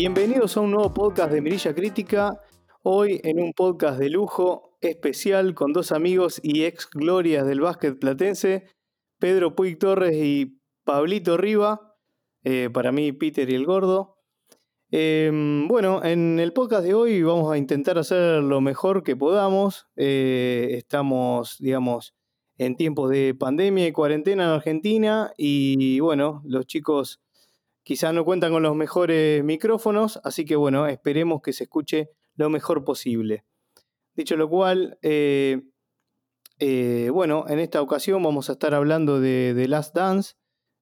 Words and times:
Bienvenidos 0.00 0.56
a 0.56 0.62
un 0.62 0.70
nuevo 0.70 0.94
podcast 0.94 1.30
de 1.30 1.42
Mirilla 1.42 1.74
Crítica. 1.74 2.40
Hoy 2.82 3.20
en 3.22 3.38
un 3.38 3.52
podcast 3.52 3.98
de 3.98 4.08
lujo 4.08 4.78
especial 4.80 5.54
con 5.54 5.74
dos 5.74 5.92
amigos 5.92 6.40
y 6.42 6.64
ex 6.64 6.88
glorias 6.88 7.46
del 7.46 7.60
básquet 7.60 7.98
platense, 7.98 8.64
Pedro 9.18 9.54
Puig 9.54 9.78
Torres 9.78 10.16
y 10.16 10.58
Pablito 10.84 11.36
Riva. 11.36 11.98
Eh, 12.44 12.70
para 12.72 12.92
mí, 12.92 13.12
Peter 13.12 13.50
y 13.50 13.54
el 13.54 13.66
Gordo. 13.66 14.16
Em, 14.90 15.68
bueno, 15.68 16.02
en 16.02 16.40
el 16.40 16.54
podcast 16.54 16.82
de 16.82 16.94
hoy 16.94 17.22
vamos 17.22 17.52
a 17.52 17.58
intentar 17.58 17.98
hacer 17.98 18.42
lo 18.42 18.62
mejor 18.62 19.02
que 19.02 19.16
podamos. 19.16 19.86
Eh, 19.96 20.68
estamos, 20.78 21.56
digamos, 21.58 22.14
en 22.56 22.74
tiempos 22.74 23.10
de 23.10 23.34
pandemia 23.38 23.86
y 23.86 23.92
cuarentena 23.92 24.44
en 24.44 24.50
Argentina 24.50 25.30
y 25.36 26.00
bueno, 26.00 26.40
los 26.46 26.64
chicos 26.64 27.20
quizás 27.90 28.14
no 28.14 28.24
cuentan 28.24 28.52
con 28.52 28.62
los 28.62 28.76
mejores 28.76 29.42
micrófonos, 29.42 30.20
así 30.22 30.44
que 30.44 30.54
bueno, 30.54 30.86
esperemos 30.86 31.42
que 31.42 31.52
se 31.52 31.64
escuche 31.64 32.10
lo 32.36 32.48
mejor 32.48 32.84
posible. 32.84 33.44
Dicho 34.14 34.36
lo 34.36 34.48
cual, 34.48 34.96
eh, 35.02 35.60
eh, 36.60 37.10
bueno, 37.12 37.46
en 37.48 37.58
esta 37.58 37.82
ocasión 37.82 38.22
vamos 38.22 38.48
a 38.48 38.52
estar 38.52 38.74
hablando 38.74 39.18
de 39.18 39.54
The 39.56 39.66
Last 39.66 39.92
Dance, 39.92 40.34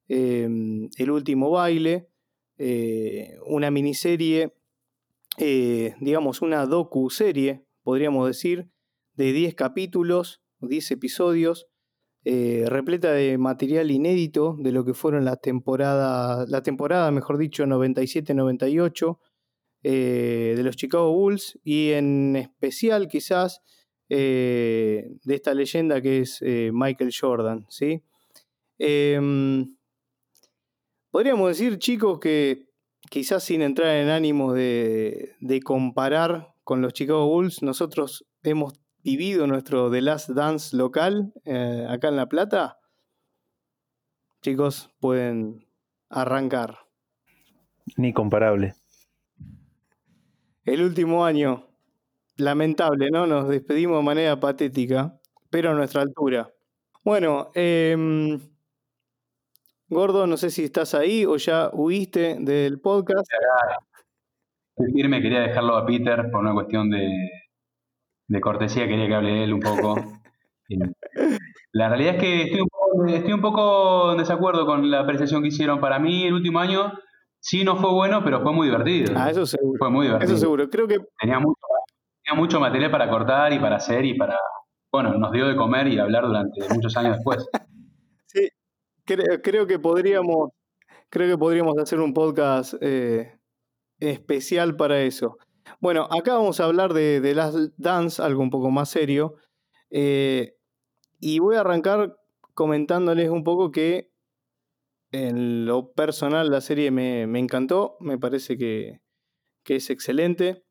em, 0.09 0.91
El 0.99 1.11
último 1.11 1.51
baile, 1.51 2.11
eh, 2.59 3.39
una 3.47 3.71
miniserie, 3.71 4.53
digamos 5.39 6.43
una 6.43 6.67
docu-serie, 6.67 7.65
podríamos 7.85 8.27
decir, 8.27 8.69
de 9.15 9.33
10 9.33 9.55
capítulos, 9.55 10.43
10 10.61 10.91
episodios, 10.91 11.69
repleta 12.25 13.13
de 13.13 13.39
material 13.39 13.91
inédito 13.91 14.57
de 14.59 14.73
lo 14.73 14.85
que 14.85 14.95
fueron 14.95 15.25
las 15.25 15.41
temporadas, 15.41 16.49
la 16.49 16.63
temporada, 16.63 17.11
mejor 17.11 17.39
dicho, 17.39 17.65
97-98, 17.65 19.19
eh, 19.85 20.55
de 20.57 20.63
los 20.65 20.75
Chicago 20.75 21.13
Bulls 21.13 21.59
y 21.63 21.93
en 21.93 22.35
especial 22.35 23.07
quizás 23.07 23.63
eh, 24.09 25.09
de 25.23 25.35
esta 25.37 25.55
leyenda 25.55 26.03
que 26.03 26.19
es 26.21 26.39
eh, 26.43 26.71
Michael 26.73 27.13
Jordan. 27.19 27.65
¿sí? 27.69 28.03
Em, 28.79 29.77
podríamos 31.11 31.49
decir, 31.49 31.79
chicos, 31.79 32.19
que 32.19 32.67
quizás 33.09 33.45
sin 33.45 33.63
entrar 33.63 33.95
en 33.97 34.09
ánimo 34.09 34.53
de, 34.53 35.37
de, 35.41 35.61
comparar 35.61 36.55
con 36.65 36.83
los 36.83 36.93
Chicago 36.93 37.29
Bulls, 37.29 37.63
nosotros 37.63 38.27
hemos 38.43 38.75
vivido 39.17 39.47
nuestro 39.47 39.91
The 39.91 40.03
Last 40.03 40.31
Dance 40.31 40.77
local 40.77 41.33
acá 41.89 42.09
en 42.09 42.17
La 42.17 42.27
Plata. 42.27 42.79
Chicos, 44.43 44.91
pueden 45.01 45.67
arrancar. 46.11 46.79
Ni 47.97 48.13
comparable 48.13 48.75
el 50.73 50.83
último 50.83 51.25
año. 51.25 51.65
Lamentable, 52.37 53.11
¿no? 53.11 53.27
Nos 53.27 53.49
despedimos 53.49 53.99
de 53.99 54.05
manera 54.05 54.39
patética, 54.39 55.19
pero 55.51 55.71
a 55.71 55.75
nuestra 55.75 56.03
altura. 56.03 56.53
Bueno, 57.03 57.51
em, 57.55 58.39
Gordo, 59.89 60.27
no 60.27 60.37
sé 60.37 60.51
si 60.51 60.65
estás 60.65 60.95
ahí 60.95 61.25
o 61.25 61.37
ya 61.37 61.71
huiste 61.73 62.37
del 62.41 62.81
podcast. 62.81 63.27
Firme, 64.95 65.21
quería 65.21 65.41
dejarlo 65.41 65.77
a 65.77 65.87
Peter 65.87 66.31
por 66.31 66.41
una 66.41 66.53
cuestión 66.53 66.91
de, 66.91 67.09
de 68.29 68.41
cortesía, 68.41 68.87
quería 68.87 69.09
que 69.09 69.15
hable 69.15 69.45
él 69.45 69.53
un 69.53 69.61
poco. 69.61 69.97
la 71.73 71.89
realidad 71.89 72.15
es 72.17 72.21
que 72.21 72.43
estoy 72.43 72.61
un, 72.61 72.69
poco, 72.69 73.07
estoy 73.07 73.33
un 73.33 73.41
poco 73.41 74.13
en 74.13 74.19
desacuerdo 74.19 74.67
con 74.67 74.91
la 74.91 75.01
apreciación 75.01 75.43
que 75.43 75.49
hicieron. 75.49 75.81
Para 75.81 75.99
mí, 75.99 76.27
el 76.27 76.35
último 76.35 76.61
año 76.61 76.93
Sí, 77.41 77.65
no 77.65 77.77
fue 77.77 77.93
bueno, 77.93 78.23
pero 78.25 78.43
fue 78.43 78.53
muy 78.53 78.67
divertido. 78.67 79.15
Ah, 79.17 79.31
eso 79.31 79.47
seguro. 79.47 79.79
Fue 79.79 79.91
muy 79.91 80.07
divertido. 80.07 80.33
Eso 80.33 80.41
seguro. 80.41 80.69
Creo 80.69 80.89
que. 80.89 80.99
Tenía 81.21 81.39
mucho, 81.39 81.61
tenía 82.25 82.41
mucho 82.41 82.61
material 82.61 82.91
para 82.91 83.09
cortar 83.09 83.53
y 83.53 83.59
para 83.59 83.77
hacer 83.77 84.05
y 84.05 84.17
para. 84.17 84.37
Bueno, 84.93 85.15
nos 85.19 85.33
dio 85.33 85.47
de 85.47 85.57
comer 85.57 85.89
y 85.89 85.99
hablar 85.99 86.27
durante 86.27 86.61
muchos 86.75 86.97
años 86.97 87.17
después. 87.17 87.47
sí, 88.27 88.49
creo, 89.05 89.67
que 89.67 89.79
podríamos. 89.79 90.51
Creo 91.11 91.29
que 91.29 91.39
podríamos 91.39 91.79
hacer 91.79 92.01
un 92.01 92.13
podcast 92.13 92.75
eh, 92.81 93.39
especial 94.01 94.77
para 94.77 95.01
eso. 95.01 95.39
Bueno, 95.81 96.09
acá 96.11 96.35
vamos 96.35 96.61
a 96.61 96.65
hablar 96.65 96.93
de, 96.93 97.21
de 97.21 97.35
Last 97.35 97.57
Dance, 97.77 98.23
algo 98.23 98.43
un 98.43 98.51
poco 98.51 98.71
más 98.71 98.89
serio. 98.89 99.37
Eh, 99.91 100.57
y 101.21 101.39
voy 101.39 101.57
a 101.57 101.61
arrancar 101.61 102.17
comentándoles 102.55 103.31
un 103.31 103.45
poco 103.45 103.71
que 103.71 104.11
en 105.11 105.65
lo 105.65 105.93
personal, 105.93 106.51
la 106.51 106.61
serie 106.61 106.91
me, 106.91 107.23
encantó, 107.39 107.97
me 108.01 108.19
parece 108.19 108.59
que, 108.59 109.01
es 109.65 109.91
excelente. 109.91 110.65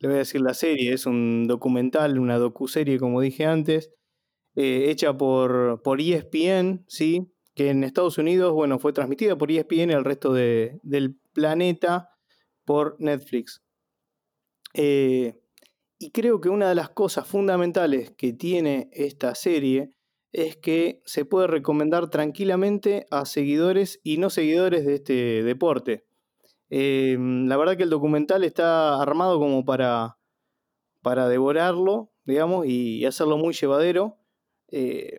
Le 0.00 0.08
voy 0.08 0.16
a 0.16 0.18
decir 0.18 0.40
la 0.40 0.54
serie, 0.54 0.92
es 0.92 1.06
un 1.06 1.46
documental, 1.46 2.18
una 2.18 2.38
docuserie, 2.38 2.98
como 2.98 3.20
dije 3.20 3.46
antes, 3.46 3.90
eh, 4.54 4.90
hecha 4.90 5.16
por, 5.16 5.80
por 5.82 6.00
ESPN, 6.00 6.84
¿sí? 6.88 7.32
que 7.54 7.70
en 7.70 7.84
Estados 7.84 8.18
Unidos, 8.18 8.52
bueno, 8.52 8.78
fue 8.78 8.92
transmitida 8.92 9.38
por 9.38 9.50
ESPN 9.50 9.90
el 9.90 10.04
resto 10.04 10.32
del 10.32 11.18
planeta 11.32 12.10
por 12.64 12.96
Netflix. 12.98 13.63
Eh, 14.74 15.40
y 15.98 16.10
creo 16.10 16.40
que 16.40 16.50
una 16.50 16.68
de 16.68 16.74
las 16.74 16.90
cosas 16.90 17.26
fundamentales 17.26 18.10
que 18.10 18.32
tiene 18.32 18.90
esta 18.92 19.34
serie 19.34 19.94
es 20.32 20.56
que 20.56 21.00
se 21.06 21.24
puede 21.24 21.46
recomendar 21.46 22.10
tranquilamente 22.10 23.06
a 23.10 23.24
seguidores 23.24 24.00
y 24.02 24.18
no 24.18 24.30
seguidores 24.30 24.84
de 24.84 24.94
este 24.96 25.42
deporte. 25.44 26.04
Em, 26.70 27.46
la 27.46 27.56
verdad 27.56 27.76
que 27.76 27.84
el 27.84 27.90
documental 27.90 28.42
está 28.42 29.00
armado 29.00 29.38
como 29.38 29.64
para, 29.64 30.18
para 31.02 31.28
devorarlo, 31.28 32.10
digamos, 32.24 32.66
y 32.66 33.04
hacerlo 33.06 33.38
muy 33.38 33.54
llevadero. 33.54 34.18
Eh, 34.72 35.18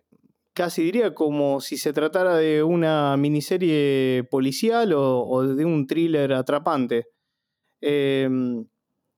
casi 0.52 0.82
diría 0.82 1.14
como 1.14 1.60
si 1.60 1.78
se 1.78 1.94
tratara 1.94 2.36
de 2.36 2.62
una 2.62 3.16
miniserie 3.16 4.24
policial 4.30 4.92
o, 4.94 5.42
de 5.46 5.64
un 5.64 5.86
thriller 5.86 6.34
atrapante. 6.34 7.06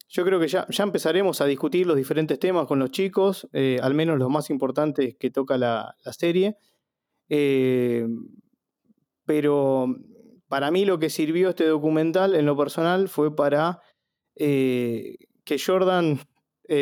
Yo 0.09 0.25
creo 0.25 0.41
que 0.41 0.49
ya, 0.49 0.67
empezaremos 0.79 1.41
a 1.43 1.47
discutir 1.47 1.87
los 1.87 1.97
diferentes 1.97 2.39
temas 2.39 2.67
con 2.67 2.79
los 2.79 2.91
chicos, 2.91 3.47
eh, 3.53 3.79
al 3.83 3.95
menos 3.95 4.19
los 4.19 4.31
más 4.31 4.49
importantes 4.49 5.17
que 5.19 5.31
toca 5.31 5.59
la, 5.59 5.95
serie. 6.13 6.57
Eh, 7.29 8.07
pero 9.27 9.95
para 10.49 10.71
mí 10.71 10.87
lo 10.87 10.99
que 10.99 11.11
sirvió 11.11 11.51
este 11.51 11.67
documental 11.67 12.35
en 12.35 12.47
lo 12.47 12.57
personal 12.57 13.09
fue 13.09 13.37
para 13.37 13.83
eh, 14.35 15.19
que 15.45 15.59
Jordan 15.59 16.19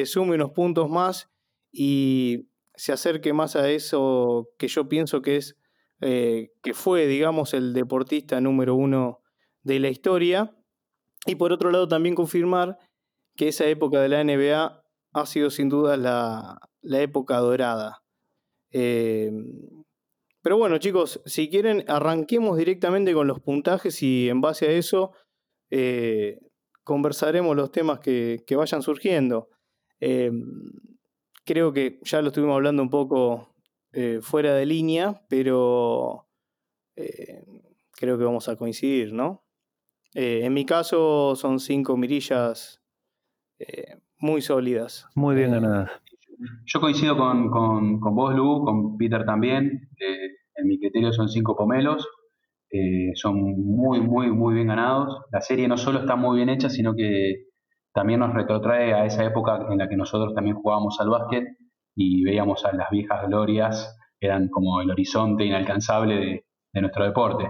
sume 0.04 0.34
unos 0.34 0.50
puntos 0.50 0.88
más 0.88 1.28
y 1.72 2.48
se 2.74 2.92
acerque 2.92 3.32
más 3.32 3.56
a 3.56 3.70
eso 3.70 4.50
que 4.58 4.68
yo 4.68 4.88
pienso 4.88 5.22
que 5.22 5.36
es 5.36 5.56
que 6.00 6.74
fue, 6.74 7.06
digamos, 7.06 7.54
el 7.54 7.72
deportista 7.72 8.40
número 8.40 8.74
uno 8.74 9.20
de 9.62 9.80
la 9.80 9.88
historia. 9.88 10.56
Y 11.24 11.34
por 11.34 11.52
otro 11.52 11.70
lado 11.70 11.88
también 11.88 12.14
confirmar 12.14 12.78
que 13.36 13.48
esa 13.48 13.66
época 13.66 14.00
de 14.00 14.08
la 14.08 14.24
NBA 14.24 14.82
ha 15.12 15.26
sido 15.26 15.50
sin 15.50 15.68
duda 15.68 15.96
la, 15.96 16.58
época 16.82 17.38
dorada. 17.38 18.02
Eh, 18.70 19.32
pero 20.42 20.58
bueno, 20.58 20.78
chicos, 20.78 21.22
si 21.24 21.48
quieren, 21.48 21.84
arranquemos 21.88 22.56
directamente 22.58 23.14
con 23.14 23.26
los 23.26 23.40
puntajes 23.40 24.02
y 24.02 24.28
en 24.28 24.40
base 24.40 24.66
a 24.66 24.72
eso 24.72 25.12
eh, 25.70 26.38
conversaremos 26.84 27.56
los 27.56 27.72
temas 27.72 28.00
que, 28.00 28.44
vayan 28.56 28.82
surgiendo. 28.82 29.48
Eh, 30.00 30.30
creo 31.44 31.72
que 31.72 31.98
ya 32.02 32.20
lo 32.20 32.28
estuvimos 32.28 32.56
hablando 32.56 32.82
un 32.82 32.90
poco 32.90 33.54
fuera 34.20 34.54
de 34.54 34.66
línea, 34.66 35.22
pero 35.26 36.28
creo 36.94 38.18
que 38.18 38.24
vamos 38.24 38.46
a 38.50 38.56
coincidir, 38.56 39.14
¿no? 39.14 39.42
en 40.12 40.52
mi 40.52 40.66
caso 40.66 41.34
son 41.34 41.60
cinco 41.60 41.96
mirillas 41.96 42.82
eh, 43.58 43.96
muy 44.18 44.42
sólidas. 44.42 45.06
Muy 45.14 45.34
bien 45.34 45.50
eh, 45.50 45.60
ganadas. 45.60 45.90
Yo 46.66 46.80
coincido 46.80 47.16
con, 47.16 47.50
con, 47.50 48.00
con, 48.00 48.14
vos, 48.14 48.34
Lu, 48.34 48.64
con 48.64 48.96
Peter 48.96 49.24
también. 49.24 49.88
Eh, 49.98 50.30
en 50.56 50.66
mi 50.66 50.78
criterio 50.78 51.12
son 51.12 51.28
cinco 51.28 51.56
pomelos. 51.56 52.06
son 53.14 53.36
muy, 53.40 54.00
muy, 54.00 54.30
muy 54.30 54.54
bien 54.54 54.68
ganados. 54.68 55.22
La 55.30 55.40
serie 55.40 55.68
no 55.68 55.76
solo 55.76 56.00
está 56.00 56.16
muy 56.16 56.36
bien 56.36 56.48
hecha, 56.48 56.68
sino 56.68 56.94
que 56.94 57.46
también 57.92 58.20
nos 58.20 58.34
retrotrae 58.34 58.92
a 58.92 59.06
esa 59.06 59.24
época 59.24 59.66
en 59.70 59.78
la 59.78 59.88
que 59.88 59.96
nosotros 59.96 60.34
también 60.34 60.56
jugábamos 60.56 61.00
al 61.00 61.08
básquet 61.08 61.44
y 61.94 62.22
veíamos 62.24 62.64
a 62.66 62.72
las 62.72 62.90
viejas 62.90 63.26
glorias, 63.26 63.96
eran 64.20 64.48
como 64.48 64.82
el 64.82 64.90
horizonte 64.90 65.46
inalcanzable 65.46 66.14
de, 66.16 66.46
de 66.74 66.80
nuestro 66.80 67.04
deporte. 67.06 67.48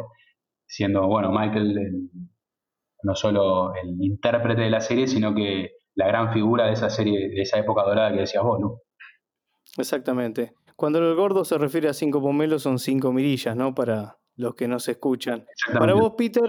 Siendo, 0.69 1.07
bueno, 1.09 1.33
Michael 1.33 2.11
no 3.03 3.15
solo 3.15 3.75
el 3.75 4.03
intérprete 4.03 4.63
de 4.63 4.71
la 4.71 4.81
serie, 4.81 5.07
sino 5.07 5.35
que 5.35 5.76
la 5.97 6.07
gran 6.07 6.33
figura 6.33 6.67
de 6.67 6.73
esa 6.73 6.89
serie, 6.89 7.29
de 7.31 7.43
esa 7.43 7.59
época 7.59 7.83
dorada 7.83 8.13
que 8.13 8.21
decías 8.21 8.45
vos, 8.45 8.61
¿no? 8.61 8.81
Exactamente. 9.77 10.55
Cuando 10.77 10.99
el 10.99 11.15
gordo 11.17 11.45
se 11.45 11.59
refiere 11.59 11.89
a 11.89 11.95
cinco 11.95 12.21
pomelos 12.21 12.63
son 12.63 12.79
cinco 12.79 13.13
mirillas, 13.13 13.57
¿no? 13.57 13.75
Para 13.75 14.19
los 14.37 14.55
que 14.55 14.69
no 14.69 14.79
se 14.79 14.93
escuchan. 14.93 15.47
Para 15.73 15.95
vos, 15.95 16.15
Peter. 16.17 16.49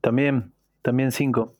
También 0.00 0.52
también 0.82 1.12
cinco. 1.12 1.56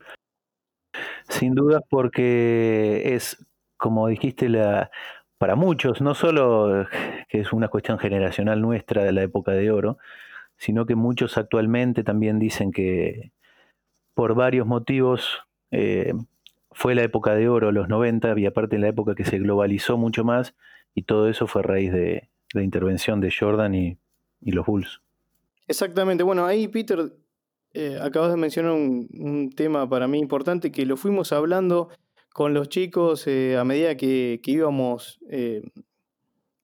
Sin 1.29 1.55
dudas 1.55 1.83
porque 1.89 3.15
es, 3.15 3.47
como 3.79 4.09
dijiste, 4.09 4.49
la, 4.49 4.91
para 5.39 5.55
muchos, 5.55 6.01
no 6.03 6.15
solo 6.15 6.87
que 7.29 7.41
es 7.41 7.53
una 7.53 7.69
cuestión 7.69 7.99
generacional 7.99 8.61
nuestra 8.61 9.05
de 9.05 9.13
la 9.13 9.23
época 9.23 9.53
de 9.53 9.71
oro, 9.71 9.99
sino 10.59 10.85
que 10.85 10.97
muchos 10.97 11.39
actualmente 11.39 12.05
también 12.05 12.39
dicen 12.39 12.73
que 12.73 13.33
por 14.15 14.35
varios 14.35 14.67
motivos 14.67 15.43
eh, 15.71 16.13
fue 16.75 16.95
la 16.95 17.03
época 17.03 17.35
de 17.35 17.49
oro, 17.49 17.73
los 17.73 17.89
90, 17.89 18.39
y 18.39 18.47
aparte 18.47 18.77
en 18.77 18.83
la 18.83 18.89
época 18.89 19.15
que 19.15 19.25
se 19.25 19.39
globalizó 19.39 19.97
mucho 19.97 20.25
más, 20.25 20.55
y 20.95 21.03
todo 21.03 21.29
eso 21.29 21.47
fue 21.47 21.63
a 21.63 21.65
raíz 21.65 21.93
de 21.93 22.31
la 22.53 22.63
intervención 22.63 23.21
de 23.21 23.33
Jordan 23.37 23.75
y, 23.75 23.99
los 24.41 24.67
Bulls. 24.67 25.01
Exactamente, 25.69 26.23
bueno, 26.25 26.45
ahí 26.45 26.69
Peter, 26.69 27.13
eh, 27.73 27.99
acabas 28.01 28.31
de 28.31 28.37
mencionar 28.37 28.73
un, 28.73 29.51
tema 29.55 29.89
para 29.89 30.09
mí 30.09 30.19
importante 30.19 30.73
que 30.73 30.85
lo 30.85 30.97
fuimos 30.97 31.33
hablando 31.33 31.89
con 32.33 32.55
los 32.55 32.69
chicos 32.69 33.27
eh, 33.27 33.57
a 33.57 33.65
medida 33.65 33.97
que, 33.97 34.41
íbamos, 34.45 35.21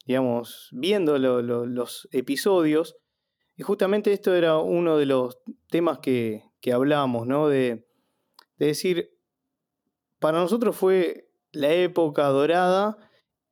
digamos, 0.06 0.68
viendo 0.72 1.18
los 1.18 2.08
episodios 2.12 2.96
y 3.58 3.64
justamente 3.64 4.12
esto 4.12 4.36
era 4.36 4.58
uno 4.58 4.96
de 4.96 5.06
los 5.06 5.40
temas 5.68 5.98
que, 5.98 6.44
que 6.60 6.70
¿no? 6.70 7.48
De, 7.48 7.84
decir, 8.56 9.17
para 10.18 10.38
nosotros 10.38 10.76
fue 10.76 11.30
la 11.52 11.72
época 11.72 12.26
dorada 12.26 12.96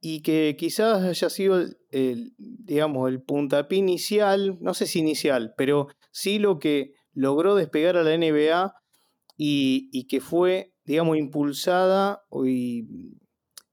y 0.01 0.23
que 0.23 0.57
quizás 0.59 1.03
haya 1.03 1.31
sido 1.31 1.65
el, 1.91 2.35
digamos, 2.39 3.09
el 3.09 3.23
puntapié 3.23 3.79
inicial, 3.79 4.59
no 4.61 4.75
sé 4.75 4.87
si 4.87 5.01
inicial, 5.01 5.55
pero 5.57 5.89
sí 6.11 6.39
lo 6.39 6.59
que 6.59 6.93
logró 7.13 7.55
despegar 7.55 7.97
a 7.97 8.03
la 8.03 8.17
NBA 8.17 8.75
y, 9.37 10.07
que 10.07 10.21
fue, 10.21 10.75
digamos, 10.85 11.17
impulsada 11.17 12.23
y, 12.45 12.87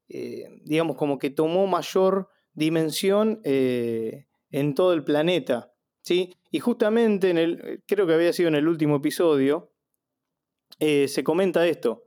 eh, 0.10 0.46
digamos, 0.63 0.98
como 0.98 1.19
que 1.19 1.30
tomó 1.30 1.68
mayor 1.68 2.30
dimensión 2.54 3.42
eh, 3.44 4.25
en 4.50 4.75
todo 4.75 4.94
el 4.94 5.04
planeta. 5.04 5.74
¿sí? 6.01 6.36
Y 6.51 6.60
justamente 6.60 7.30
en 7.30 7.38
el, 7.38 7.84
creo 7.88 8.07
que 8.07 8.13
había 8.13 8.34
sido 8.34 8.50
en 8.50 8.56
el 8.56 8.68
último 8.68 8.98
episodio, 8.98 9.72
eh, 10.80 11.07
se 11.07 11.24
comenta 11.24 11.68
esto, 11.68 12.04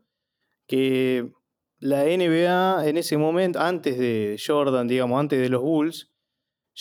que 0.67 1.33
la 1.79 2.05
NBA 2.05 2.89
en 2.89 2.97
ese 2.97 3.17
momento, 3.17 3.61
antes 3.61 3.99
de 3.99 4.41
Jordan, 4.45 4.89
digamos, 4.89 5.21
antes 5.21 5.41
de 5.41 5.49
los 5.49 5.63
Bulls, 5.63 6.11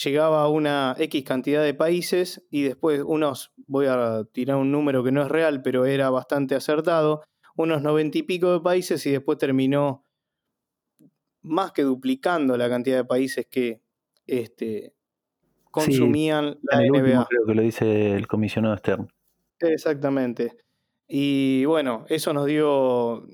llegaba 0.04 0.44
a 0.44 0.50
una 0.50 0.96
X 0.98 1.24
cantidad 1.24 1.64
de 1.64 1.74
países 1.74 2.46
y 2.50 2.64
después 2.64 3.02
unos, 3.06 3.54
voy 3.68 3.88
a 3.88 4.24
tirar 4.32 4.58
un 4.58 4.72
número 4.72 5.04
que 5.04 5.12
no 5.12 5.22
es 5.22 5.30
real, 5.30 5.62
pero 5.62 5.86
era 5.86 6.10
bastante 6.10 6.56
acertado, 6.56 7.24
unos 7.56 7.82
noventa 7.82 8.18
y 8.18 8.24
pico 8.24 8.52
de 8.52 8.60
países 8.60 9.06
y 9.06 9.12
después 9.12 9.38
terminó 9.38 10.04
más 11.42 11.72
que 11.72 11.84
duplicando 11.84 12.58
la 12.58 12.68
cantidad 12.68 12.98
de 12.98 13.06
países 13.06 13.46
que 13.46 13.82
este, 14.26 14.94
consumían 15.72 16.58
la 16.64 16.82
NBA. 16.82 17.28
creo 17.30 17.46
que 17.46 17.54
lo 17.54 17.62
dice 17.62 18.16
el 18.16 18.28
comisionado 18.28 18.76
Stern. 18.78 19.08
Exactamente. 19.60 20.58
Y 21.08 21.66
bueno, 21.66 22.06
eso 22.10 22.34
nos 22.34 22.48
dio 22.48 23.26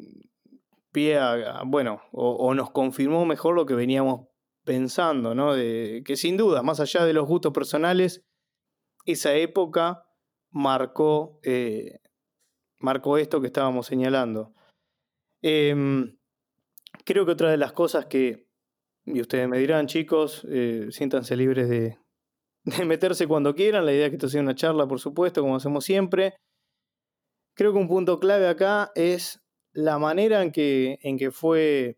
pie 0.91 1.19
bueno, 1.65 2.01
o, 2.11 2.53
nos 2.53 2.71
confirmó 2.71 3.25
mejor 3.25 3.55
lo 3.55 3.65
que 3.65 3.73
veníamos 3.73 4.27
pensando, 4.63 5.33
¿no? 5.33 5.53
De, 5.53 6.03
que 6.05 6.15
sin 6.15 6.37
duda, 6.37 6.61
más 6.63 6.79
allá 6.79 7.05
de 7.05 7.13
los 7.13 7.27
gustos 7.27 7.53
personales, 7.53 8.23
esa 9.05 9.33
época 9.35 10.03
marcó, 10.51 11.39
eh, 11.43 11.99
marcó 12.77 13.17
esto 13.17 13.41
que 13.41 13.47
estábamos 13.47 13.87
señalando. 13.87 14.53
Em, 15.41 16.17
creo 17.05 17.25
que 17.25 17.31
otra 17.31 17.49
de 17.49 17.57
las 17.57 17.73
cosas 17.73 18.05
que, 18.05 18.47
y 19.05 19.21
ustedes 19.21 19.47
me 19.47 19.57
dirán, 19.57 19.87
chicos, 19.87 20.45
eh, 20.49 20.87
siéntanse 20.91 21.35
libres 21.35 21.69
de, 21.69 21.97
de 22.63 22.85
meterse 22.85 23.27
cuando 23.27 23.55
quieran. 23.55 23.85
La 23.85 23.93
idea 23.93 24.05
es 24.05 24.09
que 24.11 24.15
esto 24.17 24.29
sea 24.29 24.41
una 24.41 24.55
charla, 24.55 24.87
por 24.87 24.99
supuesto, 24.99 25.41
como 25.41 25.55
hacemos 25.55 25.85
siempre. 25.85 26.35
Creo 27.55 27.73
que 27.73 27.79
un 27.79 27.87
punto 27.87 28.19
clave 28.19 28.47
acá 28.47 28.91
es 28.95 29.40
la 29.73 29.99
manera 29.99 30.41
en 30.43 30.51
que, 30.51 30.99
en 31.01 31.17
que 31.17 31.31
fue 31.31 31.97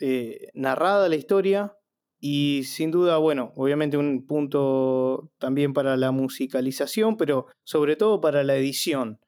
eh, 0.00 0.48
narrada 0.54 1.08
la 1.08 1.16
historia 1.16 1.76
y 2.18 2.64
sin 2.64 2.90
duda, 2.90 3.18
bueno, 3.18 3.52
obviamente 3.56 3.96
un 3.96 4.26
punto 4.26 5.30
también 5.38 5.72
para 5.72 5.96
la 5.96 6.10
musicalización, 6.10 7.16
pero 7.16 7.46
sobre 7.64 7.96
todo 7.96 8.20
para 8.20 8.42
la 8.42 8.56
edición. 8.56 9.20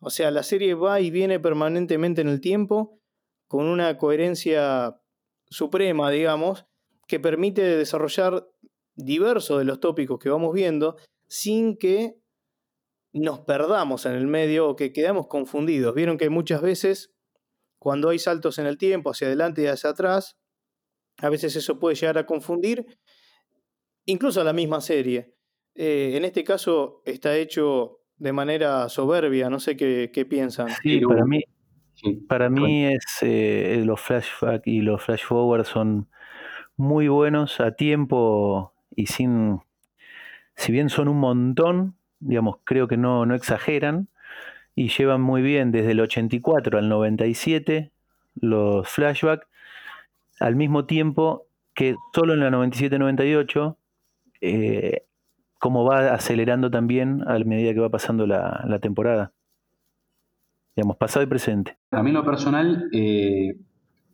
O 0.00 0.10
sea, 0.10 0.30
la 0.30 0.42
serie 0.42 0.74
va 0.74 1.00
y 1.00 1.10
viene 1.10 1.38
permanentemente 1.38 2.22
en 2.22 2.28
el 2.28 2.40
tiempo 2.40 2.98
con 3.46 3.66
una 3.66 3.98
coherencia 3.98 5.00
suprema, 5.50 6.10
digamos, 6.10 6.66
que 7.06 7.20
permite 7.20 7.62
desarrollar 7.62 8.46
diversos 8.94 9.58
de 9.58 9.64
los 9.64 9.80
tópicos 9.80 10.18
que 10.18 10.30
vamos 10.30 10.54
viendo 10.54 10.96
sin 11.26 11.76
que 11.76 12.16
nos 13.12 13.40
perdamos 13.40 14.06
en 14.06 14.12
el 14.12 14.26
medio 14.26 14.68
o 14.68 14.76
que 14.76 14.92
quedamos 14.92 15.26
confundidos. 15.26 15.94
Vieron 15.94 16.18
que 16.18 16.30
muchas 16.30 16.62
veces 16.62 17.12
cuando 17.78 18.10
hay 18.10 18.18
saltos 18.18 18.58
en 18.58 18.66
el 18.66 18.78
tiempo 18.78 19.10
hacia 19.10 19.26
adelante 19.26 19.62
y 19.62 19.66
hacia 19.66 19.90
atrás, 19.90 20.38
a 21.18 21.28
veces 21.28 21.56
eso 21.56 21.78
puede 21.78 21.96
llegar 21.96 22.18
a 22.18 22.26
confundir 22.26 22.86
incluso 24.04 24.40
a 24.40 24.44
la 24.44 24.52
misma 24.52 24.80
serie. 24.80 25.34
Eh, 25.74 26.12
en 26.14 26.24
este 26.24 26.44
caso 26.44 27.02
está 27.04 27.36
hecho 27.36 28.00
de 28.16 28.32
manera 28.32 28.88
soberbia, 28.88 29.48
no 29.48 29.60
sé 29.60 29.76
qué, 29.76 30.26
piensan. 30.28 30.68
Sí, 30.82 31.00
para 31.00 31.24
mí, 31.24 31.42
para 32.28 32.50
mí 32.50 32.84
es 32.86 33.04
eh, 33.22 33.82
los 33.84 34.00
flashbacks 34.00 34.66
y 34.66 34.82
los 34.82 35.02
flash 35.02 35.24
forward 35.24 35.64
son 35.64 36.08
muy 36.76 37.08
buenos 37.08 37.60
a 37.60 37.72
tiempo 37.72 38.74
y 38.94 39.06
sin, 39.06 39.60
si 40.54 40.72
bien 40.72 40.90
son 40.90 41.08
un 41.08 41.18
montón, 41.18 41.96
digamos, 42.20 42.56
creo 42.64 42.88
que 42.88 42.96
no, 42.96 43.26
no 43.26 43.34
exageran 43.34 44.08
y 44.74 44.88
llevan 44.88 45.20
muy 45.20 45.42
bien 45.42 45.72
desde 45.72 45.92
el 45.92 46.00
84 46.00 46.78
al 46.78 46.88
97 46.88 47.90
los 48.34 48.88
flashbacks, 48.88 49.46
al 50.38 50.56
mismo 50.56 50.86
tiempo 50.86 51.46
que 51.74 51.96
solo 52.14 52.34
en 52.34 52.40
la 52.40 52.50
97-98, 52.50 53.76
eh, 54.40 55.02
como 55.58 55.84
va 55.84 56.14
acelerando 56.14 56.70
también 56.70 57.22
a 57.26 57.38
medida 57.38 57.74
que 57.74 57.80
va 57.80 57.90
pasando 57.90 58.26
la, 58.26 58.64
la, 58.66 58.78
temporada. 58.78 59.32
Digamos, 60.74 60.96
pasado 60.96 61.24
y 61.24 61.28
presente. 61.28 61.76
A 61.90 62.02
mí 62.02 62.12
lo 62.12 62.24
personal 62.24 62.88
eh, 62.92 63.56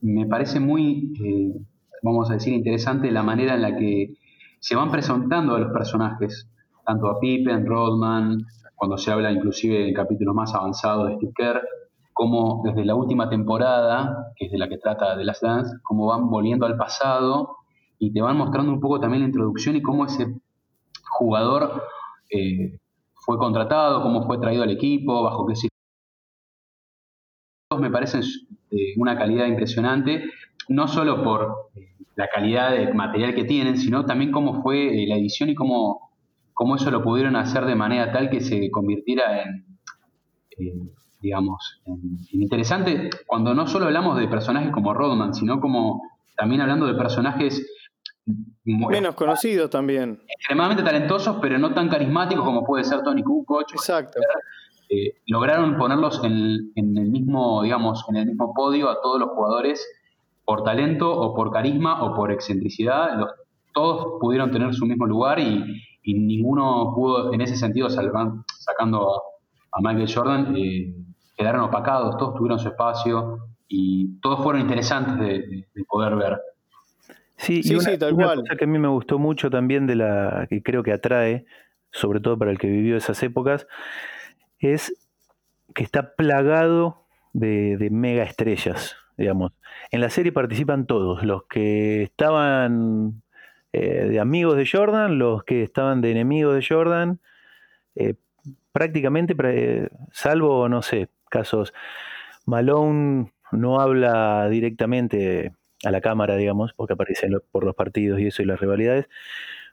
me 0.00 0.26
parece 0.26 0.58
muy, 0.58 1.12
eh, 1.24 1.60
vamos 2.02 2.30
a 2.30 2.34
decir, 2.34 2.52
interesante 2.52 3.10
la 3.10 3.22
manera 3.22 3.54
en 3.54 3.62
la 3.62 3.76
que 3.76 4.14
se 4.58 4.74
van 4.74 4.90
presentando 4.90 5.54
a 5.54 5.60
los 5.60 5.72
personajes, 5.72 6.48
tanto 6.86 7.08
a 7.08 7.18
Pippen, 7.18 7.66
Rodman, 7.66 8.46
cuando 8.76 8.96
se 8.96 9.10
habla 9.10 9.32
inclusive 9.32 9.80
del 9.80 9.94
capítulo 9.94 10.32
más 10.32 10.54
avanzado 10.54 11.06
de 11.06 11.16
Steve 11.16 11.60
como 12.12 12.62
desde 12.64 12.84
la 12.84 12.94
última 12.94 13.28
temporada, 13.28 14.32
que 14.36 14.46
es 14.46 14.52
de 14.52 14.56
la 14.56 14.68
que 14.68 14.78
trata 14.78 15.16
de 15.16 15.24
las 15.24 15.40
Dance, 15.40 15.76
cómo 15.82 16.06
van 16.06 16.30
volviendo 16.30 16.64
al 16.64 16.76
pasado 16.76 17.56
y 17.98 18.10
te 18.12 18.22
van 18.22 18.38
mostrando 18.38 18.72
un 18.72 18.80
poco 18.80 19.00
también 19.00 19.22
la 19.22 19.28
introducción 19.28 19.76
y 19.76 19.82
cómo 19.82 20.06
ese 20.06 20.34
jugador 21.10 21.82
eh, 22.30 22.78
fue 23.14 23.36
contratado, 23.38 24.02
cómo 24.02 24.22
fue 24.22 24.38
traído 24.38 24.62
al 24.62 24.70
equipo, 24.70 25.24
bajo 25.24 25.46
qué 25.46 25.56
circunstancias. 25.56 25.76
Me 27.78 27.90
parecen 27.90 28.22
de 28.70 28.94
una 28.96 29.18
calidad 29.18 29.46
impresionante, 29.46 30.24
no 30.68 30.88
solo 30.88 31.22
por 31.22 31.70
eh, 31.74 31.88
la 32.14 32.28
calidad 32.28 32.70
de 32.70 32.94
material 32.94 33.34
que 33.34 33.44
tienen, 33.44 33.76
sino 33.76 34.06
también 34.06 34.32
cómo 34.32 34.62
fue 34.62 35.02
eh, 35.02 35.06
la 35.06 35.16
edición 35.16 35.50
y 35.50 35.54
cómo, 35.54 36.12
cómo 36.56 36.76
eso 36.76 36.90
lo 36.90 37.02
pudieron 37.02 37.36
hacer 37.36 37.66
de 37.66 37.74
manera 37.74 38.10
tal 38.12 38.30
que 38.30 38.40
se 38.40 38.70
convirtiera 38.70 39.42
en, 39.42 40.90
digamos, 41.20 41.82
en, 41.84 42.00
interesante, 42.32 43.10
cuando 43.26 43.52
no 43.52 43.66
solo 43.66 43.84
hablamos 43.84 44.18
de 44.18 44.26
personajes 44.26 44.72
como 44.72 44.94
Rodman, 44.94 45.34
sino 45.34 45.60
como 45.60 46.00
también 46.34 46.62
hablando 46.62 46.86
de 46.86 46.94
personajes 46.94 47.62
menos 48.64 49.14
conocidos 49.14 49.68
también. 49.68 50.18
Extremadamente 50.26 50.82
talentosos, 50.82 51.36
pero 51.42 51.58
no 51.58 51.74
tan 51.74 51.90
carismáticos 51.90 52.42
como 52.42 52.64
puede 52.64 52.84
ser 52.84 53.02
Tony 53.02 53.22
Kukoc. 53.22 53.72
Exacto. 53.72 54.18
Eh, 54.88 55.18
lograron 55.26 55.76
ponerlos 55.76 56.24
en, 56.24 56.72
en, 56.74 56.96
el 56.96 57.10
mismo, 57.10 57.62
digamos, 57.64 58.02
en 58.08 58.16
el 58.16 58.26
mismo 58.28 58.54
podio 58.54 58.88
a 58.88 59.02
todos 59.02 59.20
los 59.20 59.28
jugadores 59.28 59.86
por 60.46 60.62
talento 60.62 61.12
o 61.12 61.34
por 61.34 61.52
carisma 61.52 62.02
o 62.02 62.14
por 62.14 62.32
excentricidad, 62.32 63.18
los, 63.18 63.28
todos 63.74 64.18
pudieron 64.22 64.50
tener 64.50 64.72
su 64.72 64.86
mismo 64.86 65.04
lugar 65.04 65.38
y, 65.38 65.82
ninguno 66.14 66.92
pudo 66.94 67.32
en 67.32 67.40
ese 67.40 67.56
sentido 67.56 67.90
salvar, 67.90 68.28
sacando 68.58 69.10
a, 69.72 69.80
Michael 69.80 70.10
Jordan, 70.12 70.56
eh, 70.56 70.94
quedaron 71.36 71.62
opacados, 71.62 72.16
todos 72.16 72.34
tuvieron 72.34 72.58
su 72.58 72.68
espacio 72.68 73.40
y 73.68 74.18
todos 74.20 74.42
fueron 74.42 74.62
interesantes 74.62 75.18
de, 75.18 75.66
poder 75.86 76.16
ver. 76.16 76.38
Sí, 77.36 77.62
sí, 77.62 77.78
sí 77.80 77.98
tal 77.98 78.14
cual. 78.14 78.40
cosa 78.40 78.56
que 78.56 78.64
a 78.64 78.68
mí 78.68 78.78
me 78.78 78.88
gustó 78.88 79.18
mucho 79.18 79.50
también 79.50 79.86
de 79.86 79.96
la 79.96 80.46
que 80.48 80.62
creo 80.62 80.82
que 80.82 80.92
atrae, 80.92 81.44
sobre 81.90 82.20
todo 82.20 82.38
para 82.38 82.50
el 82.50 82.58
que 82.58 82.68
vivió 82.68 82.96
esas 82.96 83.22
épocas, 83.22 83.66
es 84.58 84.94
que 85.74 85.82
está 85.82 86.14
plagado 86.14 87.04
de, 87.34 87.76
de 87.76 87.90
mega 87.90 88.22
estrellas, 88.22 88.96
digamos. 89.18 89.52
En 89.90 90.00
la 90.00 90.08
serie 90.08 90.32
participan 90.32 90.86
todos, 90.86 91.22
los 91.22 91.44
que 91.44 92.04
estaban 92.04 93.22
eh, 93.78 94.06
de 94.08 94.20
amigos 94.20 94.56
de 94.56 94.66
Jordan, 94.66 95.18
los 95.18 95.44
que 95.44 95.62
estaban 95.62 96.00
de 96.00 96.10
enemigos 96.10 96.54
de 96.54 96.64
Jordan, 96.66 97.20
eh, 97.94 98.14
prácticamente, 98.72 99.36
eh, 99.44 99.90
salvo, 100.12 100.66
no 100.70 100.80
sé, 100.80 101.10
casos, 101.28 101.74
Malone 102.46 103.34
no 103.52 103.78
habla 103.78 104.48
directamente 104.48 105.52
a 105.84 105.90
la 105.90 106.00
cámara, 106.00 106.36
digamos, 106.36 106.72
porque 106.72 106.94
aparece 106.94 107.28
por 107.50 107.64
los 107.64 107.74
partidos 107.74 108.18
y 108.18 108.28
eso 108.28 108.42
y 108.42 108.46
las 108.46 108.60
rivalidades, 108.60 109.10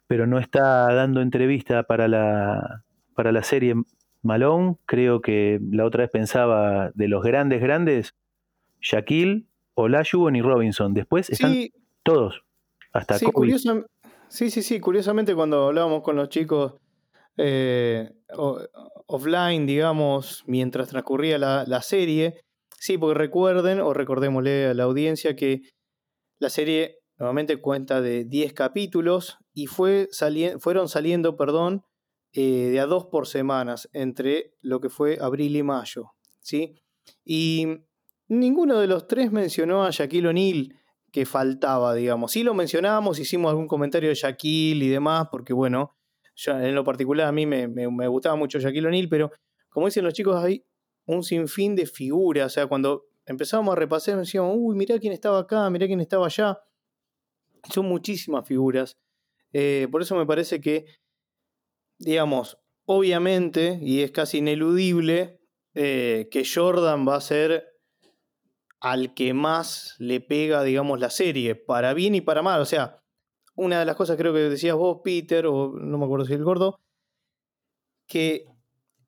pero 0.05 0.27
no 0.27 0.38
está 0.38 0.93
dando 0.93 1.22
entrevista 1.22 1.83
para 1.83 2.10
la, 2.10 2.83
para 3.15 3.31
la 3.31 3.43
serie 3.43 3.75
Malone. 4.22 4.75
Creo 4.86 5.22
que 5.22 5.62
la 5.72 5.86
otra 5.86 6.03
vez 6.03 6.12
pensaba 6.12 6.91
de 6.93 7.07
los 7.07 7.24
grandes, 7.24 7.62
grandes, 7.62 8.15
Shaquille, 8.81 9.45
Olajuwon 9.75 10.36
y 10.36 10.41
Robinson. 10.41 10.93
Después 10.93 11.29
están 11.29 11.55
todos, 12.03 12.43
hasta 12.91 13.17
sí, 13.17 13.27
sí, 14.33 14.49
sí, 14.49 14.63
sí, 14.63 14.79
curiosamente 14.79 15.35
cuando 15.35 15.67
hablábamos 15.67 16.01
con 16.01 16.15
los 16.15 16.29
chicos 16.29 16.73
eh, 17.37 18.11
offline, 19.05 19.67
digamos, 19.67 20.43
mientras 20.47 20.89
transcurría 20.89 21.37
la, 21.37 21.65
la 21.67 21.83
serie, 21.83 22.41
sí, 22.79 22.97
porque 22.97 23.19
recuerden 23.19 23.79
o 23.79 23.93
recordémosle 23.93 24.65
a 24.65 24.73
la 24.73 24.83
audiencia 24.83 25.35
que 25.35 25.61
la 26.39 26.49
serie 26.49 26.97
nuevamente 27.17 27.61
cuenta 27.61 28.01
de 28.01 28.25
10 28.25 28.53
capítulos 28.53 29.37
y 29.53 29.67
fue 29.67 30.09
fueron 30.59 30.89
saliendo, 30.89 31.37
perdón, 31.37 31.83
eh, 32.33 32.69
de 32.71 32.79
a 32.79 32.87
dos 32.87 33.05
por 33.05 33.27
semanas 33.27 33.87
entre 33.93 34.55
lo 34.61 34.81
que 34.81 34.89
fue 34.89 35.19
abril 35.21 35.55
y 35.55 35.61
mayo. 35.61 36.13
¿sí? 36.41 36.81
Y 37.23 37.67
ninguno 38.27 38.79
de 38.79 38.87
los 38.87 39.07
tres 39.07 39.31
mencionó 39.31 39.83
a 39.83 39.91
Shaquille 39.91 40.29
O'Neal 40.29 40.82
que 41.13 41.25
faltaba, 41.27 41.93
digamos. 41.93 42.32
Sí 42.32 42.43
lo 42.43 42.55
mencionamos, 42.55 43.20
hicimos 43.20 43.51
algún 43.51 43.67
comentario 43.67 44.10
de 44.10 44.15
Shaquille 44.15 44.84
y 44.84 44.89
demás, 44.89 45.27
porque 45.32 45.53
bueno, 45.53 45.96
en 46.48 46.74
lo 46.74 46.84
particular 46.84 47.27
a 47.27 47.32
mí 47.32 47.46
me, 47.46 47.67
me 47.67 48.08
gustaba 48.08 48.36
mucho 48.36 48.60
Shaquille 48.60 48.88
O'Neal, 48.88 49.08
pero 49.08 49.32
como 49.70 49.86
dicen 49.86 50.03
los 50.03 50.13
chicos, 50.13 50.43
hay 50.43 50.65
un 51.05 51.24
sinfín 51.24 51.75
de 51.75 51.86
figuras. 51.86 52.48
O 52.48 52.50
sea, 52.50 52.67
cuando 52.67 53.05
empezábamos 53.25 53.74
a 53.74 53.75
repasar, 53.75 54.17
decíamos, 54.17 54.55
uy, 54.58 54.75
mirá 54.75 54.98
quién 55.00 55.13
estaba 55.13 55.39
acá, 55.39 55.70
mirá 55.70 55.88
quién 55.88 56.01
estaba 56.01 56.25
allá. 56.25 56.60
Son 57.72 57.86
muchísimas 57.86 58.48
figuras. 58.48 58.98
Eh, 59.51 59.88
por 59.91 60.01
eso 60.01 60.15
me 60.15 60.25
parece 60.25 60.60
que, 60.62 60.86
digamos, 62.00 62.58
obviamente, 62.86 63.79
y 63.82 64.01
es 64.01 64.12
casi 64.12 64.39
ineludible, 64.39 65.39
eh, 65.75 66.27
que 66.32 66.43
Jordan 66.43 67.08
va 67.08 67.15
a 67.15 67.22
ser 67.22 67.73
al 68.83 69.13
que 69.13 69.33
más 69.33 69.95
le 69.97 70.19
pega, 70.19 70.61
digamos, 70.61 70.99
la 70.99 71.09
serie, 71.09 71.55
para 71.55 71.93
bien 71.93 72.15
y 72.15 72.21
para 72.21 72.41
mal. 72.41 72.59
O 72.59 72.65
sea, 72.65 73.01
una 73.55 73.79
de 73.79 73.85
las 73.85 73.95
cosas 73.95 74.17
creo 74.17 74.33
que 74.33 74.39
decías 74.39 74.75
vos, 74.75 74.99
Peter, 75.01 75.47
o 75.47 75.71
no 75.71 75.97
me 75.97 76.03
acuerdo 76.03 76.25
si 76.25 76.33
el 76.33 76.43
gordo, 76.43 76.81
que, 78.07 78.45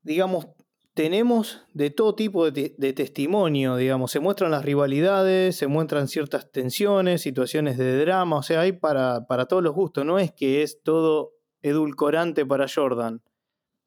digamos, 0.01 0.47
tenemos 0.93 1.65
de 1.73 1.89
todo 1.89 2.15
tipo 2.15 2.49
de, 2.51 2.69
testimonio, 2.93 3.75
digamos, 3.75 4.11
se 4.11 4.21
muestran 4.21 4.51
las 4.51 4.63
rivalidades, 4.63 5.57
se 5.57 5.67
muestran 5.67 6.07
ciertas 6.07 6.53
tensiones, 6.53 7.21
situaciones 7.21 7.77
de 7.77 7.99
drama, 7.99 8.37
o 8.37 8.43
sea, 8.43 8.61
hay 8.61 8.71
para, 8.71 9.27
para 9.27 9.45
todos 9.45 9.61
los 9.61 9.75
gustos, 9.75 10.05
no 10.05 10.19
es 10.19 10.31
que 10.31 10.63
es 10.63 10.83
todo 10.83 11.33
edulcorante 11.61 12.45
para 12.45 12.67
Jordan. 12.73 13.21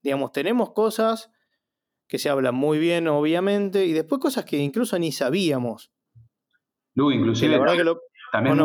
Digamos, 0.02 0.32
tenemos 0.32 0.72
cosas 0.72 1.30
que 2.08 2.18
se 2.18 2.30
hablan 2.30 2.54
muy 2.54 2.78
bien, 2.78 3.06
obviamente, 3.06 3.84
y 3.84 3.92
después 3.92 4.20
cosas 4.20 4.44
que 4.44 4.56
incluso 4.56 4.98
ni 4.98 5.12
sabíamos. 5.12 5.92
Lu, 6.94 7.12
inclusive 7.12 7.60
también, 8.32 8.58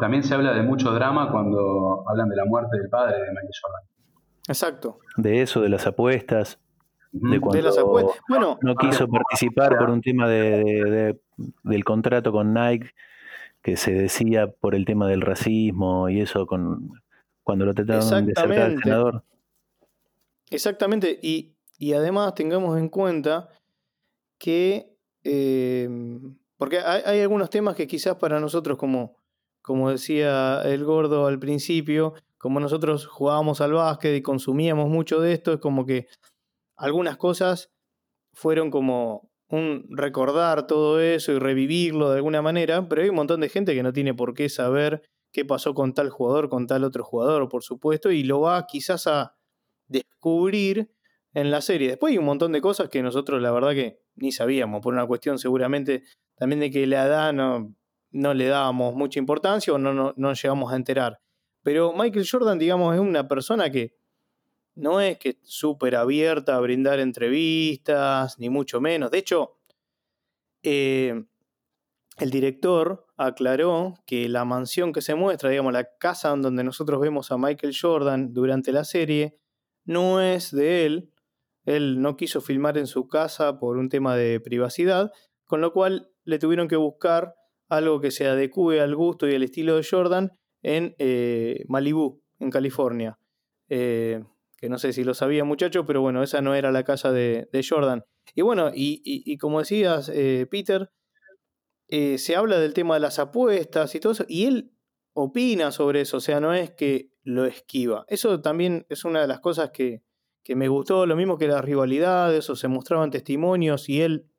también 0.00 0.22
se 0.22 0.34
habla 0.34 0.52
de 0.52 0.62
mucho 0.62 0.92
drama 0.92 1.32
cuando 1.32 2.04
hablan 2.08 2.28
de 2.28 2.36
la 2.36 2.44
muerte 2.44 2.76
del 2.76 2.88
padre 2.88 3.14
de 3.14 3.30
Michael 3.30 3.50
Jordan. 3.62 3.82
Exacto. 4.46 4.98
De 5.16 5.42
eso, 5.42 5.60
de 5.60 5.68
las 5.68 5.86
apuestas 5.86 6.60
de 7.12 7.40
cuando 7.40 8.14
bueno, 8.28 8.58
no 8.60 8.74
quiso 8.76 9.08
participar 9.08 9.78
por 9.78 9.90
un 9.90 10.02
tema 10.02 10.28
de, 10.28 11.18
del 11.62 11.84
contrato 11.84 12.32
con 12.32 12.52
Nike 12.52 12.90
que 13.62 13.76
se 13.76 13.92
decía 13.92 14.48
por 14.48 14.74
el 14.74 14.84
tema 14.84 15.08
del 15.08 15.22
racismo 15.22 16.08
y 16.08 16.20
eso 16.20 16.46
con 16.46 16.90
cuando 17.42 17.64
lo 17.64 17.74
trataron 17.74 18.26
de 18.26 18.34
cercar 18.34 18.60
al 18.60 18.82
senador. 18.82 19.24
Exactamente, 20.50 21.18
y, 21.22 21.54
además 21.92 22.34
tengamos 22.34 22.78
en 22.78 22.88
cuenta 22.88 23.48
que 24.38 24.96
eh, 25.24 25.88
porque 26.58 26.80
hay, 26.80 27.02
hay, 27.06 27.20
algunos 27.20 27.50
temas 27.50 27.76
que 27.76 27.86
quizás 27.86 28.16
para 28.16 28.40
nosotros 28.40 28.76
como, 28.76 29.16
como 29.62 29.90
decía 29.90 30.60
el 30.64 30.84
gordo 30.84 31.26
al 31.26 31.38
principio, 31.38 32.14
como 32.36 32.60
nosotros 32.60 33.06
jugábamos 33.06 33.60
al 33.60 33.72
básquet 33.72 34.16
y 34.16 34.22
consumíamos 34.22 34.88
mucho 34.88 35.20
de 35.20 35.32
esto, 35.32 35.52
es 35.52 35.60
como 35.60 35.86
que 35.86 36.08
algunas 36.76 37.16
cosas 37.16 37.70
fueron 38.32 38.70
como 38.70 39.30
un 39.48 39.86
recordar 39.90 40.66
todo 40.66 41.00
eso 41.00 41.32
y 41.32 41.38
revivirlo 41.38 42.10
de 42.10 42.16
alguna 42.16 42.42
manera, 42.42 42.88
pero 42.88 43.02
hay 43.02 43.08
un 43.08 43.16
montón 43.16 43.40
de 43.40 43.48
gente 43.48 43.74
que 43.74 43.82
no 43.82 43.92
tiene 43.92 44.14
por 44.14 44.34
qué 44.34 44.48
saber 44.48 45.02
qué 45.32 45.44
pasó 45.44 45.74
con 45.74 45.94
tal 45.94 46.10
jugador, 46.10 46.48
con 46.48 46.66
tal 46.66 46.84
otro 46.84 47.04
jugador, 47.04 47.48
por 47.48 47.62
supuesto, 47.62 48.10
y 48.10 48.24
lo 48.24 48.40
va 48.40 48.66
quizás 48.66 49.06
a 49.06 49.36
descubrir 49.86 50.90
en 51.40 51.50
la 51.50 51.60
serie. 51.60 51.88
Después 51.88 52.12
hay 52.12 52.18
un 52.18 52.24
montón 52.24 52.52
de 52.52 52.60
cosas 52.60 52.88
que 52.88 53.02
nosotros 53.02 53.40
la 53.40 53.52
verdad 53.52 53.70
que 53.70 54.00
ni 54.16 54.32
sabíamos, 54.32 54.82
por 54.82 54.94
una 54.94 55.06
cuestión 55.06 55.38
seguramente 55.38 56.02
también 56.36 56.60
de 56.60 56.70
que 56.70 56.86
la 56.86 57.04
edad 57.06 57.32
no, 57.32 57.74
no 58.10 58.34
le 58.34 58.46
dábamos 58.46 58.94
mucha 58.94 59.18
importancia 59.18 59.72
o 59.72 59.78
no, 59.78 59.92
no, 59.92 60.14
no 60.16 60.32
llegamos 60.32 60.72
a 60.72 60.76
enterar. 60.76 61.20
Pero 61.62 61.92
Michael 61.92 62.26
Jordan, 62.30 62.58
digamos, 62.58 62.94
es 62.94 63.00
una 63.00 63.28
persona 63.28 63.70
que 63.70 63.96
no 64.74 65.00
es 65.00 65.18
que 65.18 65.38
súper 65.42 65.96
abierta 65.96 66.56
a 66.56 66.60
brindar 66.60 67.00
entrevistas, 67.00 68.38
ni 68.38 68.48
mucho 68.48 68.80
menos. 68.80 69.10
De 69.10 69.18
hecho, 69.18 69.58
eh, 70.62 71.24
el 72.16 72.30
director 72.30 73.06
aclaró 73.16 73.94
que 74.06 74.28
la 74.28 74.44
mansión 74.44 74.92
que 74.92 75.02
se 75.02 75.14
muestra, 75.14 75.50
digamos, 75.50 75.72
la 75.72 75.96
casa 75.98 76.30
donde 76.30 76.64
nosotros 76.64 77.00
vemos 77.00 77.30
a 77.30 77.38
Michael 77.38 77.76
Jordan 77.80 78.32
durante 78.32 78.72
la 78.72 78.84
serie, 78.84 79.38
no 79.84 80.20
es 80.20 80.52
de 80.52 80.86
él. 80.86 81.12
Él 81.68 82.00
no 82.00 82.16
quiso 82.16 82.40
filmar 82.40 82.78
en 82.78 82.86
su 82.86 83.08
casa 83.08 83.58
por 83.58 83.76
un 83.76 83.90
tema 83.90 84.16
de 84.16 84.40
privacidad, 84.40 85.12
con 85.44 85.60
lo 85.60 85.72
cual 85.72 86.10
le 86.24 86.38
tuvieron 86.38 86.66
que 86.66 86.76
buscar 86.76 87.34
algo 87.68 88.00
que 88.00 88.10
se 88.10 88.26
adecue 88.26 88.80
al 88.80 88.96
gusto 88.96 89.28
y 89.28 89.34
al 89.34 89.42
estilo 89.42 89.76
de 89.76 89.86
Jordan 89.88 90.32
en 90.62 90.94
eh, 90.98 91.64
Malibu, 91.68 92.22
en 92.38 92.50
California. 92.50 93.18
Eh, 93.68 94.24
que 94.56 94.70
no 94.70 94.78
sé 94.78 94.94
si 94.94 95.04
lo 95.04 95.12
sabía 95.12 95.44
muchachos, 95.44 95.84
pero 95.86 96.00
bueno, 96.00 96.22
esa 96.22 96.40
no 96.40 96.54
era 96.54 96.72
la 96.72 96.84
casa 96.84 97.12
de, 97.12 97.48
Jordan. 97.68 98.02
Y 98.34 98.40
bueno, 98.40 98.70
y, 98.74 99.36
como 99.36 99.58
decías, 99.60 100.10
eh, 100.12 100.46
Peter, 100.50 100.90
se 101.88 102.34
habla 102.34 102.58
del 102.58 102.74
tema 102.74 102.94
de 102.94 103.00
las 103.00 103.18
apuestas 103.18 103.94
y 103.94 104.00
todo 104.00 104.12
eso, 104.12 104.24
y 104.26 104.46
él 104.46 104.72
opina 105.12 105.70
sobre 105.70 106.00
eso, 106.00 106.16
o 106.16 106.20
sea, 106.20 106.40
no 106.40 106.54
es 106.54 106.70
que 106.70 107.10
lo 107.22 107.44
esquiva. 107.44 108.04
Eso 108.08 108.40
también 108.40 108.86
es 108.88 109.04
una 109.04 109.20
de 109.20 109.28
las 109.28 109.40
cosas 109.40 109.70
que, 109.70 110.02
que 110.48 110.56
me 110.56 110.68
gustó, 110.68 111.04
lo 111.04 111.14
mismo 111.14 111.36
que 111.36 111.46
las 111.46 111.62
rivalidades, 111.62 112.48
o 112.48 112.56
se 112.56 112.68
mostraban 112.68 113.10
testimonios 113.10 113.90
y 113.90 114.00
él 114.00 114.30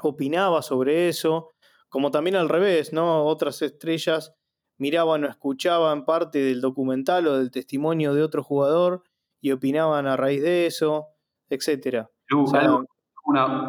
opinaba 0.00 0.62
sobre 0.62 1.10
eso, 1.10 1.50
como 1.90 2.10
también 2.10 2.34
al 2.34 2.48
revés, 2.48 2.94
¿no? 2.94 3.26
Otras 3.26 3.60
estrellas 3.60 4.34
miraban 4.78 5.24
o 5.24 5.28
escuchaban 5.28 6.06
parte 6.06 6.38
del 6.38 6.62
documental 6.62 7.26
o 7.26 7.36
del 7.36 7.50
testimonio 7.50 8.14
de 8.14 8.22
otro 8.22 8.42
jugador 8.42 9.02
y 9.42 9.52
opinaban 9.52 10.06
a 10.06 10.16
raíz 10.16 10.40
de 10.40 10.64
eso, 10.64 11.08
etcétera. 11.50 12.08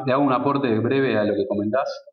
te 0.05 0.13
hago 0.13 0.23
un 0.23 0.31
aporte 0.31 0.79
breve 0.79 1.17
a 1.17 1.25
lo 1.25 1.35
que 1.35 1.45
comentás, 1.45 2.05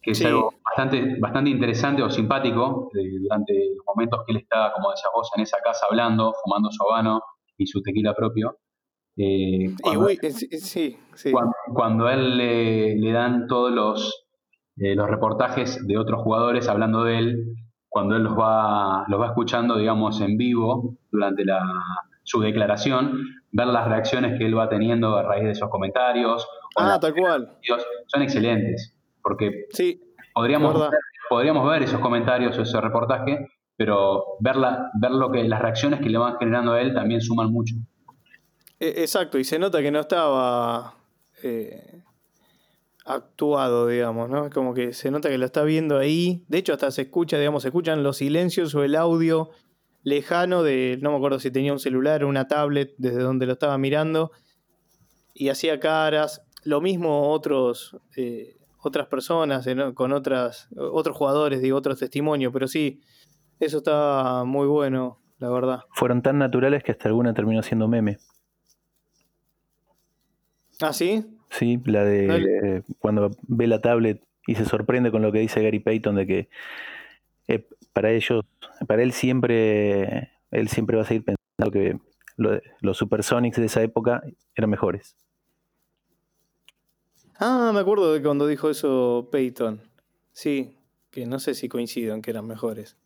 que 0.00 0.12
es 0.12 0.24
algo 0.24 0.54
bastante, 0.64 1.20
bastante 1.20 1.50
interesante 1.50 2.02
o 2.02 2.08
simpático 2.08 2.88
durante 3.20 3.52
los 3.76 3.84
momentos 3.86 4.20
que 4.24 4.32
él 4.32 4.38
está, 4.38 4.72
como 4.72 4.92
decías 4.92 5.10
vos, 5.14 5.30
en 5.36 5.42
esa 5.42 5.58
casa 5.62 5.84
hablando, 5.90 6.32
fumando 6.42 6.70
su 6.70 6.82
habano 6.84 7.20
y 7.58 7.66
su 7.66 7.82
tequila 7.82 8.14
propio. 8.14 8.56
Eh, 9.16 9.74
cuando, 9.80 10.08
sí, 10.08 10.98
sí. 11.14 11.32
Cuando, 11.72 12.06
a 12.06 12.14
él 12.14 12.36
le, 13.00 13.12
dan 13.12 13.46
todos 13.46 13.72
los, 13.72 14.26
eh, 14.76 14.94
los 14.94 15.08
reportajes 15.08 15.86
de 15.86 15.98
otros 15.98 16.22
jugadores 16.22 16.68
hablando 16.68 17.04
de 17.04 17.18
él, 17.18 17.56
cuando 17.88 18.16
él 18.16 18.24
los 18.24 18.36
va, 18.36 19.04
los 19.06 19.20
va 19.20 19.26
escuchando, 19.26 19.76
digamos, 19.76 20.20
en 20.20 20.36
vivo 20.36 20.96
durante 21.12 21.44
la, 21.44 21.62
su 22.24 22.40
declaración, 22.40 23.20
ver 23.52 23.68
las 23.68 23.86
reacciones 23.86 24.36
que 24.36 24.46
él 24.46 24.58
va 24.58 24.68
teniendo 24.68 25.16
a 25.16 25.22
raíz 25.22 25.44
de 25.44 25.52
esos 25.52 25.70
comentarios. 25.70 26.46
Ah, 26.76 26.98
tal 27.00 27.14
cual. 27.14 27.56
Son 28.08 28.22
excelentes, 28.22 28.98
porque 29.22 29.66
sí, 29.70 30.02
podríamos, 30.34 30.74
ver, 30.74 30.90
podríamos 31.30 31.70
ver 31.70 31.84
esos 31.84 32.00
comentarios 32.00 32.58
o 32.58 32.62
ese 32.62 32.80
reportaje, 32.80 33.46
pero 33.76 34.24
ver, 34.40 34.56
ver 35.00 35.10
lo 35.12 35.30
que, 35.30 35.44
las 35.44 35.62
reacciones 35.62 36.00
que 36.00 36.08
le 36.08 36.18
van 36.18 36.36
generando 36.38 36.72
a 36.72 36.80
él 36.80 36.94
también 36.94 37.20
suman 37.20 37.52
mucho. 37.52 37.76
E, 38.80 39.02
exacto, 39.02 39.38
y 39.38 39.44
se 39.44 39.58
nota 39.58 39.82
que 39.82 39.90
no 39.90 40.00
estaba... 40.00 40.96
Eh, 41.42 42.02
actuado, 43.04 43.88
digamos, 43.88 44.30
¿no? 44.30 44.50
Como 44.50 44.74
que 44.74 44.92
se 44.92 45.10
nota 45.10 45.28
que 45.28 45.38
lo 45.38 45.44
está 45.44 45.62
viendo 45.62 45.98
ahí. 45.98 46.44
De 46.48 46.58
hecho, 46.58 46.72
hasta 46.72 46.90
se 46.90 47.02
escucha, 47.02 47.38
digamos, 47.38 47.62
se 47.62 47.68
escuchan 47.68 48.02
los 48.02 48.16
silencios 48.16 48.74
o 48.74 48.82
el 48.82 48.96
audio 48.96 49.50
lejano 50.02 50.62
de, 50.62 50.98
no 51.00 51.10
me 51.10 51.16
acuerdo 51.16 51.38
si 51.38 51.50
tenía 51.50 51.72
un 51.72 51.78
celular 51.78 52.24
o 52.24 52.28
una 52.28 52.48
tablet 52.48 52.94
desde 52.98 53.22
donde 53.22 53.46
lo 53.46 53.52
estaba 53.52 53.76
mirando. 53.78 54.32
Y 55.34 55.48
hacía 55.48 55.80
caras. 55.80 56.42
Lo 56.62 56.80
mismo 56.80 57.30
otros, 57.30 57.96
eh, 58.16 58.56
otras 58.82 59.06
personas, 59.08 59.66
con 59.94 60.12
otras, 60.12 60.68
otros 60.76 61.16
jugadores, 61.16 61.60
digo, 61.60 61.76
otros 61.76 61.98
testimonios. 61.98 62.52
Pero 62.52 62.68
sí, 62.68 63.02
eso 63.60 63.78
está 63.78 64.44
muy 64.46 64.66
bueno, 64.66 65.20
la 65.38 65.50
verdad. 65.50 65.80
Fueron 65.90 66.22
tan 66.22 66.38
naturales 66.38 66.82
que 66.82 66.92
hasta 66.92 67.08
alguna 67.08 67.34
terminó 67.34 67.62
siendo 67.62 67.86
meme. 67.86 68.16
¿Ah, 70.80 70.92
sí? 70.92 71.24
Sí, 71.50 71.80
la 71.84 72.04
de 72.04 72.82
cuando 72.98 73.30
ve 73.46 73.66
la 73.66 73.80
tablet 73.80 74.22
y 74.46 74.54
se 74.56 74.64
sorprende 74.64 75.10
con 75.10 75.22
lo 75.22 75.32
que 75.32 75.38
dice 75.38 75.62
Gary 75.62 75.78
Payton 75.78 76.16
de 76.16 76.26
que 76.26 76.48
eh, 77.48 77.66
para 77.92 78.10
ellos, 78.10 78.44
para 78.86 79.02
él 79.02 79.12
siempre, 79.12 80.32
él 80.50 80.68
siempre 80.68 80.96
va 80.96 81.02
a 81.02 81.06
seguir 81.06 81.24
pensando 81.24 81.70
que 81.70 81.98
los 82.80 82.96
Supersonics 82.96 83.58
de 83.58 83.66
esa 83.66 83.82
época 83.82 84.22
eran 84.56 84.70
mejores. 84.70 85.16
Ah, 87.38 87.70
me 87.72 87.80
acuerdo 87.80 88.12
de 88.12 88.22
cuando 88.22 88.46
dijo 88.46 88.70
eso 88.70 89.28
Payton. 89.30 89.80
Sí, 90.32 90.76
que 91.10 91.26
no 91.26 91.38
sé 91.38 91.54
si 91.54 91.68
coincido 91.68 92.14
en 92.14 92.22
que 92.22 92.30
eran 92.30 92.46
mejores. 92.46 92.96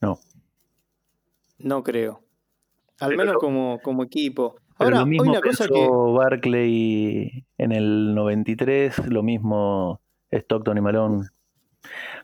No. 0.00 0.18
No 1.58 1.82
creo. 1.82 2.22
Al 3.00 3.16
menos 3.16 3.36
como, 3.36 3.78
como 3.82 4.04
equipo. 4.04 4.56
Ahora, 4.78 5.00
lo 5.00 5.06
mismo 5.06 5.32
cosa 5.40 5.66
que. 5.66 5.88
Barclay 5.90 7.44
en 7.58 7.72
el 7.72 8.14
93, 8.14 9.08
lo 9.08 9.22
mismo 9.22 10.00
Stockton 10.30 10.78
y 10.78 10.80
Malone. 10.80 11.26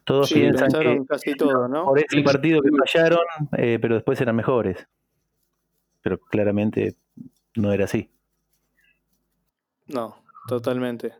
Todos 0.04 0.32
piensan 0.32 0.68
que 0.70 1.02
casi 1.08 1.34
todo, 1.34 1.68
¿no? 1.68 1.86
por 1.86 1.98
ese 1.98 2.22
partido 2.22 2.60
que 2.60 2.70
fallaron, 2.70 3.24
eh, 3.56 3.78
pero 3.80 3.94
después 3.94 4.20
eran 4.20 4.36
mejores. 4.36 4.86
Pero 6.02 6.18
claramente 6.18 6.96
no 7.56 7.72
era 7.72 7.84
así. 7.84 8.10
No, 9.86 10.16
totalmente. 10.48 11.12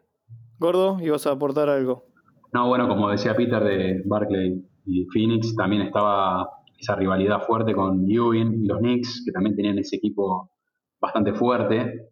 Gordo, 0.59 0.99
¿ibas 1.00 1.26
a 1.26 1.33
aportar 1.33 1.69
algo? 1.69 2.05
No, 2.53 2.69
bueno, 2.69 2.87
como 2.88 3.11
decía 3.11 3.35
Peter 3.35 3.62
de 3.62 4.03
Barclay 4.05 4.62
y 4.87 5.07
Phoenix, 5.07 5.57
también 5.57 5.83
estaba 5.83 6.49
esa 6.79 6.95
rivalidad 6.95 7.41
fuerte 7.41 7.75
con 7.75 8.09
Ewing 8.09 8.62
y 8.62 8.67
los 8.67 8.79
Knicks, 8.79 9.23
que 9.25 9.33
también 9.33 9.57
tenían 9.57 9.79
ese 9.79 9.97
equipo 9.97 10.50
bastante 11.04 11.34
fuerte. 11.34 12.08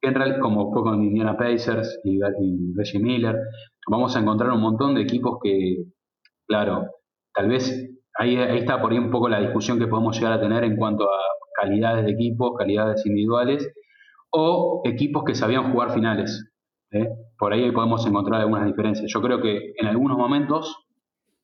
En 0.00 0.14
realidad, 0.14 0.40
como 0.40 0.72
fue 0.72 0.82
con 0.82 1.02
Indiana 1.02 1.36
Pacers 1.36 2.00
y, 2.04 2.18
Reggie 2.76 3.00
Miller, 3.00 3.36
vamos 3.88 4.14
a 4.16 4.20
encontrar 4.20 4.52
un 4.52 4.60
montón 4.60 4.94
de 4.94 5.02
equipos 5.02 5.38
que, 5.42 5.84
claro, 6.46 6.86
tal 7.34 7.48
vez 7.48 7.90
ahí, 8.16 8.36
ahí 8.36 8.58
está 8.58 8.80
por 8.80 8.92
ahí 8.92 8.98
un 8.98 9.10
poco 9.10 9.28
la 9.28 9.40
discusión 9.40 9.78
que 9.78 9.88
podemos 9.88 10.16
llegar 10.16 10.34
a 10.34 10.40
tener 10.40 10.64
en 10.64 10.76
cuanto 10.76 11.04
a 11.04 11.18
calidades 11.60 12.04
de 12.04 12.12
equipos, 12.12 12.52
calidades 12.56 13.04
individuales, 13.06 13.68
o 14.30 14.82
equipos 14.84 15.24
que 15.24 15.34
sabían 15.34 15.72
jugar 15.72 15.92
finales. 15.92 16.48
¿eh? 16.92 17.08
Por 17.38 17.52
ahí 17.52 17.70
podemos 17.72 18.06
encontrar 18.06 18.40
algunas 18.40 18.66
diferencias. 18.66 19.10
Yo 19.12 19.20
creo 19.20 19.40
que 19.40 19.72
en 19.76 19.86
algunos 19.86 20.16
momentos 20.16 20.76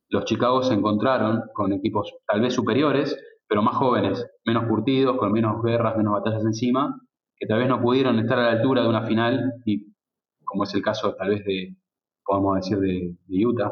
los 0.09 0.25
Chicago 0.25 0.61
se 0.63 0.73
encontraron 0.73 1.43
con 1.53 1.73
equipos 1.73 2.13
tal 2.27 2.41
vez 2.41 2.53
superiores, 2.53 3.17
pero 3.47 3.61
más 3.61 3.75
jóvenes, 3.75 4.25
menos 4.45 4.67
curtidos, 4.67 5.17
con 5.17 5.31
menos 5.31 5.61
guerras, 5.63 5.97
menos 5.97 6.13
batallas 6.13 6.43
encima, 6.43 6.99
que 7.37 7.47
tal 7.47 7.59
vez 7.59 7.67
no 7.67 7.81
pudieron 7.81 8.17
estar 8.19 8.39
a 8.39 8.43
la 8.43 8.51
altura 8.53 8.81
de 8.81 8.89
una 8.89 9.03
final, 9.05 9.53
y 9.65 9.93
como 10.43 10.63
es 10.63 10.73
el 10.73 10.81
caso 10.81 11.15
tal 11.15 11.29
vez 11.29 11.43
de, 11.45 11.75
podemos 12.23 12.55
decir, 12.55 12.79
de, 12.79 13.45
Utah. 13.45 13.71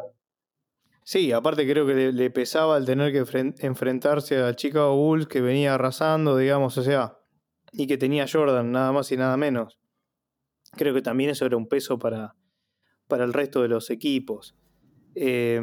Sí, 1.03 1.31
aparte 1.31 1.69
creo 1.69 1.85
que 1.85 2.11
le, 2.11 2.29
pesaba 2.29 2.77
el 2.77 2.85
tener 2.85 3.11
que 3.11 3.53
enfrentarse 3.59 4.41
a 4.41 4.55
Chicago 4.55 4.95
Bulls 4.95 5.27
que 5.27 5.41
venía 5.41 5.73
arrasando, 5.73 6.37
digamos, 6.37 6.77
o 6.77 6.83
sea, 6.83 7.17
y 7.71 7.87
que 7.87 7.97
tenía 7.97 8.25
Jordan, 8.31 8.71
nada 8.71 8.91
más 8.91 9.11
y 9.11 9.17
nada 9.17 9.35
menos. 9.35 9.79
Creo 10.71 10.93
que 10.93 11.01
también 11.01 11.29
eso 11.29 11.45
era 11.45 11.57
un 11.57 11.67
peso 11.67 11.99
para, 11.99 12.35
para 13.07 13.25
el 13.25 13.33
resto 13.33 13.61
de 13.61 13.67
los 13.67 13.89
equipos. 13.89 14.55
Eh, 15.15 15.59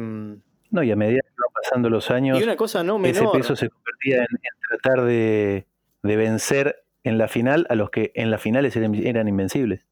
no, 0.69 0.83
y 0.83 0.91
a 0.91 0.95
medida 0.95 1.21
pasando 1.71 1.89
los 1.89 2.11
años, 2.11 2.39
y 2.39 2.43
una 2.43 2.57
cosa 2.57 2.83
no 2.83 3.03
ese 3.05 3.25
peso 3.31 3.55
se 3.55 3.69
convertía 3.69 4.19
en, 4.19 4.37
tratar 4.69 5.05
de, 5.05 5.65
vencer 6.03 6.83
en 7.03 7.17
la 7.17 7.27
final 7.27 7.65
a 7.69 7.75
los 7.75 7.89
que 7.89 8.11
en 8.15 8.29
las 8.29 8.41
finales 8.41 8.75
eran, 8.75 9.27
invencibles. 9.27 9.85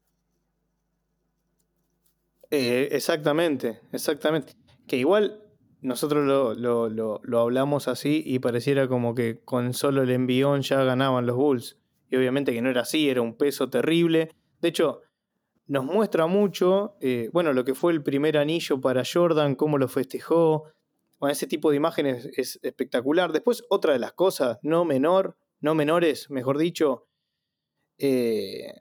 Eh, 2.50 2.88
exactamente, 2.92 3.80
exactamente. 3.92 4.54
Que 4.86 4.96
igual 4.96 5.40
nosotros 5.80 6.26
lo, 6.26 6.54
lo, 6.54 7.20
lo, 7.22 7.40
hablamos 7.40 7.88
así 7.88 8.22
y 8.26 8.40
pareciera 8.40 8.86
como 8.86 9.14
que 9.14 9.40
con 9.44 9.72
solo 9.72 10.02
el 10.02 10.10
envión 10.10 10.62
ya 10.62 10.84
ganaban 10.84 11.26
los 11.26 11.36
Bulls. 11.36 11.78
Y 12.10 12.16
obviamente 12.16 12.52
que 12.52 12.60
no 12.60 12.68
era 12.68 12.82
así, 12.82 13.08
era 13.08 13.22
un 13.22 13.36
peso 13.36 13.70
terrible. 13.70 14.32
De 14.60 14.68
hecho, 14.68 15.00
nos 15.68 15.84
muestra 15.84 16.26
mucho, 16.26 16.96
eh, 17.00 17.30
bueno, 17.32 17.52
lo 17.52 17.64
que 17.64 17.74
fue 17.74 17.92
el 17.92 18.02
primer 18.02 18.36
anillo 18.36 18.80
para 18.80 19.04
Jordan, 19.10 19.54
cómo 19.54 19.78
lo 19.78 19.86
festejó. 19.88 20.64
Bueno, 21.20 21.32
ese 21.32 21.46
tipo 21.46 21.70
de 21.70 21.76
imágenes 21.76 22.30
es 22.34 22.58
espectacular. 22.62 23.30
Después, 23.30 23.62
otra 23.68 23.92
de 23.92 23.98
las 23.98 24.14
cosas, 24.14 24.58
no 24.62 24.86
menor, 24.86 25.36
no 25.60 25.74
menores, 25.74 26.30
mejor 26.30 26.56
dicho, 26.56 27.08
eh, 27.98 28.72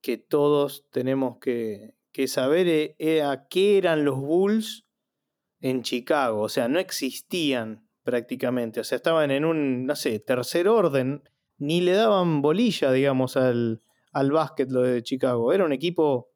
que 0.00 0.16
todos 0.16 0.86
tenemos 0.92 1.38
que, 1.40 1.96
saber 2.28 2.68
eh, 2.68 2.94
era 2.98 3.48
qué 3.48 3.76
eran 3.76 4.04
los 4.04 4.20
Bulls 4.20 4.86
en 5.60 5.82
Chicago. 5.82 6.42
O 6.42 6.48
sea, 6.48 6.68
no 6.68 6.78
existían 6.78 7.88
prácticamente. 8.04 8.78
O 8.78 8.84
sea, 8.84 8.96
estaban 8.96 9.32
en 9.32 9.44
un, 9.44 9.84
no 9.84 9.96
sé, 9.96 10.20
tercer 10.20 10.68
orden. 10.68 11.24
Ni 11.58 11.80
le 11.80 11.92
daban 11.92 12.40
bolilla, 12.40 12.92
digamos, 12.92 13.36
al, 13.36 13.82
al 14.12 14.30
básquet 14.30 14.70
lo 14.70 14.82
de 14.82 15.02
Chicago. 15.02 15.52
Era 15.52 15.64
un 15.64 15.72
equipo 15.72 16.30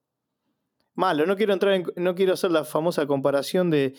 malo. 0.95 1.27
No 1.27 1.37
quiero 1.37 1.53
entrar 1.53 1.75
en, 1.75 1.85
no 1.95 2.17
quiero 2.17 2.33
hacer 2.33 2.51
la 2.51 2.65
famosa 2.65 3.07
comparación 3.07 3.71
de, 3.71 3.95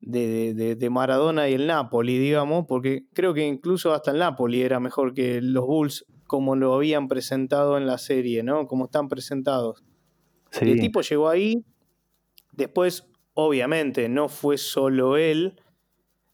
de, 0.00 0.88
Maradona 0.90 1.48
y 1.48 1.54
el 1.54 1.66
Napoli, 1.66 2.18
digamos, 2.18 2.66
porque 2.66 3.06
creo 3.12 3.34
que 3.34 3.46
incluso 3.46 3.92
hasta 3.92 4.10
el 4.10 4.18
Napoli 4.18 4.62
era 4.62 4.80
mejor 4.80 5.14
que 5.14 5.40
los 5.40 5.66
Bulls 5.66 6.06
como 6.26 6.56
lo 6.56 6.74
habían 6.74 7.08
presentado 7.08 7.76
en 7.76 7.86
la 7.86 7.98
serie, 7.98 8.42
¿no? 8.42 8.66
Como 8.66 8.84
están 8.84 9.08
presentados. 9.08 9.82
El 10.60 10.80
tipo 10.80 11.00
llegó 11.00 11.28
ahí, 11.28 11.64
después, 12.52 13.08
obviamente, 13.34 14.08
no 14.08 14.28
fue 14.28 14.58
solo 14.58 15.16
él, 15.16 15.60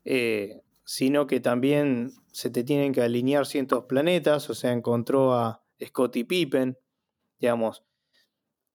eh, 0.05 0.61
sino 0.85 1.27
que 1.27 1.41
también 1.41 2.13
se 2.31 2.51
te 2.51 2.65
tienen 2.65 2.93
que 2.93 3.03
alinear 3.03 3.47
cientos 3.47 3.85
planetas, 3.85 4.49
o 4.51 4.55
sea, 4.55 4.73
encontró 4.73 5.35
a, 5.35 5.63
Scottie 5.83 6.25
Pippen, 6.25 6.79
digamos. 7.39 7.83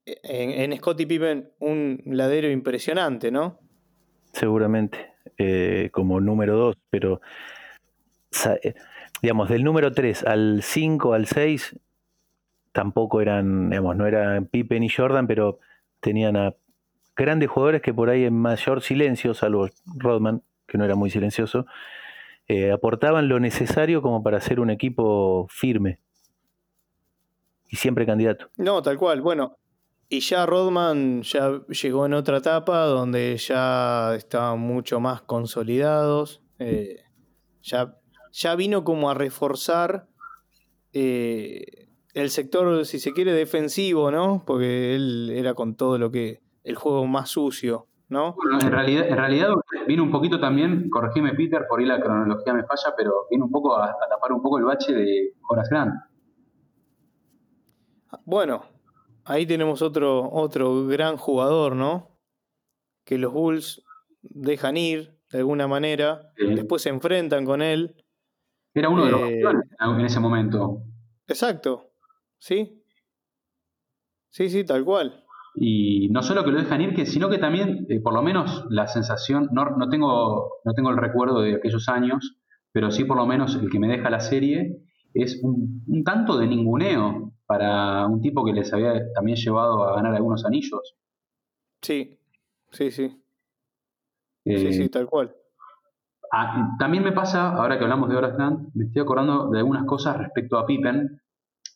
E, 0.06 0.64
en, 0.64 0.78
Scottie 0.78 1.08
Pippen 1.08 1.52
un 1.60 2.02
ladero 2.06 2.52
impresionante, 2.52 3.32
¿no? 3.32 3.60
Seguramente, 4.34 5.14
eh, 5.38 5.90
como 5.92 6.20
número 6.20 6.56
2, 6.58 6.78
pero 6.90 7.22
eh, 8.64 8.74
digamos, 9.22 9.50
del 9.50 9.64
número 9.64 9.92
3 9.92 10.24
al 10.24 10.62
5 10.64 11.14
al 11.14 11.28
6 11.28 11.80
tampoco 12.72 13.22
eran, 13.22 13.70
digamos, 13.70 13.96
no 13.96 14.08
eran 14.08 14.46
Pippen 14.46 14.84
y 14.84 14.90
Jordan, 14.90 15.28
pero 15.28 15.60
tenían 16.00 16.38
a 16.38 16.56
grandes 17.16 17.50
jugadores 17.50 17.82
que 17.82 17.94
por 17.94 18.10
ahí 18.10 18.24
en 18.26 18.34
mayor 18.34 18.82
silencio, 18.82 19.34
salvo 19.34 19.70
Rodman, 19.98 20.42
que 20.68 20.78
no 20.78 20.86
era 20.86 20.96
muy 20.96 21.10
silencioso, 21.10 21.66
eh, 22.48 22.72
aportaban 22.72 23.28
lo 23.28 23.40
necesario 23.40 24.02
como 24.02 24.24
para 24.24 24.38
hacer 24.38 24.60
un 24.60 24.70
equipo 24.70 25.48
firme 25.50 26.00
y 27.70 27.76
siempre 27.76 28.06
candidato. 28.06 28.50
No, 28.58 28.82
tal 28.82 28.98
cual. 28.98 29.22
Bueno, 29.22 29.58
y 30.14 30.20
ya 30.20 30.46
Rodman 30.46 31.22
ya 31.22 31.62
llegó 31.70 32.06
en 32.06 32.14
otra 32.14 32.40
etapa 32.40 32.80
donde 32.80 33.38
ya 33.38 34.14
estaban 34.14 34.60
mucho 34.60 35.00
más 35.00 35.22
consolidados. 35.22 36.44
Eh, 36.60 36.98
ya, 37.62 37.96
ya 38.34 38.56
vino 38.56 38.84
como 38.84 39.10
a 39.10 39.14
reforzar 39.14 40.10
eh, 40.92 41.88
el 42.14 42.30
sector, 42.30 42.86
si 42.86 43.00
se 43.00 43.14
quiere, 43.14 43.32
defensivo, 43.32 44.12
¿no? 44.12 44.44
Porque 44.46 44.96
él 44.96 45.32
era 45.34 45.54
con 45.54 45.76
todo 45.76 45.98
lo 45.98 46.12
que. 46.12 46.42
el 46.66 46.76
juego 46.76 47.08
más 47.08 47.30
sucio, 47.30 47.88
¿no? 48.10 48.36
Bueno, 48.36 48.60
en 48.60 48.70
realidad, 48.70 49.08
en 49.08 49.16
realidad 49.16 49.48
vino 49.88 50.04
un 50.04 50.12
poquito 50.12 50.42
también, 50.42 50.90
corregime 50.90 51.34
Peter, 51.36 51.66
por 51.70 51.80
ahí 51.80 51.86
la 51.86 52.02
cronología 52.02 52.54
me 52.54 52.64
falla, 52.64 52.94
pero 52.98 53.28
vino 53.32 53.46
un 53.46 53.52
poco 53.52 53.78
a, 53.78 53.86
a 53.86 54.10
tapar 54.10 54.34
un 54.34 54.42
poco 54.42 54.58
el 54.58 54.66
bache 54.66 54.92
de 54.92 55.36
Horace 55.48 55.70
Grant. 55.74 55.94
Bueno, 58.26 58.66
ahí 59.26 59.46
tenemos 59.46 59.82
otro, 59.82 60.30
otro 60.32 60.86
gran 60.88 61.18
jugador, 61.18 61.76
¿no? 61.76 62.20
Que 63.06 63.18
los 63.18 63.34
Bulls 63.34 63.84
dejan 64.22 64.78
ir 64.78 65.20
de 65.32 65.40
alguna 65.40 65.68
manera, 65.68 66.34
después 66.38 66.82
se 66.82 66.90
enfrentan 66.90 67.46
con 67.46 67.62
él. 67.62 67.96
Era 68.74 68.90
uno 68.90 69.06
de 69.06 69.12
los 69.12 69.22
eh, 69.22 69.42
en 69.80 70.06
ese 70.06 70.20
momento. 70.20 70.84
Exacto, 71.28 71.92
¿sí? 72.38 72.84
Sí, 74.30 74.50
sí, 74.50 74.64
tal 74.64 74.84
cual. 74.84 75.26
Y 75.56 76.10
no 76.10 76.24
solo 76.24 76.44
que 76.44 76.52
lo 76.52 76.60
dejan 76.60 76.82
ir, 76.82 77.06
sino 77.06 77.30
que 77.30 77.38
también, 77.38 77.86
eh, 77.90 78.00
por 78.00 78.14
lo 78.14 78.22
menos, 78.22 78.66
la 78.70 78.88
sensación, 78.88 79.50
no, 79.52 79.66
no, 79.66 79.90
tengo, 79.90 80.60
no 80.64 80.74
tengo 80.74 80.90
el 80.90 80.98
recuerdo 80.98 81.42
de 81.42 81.56
aquellos 81.56 81.90
años, 81.90 82.38
pero 82.72 82.92
sí 82.92 83.04
por 83.04 83.18
lo 83.18 83.26
menos 83.26 83.56
el 83.56 83.70
que 83.70 83.80
me 83.80 83.88
deja 83.88 84.10
la 84.10 84.22
serie 84.22 84.82
es 85.14 85.42
un, 85.44 86.04
tanto 86.06 86.38
de 86.38 86.48
ninguneo 86.48 87.34
para 87.52 88.08
un 88.08 88.22
tipo 88.22 88.46
que 88.46 88.54
les 88.54 88.72
había 88.72 89.12
también 89.12 89.36
llevado 89.36 89.84
a 89.84 89.98
ganar 89.98 90.16
algunos 90.16 90.46
anillos. 90.46 90.96
Sí, 91.82 92.18
sí, 92.72 92.92
sí. 92.92 93.10
sí, 94.46 94.72
sí, 94.72 94.84
eh, 94.84 94.90
tal 94.90 95.06
cual. 95.06 95.36
Ah, 96.32 96.78
también 96.80 97.04
me 97.04 97.12
pasa, 97.12 97.50
ahora 97.50 97.78
que 97.78 97.84
hablamos 97.84 98.10
de 98.10 98.16
Horace 98.16 98.38
me 98.74 98.86
estoy 98.86 99.02
acordando 99.02 99.50
de 99.50 99.60
algunas 99.60 99.84
cosas 99.84 100.18
respecto 100.18 100.58
a 100.58 100.66
Pippen, 100.66 101.20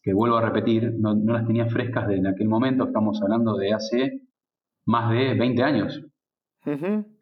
que 0.02 0.14
vuelvo 0.14 0.38
a 0.38 0.46
repetir, 0.46 0.94
no, 0.98 1.14
las 1.14 1.46
tenía 1.46 1.66
frescas 1.66 2.08
de 2.08 2.20
en 2.20 2.28
aquel 2.28 2.48
momento, 2.48 2.86
estamos 2.86 3.22
hablando 3.22 3.58
de 3.58 3.74
hace 3.74 4.22
más 4.86 5.12
de 5.12 5.34
20 5.34 5.62
años. 5.62 6.02
20 6.64 7.18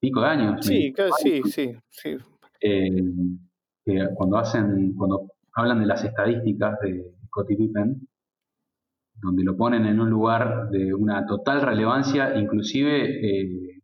pico 0.00 0.20
de 0.22 0.26
años. 0.26 0.66
Sí, 0.66 0.92
casi, 0.92 1.40
sí, 1.44 1.76
sí. 1.88 2.16
Eh, 2.60 2.90
cuando 4.16 4.38
hacen, 4.38 4.92
cuando 4.94 5.28
hablan 5.54 5.80
de 5.80 5.86
las 5.86 6.04
estadísticas 6.04 6.78
de 6.80 7.14
Scottie 7.26 7.56
Pippen, 7.56 8.08
donde 9.20 9.44
lo 9.44 9.56
ponen 9.56 9.86
en 9.86 10.00
un 10.00 10.10
lugar 10.10 10.68
de 10.70 10.94
una 10.94 11.26
total 11.26 11.62
relevancia, 11.62 12.38
inclusive 12.38 13.04
eh, 13.04 13.82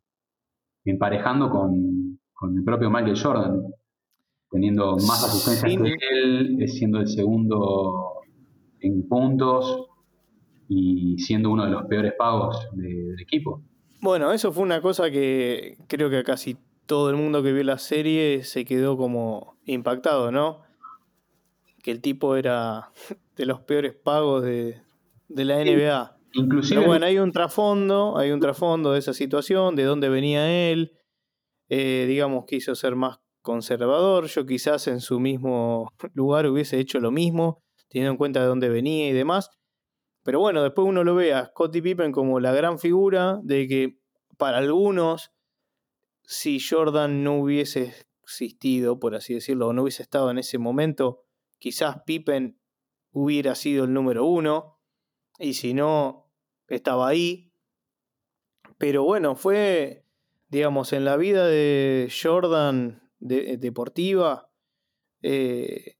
emparejando 0.85 1.49
con, 1.49 2.19
con 2.33 2.57
el 2.57 2.63
propio 2.63 2.89
Michael 2.89 3.19
Jordan, 3.21 3.61
teniendo 4.49 4.93
más 4.93 5.23
asistencias 5.23 5.81
que 5.81 6.19
él, 6.23 6.67
siendo 6.67 6.99
el 6.99 7.07
segundo 7.07 8.21
en 8.81 9.07
puntos 9.07 9.87
y 10.67 11.17
siendo 11.19 11.51
uno 11.51 11.65
de 11.65 11.71
los 11.71 11.85
peores 11.85 12.13
pagos 12.17 12.67
del 12.73 13.19
equipo. 13.19 13.61
Bueno, 14.01 14.31
eso 14.31 14.51
fue 14.51 14.63
una 14.63 14.81
cosa 14.81 15.11
que 15.11 15.77
creo 15.87 16.09
que 16.09 16.23
casi 16.23 16.57
todo 16.85 17.09
el 17.09 17.17
mundo 17.17 17.43
que 17.43 17.51
vio 17.51 17.63
la 17.63 17.77
serie 17.77 18.43
se 18.43 18.65
quedó 18.65 18.97
como 18.97 19.57
impactado, 19.65 20.31
¿no? 20.31 20.68
Que 21.89 21.93
el 21.93 22.01
tipo 22.01 22.35
era 22.35 22.91
de 23.35 23.47
los 23.47 23.61
peores 23.61 23.95
pagos 23.95 24.43
de, 24.43 24.79
la 25.27 25.55
NBA. 25.55 26.19
Inclusive. 26.33 26.75
Pero 26.75 26.87
bueno, 26.87 27.07
hay 27.07 27.17
un 27.17 27.31
trasfondo, 27.31 28.15
hay 28.15 28.29
un 28.29 28.39
trasfondo 28.39 28.91
de 28.91 28.99
esa 28.99 29.11
situación, 29.11 29.75
de 29.75 29.85
dónde 29.85 30.07
venía 30.07 30.69
él. 30.69 30.91
Eh, 31.67 32.05
digamos, 32.07 32.45
quiso 32.45 32.75
ser 32.75 32.95
más 32.95 33.21
conservador. 33.41 34.27
Yo 34.27 34.45
quizás 34.45 34.87
en 34.87 35.01
su 35.01 35.19
mismo 35.19 35.91
lugar 36.13 36.45
hubiese 36.45 36.77
hecho 36.77 36.99
lo 36.99 37.09
mismo, 37.09 37.63
teniendo 37.87 38.11
en 38.11 38.17
cuenta 38.17 38.41
de 38.41 38.45
dónde 38.45 38.69
venía 38.69 39.09
y 39.09 39.13
demás. 39.13 39.49
Pero 40.21 40.39
bueno, 40.39 40.61
después 40.61 40.87
uno 40.87 41.03
lo 41.03 41.15
ve 41.15 41.33
a 41.33 41.47
Scottie 41.47 41.81
Pippen 41.81 42.11
como 42.11 42.39
la 42.39 42.53
gran 42.53 42.77
figura 42.77 43.39
de 43.41 43.67
que 43.67 43.97
para 44.37 44.59
algunos, 44.59 45.31
si 46.21 46.59
Jordan 46.59 47.23
no 47.23 47.39
hubiese 47.39 47.95
existido, 48.21 48.99
por 48.99 49.15
así 49.15 49.33
decirlo, 49.33 49.69
o 49.69 49.73
no 49.73 49.81
hubiese 49.81 50.03
estado 50.03 50.29
en 50.29 50.37
ese 50.37 50.59
momento, 50.59 51.23
quizás 51.59 52.01
Pippen 52.05 52.59
hubiera 53.11 53.55
sido 53.55 53.85
el 53.85 53.93
número 53.93 54.25
uno. 54.25 54.79
Y 55.37 55.53
si 55.53 55.73
no, 55.73 56.31
estaba 56.67 57.07
ahí. 57.07 57.53
Pero 58.77 59.03
bueno, 59.03 59.35
fue, 59.35 60.05
digamos, 60.47 60.93
en 60.93 61.05
la 61.05 61.17
vida 61.17 61.45
de 61.45 62.11
Jordan 62.11 63.11
de, 63.19 63.57
deportiva, 63.57 64.51
eh, 65.21 65.97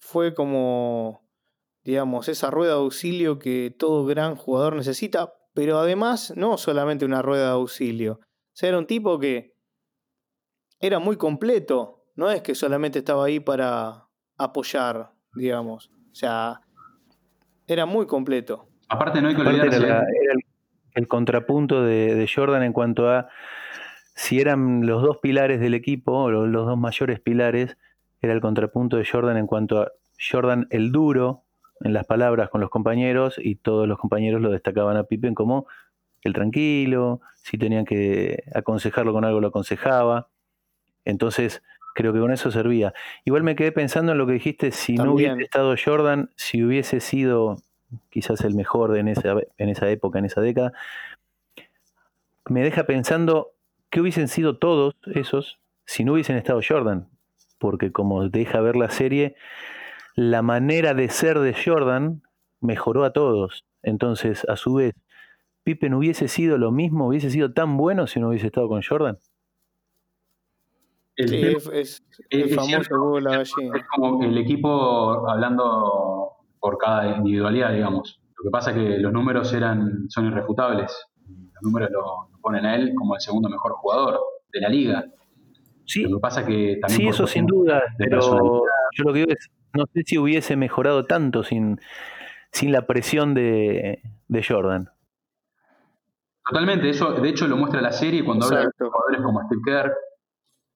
fue 0.00 0.34
como, 0.34 1.28
digamos, 1.82 2.28
esa 2.28 2.50
rueda 2.50 2.74
de 2.74 2.80
auxilio 2.80 3.38
que 3.38 3.74
todo 3.78 4.06
gran 4.06 4.36
jugador 4.36 4.76
necesita, 4.76 5.34
pero 5.52 5.78
además 5.78 6.32
no 6.36 6.56
solamente 6.56 7.04
una 7.04 7.22
rueda 7.22 7.46
de 7.46 7.52
auxilio. 7.52 8.20
O 8.20 8.56
sea, 8.56 8.70
era 8.70 8.78
un 8.78 8.86
tipo 8.86 9.18
que 9.18 9.54
era 10.80 10.98
muy 10.98 11.16
completo, 11.16 12.06
no 12.14 12.30
es 12.30 12.42
que 12.42 12.54
solamente 12.54 13.00
estaba 13.00 13.24
ahí 13.24 13.40
para 13.40 14.03
apoyar, 14.36 15.10
digamos. 15.34 15.90
O 16.10 16.14
sea, 16.14 16.60
era 17.66 17.86
muy 17.86 18.06
completo. 18.06 18.68
Aparte, 18.88 19.20
no 19.20 19.28
hay 19.28 19.34
que 19.34 19.40
olvidar 19.40 20.04
el, 20.94 21.08
contrapunto 21.08 21.82
de, 21.82 22.28
Jordan 22.32 22.62
en 22.62 22.72
cuanto 22.72 23.10
a 23.10 23.28
si 24.14 24.40
eran 24.40 24.86
los 24.86 25.02
dos 25.02 25.18
pilares 25.18 25.58
del 25.58 25.74
equipo, 25.74 26.30
los, 26.30 26.48
los 26.48 26.66
dos 26.66 26.78
mayores 26.78 27.20
pilares, 27.20 27.76
era 28.20 28.32
el 28.32 28.40
contrapunto 28.40 28.96
de 28.96 29.04
Jordan 29.04 29.36
en 29.36 29.46
cuanto 29.46 29.80
a 29.80 29.92
Jordan 30.18 30.66
el 30.70 30.92
duro 30.92 31.44
en 31.80 31.92
las 31.92 32.06
palabras 32.06 32.48
con 32.50 32.60
los 32.60 32.70
compañeros 32.70 33.34
y 33.38 33.56
todos 33.56 33.88
los 33.88 33.98
compañeros 33.98 34.40
lo 34.40 34.50
destacaban 34.50 34.96
a 34.96 35.04
Pippen 35.04 35.34
como 35.34 35.66
el 36.22 36.32
tranquilo, 36.32 37.20
si 37.34 37.58
tenían 37.58 37.84
que 37.84 38.44
aconsejarlo 38.54 39.12
con 39.12 39.24
algo 39.24 39.40
lo 39.40 39.48
aconsejaba. 39.48 40.28
Entonces, 41.04 41.62
creo 41.94 42.12
que 42.12 42.20
con 42.20 42.32
eso 42.32 42.50
servía. 42.50 42.92
Igual 43.24 43.42
me 43.42 43.56
quedé 43.56 43.72
pensando 43.72 44.12
en 44.12 44.18
lo 44.18 44.26
que 44.26 44.34
dijiste, 44.34 44.70
si 44.70 44.96
no 44.96 45.14
hubiese 45.14 45.42
estado 45.42 45.74
Jordan, 45.82 46.30
si 46.36 46.62
hubiese 46.62 47.00
sido 47.00 47.56
quizás 48.10 48.42
el 48.42 48.54
mejor 48.54 48.96
en 48.98 49.08
esa, 49.08 49.36
en 49.56 49.68
esa 49.70 49.88
época, 49.88 50.18
en 50.18 50.26
esa 50.26 50.42
década, 50.42 50.72
me 52.46 52.62
deja 52.62 52.84
pensando 52.84 53.54
¿Qué 53.94 54.00
hubiesen 54.00 54.26
sido 54.26 54.56
todos 54.58 54.96
esos 55.14 55.60
si 55.86 56.02
no 56.02 56.14
hubiesen 56.14 56.34
estado 56.34 56.58
Jordan? 56.68 57.06
Porque 57.60 57.92
como 57.92 58.28
deja 58.28 58.60
ver 58.60 58.74
la 58.74 58.90
serie, 58.90 59.36
la 60.16 60.42
manera 60.42 60.94
de 60.94 61.08
ser 61.08 61.38
de 61.38 61.54
Jordan 61.54 62.20
mejoró 62.60 63.04
a 63.04 63.12
todos. 63.12 63.64
Entonces, 63.84 64.44
a 64.48 64.56
su 64.56 64.74
vez, 64.74 64.94
¿Pippen 65.62 65.94
hubiese 65.94 66.26
sido 66.26 66.58
lo 66.58 66.72
mismo, 66.72 67.06
hubiese 67.06 67.30
sido 67.30 67.52
tan 67.52 67.76
bueno 67.76 68.08
si 68.08 68.18
no 68.18 68.30
hubiese 68.30 68.46
estado 68.46 68.66
con 68.66 68.82
Jordan? 68.82 69.18
Sí, 71.16 71.56
es, 71.72 72.54
famoso 72.54 73.18
Es 73.18 73.84
como 73.94 74.22
el 74.24 74.38
equipo 74.38 75.28
hablando 75.28 76.30
por 76.60 76.78
cada 76.78 77.16
individualidad, 77.16 77.72
digamos. 77.72 78.20
Lo 78.38 78.44
que 78.44 78.50
pasa 78.50 78.70
es 78.70 78.76
que 78.76 78.98
los 78.98 79.12
números 79.12 79.52
eran, 79.52 80.08
son 80.08 80.26
irrefutables. 80.26 80.92
Los 81.26 81.62
números 81.62 81.90
lo, 81.90 82.28
ponen 82.40 82.66
a 82.66 82.74
él 82.76 82.92
como 82.94 83.14
el 83.14 83.20
segundo 83.20 83.48
mejor 83.48 83.72
jugador 83.72 84.20
de 84.52 84.60
la 84.60 84.68
liga. 84.68 85.04
Sí, 85.86 86.02
lo 86.02 86.16
que 86.16 86.20
pasa 86.20 86.44
que 86.44 86.78
también 86.80 87.00
sí 87.00 87.08
eso 87.08 87.26
sin 87.26 87.46
duda, 87.46 87.82
pero 87.98 88.62
yo 88.96 89.04
lo 89.04 89.12
que 89.12 89.18
digo 89.20 89.32
es, 89.32 89.50
no 89.74 89.84
sé 89.92 90.02
si 90.04 90.18
hubiese 90.18 90.56
mejorado 90.56 91.04
tanto 91.06 91.42
sin, 91.42 91.80
sin 92.52 92.72
la 92.72 92.86
presión 92.86 93.34
de, 93.34 94.00
Jordan. 94.46 94.90
Totalmente, 96.46 96.90
eso 96.90 97.12
de 97.12 97.28
hecho 97.28 97.46
lo 97.46 97.56
muestra 97.56 97.80
la 97.80 97.92
serie 97.92 98.24
cuando 98.24 98.46
habla 98.46 98.60
de 98.60 98.70
jugadores 98.78 99.20
como 99.22 99.42
Steve 99.46 99.60
Kerr, 99.64 99.94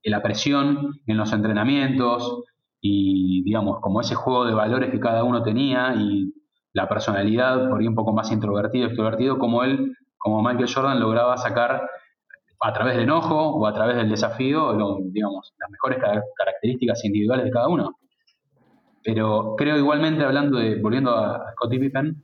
la 0.05 0.23
presión 0.23 1.01
en 1.07 1.17
los 1.17 1.33
entrenamientos 1.33 2.45
y 2.81 3.43
digamos 3.43 3.81
como 3.81 4.01
ese 4.01 4.15
juego 4.15 4.45
de 4.45 4.55
valores 4.55 4.91
que 4.91 5.01
cada 5.01 5.25
uno 5.25 5.43
tenía 5.43 5.95
y 5.97 6.33
la 6.73 6.89
personalidad, 6.89 7.69
por 7.69 7.81
ahí 7.81 7.89
un 7.89 7.95
poco 7.95 8.13
más 8.13 8.31
introvertido, 8.31 8.87
extrovertido, 8.87 9.39
como 9.39 9.65
él 9.65 9.97
como 10.17 10.43
Michael 10.43 10.73
Jordan 10.73 11.01
lograba 11.01 11.37
sacar 11.37 11.89
a 12.61 12.73
través 12.73 12.95
del 12.95 13.05
enojo 13.05 13.51
o 13.51 13.67
a 13.67 13.73
través 13.73 13.97
del 13.97 14.09
desafío, 14.09 14.73
digamos, 15.05 15.55
las 15.59 15.71
mejores 15.71 15.99
características 16.37 17.05
individuales 17.05 17.47
de 17.47 17.51
cada 17.51 17.69
uno. 17.69 17.99
Pero 19.05 19.55
creo 19.57 19.77
igualmente, 19.77 20.25
hablando 20.25 20.59
de, 20.59 20.81
volviendo 20.81 21.17
a 21.17 21.53
Scottie 21.53 21.79
Pippen, 21.79 22.23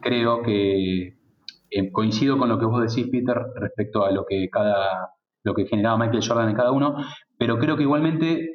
creo 0.00 0.42
que 0.42 1.16
eh, 1.70 1.92
coincido 1.92 2.36
con 2.38 2.48
lo 2.48 2.58
que 2.58 2.66
vos 2.66 2.82
decís, 2.82 3.08
Peter, 3.10 3.36
respecto 3.54 4.04
a 4.04 4.10
lo 4.10 4.26
que 4.26 4.48
cada 4.50 5.12
lo 5.48 5.54
que 5.54 5.66
generaba 5.66 5.98
Michael 5.98 6.26
Jordan 6.26 6.50
en 6.50 6.56
cada 6.56 6.72
uno, 6.72 6.96
pero 7.38 7.58
creo 7.58 7.76
que 7.76 7.82
igualmente 7.82 8.50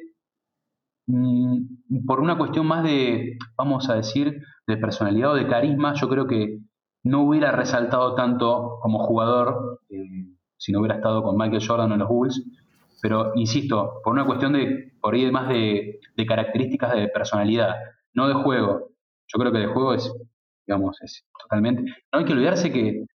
mm, 1.06 2.06
por 2.06 2.20
una 2.20 2.38
cuestión 2.38 2.66
más 2.66 2.84
de, 2.84 3.36
vamos 3.56 3.90
a 3.90 3.96
decir, 3.96 4.40
de 4.66 4.76
personalidad 4.76 5.32
o 5.32 5.34
de 5.34 5.48
carisma, 5.48 5.94
yo 5.94 6.08
creo 6.08 6.26
que 6.26 6.60
no 7.02 7.22
hubiera 7.22 7.52
resaltado 7.52 8.14
tanto 8.14 8.78
como 8.80 9.00
jugador 9.00 9.80
eh, 9.90 10.34
si 10.56 10.72
no 10.72 10.80
hubiera 10.80 10.96
estado 10.96 11.22
con 11.22 11.36
Michael 11.36 11.66
Jordan 11.66 11.92
en 11.92 11.98
los 11.98 12.08
Bulls. 12.08 12.42
Pero 13.02 13.32
insisto, 13.34 14.00
por 14.02 14.14
una 14.14 14.24
cuestión 14.24 14.54
de, 14.54 14.92
por 15.00 15.14
ahí 15.14 15.30
más 15.30 15.48
de, 15.48 16.00
características 16.26 16.94
de 16.94 17.08
personalidad, 17.08 17.74
no 18.14 18.28
de 18.28 18.34
juego. 18.34 18.88
Yo 19.26 19.38
creo 19.38 19.52
que 19.52 19.58
de 19.58 19.66
juego 19.66 19.92
es, 19.92 20.10
digamos, 20.66 20.96
es 21.02 21.26
totalmente. 21.38 21.84
Hay 22.12 22.24
que 22.24 22.32
olvidarse 22.32 22.72
que, 22.72 23.00
no 23.00 23.06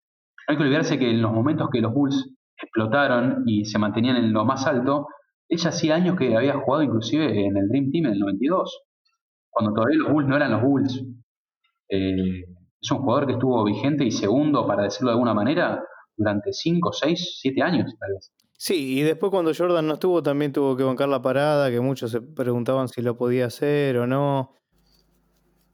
hay 0.47 0.57
que 0.57 0.63
olvidarse 0.63 0.99
que 0.99 1.09
en 1.09 1.21
los 1.21 1.31
momentos 1.31 1.69
que 1.71 1.81
los 1.81 1.93
Bulls 1.93 2.29
explotaron 2.65 3.43
y 3.45 3.65
se 3.65 3.79
mantenían 3.79 4.17
en 4.17 4.33
lo 4.33 4.45
más 4.45 4.65
alto, 4.67 5.07
ella 5.47 5.69
hacía 5.69 5.95
años 5.95 6.15
que 6.17 6.35
había 6.35 6.53
jugado 6.53 6.83
inclusive 6.83 7.45
en 7.45 7.57
el 7.57 7.67
Dream 7.67 7.91
Team 7.91 8.05
en 8.05 8.13
el 8.13 8.19
92, 8.19 8.83
cuando 9.49 9.73
todavía 9.73 9.97
los 9.97 10.11
Bulls 10.11 10.27
no 10.27 10.35
eran 10.35 10.51
los 10.51 10.61
Bulls. 10.61 11.03
Eh, 11.89 12.43
es 12.81 12.91
un 12.91 12.99
jugador 12.99 13.25
que 13.25 13.33
estuvo 13.33 13.63
vigente 13.63 14.05
y 14.05 14.11
segundo, 14.11 14.65
para 14.67 14.83
decirlo 14.83 15.09
de 15.09 15.13
alguna 15.13 15.33
manera, 15.33 15.83
durante 16.15 16.53
5, 16.53 16.93
6, 16.93 17.39
7 17.41 17.61
años, 17.61 17.95
tal 17.99 18.13
vez. 18.13 18.31
Sí, 18.57 18.99
y 18.99 19.01
después 19.01 19.31
cuando 19.31 19.51
Jordan 19.57 19.87
no 19.87 19.93
estuvo, 19.93 20.21
también 20.21 20.51
tuvo 20.51 20.75
que 20.75 20.83
bancar 20.83 21.09
la 21.09 21.21
parada, 21.21 21.71
que 21.71 21.79
muchos 21.79 22.11
se 22.11 22.21
preguntaban 22.21 22.87
si 22.87 23.01
lo 23.01 23.17
podía 23.17 23.45
hacer 23.45 23.97
o 23.97 24.05
no. 24.05 24.53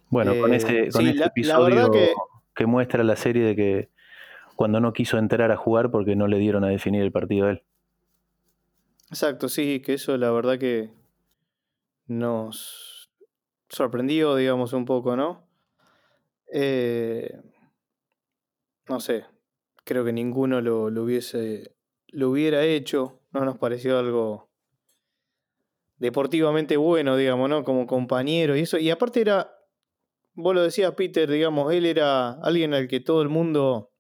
Bueno, 0.10 0.34
con 0.39 0.54
eh, 0.54 0.58
ese, 0.58 0.89
con 0.89 1.08
episodio 1.08 1.91
que 1.91 2.65
muestra 2.65 3.04
la 3.04 3.15
serie 3.15 3.43
de 3.43 3.56
que 3.56 3.95
cuando 4.56 4.80
no 4.80 4.94
quiso 4.94 5.18
entrar 5.18 5.52
a 5.52 5.58
jugar 5.58 5.91
porque 5.91 6.15
no 6.15 6.28
le 6.28 6.38
dieron 6.38 6.63
a 6.63 6.70
definir 6.70 7.02
el 7.02 7.12
partido 7.12 7.48
a 7.48 7.52
él. 7.52 7.63
Exacto, 9.10 9.50
sí, 9.50 9.82
que 9.82 9.94
eso 9.94 10.18
la 10.18 10.32
verdad 10.32 10.58
que 10.58 10.91
nos 12.08 13.12
sorprendió, 13.70 14.36
digamos, 14.36 14.74
un 14.74 14.86
poco, 14.86 15.15
¿no? 15.15 15.48
Eh, 16.52 17.30
no 18.88 19.00
sé, 19.00 19.26
creo 19.84 20.06
que 20.06 20.13
ninguno 20.13 20.62
lo, 20.62 20.89
lo, 20.89 21.04
hubiese, 21.04 21.76
lo 22.08 22.30
hubiera 22.30 22.63
hecho, 22.63 23.20
no 23.32 23.46
nos 23.46 23.58
pareció 23.58 23.98
algo 24.00 24.50
deportivamente 25.98 26.78
bueno, 26.78 27.15
digamos, 27.15 27.50
¿no? 27.50 27.63
Como 27.63 27.88
compañero 27.88 28.56
y 28.56 28.62
eso. 28.62 28.78
Y 28.78 28.89
aparte 28.89 29.22
era, 29.22 29.52
vos 30.34 30.54
lo 30.54 30.62
decías, 30.62 30.94
Peter, 30.94 31.30
digamos, 31.30 31.74
él 31.74 31.86
era 31.86 32.32
alguien 32.41 32.74
al 32.74 32.88
que 32.88 33.00
todo 33.00 33.22
el 33.22 33.30
mundo 33.30 33.95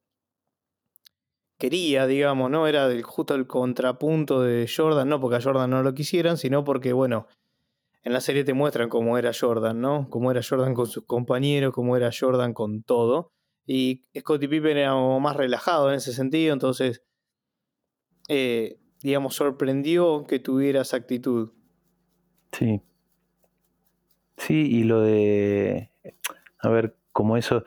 quería, 1.57 2.07
digamos, 2.07 2.49
¿no? 2.51 2.67
Era 2.67 2.89
justo 3.03 3.35
el 3.35 3.47
contrapunto 3.47 4.41
de 4.41 4.69
Jordan, 4.73 5.09
no 5.09 5.19
porque 5.19 5.37
a 5.37 5.41
Jordan 5.41 5.69
no 5.69 5.83
lo 5.83 5.93
quisieran, 5.93 6.37
sino 6.37 6.63
porque, 6.63 6.93
bueno, 6.93 7.27
en 8.03 8.13
la 8.13 8.21
serie 8.21 8.43
te 8.43 8.53
muestran 8.53 8.89
cómo 8.89 9.17
era 9.17 9.31
Jordan, 9.37 9.81
¿no? 9.81 10.07
Cómo 10.09 10.31
era 10.31 10.41
Jordan 10.47 10.73
con 10.73 10.85
sus 10.85 11.05
compañeros, 11.05 11.73
cómo 11.73 11.97
era 11.97 12.11
Jordan 12.17 12.53
con 12.53 12.83
todo. 12.83 13.31
Y 13.65 14.05
Scottie 14.17 14.47
Pippen 14.47 14.77
era 14.77 14.95
más 14.95 15.35
relajado 15.35 15.89
en 15.89 15.95
ese 15.95 16.13
sentido, 16.13 16.53
entonces, 16.53 17.03
eh, 18.27 18.77
digamos, 19.01 19.35
sorprendió 19.35 20.25
que 20.27 20.39
tuviera 20.39 20.81
esa 20.81 20.97
actitud. 20.97 21.51
Sí. 22.51 22.81
Sí, 24.37 24.67
y 24.69 24.83
lo 24.83 25.01
de, 25.01 25.91
a 26.59 26.69
ver, 26.69 26.97
como 27.11 27.37
eso, 27.37 27.63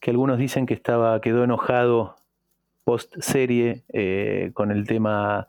que 0.00 0.10
algunos 0.10 0.38
dicen 0.38 0.66
que 0.66 0.74
estaba, 0.74 1.20
quedó 1.20 1.44
enojado 1.44 2.16
post 2.84 3.14
serie 3.20 3.84
eh, 3.92 4.50
con 4.54 4.70
el 4.70 4.86
tema 4.86 5.48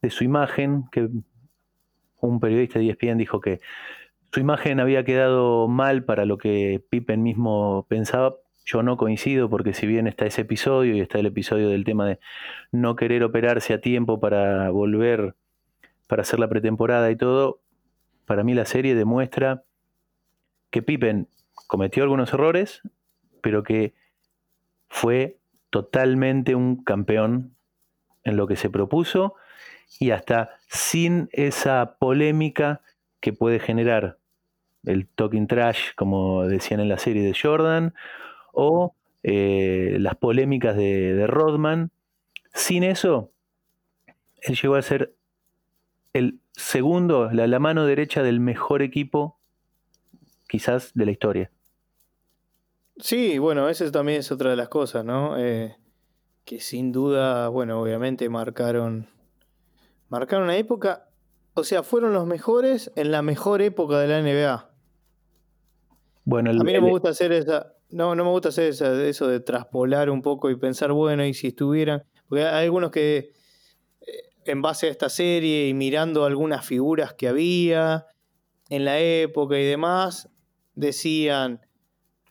de 0.00 0.10
su 0.10 0.24
imagen, 0.24 0.84
que 0.90 1.08
un 2.20 2.40
periodista 2.40 2.78
de 2.78 2.88
ESPN 2.88 3.18
dijo 3.18 3.40
que 3.40 3.60
su 4.32 4.40
imagen 4.40 4.80
había 4.80 5.04
quedado 5.04 5.68
mal 5.68 6.04
para 6.04 6.24
lo 6.24 6.38
que 6.38 6.82
Pippen 6.88 7.22
mismo 7.22 7.86
pensaba. 7.88 8.36
Yo 8.64 8.82
no 8.82 8.96
coincido 8.96 9.50
porque 9.50 9.74
si 9.74 9.86
bien 9.86 10.06
está 10.06 10.24
ese 10.24 10.42
episodio 10.42 10.96
y 10.96 11.00
está 11.00 11.18
el 11.18 11.26
episodio 11.26 11.68
del 11.68 11.84
tema 11.84 12.06
de 12.06 12.20
no 12.70 12.96
querer 12.96 13.24
operarse 13.24 13.74
a 13.74 13.80
tiempo 13.80 14.20
para 14.20 14.70
volver, 14.70 15.34
para 16.06 16.22
hacer 16.22 16.38
la 16.38 16.48
pretemporada 16.48 17.10
y 17.10 17.16
todo, 17.16 17.60
para 18.24 18.44
mí 18.44 18.54
la 18.54 18.64
serie 18.64 18.94
demuestra 18.94 19.64
que 20.70 20.80
Pippen 20.80 21.28
cometió 21.66 22.02
algunos 22.02 22.32
errores, 22.32 22.80
pero 23.42 23.62
que 23.62 23.94
fue 24.88 25.38
totalmente 25.72 26.54
un 26.54 26.84
campeón 26.84 27.56
en 28.24 28.36
lo 28.36 28.46
que 28.46 28.56
se 28.56 28.68
propuso 28.68 29.34
y 29.98 30.10
hasta 30.10 30.50
sin 30.68 31.30
esa 31.32 31.96
polémica 31.98 32.82
que 33.20 33.32
puede 33.32 33.58
generar 33.58 34.18
el 34.84 35.08
talking 35.08 35.46
trash, 35.46 35.94
como 35.96 36.46
decían 36.46 36.80
en 36.80 36.90
la 36.90 36.98
serie 36.98 37.22
de 37.22 37.34
Jordan, 37.34 37.94
o 38.52 38.94
eh, 39.22 39.96
las 39.98 40.16
polémicas 40.16 40.76
de, 40.76 41.24
Rodman. 41.26 41.90
Sin 42.52 42.84
eso, 42.84 43.32
él 44.42 44.58
llegó 44.60 44.74
a 44.74 44.82
ser 44.82 45.14
el 46.12 46.38
segundo, 46.52 47.30
la, 47.32 47.46
la 47.46 47.58
mano 47.58 47.86
derecha 47.86 48.22
del 48.22 48.40
mejor 48.40 48.82
equipo 48.82 49.38
quizás 50.48 50.92
de 50.92 51.06
la 51.06 51.12
historia. 51.12 51.50
Sí, 52.96 53.38
bueno, 53.38 53.68
esa 53.68 53.90
también 53.90 54.20
es 54.20 54.30
otra 54.30 54.50
de 54.50 54.56
las 54.56 54.68
cosas, 54.68 55.04
¿no? 55.04 55.38
Eh, 55.38 55.76
que 56.44 56.60
sin 56.60 56.92
duda, 56.92 57.48
bueno, 57.48 57.80
obviamente 57.80 58.28
marcaron, 58.28 59.08
marcaron 60.08 60.44
una 60.44 60.56
época, 60.56 61.08
o 61.54 61.64
sea, 61.64 61.82
fueron 61.82 62.12
los 62.12 62.26
mejores 62.26 62.92
en 62.96 63.10
la 63.10 63.22
mejor 63.22 63.62
época 63.62 63.98
de 63.98 64.08
la 64.08 64.18
NBA. 64.20 64.70
Bueno, 66.24 66.50
a 66.50 66.64
mí 66.64 66.72
no 66.72 66.82
me 66.82 66.90
gusta 66.90 67.10
hacer 67.10 67.32
esa, 67.32 67.74
no, 67.90 68.14
no 68.14 68.24
me 68.24 68.30
gusta 68.30 68.50
hacer 68.50 68.72
eso 68.72 69.26
de 69.26 69.40
traspolar 69.40 70.10
un 70.10 70.22
poco 70.22 70.50
y 70.50 70.56
pensar, 70.56 70.92
bueno, 70.92 71.24
y 71.24 71.34
si 71.34 71.48
estuvieran, 71.48 72.04
porque 72.28 72.44
hay 72.44 72.64
algunos 72.64 72.90
que 72.90 73.32
eh, 74.00 74.12
en 74.44 74.62
base 74.62 74.86
a 74.86 74.90
esta 74.90 75.08
serie 75.08 75.68
y 75.68 75.74
mirando 75.74 76.24
algunas 76.24 76.64
figuras 76.64 77.14
que 77.14 77.28
había 77.28 78.06
en 78.68 78.84
la 78.84 78.98
época 78.98 79.58
y 79.58 79.64
demás, 79.64 80.30
decían, 80.74 81.60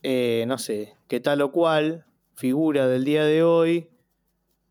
eh, 0.04 0.46
no 0.48 0.58
sé, 0.58 0.96
que 1.08 1.20
tal 1.20 1.42
o 1.42 1.52
cual 1.52 2.06
figura 2.34 2.88
del 2.88 3.04
día 3.04 3.24
de 3.24 3.44
hoy 3.44 3.90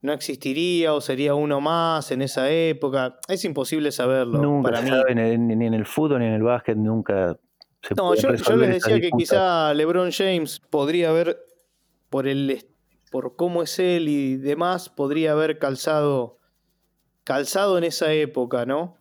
no 0.03 0.13
existiría 0.13 0.95
o 0.95 1.01
sería 1.01 1.35
uno 1.35 1.61
más 1.61 2.11
en 2.11 2.23
esa 2.23 2.51
época. 2.51 3.19
Es 3.29 3.45
imposible 3.45 3.93
saberlo. 3.93 4.41
Nunca 4.41 4.71
para 4.71 4.83
mí. 4.83 5.15
ni 5.15 5.67
en 5.67 5.75
el 5.75 5.87
fútbol 5.87 6.21
ni 6.21 6.27
en 6.27 6.33
el 6.33 6.43
básquet, 6.43 6.77
nunca 6.77 7.39
se 7.83 7.95
No, 7.95 8.15
yo, 8.15 8.35
yo 8.35 8.57
les 8.57 8.71
decía 8.71 9.01
que 9.01 9.11
quizá 9.11 9.73
LeBron 9.75 10.11
James 10.11 10.61
podría 10.71 11.11
haber, 11.11 11.39
por, 12.09 12.27
el, 12.27 12.67
por 13.11 13.37
cómo 13.37 13.63
es 13.63 13.79
él 13.79 14.09
y 14.09 14.37
demás, 14.37 14.89
podría 14.89 15.33
haber 15.33 15.59
calzado, 15.59 16.39
calzado 17.23 17.79
en 17.79 17.85
esa 17.85 18.13
época, 18.13 18.67
¿no? 18.67 18.97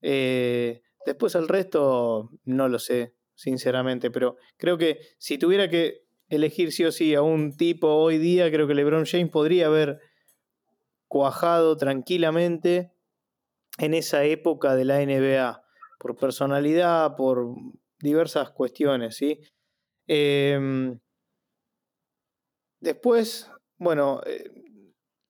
Eh, 0.00 0.82
después 1.04 1.34
el 1.34 1.48
resto, 1.48 2.30
no 2.44 2.68
lo 2.68 2.78
sé 2.78 3.15
sinceramente, 3.36 4.10
pero 4.10 4.36
creo 4.56 4.76
que 4.76 4.98
si 5.18 5.38
tuviera 5.38 5.70
que 5.70 6.06
elegir 6.28 6.72
sí 6.72 6.84
o 6.84 6.90
sí 6.90 7.14
a 7.14 7.22
un 7.22 7.56
tipo 7.56 7.86
hoy 7.86 8.18
día, 8.18 8.50
creo 8.50 8.66
que 8.66 8.74
LeBron 8.74 9.06
James 9.06 9.30
podría 9.30 9.66
haber 9.66 10.00
cuajado 11.06 11.76
tranquilamente 11.76 12.92
en 13.78 13.94
esa 13.94 14.24
época 14.24 14.74
de 14.74 14.84
la 14.84 15.00
NBA, 15.00 15.62
por 16.00 16.16
personalidad, 16.16 17.14
por 17.16 17.54
diversas 18.00 18.50
cuestiones, 18.50 19.16
¿sí? 19.16 19.40
Em, 20.06 20.98
después, 22.80 23.50
bueno, 23.78 24.20
eh, 24.26 24.50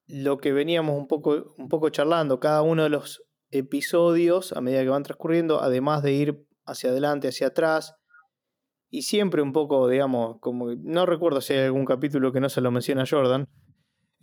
lo 0.07 0.39
que 0.39 0.53
veníamos 0.53 0.97
un 0.97 1.09
poco, 1.09 1.55
un 1.59 1.69
poco 1.69 1.91
charlando, 1.91 2.39
cada 2.39 2.63
uno 2.63 2.85
de 2.85 2.91
los 2.91 3.23
episodios, 3.51 4.53
a 4.53 4.61
medida 4.61 4.83
que 4.83 4.89
van 4.89 5.03
transcurriendo, 5.03 5.61
además 5.61 6.03
de 6.03 6.13
ir 6.13 6.47
hacia 6.65 6.91
adelante, 6.91 7.29
hacia 7.29 7.49
atrás. 7.49 7.96
Y 8.91 9.03
siempre 9.03 9.43
un 9.43 9.53
poco, 9.53 9.89
digamos, 9.89 10.39
como 10.41 10.75
no 10.75 11.07
recuerdo 11.07 11.41
si 11.41 11.55
hay 11.55 11.65
algún 11.65 11.85
capítulo 11.85 12.33
que 12.33 12.41
no 12.41 12.49
se 12.49 12.61
lo 12.61 12.71
menciona 12.71 13.05
Jordan. 13.09 13.49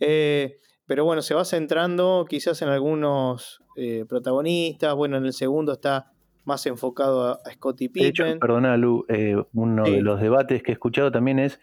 Eh, 0.00 0.56
pero 0.86 1.04
bueno, 1.04 1.22
se 1.22 1.34
va 1.34 1.44
centrando 1.44 2.26
quizás 2.28 2.60
en 2.62 2.68
algunos 2.68 3.62
eh, 3.76 4.04
protagonistas. 4.08 4.94
Bueno, 4.94 5.16
en 5.16 5.26
el 5.26 5.32
segundo 5.32 5.72
está 5.72 6.12
más 6.44 6.66
enfocado 6.66 7.24
a, 7.24 7.50
Scottie 7.52 7.88
Pippen. 7.88 8.02
De 8.02 8.08
hecho, 8.08 8.38
perdona, 8.38 8.76
Lu, 8.76 9.04
eh, 9.08 9.36
uno 9.52 9.84
de 9.84 10.02
los 10.02 10.20
debates 10.20 10.62
que 10.62 10.72
he 10.72 10.74
escuchado 10.74 11.10
también 11.10 11.38
es 11.38 11.60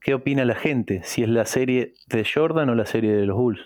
qué 0.00 0.14
opina 0.14 0.44
la 0.44 0.54
gente, 0.54 1.02
si 1.04 1.22
es 1.22 1.28
la 1.28 1.46
serie 1.46 1.94
de 2.08 2.24
Jordan 2.24 2.68
o 2.68 2.74
la 2.74 2.86
serie 2.86 3.12
de 3.12 3.24
los 3.24 3.36
Bulls. 3.36 3.60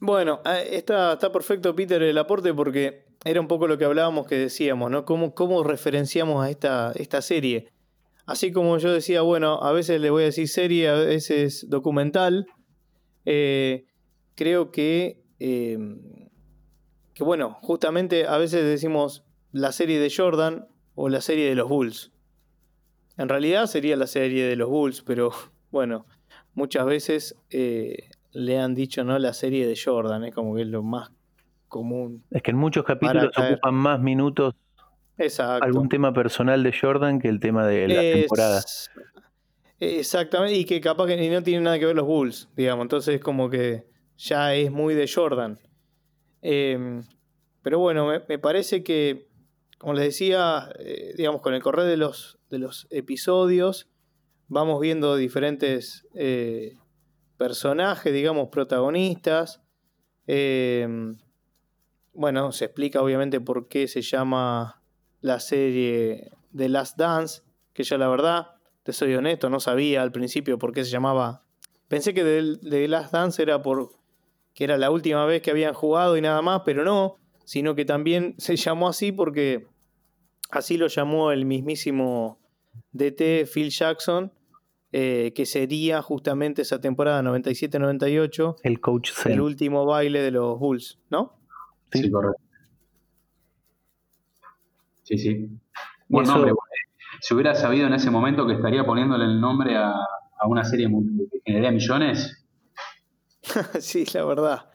Bueno, 0.00 0.40
está, 0.70 1.12
está 1.12 1.30
perfecto, 1.30 1.74
Peter, 1.74 2.02
el 2.02 2.16
aporte, 2.16 2.54
porque 2.54 3.04
era 3.24 3.40
un 3.40 3.48
poco 3.48 3.68
lo 3.68 3.76
que 3.76 3.84
hablábamos 3.84 4.26
que 4.26 4.36
decíamos, 4.36 4.90
¿no? 4.90 5.04
¿Cómo, 5.04 5.34
cómo 5.34 5.62
referenciamos 5.62 6.44
a 6.44 6.50
esta, 6.50 6.92
esta 6.94 7.20
serie? 7.20 7.70
Así 8.30 8.52
como 8.52 8.78
yo 8.78 8.92
decía, 8.92 9.22
bueno, 9.22 9.60
a 9.60 9.72
veces 9.72 10.00
le 10.00 10.08
voy 10.08 10.22
a 10.22 10.26
decir 10.26 10.46
serie, 10.46 10.88
a 10.88 10.94
veces 10.94 11.66
documental. 11.68 12.46
Eh, 13.24 13.86
creo 14.36 14.70
que, 14.70 15.20
em, 15.40 16.28
que, 17.12 17.24
bueno, 17.24 17.58
justamente 17.60 18.28
a 18.28 18.38
veces 18.38 18.64
decimos 18.64 19.24
la 19.50 19.72
serie 19.72 19.98
de 19.98 20.12
Jordan 20.16 20.68
o 20.94 21.08
la 21.08 21.20
serie 21.22 21.48
de 21.48 21.56
los 21.56 21.68
Bulls. 21.68 22.12
En 23.16 23.28
realidad 23.28 23.66
sería 23.66 23.96
la 23.96 24.06
serie 24.06 24.44
de 24.44 24.54
los 24.54 24.68
Bulls, 24.68 25.02
pero 25.02 25.32
bueno, 25.72 26.06
muchas 26.54 26.86
veces 26.86 27.34
eh, 27.50 28.10
le 28.30 28.60
han 28.60 28.76
dicho 28.76 29.02
no 29.02 29.18
la 29.18 29.32
serie 29.32 29.66
de 29.66 29.76
Jordan, 29.76 30.22
es 30.22 30.32
como 30.32 30.54
que 30.54 30.62
es 30.62 30.68
lo 30.68 30.84
más 30.84 31.10
común. 31.66 32.22
Es 32.30 32.42
que 32.42 32.52
en 32.52 32.58
muchos 32.58 32.84
capítulos 32.84 33.32
ocupan 33.36 33.74
más 33.74 33.98
minutos 33.98 34.54
Exacto. 35.20 35.64
algún 35.64 35.88
tema 35.88 36.12
personal 36.12 36.62
de 36.62 36.72
Jordan 36.72 37.20
que 37.20 37.28
el 37.28 37.40
tema 37.40 37.66
de 37.66 37.88
la 37.88 38.00
temporada. 38.00 38.62
Exactamente, 39.78 40.56
y 40.58 40.64
que 40.64 40.80
capaz 40.80 41.06
que 41.06 41.30
no 41.30 41.42
tiene 41.42 41.62
nada 41.62 41.78
que 41.78 41.86
ver 41.86 41.96
los 41.96 42.06
Bulls, 42.06 42.48
digamos, 42.56 42.84
entonces 42.84 43.16
es 43.16 43.20
como 43.20 43.48
que 43.48 43.86
ya 44.16 44.54
es 44.54 44.70
muy 44.70 44.94
de 44.94 45.08
Jordan. 45.08 45.58
Em, 46.42 47.02
pero 47.62 47.78
bueno, 47.78 48.06
me, 48.06 48.38
parece 48.38 48.82
que, 48.82 49.28
como 49.78 49.94
les 49.94 50.04
decía, 50.04 50.70
eh, 50.78 51.14
digamos, 51.16 51.40
con 51.40 51.54
el 51.54 51.62
correr 51.62 51.86
de 51.86 51.96
los, 51.96 52.38
de 52.50 52.58
los 52.58 52.86
episodios, 52.90 53.88
vamos 54.48 54.80
viendo 54.80 55.16
diferentes 55.16 56.06
eh, 56.14 56.76
personajes, 57.36 58.12
digamos, 58.12 58.48
protagonistas. 58.48 59.62
Em, 60.26 61.18
bueno, 62.12 62.52
se 62.52 62.66
explica 62.66 63.02
obviamente 63.02 63.40
por 63.40 63.68
qué 63.68 63.88
se 63.88 64.02
llama 64.02 64.79
la 65.20 65.40
serie 65.40 66.30
The 66.56 66.68
Last 66.68 66.96
Dance, 66.96 67.42
que 67.72 67.82
ya 67.82 67.98
la 67.98 68.08
verdad, 68.08 68.52
te 68.82 68.92
soy 68.92 69.14
honesto, 69.14 69.50
no 69.50 69.60
sabía 69.60 70.02
al 70.02 70.12
principio 70.12 70.58
por 70.58 70.72
qué 70.72 70.84
se 70.84 70.90
llamaba 70.90 71.44
Pensé 71.90 72.14
que 72.14 72.22
de, 72.22 72.56
The 72.58 72.86
Last 72.86 73.12
Dance 73.12 73.42
era 73.42 73.62
por 73.62 73.90
que 74.54 74.62
era 74.62 74.78
la 74.78 74.92
última 74.92 75.26
vez 75.26 75.42
que 75.42 75.50
habían 75.50 75.74
jugado 75.74 76.16
y 76.16 76.20
nada 76.20 76.40
más, 76.40 76.62
pero 76.64 76.84
no, 76.84 77.16
sino 77.44 77.74
que 77.74 77.84
también 77.84 78.34
se 78.38 78.54
llamó 78.54 78.88
así 78.88 79.10
porque 79.10 79.66
así 80.50 80.76
lo 80.76 80.86
llamó 80.86 81.32
el 81.32 81.46
mismísimo 81.46 82.38
DT 82.92 83.46
Phil 83.52 83.70
Jackson, 83.70 84.32
eh, 84.92 85.32
que 85.34 85.46
sería 85.46 86.00
justamente 86.00 86.62
esa 86.62 86.80
temporada 86.80 87.22
97-98. 87.22 88.56
El 88.62 88.80
coach 88.80 89.10
El 89.24 89.40
último 89.40 89.84
baile 89.84 90.22
de 90.22 90.30
los 90.30 90.60
Bulls, 90.60 91.00
¿no? 91.10 91.40
Sí, 91.92 92.08
correcto. 92.08 92.40
Sí, 95.10 95.18
sí. 95.18 95.48
Buen 96.08 96.28
nombre. 96.28 96.52
Si 97.20 97.34
hubiera 97.34 97.56
sabido 97.56 97.88
en 97.88 97.94
ese 97.94 98.12
momento 98.12 98.46
que 98.46 98.52
estaría 98.52 98.84
poniéndole 98.84 99.24
el 99.24 99.40
nombre 99.40 99.76
a, 99.76 99.92
una 100.46 100.64
serie 100.64 100.88
que 100.88 101.40
generaría 101.44 101.72
millones. 101.72 102.46
sí, 103.80 104.04
la 104.14 104.24
verdad. 104.24 104.70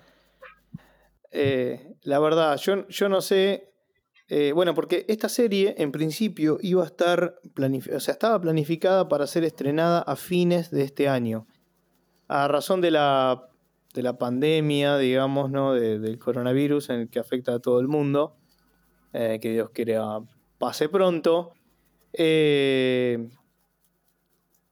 Eh, 1.32 1.96
la 2.04 2.20
verdad, 2.20 2.58
yo, 2.58 2.86
yo 2.90 3.08
no 3.08 3.22
sé. 3.22 3.72
Eh, 4.28 4.52
bueno, 4.52 4.74
porque 4.74 5.06
esta 5.08 5.30
serie 5.30 5.76
en 5.78 5.94
principio 5.94 6.58
iba 6.62 6.84
a 6.84 6.88
estar 6.88 7.36
o 7.94 8.00
sea, 8.00 8.12
estaba 8.12 8.42
planificada 8.42 9.08
para 9.08 9.28
ser 9.28 9.46
estrenada 9.46 10.00
a 10.00 10.18
fines 10.18 10.70
de 10.70 10.84
este 10.84 11.08
año. 11.08 11.48
A 12.28 12.50
razón 12.50 12.82
de 12.82 12.92
la, 12.92 13.48
de 13.94 14.04
la 14.04 14.18
pandemia, 14.18 14.98
digamos, 14.98 15.50
¿no? 15.50 15.74
del 15.74 16.20
coronavirus 16.20 16.90
en 16.90 17.00
el 17.02 17.10
que 17.10 17.20
afecta 17.20 17.54
a 17.54 17.60
todo 17.60 17.80
el 17.80 17.88
mundo. 17.88 18.36
Eh, 19.18 19.40
que 19.42 19.54
Dios 19.54 19.70
quiera 19.70 20.20
pase 20.58 20.90
pronto. 20.90 21.54
Eh, 22.12 23.30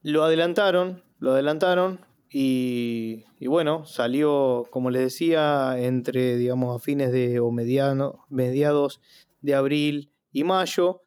lo 0.02 0.22
adelantaron, 0.22 1.02
lo 1.18 1.32
adelantaron 1.32 2.00
y, 2.28 3.24
bueno, 3.46 3.86
salió, 3.86 4.66
como 4.70 4.90
les 4.90 5.00
decía, 5.00 5.76
entre, 5.78 6.36
digamos, 6.36 6.76
a 6.76 6.84
fines 6.84 7.10
de 7.10 7.40
o 7.40 7.50
mediados 7.50 9.00
de 9.40 9.54
abril 9.54 10.12
y 10.30 10.44
mayo. 10.44 11.00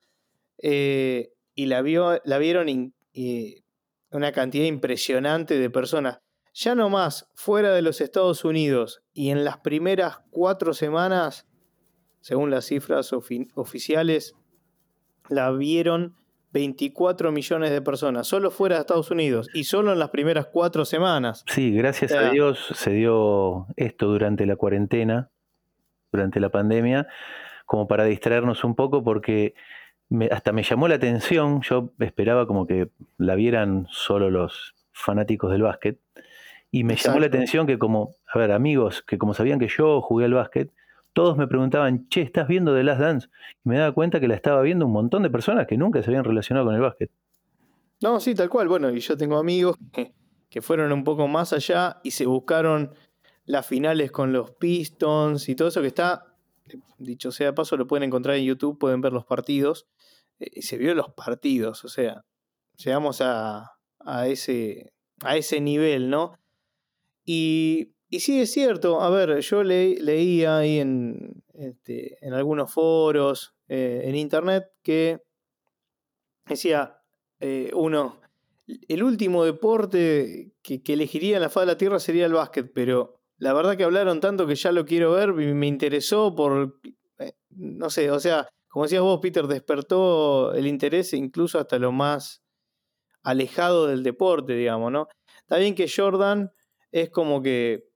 Eh, 0.57 1.31
y 1.53 1.67
la, 1.67 1.83
vio, 1.83 2.19
la 2.23 2.39
vieron 2.39 2.93
una 4.09 4.31
cantidad 4.31 4.65
impresionante 4.65 5.59
de 5.59 5.69
personas. 5.69 6.21
Ya 6.55 6.73
no 6.73 6.89
más, 6.89 7.29
fuera 7.35 7.71
de 7.71 7.83
los 7.83 8.01
Estados 8.01 8.43
Unidos 8.45 9.03
y 9.13 9.29
en 9.29 9.43
las 9.43 9.59
primeras 9.59 10.21
cuatro 10.31 10.73
semanas 10.73 11.45
según 12.27 12.51
las 12.51 12.65
cifras 12.65 13.13
oficiales, 13.13 14.35
la 15.29 15.49
vieron 15.51 16.17
24 16.51 17.31
millones 17.31 17.71
de 17.71 17.81
personas, 17.81 18.27
solo 18.27 18.51
fuera 18.51 18.75
de 18.75 18.81
Estados 18.81 19.11
Unidos 19.11 19.47
y 19.53 19.63
solo 19.63 19.93
en 19.93 19.99
las 19.99 20.09
primeras 20.09 20.47
cuatro 20.47 20.83
semanas. 20.83 21.45
Sí, 21.47 21.71
gracias 21.71 22.11
a 22.11 22.29
Dios 22.29 22.59
se 22.75 22.91
dio 22.91 23.67
esto 23.77 24.07
durante 24.07 24.45
la 24.45 24.57
cuarentena, 24.57 25.29
durante 26.11 26.41
la 26.41 26.49
pandemia, 26.49 27.07
como 27.65 27.87
para 27.87 28.03
distraernos 28.03 28.65
un 28.65 28.75
poco 28.75 29.05
porque 29.05 29.53
hasta 30.29 30.51
me 30.51 30.63
llamó 30.63 30.89
la 30.89 30.95
atención, 30.95 31.61
yo 31.61 31.93
esperaba 31.99 32.45
como 32.45 32.67
que 32.67 32.89
la 33.17 33.35
vieran 33.35 33.87
solo 33.89 34.29
los 34.29 34.75
fanáticos 34.91 35.49
del 35.49 35.61
básquet, 35.61 35.97
y 36.71 36.83
me 36.83 36.97
llamó 36.97 37.19
la 37.19 37.27
atención 37.27 37.67
que 37.67 37.79
como, 37.79 38.15
a 38.29 38.37
ver, 38.37 38.51
amigos 38.51 39.01
que 39.01 39.17
como 39.17 39.33
sabían 39.33 39.59
que 39.59 39.69
yo 39.69 40.01
jugué 40.01 40.25
al 40.25 40.33
básquet, 40.33 40.73
todos 41.17 41.35
me 41.35 41.47
preguntaban, 41.47 42.07
che, 42.09 42.21
¿estás 42.21 42.47
viendo 42.47 42.75
The 42.75 42.83
Last 42.83 43.01
Dance? 43.01 43.29
Y 43.65 43.69
me 43.69 43.79
daba 43.79 43.91
cuenta 43.91 44.19
que 44.19 44.27
la 44.27 44.35
estaba 44.35 44.61
viendo 44.61 44.85
un 44.85 44.91
montón 44.91 45.23
de 45.23 45.31
personas 45.31 45.65
que 45.65 45.75
nunca 45.75 46.03
se 46.03 46.11
habían 46.11 46.23
relacionado 46.23 46.67
con 46.67 46.75
el 46.75 46.81
básquet. 46.81 47.09
No, 48.03 48.19
sí, 48.19 48.35
tal 48.35 48.49
cual. 48.49 48.67
Bueno, 48.67 48.91
y 48.91 48.99
yo 48.99 49.17
tengo 49.17 49.39
amigos 49.39 49.75
que, 49.91 50.61
fueron 50.61 50.91
un 50.91 51.03
poco 51.03 51.27
más 51.27 51.53
allá 51.53 51.99
y 52.03 52.11
se 52.11 52.27
buscaron 52.27 52.93
las 53.45 53.65
finales 53.65 54.11
con 54.11 54.31
los 54.31 54.51
Pistons 54.51 55.49
y 55.49 55.55
todo 55.55 55.69
eso 55.69 55.81
que 55.81 55.87
está, 55.87 56.35
dicho 56.99 57.31
sea 57.31 57.47
de 57.47 57.53
paso, 57.53 57.77
lo 57.77 57.87
pueden 57.87 58.03
encontrar 58.03 58.35
en 58.35 58.45
YouTube, 58.45 58.77
pueden 58.77 59.01
ver 59.01 59.11
los 59.11 59.25
partidos. 59.25 59.87
Eh, 60.37 60.51
y 60.53 60.61
se 60.61 60.77
vio 60.77 60.93
los 60.93 61.13
partidos, 61.13 61.83
o 61.83 61.87
sea, 61.87 62.25
llegamos 62.75 63.21
a, 63.21 63.71
ese, 64.27 64.93
a 65.23 65.35
ese 65.35 65.61
nivel, 65.61 66.11
¿no? 66.11 66.37
Y 67.25 67.95
y 68.09 68.19
sí, 68.21 68.39
es 68.39 68.51
cierto. 68.51 69.01
A 69.01 69.09
ver, 69.09 69.39
yo 69.39 69.63
leía 69.63 70.57
ahí 70.57 70.79
en, 70.79 71.43
este, 71.53 72.17
en 72.25 72.33
algunos 72.33 72.71
foros, 72.71 73.55
eh, 73.67 74.01
en 74.05 74.15
internet, 74.15 74.71
que 74.81 75.21
decía 76.45 77.01
eh, 77.39 77.71
uno, 77.73 78.21
el 78.87 79.03
último 79.03 79.43
deporte 79.43 80.53
que, 80.61 80.81
elegiría 80.87 81.37
en 81.37 81.41
la 81.41 81.49
faz 81.49 81.63
de 81.63 81.67
la 81.67 81.77
Tierra 81.77 81.99
sería 81.99 82.25
el 82.25 82.33
básquet, 82.33 82.71
pero 82.73 83.19
la 83.37 83.53
verdad 83.53 83.75
que 83.75 83.83
hablaron 83.83 84.19
tanto 84.19 84.47
que 84.47 84.55
ya 84.55 84.71
lo 84.71 84.85
quiero 84.85 85.11
ver 85.11 85.29
y 85.29 85.53
me 85.53 85.67
interesó 85.67 86.33
por, 86.33 86.79
eh, 87.19 87.33
no 87.49 87.89
sé, 87.89 88.09
o 88.11 88.19
sea, 88.19 88.47
como 88.69 88.85
decías 88.85 89.01
vos, 89.01 89.19
Peter, 89.21 89.47
despertó 89.47 90.53
el 90.53 90.67
interés 90.67 91.13
incluso 91.13 91.59
hasta 91.59 91.79
lo 91.79 91.91
más 91.91 92.43
alejado 93.23 93.87
del 93.87 94.03
deporte, 94.03 94.53
digamos, 94.53 94.91
¿no? 94.91 95.07
Está 95.41 95.57
bien 95.57 95.75
que 95.75 95.89
Jordan 95.93 96.51
es 96.91 97.09
como 97.09 97.41
que 97.41 97.87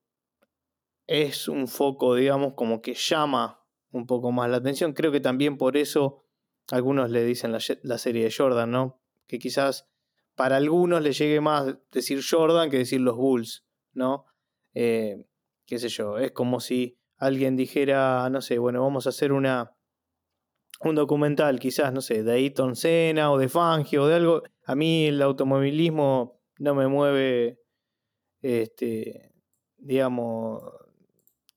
es 1.11 1.49
un 1.49 1.67
foco, 1.67 2.15
digamos, 2.15 2.53
como 2.53 2.81
que 2.81 2.93
llama 2.93 3.61
un 3.91 4.07
poco 4.07 4.31
más 4.31 4.49
la 4.49 4.57
atención. 4.57 4.93
Creo 4.93 5.11
que 5.11 5.19
también 5.19 5.57
por 5.57 5.75
eso 5.75 6.23
algunos 6.69 7.11
le 7.11 7.25
dicen 7.25 7.51
la, 7.51 7.97
serie 7.97 8.23
de 8.23 8.31
Jordan, 8.31 8.71
¿no? 8.71 9.01
Que 9.27 9.37
quizás 9.37 9.89
para 10.35 10.55
algunos 10.55 11.01
le 11.01 11.11
llegue 11.11 11.41
más 11.41 11.75
decir 11.91 12.21
Jordan 12.27 12.69
que 12.69 12.77
decir 12.77 13.01
los 13.01 13.17
Bulls, 13.17 13.65
¿no? 13.91 14.25
Eh, 14.73 15.27
qué 15.65 15.79
sé 15.79 15.89
yo, 15.89 16.17
es 16.17 16.31
como 16.31 16.61
si 16.61 16.97
alguien 17.17 17.57
dijera, 17.57 18.29
no 18.29 18.41
sé, 18.41 18.57
bueno, 18.57 18.81
vamos 18.81 19.05
a 19.05 19.09
hacer 19.09 19.33
una 19.33 19.75
un 20.79 20.95
documental, 20.95 21.59
quizás, 21.59 21.91
no 21.91 21.99
sé, 21.99 22.23
de 22.23 22.31
Ayton 22.31 22.77
Senna 22.77 23.31
o 23.33 23.37
de 23.37 23.49
Fangio 23.49 24.03
o 24.03 24.07
de 24.07 24.15
algo. 24.15 24.43
A 24.63 24.75
mí 24.75 25.07
el 25.07 25.21
automovilismo 25.21 26.41
no 26.57 26.73
me 26.73 26.87
mueve, 26.87 27.59
este, 28.41 29.33
digamos, 29.77 30.63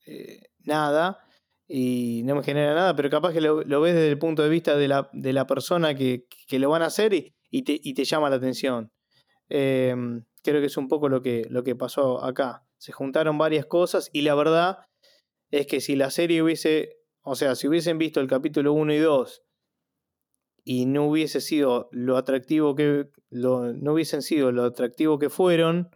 eh, 0.06 0.40
nada 0.64 1.18
y 1.66 2.22
no 2.24 2.36
me 2.36 2.42
genera 2.42 2.74
nada, 2.74 2.94
pero 2.94 3.08
capaz 3.08 3.32
que 3.32 3.40
lo, 3.40 3.56
ves 3.56 3.94
desde 3.94 4.10
el 4.10 4.18
punto 4.18 4.42
de 4.42 4.48
vista 4.48 4.76
de 4.76 4.88
la, 4.88 5.08
de 5.12 5.32
la 5.32 5.46
persona 5.46 5.94
que, 5.94 6.26
lo 6.50 6.70
van 6.70 6.82
a 6.82 6.86
hacer 6.86 7.14
y, 7.50 7.62
te, 7.62 8.04
llama 8.04 8.30
la 8.30 8.36
atención. 8.36 8.92
Em, 9.48 10.24
creo 10.42 10.60
que 10.60 10.66
es 10.66 10.76
un 10.76 10.88
poco 10.88 11.08
lo 11.08 11.22
que, 11.22 11.46
lo 11.48 11.64
que 11.64 11.74
pasó 11.74 12.22
acá. 12.22 12.66
Se 12.78 12.92
juntaron 12.92 13.38
varias 13.38 13.66
cosas 13.66 14.10
y 14.12 14.22
la 14.22 14.34
verdad 14.34 14.78
es 15.50 15.66
que 15.66 15.80
si 15.80 15.96
la 15.96 16.10
serie 16.10 16.42
hubiese, 16.42 16.96
o 17.22 17.34
sea, 17.34 17.54
si 17.54 17.66
hubiesen 17.68 17.96
visto 17.96 18.20
el 18.20 18.28
capítulo 18.28 18.72
1 18.74 18.92
y 18.92 18.98
2 18.98 19.42
y 20.64 20.86
no 20.86 21.06
hubiese 21.06 21.40
sido 21.40 21.88
lo 21.92 22.16
atractivo 22.16 22.74
que, 22.74 23.08
no 23.30 23.92
hubiesen 23.92 24.22
sido 24.22 24.52
lo 24.52 24.64
atractivo 24.64 25.18
que 25.18 25.30
fueron, 25.30 25.90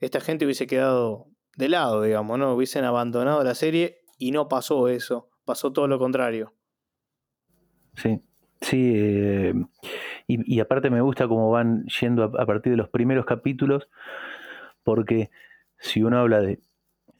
esta 0.00 0.20
gente 0.20 0.44
hubiese 0.44 0.66
quedado 0.66 1.28
de 1.56 1.68
lado, 1.68 2.02
digamos, 2.02 2.38
¿no? 2.38 2.54
Hubiesen 2.54 2.84
abandonado 2.84 3.42
la 3.42 3.54
serie 3.54 4.02
y 4.18 4.30
no 4.30 4.48
pasó 4.48 4.88
eso, 4.88 5.30
pasó 5.44 5.72
todo 5.72 5.88
lo 5.88 5.98
contrario. 5.98 6.52
Sí, 7.96 8.20
sí, 8.60 8.92
eh, 8.94 9.54
y, 10.26 10.60
aparte 10.60 10.90
me 10.90 11.00
gusta 11.00 11.26
cómo 11.26 11.50
van 11.50 11.86
yendo 11.86 12.24
a, 12.24 12.46
partir 12.46 12.72
de 12.72 12.76
los 12.76 12.90
primeros 12.90 13.24
capítulos, 13.24 13.88
porque 14.82 15.30
si 15.78 16.02
uno 16.02 16.18
habla 16.18 16.40
de, 16.40 16.60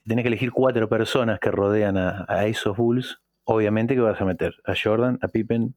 tenés 0.07 0.23
que 0.23 0.29
elegir 0.29 0.53
cuatro 0.53 0.89
personas 0.89 1.41
que 1.41 1.51
rodean 1.51 1.97
a, 1.97 2.47
esos 2.47 2.77
Bulls, 2.77 3.23
obviamente 3.45 3.95
que 3.95 4.01
vas 4.01 4.21
a 4.21 4.27
meter 4.27 4.55
a 4.65 4.75
Jordan, 4.81 5.19
a 5.23 5.29
Pippen, 5.29 5.75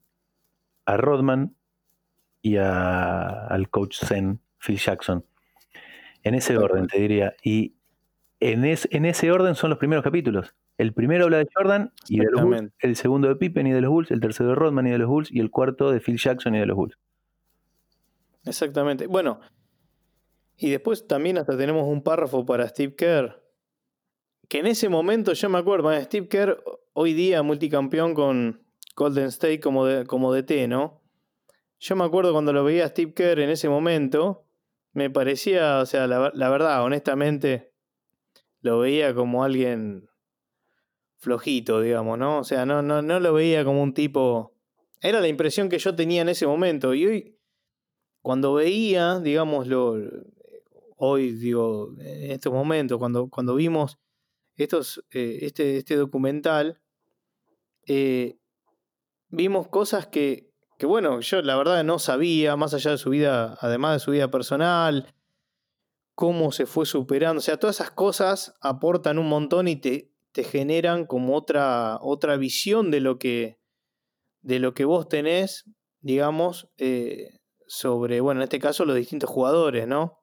a 0.86 0.97
Rodman 0.97 1.55
y 2.41 2.57
a, 2.57 3.47
al 3.47 3.70
coach 3.70 3.99
Zen, 4.03 4.41
Phil 4.57 4.78
Jackson. 4.78 5.24
En 6.24 6.36
ese 6.36 6.57
orden, 6.57 6.88
te 6.88 6.99
diría. 6.99 7.36
Y, 7.43 7.79
en, 8.40 8.64
en 8.66 9.06
ese 9.06 9.32
orden 9.32 9.56
son 9.56 9.70
los 9.70 9.80
primeros 9.80 10.04
capítulos. 10.04 10.56
El 10.78 10.94
primero 10.94 11.26
habla 11.26 11.38
de 11.38 11.48
Jordan 11.54 11.92
y 12.08 12.20
de 12.20 12.32
los 12.32 12.42
Bulls, 12.42 12.72
el 12.80 12.96
segundo 12.96 13.28
de 13.28 13.36
Pippen 13.36 13.68
y 13.68 13.72
de 13.72 13.82
los 13.82 13.92
Bulls, 13.92 14.12
el 14.12 14.22
tercero 14.22 14.50
de 14.50 14.56
Rodman 14.56 14.88
y 14.88 14.92
de 14.92 14.98
los 14.98 15.10
Bulls 15.10 15.30
y 15.32 15.40
el 15.40 15.52
cuarto 15.52 15.92
de 15.92 16.00
Phil 16.00 16.18
Jackson 16.18 16.56
y 16.56 16.60
de 16.60 16.66
los 16.66 16.78
Bulls. 16.78 16.98
Exactamente. 18.46 19.08
Bueno, 19.08 19.42
y 20.56 20.70
después 20.70 21.06
también 21.06 21.38
hasta 21.38 21.58
tenemos 21.58 21.86
un 21.86 22.02
párrafo 22.02 22.46
para 22.46 22.68
Steve 22.68 22.96
Kerr, 22.96 23.44
que 24.48 24.60
en 24.60 24.68
ese 24.68 24.88
momento 24.88 25.34
yo 25.34 25.50
me 25.50 25.58
acuerdo, 25.58 25.92
¿eh? 25.92 26.02
Steve 26.04 26.30
Kerr 26.30 26.64
hoy 26.94 27.14
día 27.14 27.44
multicampeón 27.44 28.14
con 28.14 28.64
Golden 28.96 29.26
State 29.26 29.60
como, 29.60 29.86
de, 29.86 30.06
como 30.06 30.34
DT, 30.34 30.70
¿no? 30.70 31.02
Yo 31.78 31.96
me 31.98 32.06
acuerdo 32.06 32.32
cuando 32.32 32.54
lo 32.54 32.64
veía 32.64 32.86
a 32.86 32.90
Steve 32.90 33.14
Kerr 33.14 33.40
en 33.40 33.50
ese 33.50 33.68
momento, 33.68 34.46
me 34.94 35.10
parecía, 35.10 35.80
o 35.80 35.86
sea, 35.86 36.08
la 36.08 36.50
verdad, 36.50 36.84
honestamente, 36.84 37.68
lo 38.62 38.80
veía 38.80 39.14
como 39.14 39.43
alguien 39.43 40.10
flojito, 41.18 41.82
digamos, 41.82 42.18
¿no? 42.18 42.39
O 42.39 42.43
sea, 42.43 42.66
no, 42.66 42.82
no, 42.82 43.01
no 43.01 43.20
lo 43.20 43.34
veía 43.34 43.64
como 43.64 43.82
un 43.82 43.93
tipo... 43.93 44.55
Era 45.01 45.22
la 45.22 45.28
impresión 45.28 45.70
que 45.70 45.80
yo 45.80 45.95
tenía 45.95 46.22
en 46.22 46.30
ese 46.30 46.45
momento. 46.45 46.93
Y 46.93 47.05
hoy, 47.05 47.38
cuando 48.22 48.53
veía, 48.53 49.20
digamos, 49.20 49.68
lo, 49.68 49.97
hoy, 50.97 51.32
digo, 51.32 51.93
en 51.99 52.32
estos 52.32 52.51
momentos, 52.51 52.97
cuando, 52.99 53.30
cuando 53.30 53.55
vimos 53.55 53.97
estos, 54.55 55.03
eh, 55.12 55.39
este, 55.41 55.78
este 55.78 55.95
documental, 55.95 56.82
eh, 57.88 58.38
vimos 59.30 59.70
cosas 59.70 60.07
que, 60.07 60.51
que, 60.78 60.86
bueno, 60.86 61.22
yo 61.22 61.41
la 61.41 61.55
verdad 61.55 61.84
no 61.86 61.99
sabía, 61.99 62.57
más 62.57 62.74
allá 62.74 62.91
de 62.91 62.97
su 62.97 63.10
vida, 63.10 63.57
además 63.62 63.93
de 63.93 63.99
su 63.99 64.12
vida 64.12 64.30
personal, 64.30 65.14
cómo 66.20 66.51
se 66.51 66.65
fue 66.65 66.86
superando, 66.86 67.38
o 67.38 67.41
sea, 67.41 67.55
todas 67.55 67.78
esas 67.78 67.91
cosas 67.91 68.53
aportan 68.59 69.20
un 69.20 69.30
montón 69.30 69.70
y 69.70 69.78
te, 69.78 70.11
te 70.34 70.43
generan 70.43 71.05
como 71.05 71.34
otra, 71.34 71.97
otra 72.01 72.36
visión 72.36 72.91
de 72.91 72.99
lo 72.99 73.17
que, 73.17 73.57
de 74.41 74.59
lo 74.59 74.74
que 74.74 74.84
vos 74.84 75.07
tenés, 75.07 75.63
digamos, 76.01 76.74
eh, 76.78 77.39
sobre, 77.67 78.20
bueno, 78.20 78.41
en 78.41 78.43
este 78.43 78.59
caso 78.59 78.84
los 78.84 78.97
distintos 78.97 79.30
jugadores, 79.30 79.88
¿no? 79.88 80.20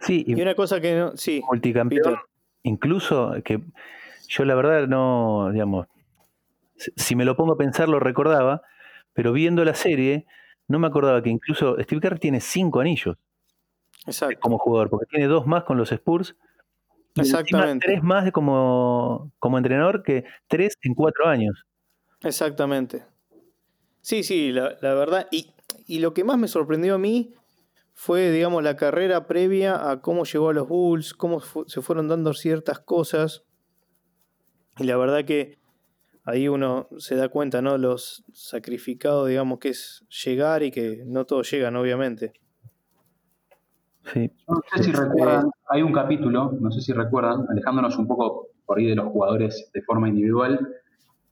Sí, 0.00 0.24
y, 0.26 0.40
una 0.40 0.54
cosa 0.54 0.80
que 0.80 0.94
no, 0.94 1.14
sí, 1.18 1.42
multicampeón, 1.46 2.16
incluso 2.62 3.34
que 3.44 3.60
yo 4.26 4.46
la 4.46 4.54
verdad 4.54 4.88
no, 4.88 5.50
digamos, 5.52 5.86
si 6.76 7.14
me 7.14 7.26
lo 7.26 7.36
pongo 7.36 7.52
a 7.52 7.58
pensar 7.58 7.90
lo 7.90 8.00
recordaba, 8.00 8.62
pero 9.12 9.34
viendo 9.34 9.66
la 9.66 9.74
serie 9.74 10.24
no 10.66 10.78
me 10.78 10.86
acordaba 10.86 11.22
que 11.22 11.28
incluso 11.28 11.76
Steve 11.78 12.00
Kerr 12.00 12.18
tiene 12.18 12.40
cinco 12.40 12.80
anillos 12.80 13.18
Exacto. 14.06 14.40
como 14.40 14.58
jugador, 14.58 14.90
porque 14.90 15.06
tiene 15.06 15.26
dos 15.26 15.46
más 15.46 15.64
con 15.64 15.76
los 15.76 15.92
Spurs. 15.92 16.36
Y 17.14 17.20
Exactamente. 17.20 17.86
Tres 17.86 18.02
más 18.02 18.24
de 18.24 18.32
como, 18.32 19.32
como 19.38 19.58
entrenador 19.58 20.02
que 20.02 20.24
tres 20.48 20.76
en 20.82 20.94
cuatro 20.94 21.26
años. 21.26 21.66
Exactamente. 22.22 23.04
Sí, 24.00 24.22
sí, 24.22 24.52
la, 24.52 24.76
la 24.80 24.94
verdad. 24.94 25.26
Y, 25.30 25.52
y, 25.86 25.98
lo 25.98 26.14
que 26.14 26.24
más 26.24 26.38
me 26.38 26.48
sorprendió 26.48 26.94
a 26.94 26.98
mí 26.98 27.34
fue, 27.94 28.30
digamos, 28.30 28.62
la 28.62 28.76
carrera 28.76 29.26
previa 29.26 29.90
a 29.90 30.00
cómo 30.00 30.24
llegó 30.24 30.50
a 30.50 30.54
los 30.54 30.68
Bulls, 30.68 31.14
cómo 31.14 31.40
fu 31.40 31.64
se 31.66 31.82
fueron 31.82 32.08
dando 32.08 32.32
ciertas 32.32 32.80
cosas. 32.80 33.44
Y 34.78 34.84
la 34.84 34.96
verdad 34.96 35.24
que 35.24 35.58
ahí 36.24 36.48
uno 36.48 36.88
se 36.96 37.16
da 37.16 37.28
cuenta, 37.28 37.60
¿no? 37.60 37.76
Los 37.76 38.24
sacrificados, 38.32 39.28
digamos, 39.28 39.58
que 39.58 39.70
es 39.70 40.04
llegar 40.24 40.62
y 40.62 40.70
que 40.70 41.02
no 41.06 41.26
todos 41.26 41.50
llegan, 41.50 41.76
obviamente. 41.76 42.32
Sí. 44.12 44.30
No 44.48 44.60
sé 44.74 44.82
si 44.82 44.92
recuerdan, 44.92 45.50
hay 45.68 45.82
un 45.82 45.92
capítulo, 45.92 46.52
no 46.58 46.70
sé 46.70 46.80
si 46.80 46.92
recuerdan, 46.92 47.46
alejándonos 47.48 47.96
un 47.98 48.06
poco 48.08 48.46
por 48.66 48.78
ahí 48.78 48.86
de 48.86 48.94
los 48.96 49.06
jugadores 49.06 49.70
de 49.74 49.82
forma 49.82 50.08
individual, 50.08 50.58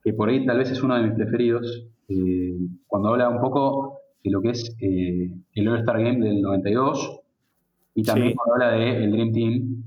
que 0.02 0.12
por 0.12 0.28
ahí 0.28 0.44
tal 0.46 0.58
vez 0.58 0.70
es 0.70 0.82
uno 0.82 0.94
de 0.96 1.02
mis 1.04 1.14
preferidos, 1.14 1.86
eh, 2.08 2.56
cuando 2.86 3.08
habla 3.10 3.28
un 3.28 3.40
poco 3.40 3.98
de 4.22 4.30
lo 4.30 4.40
que 4.42 4.50
es 4.50 4.74
eh, 4.80 5.30
el 5.54 5.68
All-Star 5.68 6.02
Game 6.02 6.20
del 6.24 6.40
92 6.42 7.20
y 7.94 8.02
también 8.02 8.28
Sí. 8.30 8.34
cuando 8.36 8.54
habla 8.64 8.76
del 8.76 9.02
el 9.04 9.12
Dream 9.12 9.32
Team, 9.32 9.84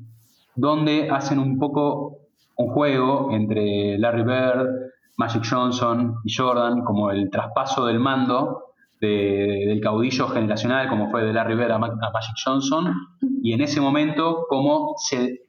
donde 0.55 1.09
hacen 1.09 1.39
un 1.39 1.57
poco 1.59 2.17
un 2.57 2.67
juego 2.69 3.31
entre 3.31 3.97
Larry 3.97 4.23
Bird, 4.23 4.69
Magic 5.17 5.43
Johnson 5.49 6.15
y 6.23 6.33
Jordan, 6.33 6.83
como 6.83 7.11
el 7.11 7.29
traspaso 7.29 7.85
del 7.85 7.99
mando 7.99 8.70
de- 9.01 9.65
del 9.67 9.81
caudillo 9.81 10.27
generacional, 10.29 10.87
como 10.87 11.09
fue 11.11 11.23
de 11.25 11.33
Larry 11.33 11.55
Bird 11.55 11.71
a, 11.71 11.77
Ma- 11.79 11.87
a 12.01 12.11
Magic 12.11 12.35
Johnson, 12.45 12.93
y 13.41 13.51
en 13.53 13.61
ese 13.61 13.81
momento 13.81 14.45
cómo 14.47 14.93
se, 14.97 15.39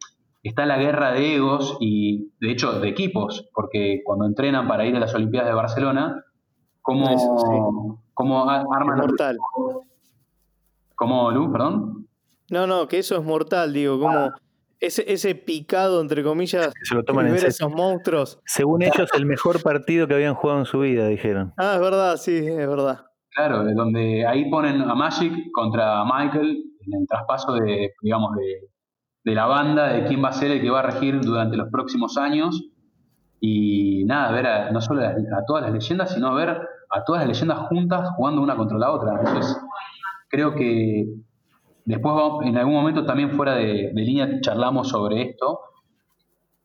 está 0.43 0.67
la 0.67 0.79
guerra 0.79 1.13
de 1.13 1.37
egos 1.37 1.77
y 1.81 2.33
de 2.41 2.51
hecho 2.51 2.81
de 2.81 2.89
equipos, 2.89 3.49
porque 3.55 4.01
cuando 4.05 4.25
entrenan 4.27 4.67
para 4.67 4.85
ir 4.87 4.97
a 4.97 5.01
las 5.01 5.15
Olimpiadas 5.15 5.51
de 5.51 5.55
Barcelona, 5.55 6.25
cómo, 6.81 7.09
Eso, 7.11 7.37
sí. 7.39 7.99
cómo 8.15 8.51
a- 8.51 8.65
arman... 8.75 8.99
Mortal. 8.99 9.37
¿Cómo, 10.97 11.31
Lu? 11.31 11.53
Perdón. 11.53 12.07
No, 12.51 12.67
no, 12.67 12.87
que 12.89 12.99
eso 12.99 13.17
es 13.17 13.25
mortal, 13.25 13.73
digo, 13.73 13.99
como 13.99 14.31
ese, 14.79 15.11
ese 15.13 15.35
picado, 15.35 16.01
entre 16.01 16.23
comillas, 16.23 16.73
se 16.83 16.95
lo 16.95 17.03
toman 17.05 17.27
y 17.27 17.29
en 17.29 17.35
ver 17.35 17.45
esos 17.47 17.71
monstruos. 17.71 18.41
Según 18.45 18.83
ellos, 18.83 19.09
el 19.15 19.27
mejor 19.27 19.63
partido 19.63 20.07
que 20.07 20.15
habían 20.15 20.35
jugado 20.35 20.61
en 20.61 20.67
su 20.67 20.81
vida, 20.81 21.07
dijeron. 21.09 21.53
Ah, 21.57 21.75
es 21.77 21.81
verdad, 21.81 22.17
sí, 22.17 22.37
es 22.37 22.69
verdad. 22.69 23.07
Claro, 23.35 23.65
de 23.65 23.75
donde 23.75 24.27
ahí 24.27 24.51
ponen 24.51 24.83
a 24.83 24.95
Magic 24.95 25.51
contra 25.53 26.05
Michael 26.05 26.65
en 26.87 27.01
el 27.01 27.07
traspaso 27.09 27.55
de, 27.55 27.93
digamos, 28.03 28.33
de, 28.37 29.35
la 29.35 29.47
banda, 29.47 29.93
de 29.95 30.05
quién 30.05 30.23
va 30.23 30.29
a 30.29 30.33
ser 30.33 30.51
el 30.51 30.61
que 30.61 30.69
va 30.69 30.81
a 30.81 30.91
regir 30.91 31.19
durante 31.21 31.57
los 31.57 31.71
próximos 31.71 32.19
años. 32.19 32.63
Y 33.41 34.05
nada, 34.05 34.33
ver 34.33 34.47
a, 34.47 34.71
no 34.71 34.81
solo 34.83 35.03
a, 35.03 35.15
todas 35.47 35.63
las 35.63 35.73
leyendas, 35.73 36.13
sino 36.13 36.35
ver 36.35 36.51
a 36.51 37.05
todas 37.05 37.23
las 37.23 37.29
leyendas 37.29 37.59
juntas 37.69 38.11
jugando 38.17 38.43
una 38.43 38.55
contra 38.55 38.77
la 38.77 38.93
otra. 38.93 39.19
Entonces, 39.19 39.57
creo 40.29 40.55
que 40.55 41.07
después 41.87 42.15
en 42.43 42.59
algún 42.59 42.75
momento 42.75 43.07
también 43.07 43.31
fuera 43.31 43.55
de, 43.55 43.93
de 43.95 44.03
línea 44.03 44.41
charlamos 44.43 44.91
sobre 44.91 45.23
esto, 45.23 45.61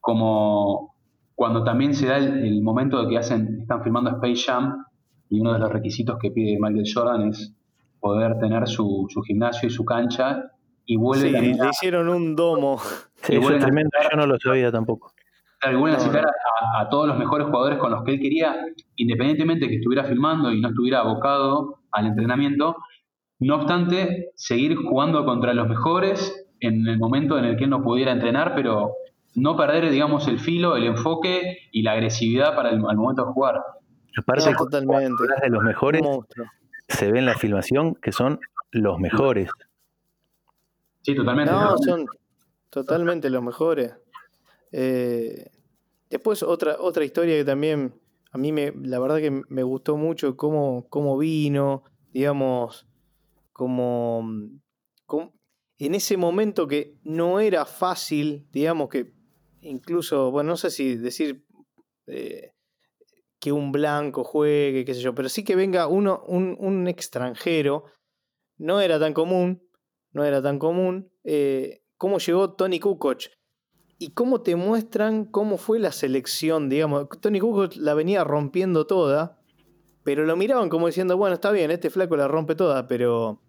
como 0.02 0.96
cuando 1.34 1.64
también 1.64 1.94
se 1.94 2.08
da 2.08 2.18
el, 2.18 2.46
el 2.46 2.62
momento 2.62 3.02
de 3.02 3.10
que 3.10 3.18
hacen, 3.18 3.60
están 3.62 3.84
filmando 3.84 4.10
Space 4.10 4.44
Jam 4.46 4.84
y 5.30 5.40
uno 5.42 5.54
de 5.54 5.60
los 5.60 5.72
requisitos 5.72 6.18
que 6.22 6.32
pide 6.32 6.58
Michael 6.60 6.86
Jordan 6.94 7.30
es 7.30 7.54
poder 8.00 8.38
tener 8.40 8.68
su, 8.68 9.08
su 9.10 9.22
gimnasio 9.22 9.68
y 9.68 9.72
su 9.72 9.84
cancha 9.86 10.52
y 10.86 10.96
vuelve 10.98 11.28
Sí, 11.28 11.34
también 11.34 11.58
le 11.58 11.70
hicieron 11.70 12.10
un 12.10 12.36
domo. 12.36 12.78
Sí, 13.24 13.34
Y 13.34 13.38
eso 13.38 13.40
es 13.40 13.42
vuelven 13.44 13.62
a 13.62 13.66
tremendo, 13.66 13.90
citar- 14.00 14.12
yo 14.12 14.18
no 14.18 14.26
lo 14.28 14.40
sabía 14.40 14.72
tampoco. 14.72 15.12
vuelven 15.64 15.96
a 15.96 16.00
citar 16.00 16.26
a, 16.26 16.82
a 16.82 16.90
todos 16.90 17.08
los 17.08 17.18
mejores 17.18 17.48
jugadores 17.48 17.80
con 17.80 17.92
los 17.92 18.04
que 18.04 18.14
él 18.14 18.20
quería, 18.20 18.56
independientemente 18.96 19.66
de 19.66 19.72
que 19.72 19.78
estuviera 19.78 20.04
filmando 20.06 20.52
y 20.54 20.62
no 20.62 20.70
estuviera 20.70 21.00
abocado 21.00 21.80
al 21.92 22.06
entrenamiento, 22.06 22.76
no 23.40 23.56
obstante, 23.56 24.30
seguir 24.36 24.76
jugando 24.78 25.26
contra 25.26 25.54
los 25.54 25.68
mejores 25.68 26.46
en 26.60 26.88
el 26.88 26.98
momento 27.00 27.38
en 27.38 27.46
el 27.46 27.58
que 27.58 27.66
él 27.66 27.70
no 27.70 27.84
pudiera 27.84 28.12
entrenar, 28.12 28.54
pero 28.56 28.92
no 29.36 29.56
perder, 29.58 29.92
digamos, 29.92 30.28
el 30.28 30.40
filo, 30.40 30.76
el 30.76 30.86
enfoque 30.86 31.58
y 31.72 31.82
la 31.84 31.92
agresividad 31.94 32.56
para 32.56 32.70
el, 32.70 32.82
al 32.88 32.98
momento 32.98 33.26
de 33.26 33.32
jugar. 33.34 33.62
Aparte, 34.18 34.52
No, 34.52 34.58
totalmente. 34.58 35.24
de 35.44 35.50
los 35.50 35.64
mejores, 35.64 36.02
se 36.90 37.12
ve 37.12 37.20
en 37.20 37.26
la 37.26 37.36
filmación 37.36 37.96
que 37.96 38.12
son 38.12 38.40
los 38.72 39.00
mejores. 39.00 39.50
Sí, 41.02 41.16
totalmente. 41.16 41.52
No, 41.52 41.78
son 41.78 42.06
totalmente 42.70 43.30
los 43.30 43.44
mejores. 43.44 43.94
Eh, 44.72 45.50
después 46.10 46.44
otra, 46.44 46.78
otra 46.80 47.06
historia 47.06 47.36
que 47.38 47.46
también 47.46 47.94
a 48.32 48.38
mí 48.38 48.52
me, 48.52 48.74
la 48.84 49.00
verdad 49.00 49.18
que 49.18 49.42
me 49.50 49.64
gustó 49.64 49.96
mucho 49.98 50.36
cómo, 50.36 50.86
cómo 50.90 51.18
vino, 51.18 51.84
digamos, 52.12 52.86
como, 53.54 54.24
como- 55.06 55.34
en 55.80 55.96
ese 55.96 56.18
momento 56.18 56.68
que 56.68 56.96
no 57.04 57.40
era 57.40 57.66
fácil, 57.66 58.48
digamos 58.52 58.90
que 58.90 59.14
incluso, 59.62 60.32
bueno, 60.32 60.52
no 60.52 60.58
sé 60.58 60.72
si 60.72 60.96
decir 60.98 61.46
eh, 62.08 62.52
que 63.48 63.52
un 63.54 63.72
blanco 63.72 64.26
juegue, 64.26 64.84
qué 64.84 64.94
sé 64.94 65.00
yo, 65.00 65.16
pero 65.16 65.30
sí 65.30 65.46
que 65.46 65.56
venga 65.56 65.88
uno, 65.88 66.22
un, 66.28 66.58
un 66.60 66.86
extranjero, 66.90 67.86
no 68.58 68.82
era 68.82 69.00
tan 69.00 69.14
común, 69.14 69.64
no 70.12 70.26
era 70.26 70.42
tan 70.42 70.60
común, 70.60 71.10
eh, 71.24 71.82
cómo 71.96 72.18
llegó 72.18 72.56
Tony 72.56 72.82
Kukoc 72.82 73.22
y 74.00 74.12
cómo 74.12 74.42
te 74.42 74.58
muestran 74.58 75.24
cómo 75.24 75.58
fue 75.58 75.80
la 75.80 75.94
selección, 75.94 76.68
digamos. 76.68 77.08
Tony 77.22 77.40
Kukoc 77.40 77.78
la 77.78 77.94
venía 77.94 78.26
rompiendo 78.26 78.86
toda, 78.86 79.40
pero 80.04 80.26
lo 80.26 80.36
miraban 80.36 80.68
como 80.68 80.88
diciendo, 80.88 81.16
bueno, 81.16 81.36
está 81.36 81.52
bien, 81.52 81.72
este 81.72 81.90
flaco 81.90 82.18
la 82.18 82.28
rompe 82.28 82.54
toda, 82.56 82.86
pero 82.86 83.42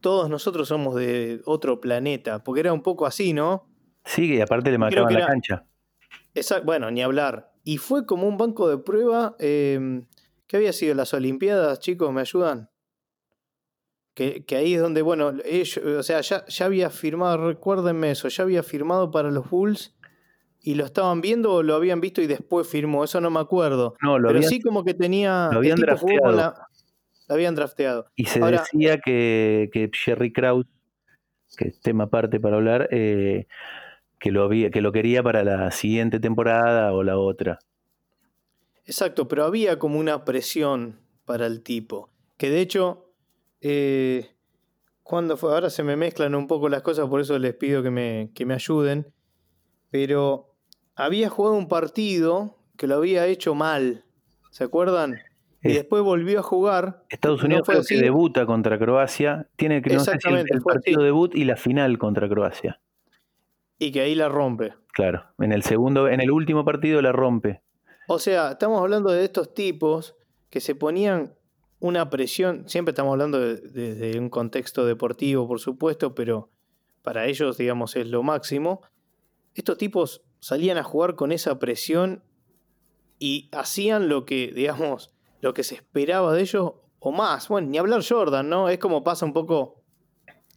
todos 0.00 0.30
nosotros 0.30 0.68
somos 0.68 0.94
de 0.94 1.42
otro 1.44 1.82
planeta, 1.82 2.42
porque 2.42 2.60
era 2.60 2.72
un 2.72 2.82
poco 2.82 3.04
así, 3.04 3.34
¿no? 3.34 3.68
Sí, 4.06 4.34
y 4.36 4.40
aparte 4.40 4.70
le 4.70 4.78
marcaban 4.78 5.12
la 5.12 5.18
era- 5.18 5.28
cancha. 5.28 5.66
Bueno, 6.64 6.90
ni 6.90 7.02
hablar. 7.02 7.51
Y 7.64 7.78
fue 7.78 8.06
como 8.06 8.26
un 8.26 8.36
banco 8.38 8.68
de 8.68 8.78
prueba. 8.78 9.36
Eh, 9.38 10.02
¿Qué 10.46 10.56
había 10.56 10.72
sido? 10.72 10.94
¿Las 10.94 11.14
Olimpiadas, 11.14 11.78
chicos? 11.80 12.12
¿Me 12.12 12.20
ayudan? 12.20 12.68
Que, 14.14 14.44
que 14.44 14.56
ahí 14.56 14.74
es 14.74 14.80
donde, 14.80 15.00
bueno, 15.00 15.32
ellos, 15.44 15.78
o 15.78 16.02
sea, 16.02 16.20
ya, 16.20 16.44
ya 16.46 16.66
había 16.66 16.90
firmado, 16.90 17.48
recuérdenme 17.48 18.10
eso, 18.10 18.28
ya 18.28 18.42
había 18.44 18.62
firmado 18.62 19.10
para 19.10 19.30
los 19.30 19.48
Bulls 19.48 19.94
y 20.60 20.74
lo 20.74 20.84
estaban 20.84 21.22
viendo 21.22 21.50
o 21.54 21.62
lo 21.62 21.74
habían 21.74 22.02
visto 22.02 22.20
y 22.20 22.26
después 22.26 22.68
firmó, 22.68 23.04
eso 23.04 23.22
no 23.22 23.30
me 23.30 23.40
acuerdo. 23.40 23.94
No, 24.02 24.18
lo 24.18 24.28
Pero 24.28 24.38
habían, 24.40 24.50
sí 24.50 24.60
como 24.60 24.84
que 24.84 24.92
tenía... 24.92 25.48
lo 25.50 25.58
habían 25.58 25.78
drafteado. 25.80 26.32
la- 26.32 26.54
lo 27.28 27.34
habían 27.34 27.54
drafteado. 27.54 28.04
y 28.14 28.26
se 28.26 28.40
ahora- 28.40 28.58
decía 28.60 28.98
que, 28.98 29.70
que 29.72 29.88
Jerry 29.94 30.30
Krause, 30.30 30.66
que 31.56 31.68
es 31.68 31.80
tema 31.80 32.04
aparte 32.04 32.38
para 32.38 32.56
hablar, 32.56 32.88
eh, 32.90 33.46
que, 34.22 34.30
lo 34.30 34.44
había, 34.44 34.70
que 34.70 34.80
lo 34.80 34.92
quería 34.92 35.20
para 35.20 35.42
la 35.42 35.72
siguiente 35.72 36.20
temporada 36.20 36.92
o 36.92 37.02
la 37.02 37.18
otra. 37.18 37.58
Exacto, 38.84 39.26
pero 39.26 39.44
había 39.44 39.80
como 39.80 39.98
una 39.98 40.24
presión 40.24 41.00
para 41.24 41.46
el 41.46 41.62
tipo. 41.64 42.08
Que 42.36 42.48
de 42.48 42.60
hecho, 42.60 43.12
eh, 43.60 44.30
cuando 45.02 45.36
fue? 45.36 45.52
Ahora 45.52 45.70
se 45.70 45.82
me 45.82 45.96
mezclan 45.96 46.36
un 46.36 46.46
poco 46.46 46.68
las 46.68 46.82
cosas, 46.82 47.08
por 47.08 47.20
eso 47.20 47.36
les 47.40 47.54
pido 47.54 47.82
que 47.82 47.90
me, 47.90 48.30
que 48.32 48.46
me 48.46 48.54
ayuden. 48.54 49.12
Pero 49.90 50.54
había 50.94 51.28
jugado 51.28 51.56
un 51.56 51.66
partido 51.66 52.58
que 52.76 52.86
lo 52.86 52.94
había 52.94 53.26
hecho 53.26 53.56
mal. 53.56 54.04
¿Se 54.52 54.62
acuerdan? 54.62 55.18
y 55.64 55.72
después 55.72 56.02
volvió 56.02 56.40
a 56.40 56.42
jugar. 56.42 57.04
Estados 57.08 57.42
Unidos 57.42 57.62
fue 57.66 57.84
que 57.84 58.00
debuta 58.00 58.46
contra 58.46 58.78
Croacia, 58.78 59.48
tiene 59.56 59.80
que 59.82 59.94
no 59.94 60.02
el, 60.02 60.62
partido 60.62 61.02
debut 61.02 61.34
y 61.34 61.44
la 61.44 61.56
final 61.56 61.98
contra 61.98 62.28
Croacia. 62.28 62.80
Y 63.82 63.90
que 63.90 64.00
ahí 64.00 64.14
la 64.14 64.28
rompe. 64.28 64.74
Claro, 64.92 65.24
en 65.40 65.50
el 65.50 65.64
segundo, 65.64 66.06
en 66.06 66.20
el 66.20 66.30
último 66.30 66.64
partido 66.64 67.02
la 67.02 67.10
rompe. 67.10 67.64
O 68.06 68.20
sea, 68.20 68.52
estamos 68.52 68.80
hablando 68.80 69.10
de 69.10 69.24
estos 69.24 69.54
tipos 69.54 70.14
que 70.50 70.60
se 70.60 70.76
ponían 70.76 71.34
una 71.80 72.08
presión, 72.08 72.68
siempre 72.68 72.92
estamos 72.92 73.10
hablando 73.10 73.40
desde 73.40 74.20
un 74.20 74.30
contexto 74.30 74.86
deportivo, 74.86 75.48
por 75.48 75.58
supuesto, 75.58 76.14
pero 76.14 76.48
para 77.02 77.26
ellos, 77.26 77.58
digamos, 77.58 77.96
es 77.96 78.06
lo 78.06 78.22
máximo. 78.22 78.82
Estos 79.52 79.78
tipos 79.78 80.22
salían 80.38 80.78
a 80.78 80.84
jugar 80.84 81.16
con 81.16 81.32
esa 81.32 81.58
presión 81.58 82.22
y 83.18 83.48
hacían 83.50 84.08
lo 84.08 84.24
que, 84.26 84.52
digamos, 84.54 85.12
lo 85.40 85.54
que 85.54 85.64
se 85.64 85.74
esperaba 85.74 86.32
de 86.32 86.42
ellos 86.42 86.74
o 87.00 87.10
más. 87.10 87.48
Bueno, 87.48 87.66
ni 87.66 87.78
hablar 87.78 88.04
Jordan, 88.08 88.48
¿no? 88.48 88.68
Es 88.68 88.78
como 88.78 89.02
pasa 89.02 89.26
un 89.26 89.32
poco, 89.32 89.82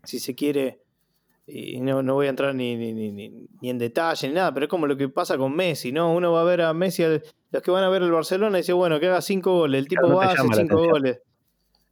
si 0.03 0.19
se 0.19 0.35
quiere, 0.35 0.84
y 1.47 1.79
no, 1.79 2.01
no 2.01 2.15
voy 2.15 2.27
a 2.27 2.31
entrar 2.31 2.55
ni, 2.55 2.75
ni, 2.75 2.91
ni, 2.91 3.11
ni, 3.11 3.69
en 3.69 3.77
detalle 3.77 4.27
ni 4.27 4.33
nada, 4.33 4.53
pero 4.53 4.65
es 4.65 4.69
como 4.69 4.87
lo 4.87 4.97
que 4.97 5.09
pasa 5.09 5.37
con 5.37 5.55
Messi, 5.55 5.91
¿no? 5.91 6.13
Uno 6.13 6.31
va 6.31 6.41
a 6.41 6.43
ver 6.43 6.61
a 6.61 6.73
Messi, 6.73 7.03
los 7.51 7.61
que 7.61 7.71
van 7.71 7.83
a 7.83 7.89
ver 7.89 8.01
el 8.01 8.11
Barcelona, 8.11 8.57
y 8.57 8.61
dice, 8.61 8.73
bueno, 8.73 8.99
que 8.99 9.07
haga 9.07 9.21
cinco 9.21 9.55
goles, 9.55 9.79
el 9.79 9.87
tipo 9.87 10.09
va, 10.09 10.25
hace 10.25 10.47
cinco 10.55 10.77
goles. 10.77 11.19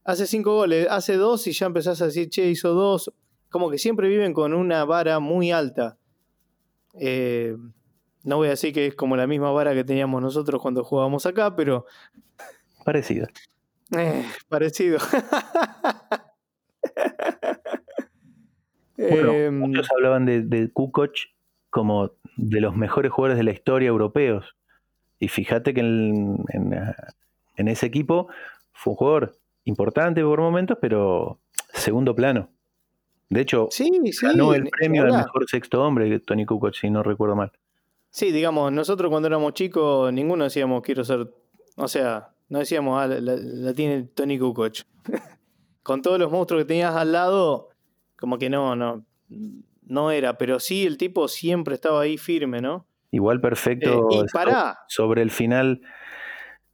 Hace 0.06 0.28
cinco 0.28 0.56
goles, 0.56 0.88
hace 0.90 1.16
dos 1.16 1.48
y 1.48 1.54
ya 1.54 1.68
empezás 1.68 2.02
a 2.02 2.06
decir, 2.06 2.30
che, 2.30 2.50
hizo 2.50 2.74
dos. 2.74 3.14
Como 3.50 3.70
que 3.70 3.78
siempre 3.78 4.10
viven 4.10 4.34
con 4.34 4.54
una 4.54 4.84
vara 4.84 5.20
muy 5.20 5.52
alta. 5.52 5.98
Eh, 7.00 7.56
no 8.24 8.38
voy 8.38 8.48
a 8.48 8.52
decir 8.52 8.74
que 8.74 8.88
es 8.88 8.96
como 8.96 9.16
la 9.16 9.28
misma 9.28 9.52
vara 9.52 9.74
que 9.74 9.84
teníamos 9.84 10.22
nosotros 10.22 10.62
cuando 10.62 10.84
jugábamos 10.84 11.26
acá, 11.26 11.56
pero. 11.56 11.86
Parecido. 12.84 13.28
Eh, 13.96 14.26
parecido. 14.50 14.98
Em, 18.98 19.60
muchos 19.60 19.88
hablaban 19.92 20.26
de, 20.26 20.42
de 20.42 20.72
Kukoc 20.72 21.14
como 21.70 22.12
de 22.38 22.62
los 22.62 22.76
mejores 22.76 23.12
jugadores 23.12 23.38
de 23.38 23.44
la 23.44 23.52
historia 23.52 23.88
europeos. 23.88 24.56
Y 25.20 25.28
fíjate 25.28 25.74
que 25.74 25.80
en, 25.80 26.38
en, 27.56 27.68
ese 27.68 27.86
equipo 27.86 28.28
fue 28.74 28.92
un 28.92 28.98
jugador 28.98 29.38
importante 29.64 30.22
por 30.22 30.40
momentos, 30.40 30.78
pero 30.82 31.40
segundo 31.74 32.14
plano. 32.14 32.50
De 33.30 33.42
hecho, 33.42 33.68
sí, 33.72 33.90
ganó 34.22 34.54
el 34.54 34.70
premio 34.70 35.04
al 35.04 35.14
mejor 35.14 35.50
sexto 35.50 35.82
hombre, 35.82 36.20
Tony 36.20 36.46
Kukoc, 36.46 36.76
si 36.76 36.90
no 36.90 37.02
recuerdo 37.02 37.36
mal. 37.36 37.52
Sí, 38.12 38.32
digamos, 38.32 38.72
nosotros 38.72 39.10
cuando 39.10 39.28
éramos 39.28 39.54
chicos, 39.54 40.14
ninguno 40.14 40.44
decíamos 40.44 40.84
quiero 40.84 41.04
ser. 41.04 41.34
O 41.78 41.88
sea, 41.88 42.30
no 42.50 42.60
decíamos, 42.60 43.02
ah, 43.02 43.08
la, 43.08 43.74
tiene 43.74 44.04
Tony 44.04 44.38
Kukoc. 44.38 44.82
Con 45.84 46.02
todos 46.02 46.20
los 46.20 46.32
monstruos 46.32 46.64
que 46.64 46.68
tenías 46.68 46.96
al 46.96 47.12
lado, 47.12 47.70
como 48.24 48.38
que 48.38 48.50
no, 48.50 48.74
no, 48.74 49.06
no 49.82 50.10
era, 50.10 50.38
pero 50.38 50.62
sí 50.62 50.86
el 50.86 50.98
tipo 50.98 51.28
siempre 51.28 51.76
estaba 51.76 52.04
ahí 52.04 52.18
firme, 52.18 52.62
¿no? 52.62 52.88
Igual 53.12 53.42
perfecto. 53.42 54.08
Eh, 54.12 54.20
y 54.22 54.24
para. 54.32 54.80
Sobre 54.88 55.22
el 55.24 55.30
final 55.30 55.82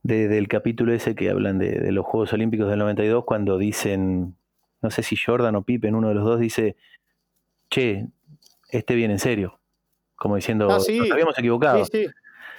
del 0.04 0.48
capítulo 0.48 0.94
ese 0.94 1.16
que 1.16 1.32
hablan 1.32 1.58
de, 1.58 1.92
los 1.92 2.06
Juegos 2.06 2.34
Olímpicos 2.34 2.70
del 2.70 2.78
92, 2.78 3.24
cuando 3.26 3.58
dicen, 3.58 4.38
no 4.84 4.92
sé 4.92 5.02
si 5.02 5.16
Jordan 5.16 5.56
o 5.56 5.64
Pippen, 5.64 5.96
uno 5.96 6.10
de 6.10 6.14
los 6.14 6.24
dos, 6.24 6.40
dice, 6.40 6.76
che, 7.72 8.06
este 8.70 8.94
viene 8.94 9.16
en 9.16 9.20
serio. 9.20 9.60
Como 10.18 10.36
diciendo, 10.36 10.68
ah, 10.70 10.74
nos 10.74 10.88
habíamos 10.88 11.40
equivocado. 11.40 11.84
Sí, 11.86 12.06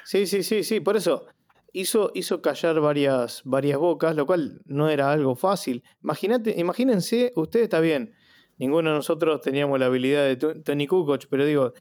sí, 0.03 0.27
sí, 0.27 0.43
sí, 0.43 0.65
sí, 0.65 0.81
por 0.81 0.97
eso. 0.97 1.27
Hizo, 1.73 2.11
hizo 2.17 2.43
callar 2.43 2.81
varias, 2.81 3.43
varias 3.45 3.79
bocas, 3.79 4.17
lo 4.17 4.27
cual 4.27 4.63
no 4.65 4.89
era 4.89 5.13
algo 5.13 5.37
fácil. 5.37 5.85
Imagínate, 6.03 6.59
imagínense, 6.59 7.33
usted 7.37 7.61
está 7.61 7.79
bien, 7.79 8.17
ninguno 8.61 8.91
de 8.91 8.97
nosotros 8.97 9.41
teníamos 9.41 9.81
la 9.81 9.87
habilidad 9.87 10.23
de 10.25 10.37
Tony 10.37 10.87
Kukoc, 10.87 11.25
pero 11.31 11.47
digo, 11.47 11.73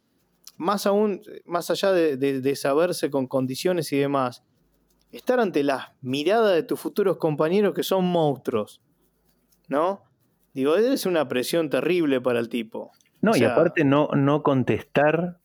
más 0.55 0.87
aún, 0.87 1.21
más 1.45 1.69
allá 1.69 1.91
de, 1.91 2.55
saberse 2.55 3.11
con 3.11 3.27
condiciones 3.27 3.91
y 3.91 3.97
demás, 3.97 4.45
estar 5.11 5.41
ante 5.41 5.61
la 5.61 5.93
mirada 6.01 6.51
de 6.51 6.63
tus 6.63 6.79
futuros 6.79 7.17
compañeros 7.17 7.73
que 7.73 7.83
son 7.83 8.05
monstruos, 8.05 8.81
¿no? 9.67 10.03
Digo, 10.53 10.77
es 10.77 11.05
una 11.05 11.27
presión 11.27 11.69
terrible 11.69 12.21
para 12.21 12.39
el 12.39 12.47
tipo. 12.47 12.91
No, 13.21 13.35
y 13.35 13.43
aparte 13.43 13.83
no, 13.83 14.07
no 14.15 14.41
contestar 14.41 15.39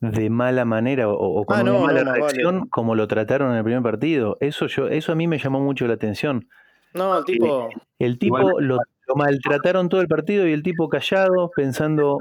de 0.00 0.28
mala 0.28 0.66
manera 0.66 1.08
o, 1.08 1.44
con 1.46 1.56
ah, 1.56 1.62
una 1.62 1.72
mala 1.72 2.04
reacción 2.12 2.68
como 2.68 2.94
lo 2.94 3.08
trataron 3.08 3.52
en 3.52 3.56
el 3.56 3.64
primer 3.64 3.82
partido. 3.82 4.36
Eso 4.40 4.66
yo, 4.66 4.88
eso 4.88 5.12
a 5.12 5.14
mí 5.14 5.26
me 5.26 5.38
llamó 5.38 5.60
mucho 5.60 5.86
la 5.86 5.94
atención. 5.94 6.48
No, 6.92 7.16
el 7.18 7.24
tipo. 7.24 7.70
El 7.98 8.18
tipo 8.18 8.60
lo 8.60 8.78
maltrataron 9.16 9.88
todo 9.88 10.00
el 10.00 10.08
partido 10.08 10.46
y 10.46 10.52
el 10.52 10.62
tipo 10.62 10.88
callado, 10.88 11.50
pensando, 11.54 12.18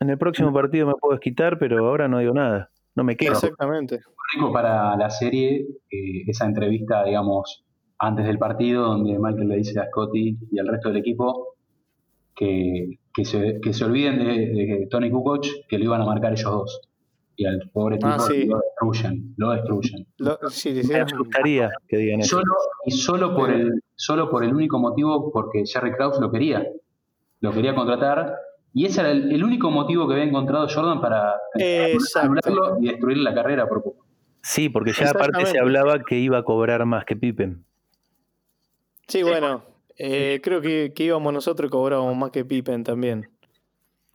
en 0.00 0.10
el 0.10 0.18
próximo 0.18 0.52
partido 0.52 0.86
me 0.86 0.94
puedo 0.94 1.14
desquitar, 1.14 1.58
pero 1.58 1.86
ahora 1.86 2.08
no 2.08 2.18
digo 2.18 2.34
nada. 2.34 2.70
No 2.94 3.04
me 3.04 3.16
quedo. 3.16 3.32
Exactamente. 3.32 4.00
Rico 4.34 4.52
para 4.52 4.96
la 4.96 5.10
serie, 5.10 5.66
eh, 5.90 6.24
esa 6.26 6.46
entrevista, 6.46 7.04
digamos, 7.04 7.64
antes 7.98 8.26
del 8.26 8.38
partido, 8.38 8.84
donde 8.84 9.18
Michael 9.18 9.48
le 9.48 9.56
dice 9.56 9.78
a 9.78 9.86
Scotty 9.86 10.36
y 10.50 10.58
al 10.58 10.66
resto 10.66 10.88
del 10.88 10.98
equipo 10.98 11.54
que, 12.34 12.98
que, 13.14 13.24
se, 13.24 13.60
que 13.60 13.72
se, 13.72 13.84
olviden 13.84 14.18
de, 14.18 14.86
Tony 14.90 15.10
Kukoc, 15.10 15.46
que 15.68 15.78
lo 15.78 15.84
iban 15.84 16.00
a 16.00 16.06
marcar 16.06 16.32
ellos 16.32 16.50
dos. 16.50 16.87
Y 17.40 17.46
al 17.46 17.70
pobre 17.72 18.00
ah, 18.02 18.16
tipo 18.28 18.56
lo 18.56 18.60
destruyen, 18.60 19.34
lo 19.36 19.52
destruyen. 19.52 20.06
me 20.18 21.16
gustaría 21.16 21.70
que 21.86 21.96
digan 21.96 22.20
eso. 22.20 22.38
Solo, 22.38 22.52
y 22.84 22.90
solo 22.90 23.36
por 23.36 23.50
el 23.50 23.80
solo 23.94 24.28
por 24.28 24.42
el 24.42 24.52
único 24.52 24.80
motivo 24.80 25.30
porque 25.32 25.62
Jerry 25.64 25.92
Krause 25.92 26.18
lo 26.20 26.32
quería. 26.32 26.66
Lo 27.40 27.52
quería 27.52 27.76
contratar 27.76 28.34
y 28.74 28.86
ese 28.86 29.00
era 29.02 29.12
el, 29.12 29.44
único 29.44 29.70
motivo 29.70 30.08
que 30.08 30.14
había 30.14 30.26
encontrado 30.26 30.66
Jordan 30.68 31.00
para 31.00 31.36
anularlo 32.16 32.78
y 32.80 32.88
destruir 32.88 33.18
la 33.18 33.32
carrera 33.32 33.68
por 33.68 33.84
poco. 33.84 34.04
Sí, 34.42 34.68
porque 34.68 34.92
ya 34.92 35.10
aparte 35.10 35.46
se 35.46 35.60
hablaba 35.60 36.02
que 36.02 36.16
iba 36.16 36.38
a 36.38 36.42
cobrar 36.42 36.84
más 36.86 37.04
que 37.04 37.14
Pippen. 37.14 37.64
Sí, 39.06 39.22
bueno, 39.22 39.62
eh, 39.96 40.40
creo 40.42 40.60
que, 40.60 40.92
íbamos 40.96 41.32
nosotros 41.32 41.68
y 41.68 41.70
cobrábamos 41.70 42.16
más 42.16 42.30
que 42.30 42.44
Pippen 42.44 42.82
también. 42.82 43.28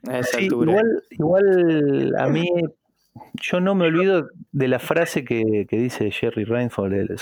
A 0.07 0.19
esa 0.19 0.37
altura. 0.37 0.73
Igual, 0.73 1.03
igual 1.11 2.15
a 2.17 2.27
mí 2.27 2.47
yo 3.33 3.59
no 3.59 3.75
me 3.75 3.85
olvido 3.85 4.29
de 4.51 4.67
la 4.67 4.79
frase 4.79 5.23
que, 5.23 5.67
dice 5.69 6.11
Jerry 6.11 6.45
Reinsdorf, 6.45 6.93
el, 6.93 7.19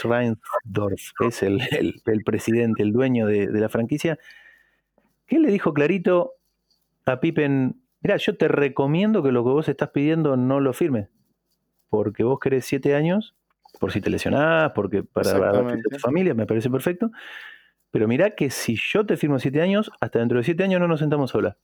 que 1.17 1.27
es 1.27 1.43
el, 1.43 2.23
presidente, 2.23 2.83
el 2.83 2.91
dueño 2.91 3.27
de, 3.27 3.47
la 3.47 3.69
franquicia, 3.69 4.17
que 5.27 5.39
le 5.39 5.51
dijo 5.51 5.73
clarito 5.73 6.33
a 7.05 7.19
Pippen, 7.19 7.81
mira, 8.01 8.17
yo 8.17 8.37
te 8.37 8.47
recomiendo 8.47 9.23
que 9.23 9.31
lo 9.31 9.43
que 9.43 9.49
vos 9.49 9.69
estás 9.69 9.89
pidiendo 9.89 10.37
no 10.37 10.59
lo 10.59 10.73
firmes, 10.73 11.09
porque 11.89 12.23
vos 12.23 12.39
querés 12.39 12.65
siete 12.65 12.95
años, 12.95 13.35
por 13.79 13.91
si 13.91 14.01
te 14.01 14.09
lesionás, 14.09 14.71
porque 14.73 15.03
para, 15.03 15.63
tu 15.89 15.99
familia 15.99 16.33
me 16.33 16.45
parece 16.45 16.69
perfecto, 16.69 17.11
pero 17.89 18.07
mira 18.07 18.35
que 18.35 18.49
si 18.49 18.75
yo 18.75 19.05
te 19.05 19.17
firmo 19.17 19.39
siete 19.39 19.61
años, 19.61 19.91
hasta 19.99 20.19
dentro 20.19 20.37
de 20.37 20.43
siete 20.43 20.63
años 20.63 20.79
no 20.79 20.87
nos 20.87 20.99
sentamos 20.99 21.31
sola. 21.31 21.57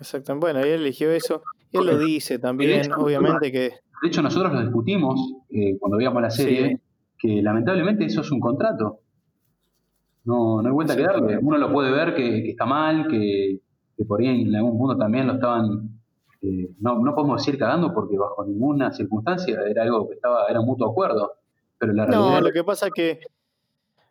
Exactamente. 0.00 0.44
Bueno, 0.44 0.60
él 0.60 0.80
eligió 0.80 1.10
eso. 1.10 1.42
Él 1.72 1.86
lo 1.86 1.98
dice 1.98 2.38
también, 2.38 2.92
obviamente 2.92 3.50
que. 3.50 3.72
De 4.02 4.08
hecho, 4.08 4.22
nosotros 4.22 4.52
lo 4.52 4.60
discutimos 4.60 5.34
eh, 5.50 5.78
cuando 5.78 5.96
veíamos 5.96 6.20
la 6.20 6.30
serie, 6.30 6.80
que 7.18 7.40
lamentablemente 7.42 8.04
eso 8.04 8.20
es 8.20 8.30
un 8.30 8.40
contrato. 8.40 9.00
No, 10.24 10.60
no 10.60 10.68
hay 10.68 10.74
vuelta 10.74 10.96
que 10.96 11.02
darle. 11.02 11.38
Uno 11.38 11.56
lo 11.56 11.72
puede 11.72 11.90
ver 11.90 12.14
que, 12.14 12.50
está 12.50 12.66
mal, 12.66 13.08
que, 13.08 13.60
por 14.06 14.20
ahí 14.20 14.42
en 14.42 14.54
algún 14.54 14.76
punto 14.76 14.98
también 14.98 15.26
lo 15.26 15.34
estaban. 15.34 16.00
Eh, 16.42 16.68
no, 16.80 16.98
no 16.98 17.14
podemos 17.14 17.44
decir 17.44 17.58
cagando 17.58 17.94
porque 17.94 18.18
bajo 18.18 18.44
ninguna 18.44 18.92
circunstancia 18.92 19.58
era 19.66 19.82
algo 19.82 20.08
que 20.08 20.14
estaba, 20.14 20.46
era 20.46 20.60
mutuo 20.60 20.90
acuerdo. 20.90 21.32
Pero 21.78 21.92
la 21.92 22.06
realidad. 22.06 22.30
No, 22.30 22.40
lo 22.40 22.52
que 22.52 22.64
pasa 22.64 22.90
que. 22.90 23.20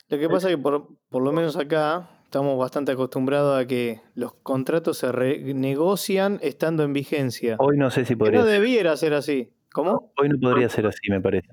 Lo 0.07 0.17
que 0.17 0.29
pasa 0.29 0.49
es 0.49 0.55
que 0.55 0.61
por, 0.61 0.87
por 1.09 1.23
lo 1.23 1.31
menos 1.31 1.57
acá, 1.57 2.09
estamos 2.35 2.57
bastante 2.57 2.91
acostumbrados 2.91 3.57
a 3.57 3.65
que 3.65 4.01
los 4.13 4.33
contratos 4.33 4.97
se 4.97 5.09
renegocian 5.09 6.37
estando 6.41 6.83
en 6.83 6.91
vigencia. 6.91 7.55
Hoy 7.59 7.77
no 7.77 7.89
sé 7.89 8.03
si 8.03 8.17
podría. 8.17 8.41
no 8.41 8.45
debiera 8.45 8.97
ser 8.97 9.13
así. 9.13 9.53
¿Cómo? 9.71 10.11
Hoy 10.17 10.27
no 10.27 10.37
podría 10.37 10.67
ser 10.67 10.85
así, 10.85 11.09
me 11.09 11.21
parece. 11.21 11.47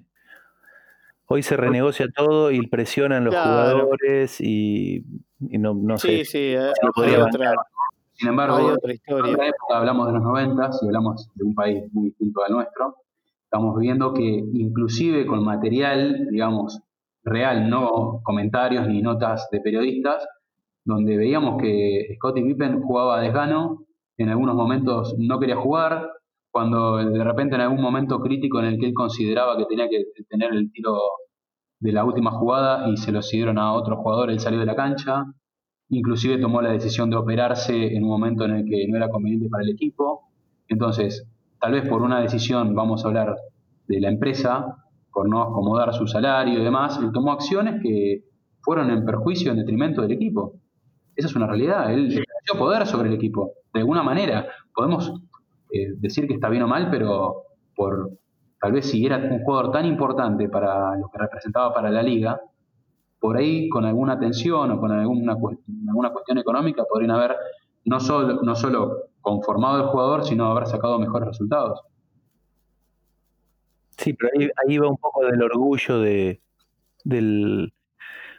Hoy 1.27 1.45
se 1.45 1.57
renegocia 1.57 2.09
todo 2.13 2.51
y 2.51 2.67
presionan 2.67 3.25
los 3.25 3.33
jugadores 3.33 4.41
y, 4.41 5.05
no, 5.39 5.73
no 5.73 5.99
sé. 5.99 6.09
Sí, 6.09 6.25
sí, 6.25 6.39
eh, 6.57 6.73
podría 6.93 7.27
otra, 7.27 7.55
Sin 8.15 8.31
embargo, 8.31 8.57
hay 8.57 8.65
otra 8.65 8.93
historia. 8.93 9.35
en 9.35 9.41
época 9.41 9.79
hablamos 9.79 10.09
de 10.09 10.13
los 10.15 10.23
90 10.25 10.71
y 10.83 10.87
hablamos 10.87 11.31
de 11.33 11.45
un 11.45 11.55
país 11.55 11.85
muy 11.93 12.07
distinto 12.07 12.43
al 12.45 12.55
nuestro. 12.55 12.97
Estamos 13.45 13.79
viendo 13.79 14.13
que 14.13 14.25
inclusive 14.25 15.27
con 15.27 15.45
material, 15.45 16.27
digamos, 16.29 16.83
real, 17.23 17.71
no 17.71 18.21
comentarios 18.25 18.89
ni 18.89 19.01
notas 19.01 19.49
de 19.53 19.61
periodistas, 19.61 20.27
donde 20.85 21.17
veíamos 21.17 21.61
que 21.61 22.15
Scottie 22.17 22.45
Pippen 22.45 22.83
jugaba 22.83 23.19
a 23.19 23.21
desgano, 23.21 23.85
en 24.17 24.29
algunos 24.29 24.55
momentos 24.55 25.15
no 25.19 25.39
quería 25.39 25.57
jugar, 25.57 26.11
cuando 26.51 26.97
de 26.97 27.25
repente 27.25 27.55
en 27.55 27.63
algún 27.63 27.81
momento 27.81 28.21
crítico 28.21 28.61
en 28.61 28.67
el 28.67 28.79
que 28.79 28.87
él 28.87 28.95
consideraba 28.95 29.57
que 29.57 29.65
tenía 29.65 29.89
que 29.89 30.05
tener 30.29 30.53
el 30.53 30.71
tiro 30.71 30.99
de 31.81 31.93
la 31.93 32.05
última 32.05 32.31
jugada 32.31 32.89
y 32.89 32.97
se 32.97 33.11
lo 33.11 33.23
siguieron 33.23 33.59
a 33.59 33.73
otro 33.73 33.97
jugador, 33.97 34.31
él 34.31 34.39
salió 34.39 34.61
de 34.61 34.67
la 34.67 34.77
cancha, 34.77 35.25
inclusive 35.89 36.39
tomó 36.39 36.63
la 36.63 36.71
decisión 36.71 37.11
de 37.11 37.17
operarse 37.17 37.97
en 37.97 38.05
un 38.05 38.11
momento 38.11 38.45
en 38.45 38.53
el 38.53 38.65
que 38.65 38.87
no 38.89 38.97
era 38.97 39.09
conveniente 39.09 39.49
para 39.49 39.65
el 39.65 39.71
equipo. 39.71 40.29
Entonces, 40.69 41.27
tal 41.61 41.73
vez 41.73 41.89
por 41.89 42.03
una 42.03 42.21
decisión, 42.21 42.75
vamos 42.75 43.05
a 43.05 43.09
hablar 43.09 43.37
de 43.89 44.01
la 44.01 44.09
empresa, 44.09 44.77
por 45.13 45.29
no 45.29 45.43
acomodar 45.43 45.93
su 45.93 46.07
salario 46.07 46.61
y 46.61 46.65
demás, 46.65 46.99
él 47.03 47.11
tomó 47.13 47.33
acciones 47.33 47.83
que 47.83 48.25
fueron 48.61 48.91
en 48.91 49.05
perjuicio, 49.05 49.51
en 49.51 49.59
detrimento 49.59 50.03
del 50.03 50.13
equipo. 50.13 50.62
Esa 51.17 51.29
es 51.29 51.37
una 51.37 51.47
realidad. 51.47 51.93
Él 51.93 52.09
dio 52.09 52.59
poder 52.59 52.87
sobre 52.87 53.09
el 53.09 53.15
equipo. 53.15 53.53
De 53.73 53.81
alguna 53.81 54.03
manera, 54.03 54.47
podemos 54.75 55.13
eh, 55.71 55.95
decir 55.97 56.27
que 56.27 56.35
está 56.35 56.49
bien 56.49 56.63
o 56.63 56.69
mal, 56.69 56.91
pero 56.91 57.45
por 57.75 58.11
tal 58.61 58.73
vez 58.73 58.91
si 58.91 59.05
era 59.05 59.17
un 59.17 59.43
jugador 59.43 59.73
tan 59.73 59.87
importante 59.87 60.49
para 60.49 60.97
lo 60.97 61.09
que 61.09 61.19
representaba 61.19 61.75
para 61.75 61.91
la 61.91 62.03
liga, 62.03 62.41
por 63.19 63.37
ahí 63.37 63.69
con 63.69 63.85
alguna 63.85 64.19
tensión 64.19 64.71
o 64.71 64.81
con 64.81 64.93
alguna, 64.93 65.33
alguna 65.89 66.11
cuestión 66.11 66.39
económica 66.39 66.85
podrían 66.85 67.13
haber 67.13 67.37
no 67.85 68.01
solo, 68.01 68.43
no 68.43 68.55
solo 68.55 69.09
conformado 69.21 69.79
el 69.79 69.89
jugador, 69.89 70.25
sino 70.25 70.47
haber 70.47 70.67
sacado 70.67 70.99
mejores 70.99 71.29
resultados. 71.29 71.81
Sí, 73.97 74.15
pero 74.15 74.33
ahí, 74.37 74.51
ahí 74.67 74.79
va 74.79 74.89
un 74.89 74.97
poco 74.97 75.25
del 75.25 75.43
orgullo 75.43 76.01
de, 76.01 76.41
del 77.05 77.73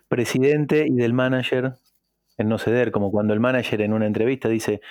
presidente 0.07 0.85
y 0.87 0.95
del 0.95 1.13
manager 1.13 1.73
en 2.37 2.49
no 2.49 2.57
ceder, 2.57 2.91
como 2.91 3.11
cuando 3.11 3.33
el 3.33 3.39
manager 3.39 3.81
en 3.81 3.93
una 3.93 4.07
entrevista 4.07 4.49
dice, 4.49 4.81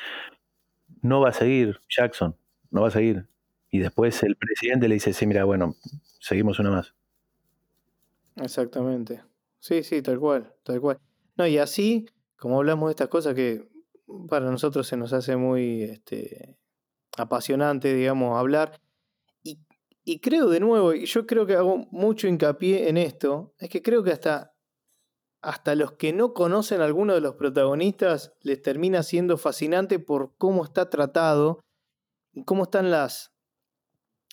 no 1.00 1.20
va 1.20 1.30
a 1.30 1.32
seguir 1.32 1.80
Jackson, 1.88 2.36
no 2.70 2.82
va 2.82 2.88
a 2.88 2.92
seguir. 2.92 3.26
Y 3.70 3.78
después 3.78 4.22
el 4.22 4.36
presidente 4.36 4.88
le 4.88 4.94
dice, 4.94 5.12
sí, 5.12 5.26
mira, 5.26 5.44
bueno, 5.44 5.76
seguimos 6.20 6.58
una 6.58 6.70
más. 6.70 6.94
Exactamente. 8.36 9.22
Sí, 9.58 9.82
sí, 9.82 10.02
tal 10.02 10.18
cual, 10.18 10.52
tal 10.62 10.80
cual. 10.80 10.98
No, 11.36 11.46
y 11.46 11.58
así, 11.58 12.06
como 12.36 12.58
hablamos 12.58 12.88
de 12.88 12.92
estas 12.92 13.08
cosas 13.08 13.34
que 13.34 13.68
para 14.28 14.50
nosotros 14.50 14.86
se 14.86 14.96
nos 14.96 15.12
hace 15.12 15.36
muy 15.36 15.84
este, 15.84 16.58
apasionante, 17.16 17.94
digamos, 17.94 18.38
hablar. 18.38 18.80
Y, 19.42 19.58
y 20.04 20.20
creo 20.20 20.48
de 20.48 20.60
nuevo, 20.60 20.92
y 20.92 21.06
yo 21.06 21.26
creo 21.26 21.46
que 21.46 21.54
hago 21.54 21.86
mucho 21.90 22.28
hincapié 22.28 22.88
en 22.88 22.96
esto, 22.96 23.54
es 23.58 23.68
que 23.68 23.82
creo 23.82 24.02
que 24.02 24.12
hasta, 24.12 24.51
hasta 25.42 25.74
los 25.74 25.92
que 25.92 26.12
no 26.12 26.34
conocen 26.34 26.80
a 26.80 26.84
alguno 26.84 27.14
de 27.14 27.20
los 27.20 27.34
protagonistas 27.34 28.32
les 28.42 28.62
termina 28.62 29.02
siendo 29.02 29.36
fascinante 29.36 29.98
por 29.98 30.36
cómo 30.38 30.64
está 30.64 30.88
tratado 30.88 31.60
y 32.32 32.44
cómo 32.44 32.62
están 32.62 32.92
las, 32.92 33.34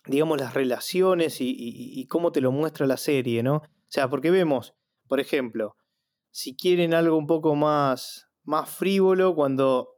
digamos, 0.06 0.40
las 0.40 0.54
relaciones 0.54 1.38
y, 1.40 2.06
cómo 2.08 2.32
te 2.32 2.42
lo 2.42 2.52
muestra 2.52 2.86
la 2.86 2.98
serie, 2.98 3.42
¿no? 3.42 3.56
O 3.56 3.92
sea, 3.92 4.08
porque 4.08 4.30
vemos, 4.30 4.76
por 5.08 5.20
ejemplo, 5.20 5.76
si 6.30 6.56
quieren 6.56 6.94
algo 6.94 7.18
un 7.18 7.26
poco 7.26 7.56
más, 7.56 8.30
más 8.44 8.70
frívolo, 8.70 9.34
cuando 9.34 9.96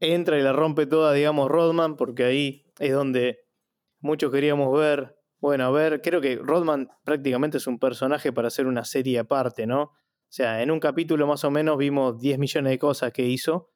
entra 0.00 0.38
y 0.38 0.42
la 0.42 0.54
rompe 0.54 0.86
toda, 0.86 1.12
digamos, 1.12 1.50
Rodman, 1.50 1.96
porque 1.96 2.24
ahí 2.24 2.64
es 2.78 2.94
donde 2.94 3.40
muchos 4.00 4.32
queríamos 4.32 4.76
ver. 4.76 5.18
Bueno, 5.38 5.64
a 5.64 5.70
ver, 5.70 6.00
creo 6.00 6.22
que 6.22 6.36
Rodman 6.36 6.88
prácticamente 7.04 7.58
es 7.58 7.66
un 7.66 7.78
personaje 7.78 8.32
para 8.32 8.48
hacer 8.48 8.66
una 8.66 8.86
serie 8.86 9.18
aparte, 9.18 9.66
¿no? 9.66 9.92
O 10.34 10.36
sea, 10.36 10.64
en 10.64 10.72
un 10.72 10.80
capítulo 10.80 11.28
más 11.28 11.44
o 11.44 11.50
menos 11.52 11.78
vimos 11.78 12.18
10 12.18 12.40
millones 12.40 12.72
de 12.72 12.78
cosas 12.80 13.12
que 13.12 13.24
hizo. 13.24 13.70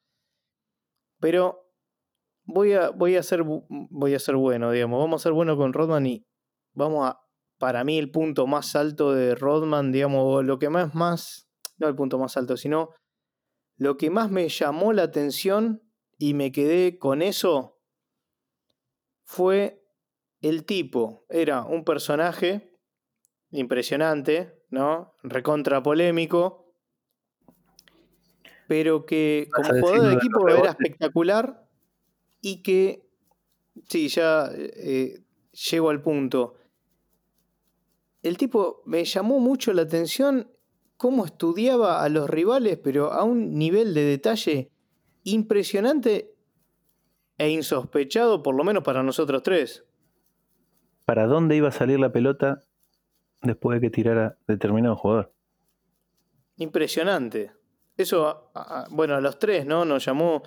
Pero 1.21 1.71
voy 2.45 2.73
a, 2.73 2.91
voy 2.91 3.15
a, 3.15 3.23
ser, 3.23 3.45
voy 3.45 4.15
a 4.17 4.33
bueno, 4.35 4.73
digamos. 4.73 4.99
Vamos 4.99 5.23
a 5.23 5.23
ser 5.23 5.35
bueno 5.35 5.57
con 5.57 5.73
Rodman 5.73 6.05
y 6.07 6.27
vamos 6.75 7.09
a, 7.09 7.21
para 7.61 7.85
mí, 7.85 7.97
el 7.97 8.11
punto 8.11 8.49
más 8.49 8.75
alto 8.75 9.13
de 9.13 9.37
Rodman, 9.37 9.93
digamos, 9.93 10.45
lo 10.45 10.59
que 10.59 10.69
más, 10.69 10.97
más, 10.97 11.49
no 11.77 11.87
el 11.87 11.95
punto 11.95 12.19
más 12.19 12.37
alto, 12.37 12.57
sino 12.57 12.89
lo 13.77 13.97
que 13.97 14.11
más 14.11 14.29
me 14.29 14.49
llamó 14.49 14.93
la 14.93 15.05
atención 15.05 15.89
y 16.19 16.35
me 16.35 16.51
quedé 16.51 16.99
con 16.99 17.23
eso 17.23 17.79
fue 19.25 19.87
el 20.41 20.65
tipo. 20.65 21.25
Era 21.29 21.63
un 21.63 21.85
personaje 21.85 22.75
impresionante, 23.53 24.58
¿no? 24.71 25.15
Recontra 25.23 25.83
polémico, 25.83 26.73
pero 28.67 29.07
que 29.07 29.49
como 29.53 29.81
jugador 29.81 30.09
de 30.09 30.15
equipo 30.15 30.49
era 30.49 30.71
espectacular 30.71 31.67
y 32.41 32.63
que, 32.63 33.09
sí, 33.89 34.09
ya 34.09 34.51
eh, 34.55 35.23
llego 35.71 35.91
al 35.91 36.03
punto. 36.03 36.55
El 38.23 38.37
tipo 38.37 38.83
me 38.85 39.05
llamó 39.05 39.41
mucho 39.41 39.73
la 39.73 39.83
atención 39.83 40.51
cómo 40.97 41.25
estudiaba 41.25 42.03
a 42.03 42.09
los 42.09 42.29
rivales, 42.29 42.79
pero 42.83 43.13
a 43.13 43.25
un 43.25 43.57
nivel 43.57 43.95
de 43.95 44.03
detalle 44.03 44.71
impresionante 45.25 46.35
e 47.39 47.51
insospechado, 47.51 48.43
por 48.43 48.55
lo 48.55 48.65
menos 48.65 48.83
para 48.83 49.03
nosotros 49.03 49.43
tres. 49.43 49.85
¿Para 51.05 51.27
dónde 51.27 51.57
iba 51.57 51.69
a 51.69 51.73
salir 51.73 52.01
la 52.01 52.13
pelota 52.13 52.61
después 53.43 53.81
de 53.81 53.87
que 53.87 53.91
tirara 53.91 54.39
determinado 54.47 54.97
jugador? 54.97 55.33
Impresionante. 56.57 57.53
Eso, 57.97 58.51
bueno, 58.91 59.15
a 59.15 59.21
los 59.21 59.39
tres, 59.39 59.67
¿no? 59.67 59.85
Nos 59.85 60.05
llamó 60.05 60.43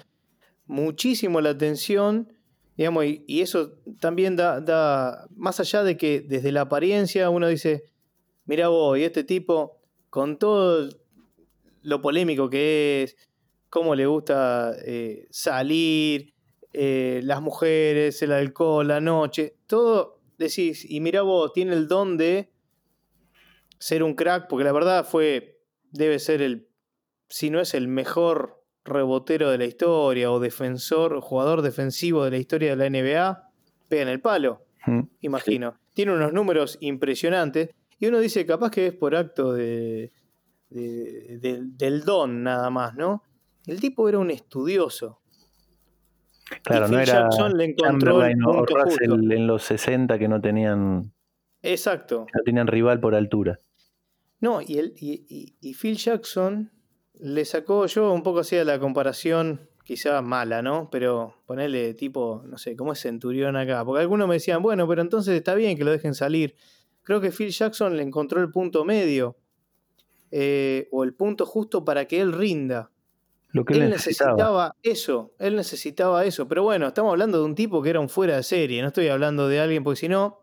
muchísimo 0.65 1.41
la 1.41 1.49
atención, 1.51 2.31
digamos, 2.77 3.05
y, 3.05 3.41
eso 3.41 3.73
también 3.99 4.35
da, 4.35 5.27
más 5.35 5.59
allá 5.59 5.83
de 5.83 5.97
que 5.97 6.21
desde 6.21 6.51
la 6.51 6.61
apariencia 6.61 7.29
uno 7.29 7.47
dice, 7.47 7.83
mira 8.45 8.69
vos, 8.69 8.97
y 8.97 9.03
este 9.03 9.23
tipo, 9.23 9.81
con 10.09 10.37
todo 10.37 10.89
lo 11.81 12.01
polémico 12.01 12.49
que 12.49 13.03
es, 13.03 13.17
cómo 13.69 13.95
le 13.95 14.05
gusta 14.05 14.73
eh, 14.85 15.27
salir, 15.29 16.33
eh, 16.73 17.19
las 17.23 17.41
mujeres, 17.41 18.21
el 18.21 18.31
alcohol, 18.31 18.87
la 18.87 19.01
noche, 19.01 19.55
todo 19.67 20.21
decís, 20.37 20.89
y 20.89 21.01
mira 21.01 21.21
vos, 21.21 21.51
tiene 21.53 21.73
el 21.73 21.87
don 21.87 22.17
de 22.17 22.49
ser 23.81 24.03
un 24.03 24.13
crack, 24.13 24.47
porque 24.47 24.63
la 24.63 24.71
verdad 24.71 25.03
fue, 25.03 25.59
debe 25.89 26.19
ser 26.19 26.43
el, 26.43 26.67
si 27.27 27.49
no 27.49 27.59
es 27.59 27.73
el 27.73 27.87
mejor 27.87 28.63
rebotero 28.85 29.49
de 29.49 29.57
la 29.57 29.65
historia 29.65 30.31
o 30.31 30.39
defensor, 30.39 31.19
jugador 31.19 31.63
defensivo 31.63 32.23
de 32.23 32.31
la 32.31 32.37
historia 32.37 32.75
de 32.75 32.89
la 32.89 32.89
NBA, 32.89 33.49
pega 33.89 34.03
en 34.03 34.07
el 34.09 34.21
palo, 34.21 34.61
imagino. 35.19 35.79
Tiene 35.95 36.13
unos 36.13 36.31
números 36.31 36.77
impresionantes 36.79 37.71
y 37.97 38.05
uno 38.05 38.19
dice, 38.19 38.45
capaz 38.45 38.69
que 38.69 38.87
es 38.87 38.93
por 38.93 39.15
acto 39.15 39.51
de, 39.51 40.11
del 40.69 42.03
don 42.05 42.43
nada 42.43 42.69
más, 42.69 42.93
¿no? 42.93 43.23
El 43.65 43.79
tipo 43.79 44.07
era 44.07 44.19
un 44.19 44.29
estudioso. 44.29 45.21
Claro, 46.63 46.87
no 46.87 46.99
era 46.99 47.23
Jackson 47.23 47.57
le 47.57 47.65
encontró 47.65 48.23
en 48.23 49.47
los 49.47 49.63
60 49.63 50.19
que 50.19 50.27
no 50.27 50.39
tenían 50.39 51.13
Exacto. 51.63 52.25
No 52.33 52.41
tenían 52.43 52.67
rival 52.67 52.99
por 52.99 53.15
altura. 53.15 53.59
No, 54.41 54.61
y, 54.61 54.77
el, 54.77 54.93
y, 54.97 55.55
y 55.61 55.73
Phil 55.73 55.95
Jackson 55.95 56.71
le 57.21 57.45
sacó 57.45 57.85
yo 57.85 58.11
un 58.11 58.23
poco 58.23 58.39
así 58.39 58.57
a 58.57 58.65
la 58.65 58.79
comparación, 58.79 59.69
quizá 59.83 60.21
mala, 60.21 60.61
¿no? 60.61 60.89
Pero 60.91 61.35
ponerle 61.45 61.93
tipo, 61.93 62.43
no 62.47 62.57
sé, 62.57 62.75
¿cómo 62.75 62.93
es 62.93 62.99
Centurión 62.99 63.55
acá? 63.55 63.85
Porque 63.85 64.01
algunos 64.01 64.27
me 64.27 64.35
decían, 64.35 64.61
bueno, 64.61 64.87
pero 64.87 65.01
entonces 65.01 65.35
está 65.35 65.53
bien 65.53 65.77
que 65.77 65.83
lo 65.83 65.91
dejen 65.91 66.15
salir. 66.15 66.55
Creo 67.03 67.21
que 67.21 67.31
Phil 67.31 67.51
Jackson 67.51 67.95
le 67.95 68.03
encontró 68.03 68.41
el 68.41 68.51
punto 68.51 68.85
medio, 68.85 69.37
eh, 70.31 70.87
o 70.91 71.03
el 71.03 71.13
punto 71.13 71.45
justo 71.45 71.85
para 71.85 72.05
que 72.05 72.21
él 72.21 72.33
rinda. 72.33 72.91
Lo 73.49 73.65
que 73.65 73.73
él, 73.73 73.89
necesitaba. 73.89 74.75
eso, 74.81 75.33
él 75.37 75.57
necesitaba 75.57 76.23
eso. 76.25 76.47
Pero 76.47 76.63
bueno, 76.63 76.87
estamos 76.87 77.11
hablando 77.11 77.37
de 77.39 77.43
un 77.43 77.53
tipo 77.53 77.81
que 77.81 77.89
era 77.89 77.99
un 77.99 78.07
fuera 78.07 78.37
de 78.37 78.43
serie, 78.43 78.81
no 78.81 78.87
estoy 78.87 79.09
hablando 79.09 79.47
de 79.47 79.59
alguien, 79.59 79.83
porque 79.83 79.99
si 79.99 80.07
no, 80.07 80.39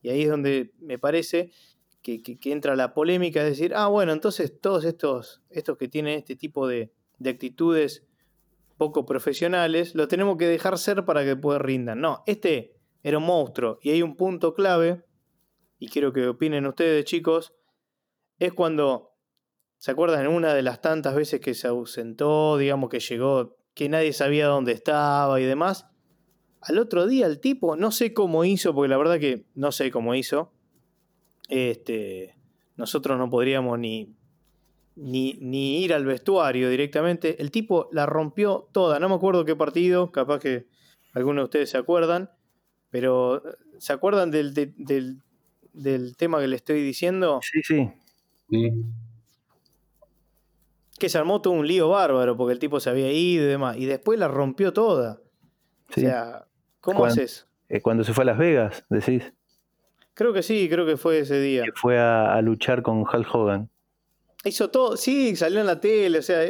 y 0.00 0.08
ahí 0.08 0.22
es 0.22 0.30
donde 0.30 0.72
me 0.80 0.98
parece 0.98 1.52
que, 2.06 2.38
entra 2.52 2.76
la 2.76 2.94
polémica, 2.94 3.42
es 3.42 3.48
decir, 3.50 3.74
ah, 3.74 3.88
bueno, 3.88 4.12
entonces 4.12 4.60
todos 4.60 4.84
estos, 4.84 5.42
estos 5.50 5.76
que 5.76 5.88
tienen 5.88 6.18
este 6.18 6.36
tipo 6.36 6.68
de, 6.68 6.92
actitudes 7.24 8.06
poco 8.76 9.06
profesionales, 9.06 9.94
los 9.94 10.06
tenemos 10.06 10.36
que 10.36 10.46
dejar 10.46 10.78
ser 10.78 11.04
para 11.04 11.22
que 11.22 11.30
después 11.30 11.60
rindan. 11.60 12.00
No, 12.00 12.22
este 12.26 12.76
era 13.02 13.18
un 13.18 13.24
monstruo 13.24 13.78
y 13.82 13.90
hay 13.90 14.02
un 14.02 14.16
punto 14.16 14.54
clave, 14.54 15.02
y 15.78 15.88
quiero 15.88 16.12
que 16.12 16.28
opinen 16.28 16.66
ustedes 16.66 17.04
chicos, 17.04 17.54
es 18.38 18.52
cuando, 18.52 19.14
¿se 19.78 19.90
acuerdan 19.90 20.28
una 20.28 20.54
de 20.54 20.62
las 20.62 20.80
tantas 20.80 21.14
veces 21.14 21.40
que 21.40 21.54
se 21.54 21.66
ausentó, 21.66 22.56
digamos 22.56 22.90
que 22.90 23.00
llegó, 23.00 23.56
que 23.74 23.88
nadie 23.88 24.12
sabía 24.12 24.46
dónde 24.46 24.72
estaba 24.72 25.40
y 25.40 25.44
demás? 25.44 25.86
Al 26.60 26.78
otro 26.78 27.06
día 27.06 27.26
el 27.26 27.40
tipo, 27.40 27.76
no 27.76 27.90
sé 27.90 28.12
cómo 28.12 28.44
hizo, 28.44 28.74
porque 28.74 28.88
la 28.88 28.96
verdad 28.96 29.18
que 29.18 29.46
no 29.54 29.72
sé 29.72 29.90
cómo 29.90 30.14
hizo, 30.14 30.52
este, 31.48 32.36
nosotros 32.76 33.18
no 33.18 33.30
podríamos 33.30 33.78
ni, 33.78 34.14
ni, 34.96 35.82
ir 35.82 35.94
al 35.94 36.04
vestuario 36.04 36.68
directamente. 36.68 37.40
El 37.40 37.50
tipo 37.50 37.88
la 37.92 38.06
rompió 38.06 38.68
toda. 38.72 38.98
No 38.98 39.08
me 39.08 39.14
acuerdo 39.14 39.44
qué 39.44 39.56
partido, 39.56 40.12
capaz 40.12 40.40
que 40.40 40.66
algunos 41.12 41.42
de 41.42 41.44
ustedes 41.44 41.70
se 41.70 41.78
acuerdan, 41.78 42.30
pero 42.90 43.42
¿se 43.78 43.92
acuerdan 43.92 44.30
del, 44.30 44.54
del, 44.54 46.16
tema 46.16 46.40
que 46.40 46.48
le 46.48 46.56
estoy 46.56 46.82
diciendo? 46.82 47.40
Sí, 47.42 47.62
sí. 47.62 47.90
Sí. 48.50 48.70
Que 50.98 51.08
se 51.08 51.18
armó 51.18 51.42
todo 51.42 51.52
un 51.52 51.66
lío 51.66 51.90
bárbaro 51.90 52.36
porque 52.36 52.52
el 52.52 52.58
tipo 52.58 52.80
se 52.80 52.90
había 52.90 53.12
ido 53.12 53.44
y 53.44 53.48
demás. 53.48 53.76
Y 53.76 53.86
después 53.86 54.18
la 54.18 54.28
rompió 54.28 54.72
toda. 54.72 55.20
O 55.90 56.00
sea, 56.00 56.46
¿cómo 56.80 57.04
haces? 57.04 57.46
Eh, 57.68 57.80
cuando 57.80 58.04
se 58.04 58.14
fue 58.14 58.22
a 58.22 58.26
Las 58.26 58.38
Vegas, 58.38 58.84
decís. 58.88 59.32
Creo 60.16 60.32
que 60.32 60.42
sí, 60.42 60.66
creo 60.70 60.86
que 60.86 60.96
fue 60.96 61.18
ese 61.18 61.38
día. 61.38 61.62
Que 61.62 61.72
fue 61.74 61.98
a, 61.98 62.40
luchar 62.40 62.80
con 62.80 63.00
Hulk 63.00 63.34
Hogan. 63.34 63.68
Hizo 64.46 64.70
todo, 64.70 64.96
sí, 64.96 65.36
salió 65.36 65.60
en 65.60 65.66
la 65.66 65.78
tele, 65.78 66.20
o 66.20 66.22
sea, 66.22 66.40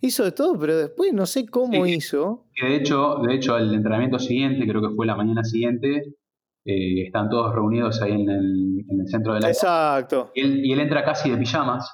hizo 0.00 0.24
de 0.24 0.32
todo, 0.32 0.58
pero 0.58 0.76
después 0.76 1.12
no 1.12 1.26
sé 1.26 1.46
cómo 1.46 1.86
hizo. 1.86 2.46
Que 2.52 2.66
de 2.66 2.74
hecho, 2.74 3.18
de 3.24 3.36
hecho, 3.36 3.56
el 3.56 3.72
entrenamiento 3.72 4.18
siguiente, 4.18 4.66
creo 4.66 4.82
que 4.82 4.96
fue 4.96 5.06
la 5.06 5.14
mañana 5.14 5.44
siguiente, 5.44 6.16
eh, 6.64 7.06
están 7.06 7.28
todos 7.28 7.54
reunidos 7.54 8.02
ahí 8.02 8.20
en 8.20 8.28
el, 8.28 9.06
centro 9.06 9.34
de 9.34 9.40
la 9.42 9.48
Exacto. 9.48 10.32
Y 10.34 10.40
él, 10.40 10.66
y 10.66 10.72
él, 10.72 10.80
entra 10.80 11.04
casi 11.04 11.30
de 11.30 11.36
pijamas, 11.36 11.88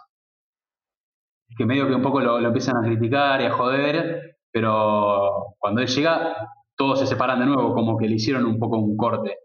que 1.55 1.66
medio 1.66 1.87
que 1.87 1.95
un 1.95 2.03
poco 2.03 2.20
lo, 2.20 2.41
lo 2.41 2.47
empiezan 2.47 2.79
a 2.79 2.87
criticar 2.87 3.43
y 3.43 3.45
a 3.45 3.53
joder, 3.53 4.39
pero 4.51 5.55
cuando 5.59 5.83
él 5.83 5.89
llega, 5.89 6.35
todos 6.77 6.99
se 7.01 7.07
separan 7.07 7.41
de 7.41 7.47
nuevo, 7.47 7.75
como 7.75 7.99
que 7.99 8.09
le 8.09 8.14
hicieron 8.14 8.47
un 8.47 8.59
poco 8.59 8.79
un 8.79 8.97
corte. 8.97 9.37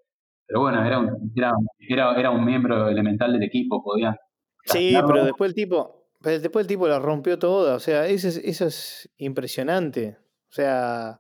Pero 0.48 0.62
bueno, 0.62 0.84
era 0.86 1.00
un, 1.00 1.32
era, 1.36 2.16
era, 2.18 2.32
un 2.32 2.46
miembro 2.46 2.88
elemental 2.88 3.34
del 3.34 3.44
equipo, 3.44 3.84
podían. 3.84 4.16
Sí, 4.64 4.96
pero 5.06 5.26
después 5.26 5.50
el 5.50 5.56
tipo, 5.56 6.08
después 6.22 6.64
el 6.64 6.68
tipo 6.68 6.88
la 6.88 7.00
rompió 7.00 7.38
toda, 7.38 7.76
o 7.76 7.80
sea, 7.80 8.08
eso 8.08 8.28
es, 8.28 8.38
eso 8.38 8.66
es 8.66 9.10
impresionante. 9.18 10.18
O 10.50 10.54
sea, 10.54 11.20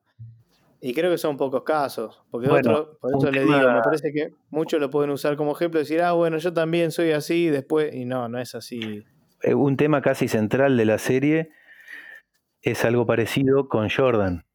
y 0.79 0.93
creo 0.93 1.11
que 1.11 1.17
son 1.17 1.37
pocos 1.37 1.63
casos, 1.63 2.23
porque 2.31 2.49
otro, 2.49 2.97
por 3.01 3.11
eso 3.17 3.31
le 3.31 3.41
digo, 3.41 3.57
me 3.57 3.81
parece 3.81 4.13
que 4.13 4.29
muchos 4.49 4.79
lo 4.79 4.89
pueden 4.89 5.09
usar 5.09 5.35
como 5.35 5.53
ejemplo, 5.53 5.79
decir, 5.79 6.01
ah, 6.01 6.13
bueno, 6.13 6.37
yo 6.37 6.53
también 6.53 6.91
soy 6.91 7.11
así, 7.11 7.47
después, 7.47 7.93
y 7.93 8.05
no, 8.05 8.29
no 8.29 8.39
es 8.39 8.55
así. 8.55 9.03
Eh, 9.41 9.53
un 9.53 9.75
tema 9.75 10.01
casi 10.01 10.27
central 10.27 10.77
de 10.77 10.85
la 10.85 10.97
serie 10.97 11.51
es 12.61 12.85
algo 12.85 13.05
parecido 13.05 13.67
con 13.67 13.89
Jordan. 13.89 14.45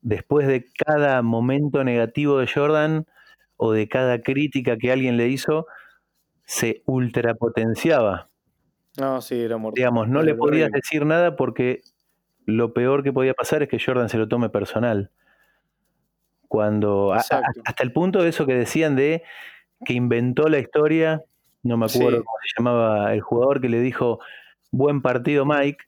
Después 0.00 0.46
de 0.46 0.66
cada 0.86 1.22
momento 1.22 1.84
negativo 1.84 2.38
de 2.38 2.48
Jordan, 2.48 3.06
o 3.56 3.72
de 3.72 3.88
cada 3.88 4.22
crítica 4.22 4.76
que 4.76 4.92
alguien 4.92 5.16
le 5.16 5.28
hizo 5.28 5.66
se 6.44 6.82
ultrapotenciaba. 6.86 8.28
No, 8.98 9.20
sí, 9.20 9.40
era 9.40 9.56
mortal. 9.56 9.76
Digamos, 9.76 10.08
no 10.08 10.22
le 10.22 10.34
podías 10.34 10.70
decir 10.70 11.06
nada 11.06 11.36
porque 11.36 11.82
lo 12.44 12.74
peor 12.74 13.02
que 13.02 13.12
podía 13.12 13.34
pasar 13.34 13.62
es 13.62 13.68
que 13.68 13.78
Jordan 13.78 14.08
se 14.08 14.18
lo 14.18 14.28
tome 14.28 14.50
personal. 14.50 15.10
Cuando 16.48 17.12
hasta 17.12 17.42
el 17.80 17.92
punto 17.92 18.22
de 18.22 18.28
eso 18.28 18.44
que 18.44 18.54
decían 18.54 18.96
de 18.96 19.22
que 19.84 19.94
inventó 19.94 20.48
la 20.48 20.58
historia, 20.58 21.24
no 21.62 21.76
me 21.76 21.86
acuerdo 21.86 22.24
cómo 22.24 22.36
se 22.42 22.52
llamaba 22.58 23.14
el 23.14 23.20
jugador 23.20 23.60
que 23.60 23.68
le 23.68 23.80
dijo 23.80 24.20
buen 24.70 25.00
partido 25.00 25.46
Mike. 25.46 25.84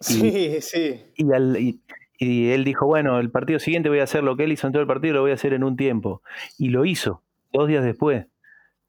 Sí, 0.00 0.60
sí. 0.60 1.04
Y, 1.14 1.32
al, 1.32 1.56
y 1.56 1.80
él 2.18 2.64
dijo, 2.64 2.86
bueno, 2.86 3.18
el 3.18 3.30
partido 3.30 3.58
siguiente 3.58 3.88
voy 3.88 4.00
a 4.00 4.04
hacer 4.04 4.22
lo 4.22 4.36
que 4.36 4.44
él 4.44 4.52
hizo 4.52 4.66
en 4.66 4.72
todo 4.72 4.82
el 4.82 4.88
partido, 4.88 5.14
lo 5.14 5.20
voy 5.22 5.32
a 5.32 5.34
hacer 5.34 5.52
en 5.52 5.64
un 5.64 5.76
tiempo. 5.76 6.22
Y 6.58 6.68
lo 6.68 6.84
hizo, 6.84 7.22
dos 7.52 7.68
días 7.68 7.84
después. 7.84 8.26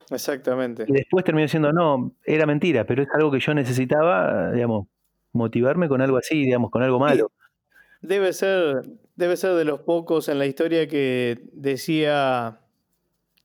Exactamente. 0.10 0.86
Y 0.88 0.94
después 0.94 1.26
terminó 1.26 1.44
diciendo, 1.44 1.74
no, 1.74 2.14
era 2.26 2.46
mentira, 2.46 2.86
pero 2.86 3.04
es 3.04 3.10
algo 3.14 3.32
que 3.32 3.40
yo 3.40 3.54
necesitaba, 3.54 4.52
digamos, 4.52 4.88
motivarme 5.34 5.90
con 5.90 6.02
algo 6.02 6.18
así, 6.18 6.44
digamos, 6.44 6.72
con 6.72 6.84
algo 6.84 7.00
malo. 7.00 7.32
Debe 8.02 8.32
ser, 8.32 8.84
debe 9.16 9.36
ser 9.38 9.56
de 9.56 9.66
los 9.66 9.82
pocos 9.82 10.30
en 10.30 10.40
la 10.40 10.46
historia 10.46 10.88
que 10.88 11.42
decía, 11.52 12.62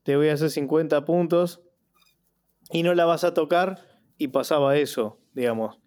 te 0.02 0.16
voy 0.16 0.28
a 0.28 0.34
hacer 0.34 0.50
50 0.50 1.04
puntos 1.04 1.62
y 2.70 2.82
no 2.82 2.94
la 2.94 3.04
vas 3.04 3.24
a 3.24 3.34
tocar 3.34 3.80
y 4.18 4.28
pasaba 4.28 4.76
eso, 4.76 5.18
digamos. 5.34 5.81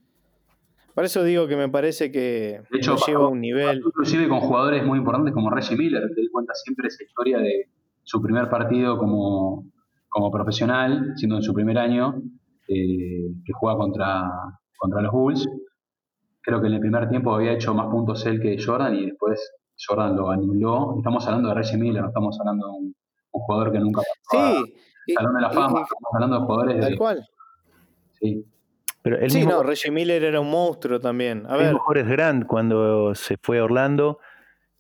Por 0.96 1.04
eso 1.04 1.26
digo 1.26 1.46
que 1.46 1.58
me 1.58 1.68
parece 1.68 2.10
que 2.10 2.62
de 2.72 2.78
hecho, 2.78 2.96
lleva 3.06 3.26
a 3.26 3.28
un 3.28 3.42
nivel. 3.42 3.84
Inclusive 3.86 4.30
con 4.30 4.40
jugadores 4.40 4.86
muy 4.86 4.98
importantes 4.98 5.34
como 5.34 5.50
Reggie 5.50 5.76
Miller, 5.76 6.04
él 6.04 6.30
cuenta 6.32 6.54
siempre 6.54 6.88
esa 6.88 7.04
historia 7.04 7.38
de 7.38 7.70
su 8.02 8.22
primer 8.22 8.50
partido 8.50 8.98
como, 8.98 9.66
como 10.08 10.32
profesional, 10.32 11.12
siendo 11.18 11.36
en 11.36 11.44
su 11.44 11.54
primer 11.54 11.78
año, 11.78 12.16
eh, 12.70 13.28
que 13.44 13.54
juega 13.54 13.78
contra, 13.78 14.24
contra 14.78 15.02
los 15.02 15.12
Bulls. 15.12 15.50
Creo 16.42 16.62
que 16.62 16.68
en 16.68 16.76
el 16.76 16.80
primer 16.80 17.10
tiempo 17.10 17.36
había 17.36 17.52
hecho 17.52 17.74
más 17.74 17.88
puntos 17.88 18.26
él 18.26 18.40
que 18.40 18.56
Jordan 18.64 18.96
y 18.96 19.08
después 19.08 19.52
Jordan 19.86 20.16
lo 20.16 20.30
anuló. 20.30 20.96
Estamos 20.98 21.28
hablando 21.28 21.50
de 21.50 21.56
Reggie 21.56 21.78
Miller, 21.78 22.04
no 22.04 22.08
estamos 22.08 22.40
hablando 22.40 22.68
de 22.68 22.72
un, 22.72 22.96
jugador 23.32 23.74
que 23.74 23.80
nunca 23.80 24.02
pasó 24.30 24.66
sí, 25.06 25.14
Salón 25.14 25.36
de 25.36 25.42
la 25.42 25.50
Fama, 25.50 25.82
estamos 25.82 26.10
hablando 26.14 26.40
de 26.40 26.46
jugadores 26.46 26.80
tal 26.80 26.98
cual. 26.98 27.28
Sí, 28.14 28.46
sí, 29.28 29.46
no, 29.46 29.64
Reggie 29.64 29.92
Miller 29.92 30.24
era 30.24 30.40
un 30.40 30.50
monstruo 30.50 31.00
también. 31.00 31.46
A 31.48 31.58
ver. 31.58 31.76
Horace 31.86 32.10
Grant 32.10 32.46
cuando 32.46 33.14
se 33.16 33.38
fue 33.42 33.60
a 33.60 33.64
Orlando 33.64 34.20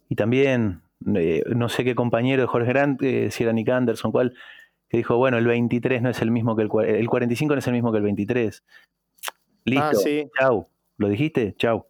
y 0.09 0.15
también, 0.15 0.81
eh, 1.15 1.43
no 1.47 1.69
sé 1.69 1.83
qué 1.83 1.95
compañero 1.95 2.41
de 2.43 2.47
Jorge 2.47 2.69
Grant, 2.69 3.01
eh, 3.03 3.29
si 3.31 3.43
era 3.43 3.53
Nick 3.53 3.69
Anderson, 3.69 4.11
cuál, 4.11 4.33
que 4.89 4.97
dijo, 4.97 5.17
bueno, 5.17 5.37
el 5.37 5.45
23 5.45 6.01
no 6.01 6.09
es 6.09 6.21
el 6.21 6.31
mismo 6.31 6.55
que 6.55 6.63
el, 6.63 6.69
el 6.95 7.09
45 7.09 7.53
no 7.53 7.59
es 7.59 7.67
el 7.67 7.73
mismo 7.73 7.91
que 7.91 7.97
el 7.97 8.03
23. 8.03 8.63
Listo, 9.65 9.85
ah, 9.85 9.93
sí. 9.93 10.29
chau. 10.39 10.67
¿Lo 10.97 11.09
dijiste? 11.09 11.55
Chau. 11.57 11.85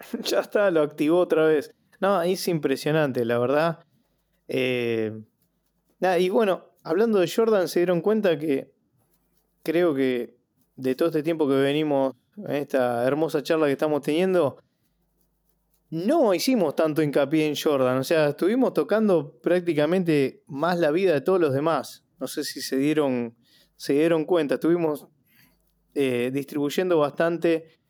ya 0.22 0.40
está, 0.40 0.70
lo 0.70 0.82
activó 0.82 1.18
otra 1.18 1.46
vez. 1.46 1.74
No, 2.00 2.22
es 2.22 2.46
impresionante, 2.48 3.24
la 3.24 3.38
verdad. 3.38 3.84
Eh, 4.46 5.20
y 6.18 6.28
bueno, 6.28 6.64
hablando 6.84 7.18
de 7.18 7.28
Jordan, 7.28 7.68
se 7.68 7.80
dieron 7.80 8.00
cuenta 8.00 8.38
que 8.38 8.72
creo 9.62 9.94
que 9.94 10.37
de 10.78 10.94
todo 10.94 11.08
este 11.08 11.24
tiempo 11.24 11.48
que 11.48 11.56
venimos, 11.56 12.14
en 12.36 12.54
esta 12.54 13.04
hermosa 13.04 13.42
charla 13.42 13.66
que 13.66 13.72
estamos 13.72 14.00
teniendo, 14.00 14.62
no 15.90 16.32
hicimos 16.32 16.76
tanto 16.76 17.02
hincapié 17.02 17.48
en 17.48 17.56
Jordan. 17.56 17.98
O 17.98 18.04
sea, 18.04 18.28
estuvimos 18.28 18.74
tocando 18.74 19.40
prácticamente 19.40 20.44
más 20.46 20.78
la 20.78 20.92
vida 20.92 21.12
de 21.12 21.20
todos 21.20 21.40
los 21.40 21.52
demás. 21.52 22.04
No 22.20 22.28
sé 22.28 22.44
si 22.44 22.60
se 22.60 22.76
dieron, 22.76 23.36
se 23.76 23.94
dieron 23.94 24.24
cuenta. 24.24 24.54
Estuvimos 24.54 25.08
eh, 25.94 26.30
distribuyendo 26.32 26.98
bastante 26.98 27.80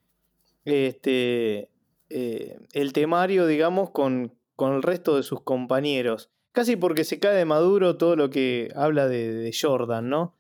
este, 0.64 1.70
eh, 2.08 2.58
el 2.72 2.92
temario, 2.94 3.46
digamos, 3.46 3.90
con, 3.90 4.34
con, 4.56 4.74
el 4.76 4.82
resto 4.82 5.16
de 5.16 5.22
sus 5.22 5.42
compañeros. 5.42 6.30
Casi 6.52 6.76
porque 6.76 7.04
se 7.04 7.18
cae 7.18 7.36
de 7.36 7.44
maduro 7.44 7.98
todo 7.98 8.16
lo 8.16 8.30
que 8.30 8.70
habla 8.74 9.08
de, 9.08 9.34
de 9.34 9.52
Jordan, 9.52 10.08
¿no? 10.08 10.36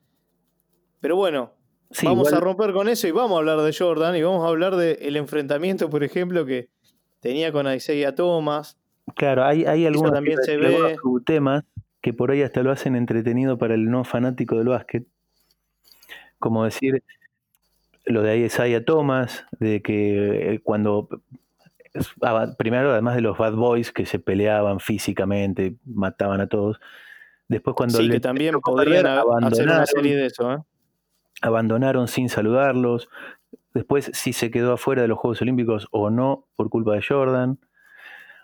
Pero 1.00 1.14
bueno, 1.14 1.57
vamos 2.02 2.32
a 2.32 2.40
romper 2.40 2.72
con 2.72 2.88
eso 2.88 3.08
y 3.08 3.10
vamos 3.10 3.36
a 3.36 3.38
hablar 3.38 3.60
de 3.60 3.74
Jordan 3.76 4.16
y 4.16 4.22
vamos 4.22 4.44
a 4.44 4.48
hablar 4.48 4.76
del 4.76 5.16
enfrentamiento, 5.16 5.88
por 5.90 6.04
ejemplo, 6.04 6.44
que 6.44 6.68
tenía 7.20 7.52
con 7.52 7.72
Isaiah 7.72 8.14
Thomas. 8.14 8.78
Claro, 9.14 9.44
hay, 9.44 9.64
hay 9.64 9.86
algunos, 9.86 10.12
también 10.12 10.38
se 10.42 10.56
ve... 10.56 10.96
temas 11.24 11.64
que 12.00 12.12
por 12.12 12.30
ahí 12.30 12.42
hasta 12.42 12.62
lo 12.62 12.70
hacen 12.70 12.94
entretenido 12.94 13.58
para 13.58 13.74
el 13.74 13.90
no 13.90 14.04
fanático 14.04 14.56
del 14.56 14.68
básquet. 14.68 15.06
Como 16.38 16.64
decir 16.64 17.02
lo 18.04 18.22
de 18.22 18.38
Isaiah 18.38 18.84
Thomas, 18.84 19.44
de 19.58 19.82
que 19.82 20.54
eh, 20.54 20.60
cuando 20.62 21.08
primero 22.56 22.92
además 22.92 23.16
de 23.16 23.22
los 23.22 23.36
bad 23.38 23.54
boys 23.54 23.92
que 23.92 24.06
se 24.06 24.18
peleaban 24.18 24.78
físicamente, 24.78 25.76
mataban 25.84 26.40
a 26.40 26.46
todos, 26.46 26.80
después 27.48 27.74
cuando 27.74 27.98
sí, 27.98 28.08
que 28.08 28.20
también 28.20 28.60
podrían 28.60 29.06
hacer 29.06 29.64
una 29.64 29.86
serie 29.86 30.16
de 30.16 30.26
eso, 30.26 30.52
¿eh? 30.52 30.58
Abandonaron 31.42 32.08
sin 32.08 32.28
saludarlos, 32.28 33.08
después 33.74 34.10
si 34.14 34.32
se 34.32 34.50
quedó 34.50 34.72
afuera 34.72 35.02
de 35.02 35.08
los 35.08 35.18
Juegos 35.18 35.42
Olímpicos 35.42 35.88
o 35.90 36.10
no 36.10 36.46
por 36.56 36.70
culpa 36.70 36.94
de 36.94 37.02
Jordan, 37.02 37.58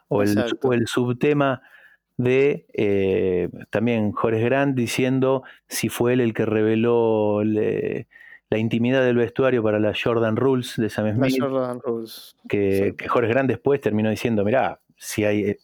o 0.08 0.22
el, 0.22 0.38
el, 0.72 0.86
subtema 0.86 1.62
de 2.16 2.66
eh, 2.72 3.48
también 3.70 4.12
Jorge 4.12 4.40
Grant 4.44 4.76
diciendo 4.76 5.42
si 5.66 5.88
fue 5.88 6.12
él 6.12 6.20
el 6.20 6.34
que 6.34 6.46
reveló 6.46 7.42
la 7.42 8.58
intimidad 8.58 9.04
del 9.04 9.16
vestuario 9.16 9.62
para 9.62 9.80
las 9.80 10.00
Jordan 10.00 10.36
Rules 10.36 10.74
de 10.76 10.88
Sam 10.90 11.14
Smith. 11.14 11.36
Jordan 11.40 11.80
Rules. 11.80 12.36
Que, 12.48 12.94
Jorge 13.08 13.30
Grant 13.30 13.48
después 13.48 13.80
terminó 13.80 14.10
diciendo, 14.10 14.44
mirá, 14.44 14.78
si 14.96 15.24
hay, 15.24 15.42
eh, 15.42 15.58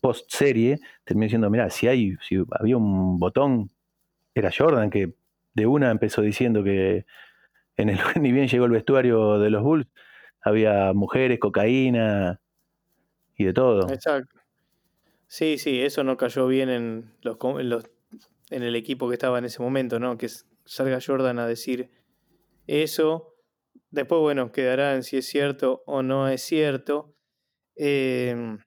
post 0.00 0.30
serie, 0.30 0.80
terminó 1.04 1.24
diciendo, 1.24 1.48
mirá, 1.48 1.70
si 1.70 1.86
hay, 1.86 2.16
si 2.20 2.42
había 2.50 2.76
un 2.76 3.18
botón, 3.18 3.70
era 4.34 4.50
Jordan 4.56 4.90
que 4.90 5.14
de 5.54 5.66
una 5.66 5.90
empezó 5.90 6.22
diciendo 6.22 6.62
que 6.64 7.04
en 7.76 7.88
el 7.88 7.98
ni 8.20 8.32
bien 8.32 8.48
llegó 8.48 8.66
el 8.66 8.72
vestuario 8.72 9.38
de 9.38 9.50
los 9.50 9.62
Bulls, 9.62 9.88
había 10.40 10.92
mujeres, 10.92 11.38
cocaína 11.38 12.40
y 13.36 13.44
de 13.44 13.52
todo. 13.52 13.88
Exacto. 13.90 14.40
Sí, 15.26 15.56
sí, 15.56 15.80
eso 15.80 16.04
no 16.04 16.16
cayó 16.16 16.46
bien 16.46 16.68
en 16.68 17.12
el 18.50 18.76
equipo 18.76 19.08
que 19.08 19.14
estaba 19.14 19.38
en 19.38 19.46
ese 19.46 19.62
momento, 19.62 19.98
¿no? 19.98 20.18
Que 20.18 20.28
salga 20.64 20.98
Jordan 21.04 21.38
a 21.38 21.46
decir 21.46 21.90
eso. 22.66 23.34
Después, 23.90 24.20
bueno, 24.20 24.52
quedará 24.52 24.94
en 24.94 25.02
si 25.02 25.16
es 25.16 25.26
cierto 25.26 25.82
o 25.86 26.02
no 26.02 26.28
es 26.28 26.42
cierto. 26.42 27.14
Em, 27.76 28.58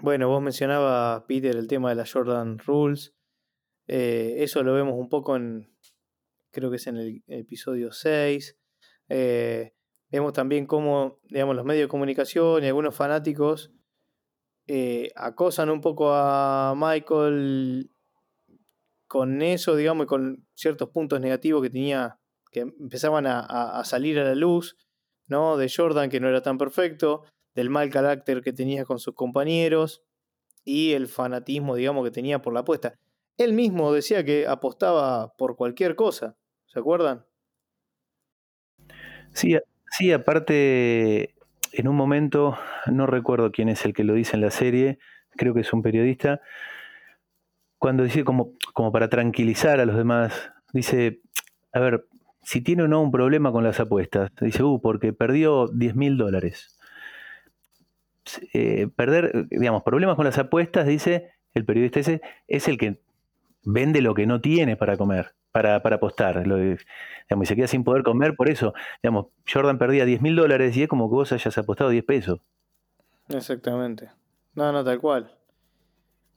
bueno, 0.00 0.28
vos 0.28 0.42
mencionabas, 0.42 1.22
Peter, 1.26 1.56
el 1.56 1.68
tema 1.68 1.88
de 1.90 1.96
las 1.96 2.12
Jordan 2.12 2.58
Rules. 2.58 3.15
Eh, 3.86 4.36
eso 4.38 4.62
lo 4.62 4.74
vemos 4.74 4.94
un 4.96 5.08
poco 5.08 5.36
en, 5.36 5.70
creo 6.50 6.70
que 6.70 6.76
es 6.76 6.86
en 6.86 6.96
el 6.96 7.22
episodio 7.28 7.92
6. 7.92 8.56
Eh, 9.08 9.72
vemos 10.10 10.32
también 10.32 10.66
cómo, 10.66 11.20
digamos, 11.24 11.56
los 11.56 11.64
medios 11.64 11.84
de 11.84 11.88
comunicación 11.88 12.64
y 12.64 12.66
algunos 12.66 12.94
fanáticos 12.94 13.72
eh, 14.66 15.10
acosan 15.14 15.70
un 15.70 15.80
poco 15.80 16.12
a 16.12 16.74
Michael 16.76 17.90
con 19.06 19.40
eso, 19.42 19.76
digamos, 19.76 20.04
y 20.04 20.06
con 20.08 20.46
ciertos 20.54 20.90
puntos 20.90 21.20
negativos 21.20 21.62
que 21.62 21.70
tenía, 21.70 22.18
que 22.50 22.60
empezaban 22.60 23.26
a, 23.28 23.82
salir 23.84 24.18
a 24.18 24.24
la 24.24 24.34
luz, 24.34 24.76
¿no? 25.28 25.56
De 25.56 25.70
Jordan, 25.74 26.10
que 26.10 26.18
no 26.18 26.28
era 26.28 26.42
tan 26.42 26.58
perfecto, 26.58 27.22
del 27.54 27.70
mal 27.70 27.90
carácter 27.90 28.42
que 28.42 28.52
tenía 28.52 28.84
con 28.84 28.98
sus 28.98 29.14
compañeros 29.14 30.02
y 30.64 30.92
el 30.92 31.06
fanatismo, 31.06 31.76
digamos, 31.76 32.04
que 32.04 32.10
tenía 32.10 32.42
por 32.42 32.52
la 32.52 32.60
apuesta. 32.60 32.98
Él 33.38 33.52
mismo 33.52 33.92
decía 33.92 34.24
que 34.24 34.46
apostaba 34.46 35.34
por 35.36 35.56
cualquier 35.56 35.94
cosa, 35.94 36.36
¿se 36.66 36.78
acuerdan? 36.78 37.26
Sí, 39.32 39.56
sí, 39.90 40.12
aparte, 40.12 41.34
en 41.72 41.88
un 41.88 41.96
momento, 41.96 42.56
no 42.86 43.06
recuerdo 43.06 43.52
quién 43.52 43.68
es 43.68 43.84
el 43.84 43.92
que 43.92 44.04
lo 44.04 44.14
dice 44.14 44.36
en 44.36 44.42
la 44.42 44.50
serie, 44.50 44.98
creo 45.36 45.52
que 45.52 45.60
es 45.60 45.72
un 45.72 45.82
periodista, 45.82 46.40
cuando 47.78 48.04
dice 48.04 48.24
como, 48.24 48.52
como 48.72 48.90
para 48.90 49.10
tranquilizar 49.10 49.80
a 49.80 49.84
los 49.84 49.96
demás, 49.96 50.50
dice, 50.72 51.20
a 51.72 51.80
ver, 51.80 52.06
si 52.42 52.62
tiene 52.62 52.84
o 52.84 52.88
no 52.88 53.02
un 53.02 53.10
problema 53.10 53.52
con 53.52 53.64
las 53.64 53.80
apuestas, 53.80 54.30
dice, 54.40 54.62
uh, 54.62 54.80
porque 54.80 55.12
perdió 55.12 55.68
10 55.68 55.96
mil 55.96 56.16
dólares. 56.16 56.78
Eh, 58.54 58.88
perder, 58.96 59.46
digamos, 59.50 59.82
problemas 59.82 60.16
con 60.16 60.24
las 60.24 60.38
apuestas, 60.38 60.86
dice 60.86 61.32
el 61.54 61.64
periodista 61.64 62.00
ese, 62.00 62.20
es 62.48 62.68
el 62.68 62.78
que 62.78 63.00
vende 63.66 64.00
lo 64.00 64.14
que 64.14 64.26
no 64.26 64.40
tiene 64.40 64.76
para 64.76 64.96
comer, 64.96 65.34
para, 65.52 65.82
para 65.82 65.96
apostar. 65.96 66.46
Lo, 66.46 66.64
y 66.64 66.78
se 67.44 67.56
queda 67.56 67.66
sin 67.66 67.84
poder 67.84 68.02
comer 68.02 68.34
por 68.36 68.48
eso. 68.48 68.72
Digamos, 69.02 69.26
Jordan 69.52 69.76
perdía 69.76 70.06
10 70.06 70.22
mil 70.22 70.36
dólares 70.36 70.74
y 70.76 70.84
es 70.84 70.88
como 70.88 71.10
que 71.10 71.16
vos 71.16 71.32
hayas 71.32 71.58
apostado 71.58 71.90
10 71.90 72.04
pesos. 72.04 72.40
Exactamente. 73.28 74.10
No, 74.54 74.72
no, 74.72 74.84
tal 74.84 75.00
cual. 75.00 75.36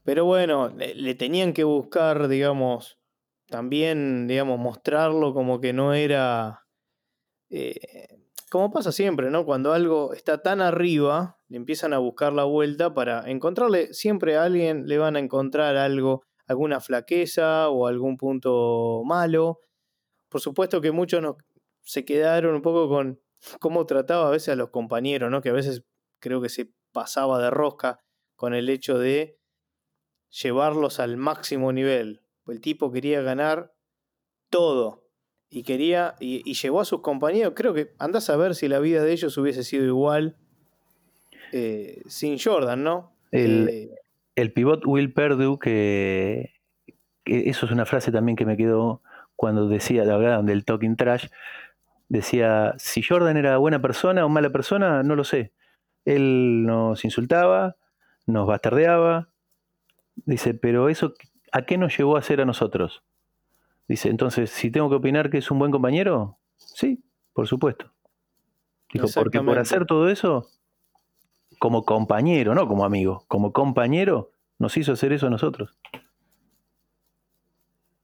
Pero 0.04 0.26
bueno, 0.26 0.70
le, 0.70 1.16
tenían 1.16 1.54
que 1.54 1.64
buscar, 1.64 2.28
digamos, 2.28 2.98
también, 3.48 4.28
digamos, 4.28 4.60
mostrarlo 4.60 5.34
como 5.34 5.62
que 5.62 5.72
no 5.72 5.94
era... 5.94 6.66
Eh, 7.52 8.08
como 8.50 8.72
pasa 8.72 8.92
siempre, 8.92 9.30
¿no? 9.30 9.46
Cuando 9.46 9.74
algo 9.74 10.14
está 10.14 10.42
tan 10.42 10.62
arriba, 10.62 11.38
le 11.48 11.58
empiezan 11.58 11.94
a 11.94 12.00
buscar 12.00 12.34
la 12.34 12.46
vuelta 12.46 12.96
para 12.96 13.30
encontrarle, 13.30 13.94
siempre 13.94 14.38
a 14.38 14.44
alguien 14.46 14.88
le 14.88 14.98
van 14.98 15.16
a 15.16 15.20
encontrar 15.20 15.78
algo, 15.78 16.24
alguna 16.50 16.80
flaqueza 16.82 17.70
o 17.70 17.88
algún 17.88 18.18
punto 18.18 19.04
malo. 19.06 19.60
Por 20.30 20.42
supuesto 20.42 20.82
que 20.82 20.92
muchos 20.92 21.22
nos, 21.22 21.36
se 21.84 22.04
quedaron 22.06 22.56
un 22.56 22.62
poco 22.64 22.90
con 22.90 23.22
cómo 23.60 23.86
trataba 23.86 24.28
a 24.28 24.32
veces 24.32 24.50
a 24.50 24.56
los 24.56 24.72
compañeros, 24.72 25.30
¿no? 25.30 25.42
Que 25.42 25.50
a 25.50 25.54
veces 25.54 25.84
creo 26.20 26.42
que 26.42 26.50
se 26.50 26.74
pasaba 26.92 27.40
de 27.40 27.52
rosca 27.52 28.00
con 28.36 28.56
el 28.56 28.68
hecho 28.70 28.98
de 28.98 29.40
llevarlos 30.30 31.00
al 31.00 31.18
máximo 31.18 31.72
nivel. 31.72 32.24
El 32.48 32.62
tipo 32.62 32.92
quería 32.92 33.22
ganar 33.22 33.76
todo 34.50 35.08
y 35.52 35.62
quería 35.62 36.16
y, 36.20 36.52
llevó 36.56 36.82
a 36.82 36.86
sus 36.86 37.02
compañeros. 37.02 37.54
Creo 37.56 37.76
que 37.76 37.94
andás 38.00 38.32
a 38.32 38.38
ver 38.38 38.56
si 38.56 38.68
la 38.68 38.80
vida 38.80 39.04
de 39.04 39.12
ellos 39.12 39.38
hubiese 39.38 39.64
sido 39.64 39.86
igual 39.86 40.36
eh, 41.54 42.02
sin 42.08 42.40
Jordan, 42.40 42.84
¿no? 42.84 43.16
El, 43.32 43.70
eh, 43.70 43.96
el, 44.42 44.52
pivot 44.54 44.86
Will 44.86 45.14
Perdue, 45.14 45.60
que, 45.60 46.54
eso 47.26 47.66
es 47.66 47.72
una 47.72 47.86
frase 47.86 48.12
también 48.12 48.36
que 48.36 48.46
me 48.46 48.58
quedó 48.58 49.02
cuando 49.36 49.68
decía, 49.68 50.02
hablaban 50.02 50.46
del 50.46 50.66
talking 50.66 50.98
trash, 50.98 51.28
decía, 52.10 52.74
si 52.78 53.02
Jordan 53.02 53.38
era 53.38 53.58
buena 53.58 53.82
persona 53.82 54.26
o 54.26 54.30
mala 54.30 54.50
persona, 54.50 55.04
no 55.04 55.16
lo 55.16 55.24
sé. 55.24 55.54
Él 56.06 56.66
nos 56.66 57.06
insultaba, 57.06 57.78
nos 58.26 58.48
bastardeaba, 58.48 59.30
dice, 60.26 60.54
pero 60.54 60.90
eso, 60.90 61.14
¿a 61.52 61.62
qué 61.62 61.78
nos 61.78 61.98
llevó 61.98 62.18
a 62.18 62.22
ser 62.22 62.42
a 62.42 62.46
nosotros? 62.46 63.04
Dice, 63.88 64.10
entonces, 64.10 64.50
si 64.50 64.72
tengo 64.72 64.90
que 64.90 64.96
opinar 64.96 65.30
que 65.30 65.38
es 65.38 65.50
un 65.52 65.60
buen 65.60 65.72
compañero, 65.72 66.38
sí, 66.58 67.04
por 67.34 67.48
supuesto. 67.48 67.92
Dijo, 68.94 69.08
porque 69.14 69.42
por 69.42 69.60
hacer 69.60 69.86
todo 69.86 70.10
eso, 70.10 70.48
como 71.60 71.84
compañero, 71.84 72.56
no 72.56 72.68
como 72.68 72.86
amigo, 72.86 73.26
como 73.28 73.54
compañero, 73.54 74.32
nos 74.58 74.76
hizo 74.78 74.94
hacer 74.94 75.14
eso 75.14 75.28
a 75.28 75.30
nosotros. 75.30 75.78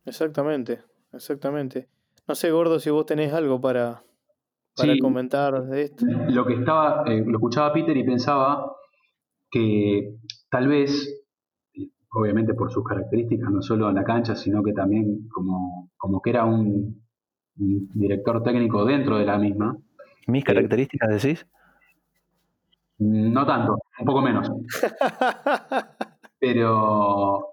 Exactamente, 0.06 0.82
exactamente. 1.14 1.88
No 2.28 2.36
sé, 2.36 2.51
Gordo, 2.51 2.80
si 2.80 2.89
vos 2.89 3.06
tenés 3.06 3.34
algo 3.34 3.60
para, 3.60 4.03
para 4.76 4.93
comentar 4.99 5.66
de 5.66 5.84
esto. 5.84 6.06
Lo 6.30 6.45
que 6.45 6.53
estaba, 6.53 7.03
eh, 7.08 7.24
lo 7.26 7.38
escuchaba 7.38 7.74
Peter 7.74 7.95
y 7.95 8.03
pensaba 8.03 8.76
que 9.49 10.18
tal 10.49 10.68
vez 10.68 11.26
obviamente 12.16 12.53
por 12.53 12.72
sus 12.72 12.84
características, 12.84 13.51
no 13.51 13.62
solo 13.62 13.89
en 13.89 13.95
la 13.95 14.03
cancha, 14.03 14.36
sino 14.36 14.64
que 14.64 14.72
también 14.72 15.28
como, 15.30 15.89
como 15.97 16.22
que 16.22 16.30
era 16.30 16.45
un, 16.45 17.03
director 17.58 18.43
técnico 18.43 18.84
dentro 18.84 19.18
de 19.18 19.26
la 19.26 19.38
misma. 19.38 19.78
¿Mis 20.28 20.43
eh, 20.43 20.45
características 20.45 21.24
decís? 21.24 21.47
No 23.00 23.46
tanto, 23.46 23.78
un 24.00 24.06
poco 24.06 24.22
menos. 24.22 24.50
Pero 26.39 27.52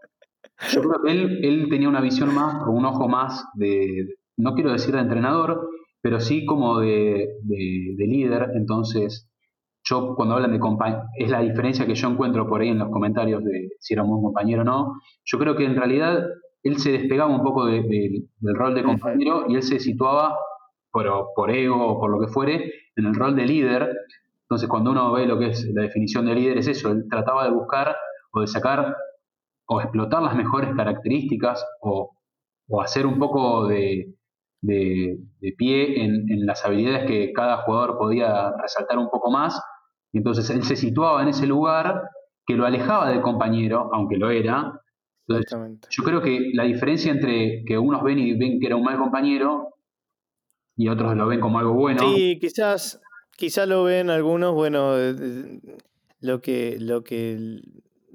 yo 0.71 0.81
creo 0.81 1.03
que 1.05 1.11
él, 1.13 1.41
él 1.45 1.67
tenía 1.69 1.89
una 1.89 2.01
visión 2.01 2.35
más, 2.35 2.63
o 2.67 2.71
un 2.71 2.85
ojo 2.85 3.09
más 3.09 3.45
de, 3.55 4.07
no 4.37 4.55
quiero 4.55 4.73
decir 4.73 4.95
de 4.95 5.01
entrenador, 5.01 5.69
pero 6.01 6.21
sí 6.21 6.45
como 6.45 6.81
de, 6.81 7.29
de 7.45 8.07
líder. 8.07 8.51
Entonces, 8.55 9.33
yo 9.85 10.15
cuando 10.15 10.35
hablan 10.35 10.53
de 10.53 10.61
compañero, 10.61 11.03
es 11.17 11.31
la 11.31 11.41
diferencia 11.41 11.87
que 11.87 11.95
yo 11.95 12.09
encuentro 12.09 12.49
por 12.49 12.61
ahí 12.61 12.69
en 12.69 12.79
los 12.79 12.91
comentarios 12.91 13.43
de 13.45 13.71
si 13.81 13.95
era 13.95 14.03
un 14.05 14.11
buen 14.11 14.23
compañero 14.23 14.63
o 14.63 14.65
no. 14.65 14.95
Yo 15.25 15.39
creo 15.39 15.57
que 15.57 15.65
en 15.65 15.77
realidad 15.77 16.25
él 16.63 16.79
se 16.79 16.93
despegaba 16.93 17.35
un 17.35 17.43
poco 17.43 17.67
del 17.67 18.29
rol 18.55 18.75
de 18.75 18.85
compañero 18.85 19.47
y 19.49 19.57
él 19.57 19.63
se 19.63 19.81
situaba 19.81 20.37
por, 20.91 21.07
por 21.35 21.51
ego 21.51 21.85
o 21.85 22.01
por 22.01 22.11
lo 22.11 22.21
que 22.21 22.33
fuere 22.33 22.73
en 22.95 23.07
el 23.07 23.15
rol 23.15 23.35
de 23.35 23.47
líder. 23.47 23.97
Entonces 24.53 24.69
cuando 24.69 24.91
uno 24.91 25.11
ve 25.13 25.27
lo 25.27 25.39
que 25.39 25.47
es 25.47 25.67
la 25.73 25.83
definición 25.83 26.27
de 26.27 26.35
líder 26.35 26.59
es 26.59 26.69
eso, 26.69 26.91
él 26.91 27.07
trataba 27.09 27.45
de 27.45 27.53
buscar 27.53 27.97
o 28.33 28.43
de 28.43 28.47
sacar 28.47 28.95
o 29.67 29.81
explotar 29.81 30.23
las 30.23 30.37
mejores 30.37 30.75
características 30.77 31.65
o, 31.81 32.11
hacer 32.83 33.07
un 33.07 33.19
poco 33.19 33.67
de, 33.67 34.15
pie 34.61 36.05
en, 36.05 36.31
en, 36.31 36.45
las 36.45 36.65
habilidades 36.67 37.07
que 37.07 37.33
cada 37.33 37.63
jugador 37.63 37.97
podía 37.97 38.53
resaltar 38.61 38.99
un 38.99 39.09
poco 39.09 39.31
más 39.31 39.59
entonces 40.13 40.51
él 40.51 40.63
se 40.65 40.77
situaba 40.77 41.23
en 41.23 41.29
ese 41.29 41.47
lugar 41.47 42.03
que 42.47 42.55
lo 42.55 42.67
alejaba 42.67 43.09
del 43.09 43.23
compañero, 43.23 43.89
aunque 43.93 44.17
lo 44.17 44.31
era. 44.31 44.81
yo 45.27 46.05
creo 46.05 46.21
que 46.21 46.51
la 46.53 46.65
diferencia 46.65 47.11
entre 47.11 47.65
que 47.65 47.79
unos 47.79 48.03
ven 48.03 48.19
y 48.19 48.35
ven 48.35 48.61
que 48.61 48.67
era 48.67 48.77
un 48.77 48.85
mal 48.85 48.99
compañero 48.99 49.69
y 50.77 50.89
otros 50.89 51.17
lo 51.17 51.27
ven 51.27 51.41
como 51.41 51.59
algo 51.59 51.73
bueno. 51.73 52.01
Sí, 52.01 52.39
quizás, 52.41 53.01
quizás 53.37 53.69
lo 53.69 53.85
ven 53.85 54.11
algunos, 54.11 54.55
bueno, 54.55 54.95
lo 56.21 56.41
que, 56.41 56.77
lo 56.81 57.03
que 57.03 57.61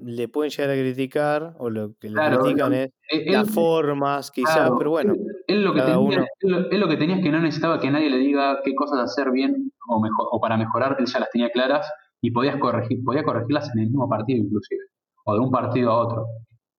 le 0.00 0.28
pueden 0.28 0.50
llegar 0.50 0.70
a 0.70 0.74
criticar 0.74 1.54
o 1.58 1.70
lo 1.70 1.94
que 1.98 2.10
le 2.10 2.14
critican 2.14 2.72
es 2.72 2.90
las 3.26 3.50
formas, 3.50 4.30
quizás, 4.30 4.70
pero 4.78 4.90
bueno. 4.90 5.14
Él, 5.46 5.64
lo 5.64 5.74
que 5.74 5.82
tenía, 5.82 6.26
lo, 6.42 6.88
que 6.88 6.96
tenía 6.96 7.16
es 7.16 7.22
que 7.22 7.30
no 7.30 7.40
necesitaba 7.40 7.80
que 7.80 7.90
nadie 7.90 8.10
le 8.10 8.18
diga 8.18 8.60
qué 8.64 8.74
cosas 8.74 9.00
hacer 9.00 9.30
bien 9.32 9.72
o, 9.88 10.00
mejor, 10.00 10.28
o 10.30 10.40
para 10.40 10.56
mejorar, 10.56 10.96
él 10.98 11.06
ya 11.06 11.20
las 11.20 11.30
tenía 11.30 11.50
claras 11.50 11.90
y 12.20 12.30
podías 12.30 12.56
corregir, 12.58 13.02
podía 13.04 13.22
corregirlas 13.22 13.70
en 13.74 13.80
el 13.80 13.86
mismo 13.86 14.08
partido 14.08 14.44
inclusive, 14.44 14.82
o 15.24 15.34
de 15.34 15.40
un 15.40 15.50
partido 15.50 15.90
a 15.90 16.06
otro. 16.06 16.26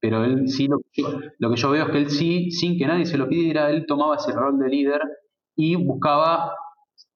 Pero 0.02 0.24
él 0.24 0.48
sí, 0.48 0.68
lo, 0.68 0.80
lo 1.40 1.50
que 1.50 1.56
yo 1.58 1.72
veo 1.72 1.86
es 1.86 1.92
que 1.92 1.98
él 1.98 2.10
sí, 2.10 2.52
sin 2.52 2.78
que 2.78 2.88
nadie 2.88 3.06
se 3.06 3.18
lo 3.18 3.28
pidiera, 3.28 3.70
él 3.70 3.86
tomaba 3.86 4.16
ese 4.16 4.32
rol 4.32 4.58
de 4.58 4.70
líder 4.70 5.02
y 5.56 5.76
buscaba, 5.76 6.54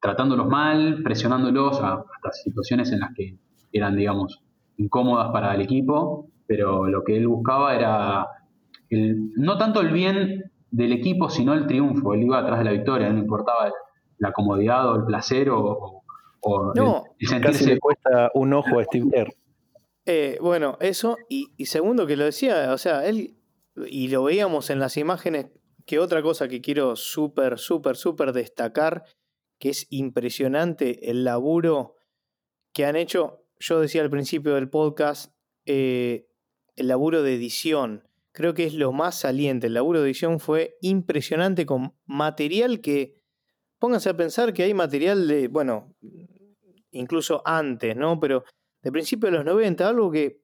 tratándolos 0.03 0.47
mal, 0.47 1.01
presionándolos 1.01 1.81
a, 1.81 1.93
hasta 1.93 2.31
situaciones 2.33 2.91
en 2.91 2.99
las 2.99 3.13
que 3.15 3.37
eran, 3.71 3.95
digamos, 3.95 4.43
incómodas 4.75 5.31
para 5.31 5.55
el 5.55 5.61
equipo, 5.61 6.27
pero 6.45 6.87
lo 6.89 7.05
que 7.05 7.15
él 7.15 7.25
buscaba 7.25 7.73
era 7.73 8.27
el, 8.89 9.31
no 9.37 9.57
tanto 9.57 9.79
el 9.79 9.93
bien 9.93 10.51
del 10.71 10.91
equipo, 10.91 11.29
sino 11.29 11.53
el 11.53 11.67
triunfo. 11.67 12.13
Él 12.13 12.23
iba 12.23 12.39
atrás 12.39 12.59
de 12.59 12.65
la 12.65 12.71
victoria, 12.71 13.09
no 13.13 13.19
importaba 13.19 13.71
la 14.17 14.33
comodidad 14.33 14.91
o 14.91 14.95
el 14.97 15.05
placer 15.05 15.49
o, 15.49 16.03
no, 16.75 17.03
Casi 17.41 17.65
le 17.65 17.79
cuesta 17.79 18.29
un 18.33 18.51
ojo 18.51 18.77
a 18.77 18.83
Steve 18.83 19.09
eh, 20.05 20.37
bueno, 20.41 20.77
eso, 20.81 21.17
y, 21.29 21.47
segundo 21.65 22.05
que 22.05 22.17
lo 22.17 22.25
decía, 22.25 22.73
o 22.73 22.77
sea, 22.77 23.05
él, 23.07 23.37
y 23.87 24.09
lo 24.09 24.25
veíamos 24.25 24.69
en 24.69 24.79
las 24.79 24.97
imágenes, 24.97 25.45
que 25.85 25.99
otra 25.99 26.21
cosa 26.21 26.49
que 26.49 26.59
quiero 26.59 26.97
súper, 26.97 27.57
súper, 27.57 27.95
súper 27.95 28.33
destacar, 28.33 29.05
que 29.63 29.69
es 29.69 29.87
impresionante 29.91 31.09
el 31.09 31.23
laburo 31.23 31.95
que 32.73 32.83
han 32.83 32.97
hecho, 32.97 33.45
yo 33.57 33.79
decía 33.79 34.01
al 34.01 34.09
principio 34.09 34.55
del 34.55 34.69
podcast, 34.69 35.33
eh, 35.65 36.27
el 36.75 36.89
laburo 36.89 37.23
de 37.23 37.33
edición, 37.33 38.05
creo 38.33 38.53
que 38.53 38.65
es 38.65 38.73
lo 38.73 38.91
más 38.91 39.17
saliente. 39.17 39.67
El 39.67 39.75
laburo 39.75 40.01
de 40.01 40.07
edición 40.07 40.41
fue 40.41 40.75
impresionante 40.81 41.65
con 41.65 41.95
material 42.05 42.81
que, 42.81 43.21
pónganse 43.79 44.09
a 44.09 44.17
pensar 44.17 44.51
que 44.51 44.63
hay 44.63 44.73
material 44.73 45.29
de, 45.29 45.47
bueno, 45.47 45.95
incluso 46.91 47.41
antes, 47.45 47.95
¿no? 47.95 48.19
Pero 48.19 48.43
de 48.81 48.91
principio 48.91 49.31
de 49.31 49.37
los 49.37 49.45
90, 49.45 49.87
algo 49.87 50.11
que 50.11 50.41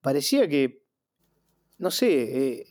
parecía 0.00 0.48
que, 0.48 0.82
no 1.78 1.92
sé, 1.92 2.62
eh, 2.62 2.66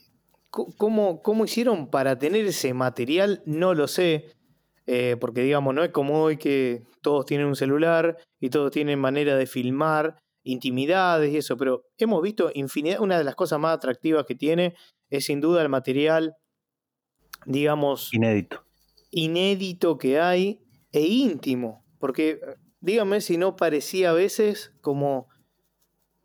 ¿cómo, 0.50 1.22
¿cómo, 1.22 1.46
hicieron 1.46 1.90
para 1.90 2.20
tener 2.20 2.46
ese 2.46 2.74
material? 2.74 3.42
No 3.46 3.74
lo 3.74 3.88
sé, 3.88 4.41
eh, 4.88 5.16
porque 5.20 5.42
digamos, 5.42 5.74
no 5.74 5.84
es 5.84 5.92
como 5.92 6.22
hoy 6.22 6.38
que 6.38 6.84
todos 7.02 7.26
tienen 7.26 7.48
un 7.48 7.56
celular 7.56 8.18
y 8.40 8.50
todos 8.50 8.72
tienen 8.72 9.00
manera 9.00 9.36
de 9.36 9.46
filmar 9.46 10.18
intimidades 10.44 11.32
y 11.32 11.38
eso, 11.38 11.58
pero 11.58 11.84
hemos 11.98 12.22
visto 12.22 12.52
infinidad, 12.54 13.00
una 13.00 13.18
de 13.18 13.24
las 13.24 13.36
cosas 13.36 13.60
más 13.60 13.76
atractivas 13.76 14.26
que 14.26 14.36
tiene 14.36 14.76
es 15.10 15.26
sin 15.26 15.40
duda 15.40 15.62
el 15.62 15.70
material, 15.70 16.36
digamos, 17.46 18.14
inédito. 18.14 18.64
Inédito 19.12 19.98
que 19.98 20.20
hay 20.20 20.62
e 20.92 21.02
íntimo, 21.02 21.86
porque 22.00 22.40
dígame 22.80 23.22
si 23.22 23.38
no 23.38 23.56
parecía 23.56 24.12
a 24.12 24.14
veces 24.14 24.74
como 24.82 25.28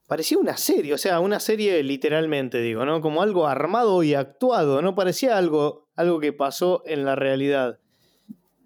parecía 0.07 0.39
una 0.39 0.57
serie, 0.57 0.95
o 0.95 0.99
sea, 0.99 1.21
una 1.21 1.41
serie 1.41 1.83
literalmente 1.83 2.61
digo, 2.61 2.87
¿no? 2.87 3.01
Como 3.01 3.23
algo 3.23 3.47
armado 3.47 4.03
y 4.03 4.15
actuado, 4.15 4.81
no 4.81 4.95
parecía 4.95 5.37
algo 5.37 5.87
algo 5.97 6.21
que 6.21 6.33
pasó 6.33 6.83
en 6.87 7.05
la 7.05 7.17
realidad. 7.17 7.81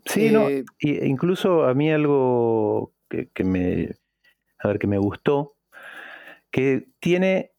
Sí, 0.06 0.30
no, 0.30 0.48
eh, 0.48 0.64
incluso 0.80 1.64
a 1.64 1.74
mí 1.74 1.90
algo 1.90 2.92
que 3.08 3.44
me 3.44 4.00
a 4.62 4.68
ver, 4.68 4.78
que 4.78 4.86
me 4.86 4.98
gustó, 4.98 5.56
que 6.50 6.88
tiene 7.00 7.52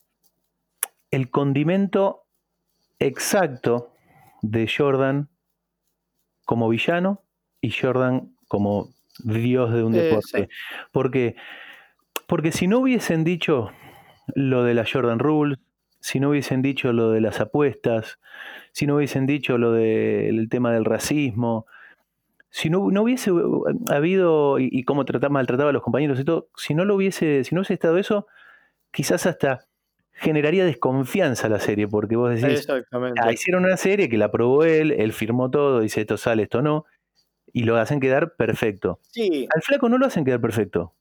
el 1.09 1.29
condimento 1.29 2.23
exacto 2.99 3.93
de 4.41 4.69
Jordan 4.69 5.29
como 6.45 6.69
villano 6.69 7.23
y 7.59 7.71
Jordan 7.71 8.35
como 8.47 8.89
dios 9.23 9.73
de 9.73 9.83
un 9.83 9.93
deporte. 9.93 10.49
Porque, 10.91 11.35
porque 12.27 12.51
si 12.51 12.67
no 12.67 12.79
hubiesen 12.79 13.23
dicho 13.23 13.71
lo 14.35 14.63
de 14.63 14.73
la 14.73 14.85
Jordan 14.91 15.19
Rules, 15.19 15.59
si 15.99 16.19
no 16.19 16.29
hubiesen 16.29 16.61
dicho 16.61 16.93
lo 16.93 17.11
de 17.11 17.21
las 17.21 17.39
apuestas, 17.39 18.19
si 18.71 18.87
no 18.87 18.95
hubiesen 18.95 19.25
dicho 19.25 19.57
lo 19.57 19.73
del 19.73 20.49
tema 20.49 20.71
del 20.71 20.85
racismo, 20.85 21.65
si 22.51 22.69
no, 22.69 22.79
hubiese 22.81 23.31
uh, 23.31 23.63
habido 23.89 24.59
y, 24.59 24.83
cómo 24.83 25.05
trataba, 25.05 25.31
maltrataba 25.31 25.69
a 25.69 25.73
los 25.73 25.81
compañeros 25.81 26.19
y 26.19 26.25
todo, 26.25 26.49
si 26.57 26.75
no 26.75 26.83
lo 26.83 26.95
hubiese, 26.95 27.45
si 27.45 27.55
no 27.55 27.61
hubiese 27.61 27.73
estado 27.73 27.97
eso, 27.97 28.27
quizás 28.91 29.25
hasta 29.25 29.65
generaría 30.11 30.65
desconfianza 30.65 31.47
la 31.47 31.59
serie, 31.59 31.87
porque 31.87 32.17
vos 32.17 32.29
decís, 32.29 32.67
ah, 32.69 33.31
hicieron 33.31 33.63
una 33.63 33.77
serie 33.77 34.09
que 34.09 34.17
la 34.17 34.25
aprobó 34.25 34.65
él, 34.65 34.91
él 34.91 35.13
firmó 35.13 35.49
todo, 35.49 35.79
dice 35.79 36.01
esto 36.01 36.17
sale, 36.17 36.43
esto 36.43 36.61
no, 36.61 36.85
y 37.53 37.63
lo 37.63 37.77
hacen 37.77 38.01
quedar 38.01 38.35
perfecto. 38.35 38.99
Sí. 39.09 39.47
Al 39.55 39.61
flaco 39.61 39.87
no 39.87 39.97
lo 39.97 40.05
hacen 40.05 40.25
quedar 40.25 40.41
perfecto. 40.41 40.93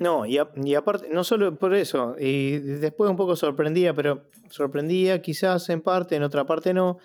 No, 0.00 0.26
y, 0.26 0.38
y, 0.56 0.74
aparte, 0.74 1.08
no 1.10 1.22
solo 1.22 1.56
por 1.56 1.72
eso, 1.74 2.16
y 2.18 2.58
después 2.58 3.08
un 3.10 3.16
poco 3.16 3.36
sorprendía, 3.36 3.94
pero 3.94 4.28
sorprendía 4.50 5.22
quizás 5.22 5.68
en 5.70 5.82
parte, 5.82 6.16
en 6.16 6.24
otra 6.24 6.44
parte 6.46 6.74
no, 6.74 6.98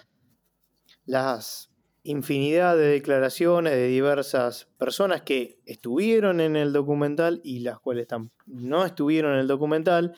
las 1.06 1.73
infinidad 2.04 2.76
de 2.76 2.88
declaraciones 2.88 3.74
de 3.74 3.88
diversas 3.88 4.66
personas 4.78 5.22
que 5.22 5.60
estuvieron 5.66 6.42
en 6.42 6.56
el 6.56 6.74
documental 6.74 7.40
y 7.44 7.60
las 7.60 7.80
cuales 7.80 8.08
no 8.46 8.86
estuvieron 8.86 9.34
en 9.34 9.40
el 9.40 9.48
documental, 9.48 10.16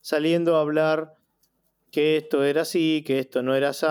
saliendo 0.00 0.56
a 0.56 0.60
hablar 0.60 1.14
que 1.92 2.16
esto 2.16 2.44
era 2.44 2.62
así, 2.62 3.02
que 3.06 3.20
esto 3.20 3.42
no 3.42 3.54
era 3.54 3.70
así. 3.70 3.86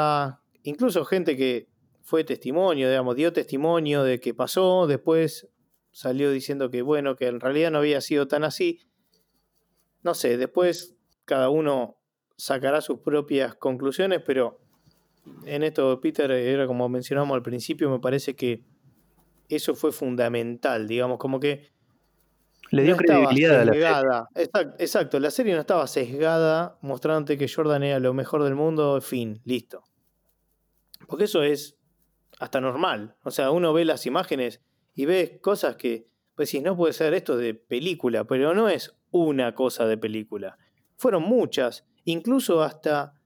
Incluso 0.63 1.05
gente 1.05 1.37
que 1.37 1.69
fue 2.01 2.23
testimonio, 2.23 2.89
digamos, 2.89 3.15
dio 3.15 3.31
testimonio 3.31 4.03
de 4.03 4.19
que 4.19 4.33
pasó, 4.33 4.87
después 4.87 5.47
salió 5.91 6.31
diciendo 6.31 6.69
que 6.69 6.81
bueno, 6.81 7.15
que 7.15 7.27
en 7.27 7.39
realidad 7.39 7.71
no 7.71 7.79
había 7.79 8.01
sido 8.01 8.27
tan 8.27 8.43
así. 8.43 8.81
No 10.01 10.13
sé, 10.13 10.37
después 10.37 10.97
cada 11.25 11.49
uno 11.49 11.97
sacará 12.35 12.81
sus 12.81 12.99
propias 12.99 13.55
conclusiones, 13.55 14.21
pero 14.25 14.59
en 15.45 15.63
esto, 15.63 15.99
Peter, 16.01 16.29
era 16.31 16.67
como 16.67 16.89
mencionamos 16.89 17.35
al 17.35 17.43
principio, 17.43 17.89
me 17.89 17.99
parece 17.99 18.35
que 18.35 18.63
eso 19.49 19.75
fue 19.75 19.91
fundamental, 19.91 20.87
digamos, 20.87 21.17
como 21.17 21.39
que... 21.39 21.71
Le 22.71 22.83
dio 22.83 22.95
credibilidad 22.97 23.61
a 23.61 23.65
la 23.65 24.27
serie. 24.35 24.69
Exacto, 24.77 25.19
la 25.19 25.31
serie 25.31 25.55
no 25.55 25.61
estaba 25.61 25.87
sesgada 25.87 26.77
mostrándote 26.81 27.35
que 27.37 27.47
Jordan 27.47 27.81
era 27.81 27.99
lo 27.99 28.13
mejor 28.13 28.43
del 28.43 28.53
mundo, 28.53 29.01
fin, 29.01 29.41
listo. 29.43 29.83
Porque 31.07 31.23
eso 31.23 31.41
es 31.41 31.77
hasta 32.39 32.61
normal. 32.61 33.15
O 33.23 33.31
sea, 33.31 33.49
uno 33.49 33.73
ve 33.73 33.85
las 33.85 34.05
imágenes 34.05 34.61
y 34.93 35.05
ve 35.05 35.39
cosas 35.41 35.77
que, 35.77 36.07
pues 36.35 36.49
si 36.49 36.61
no 36.61 36.77
puede 36.77 36.93
ser 36.93 37.15
esto 37.15 37.37
de 37.37 37.55
película, 37.55 38.25
pero 38.25 38.53
no 38.53 38.69
es 38.69 38.95
una 39.09 39.55
cosa 39.55 39.87
de 39.87 39.97
película. 39.97 40.59
Fueron 40.95 41.23
muchas, 41.23 41.87
incluso 42.03 42.61
hasta 42.61 43.18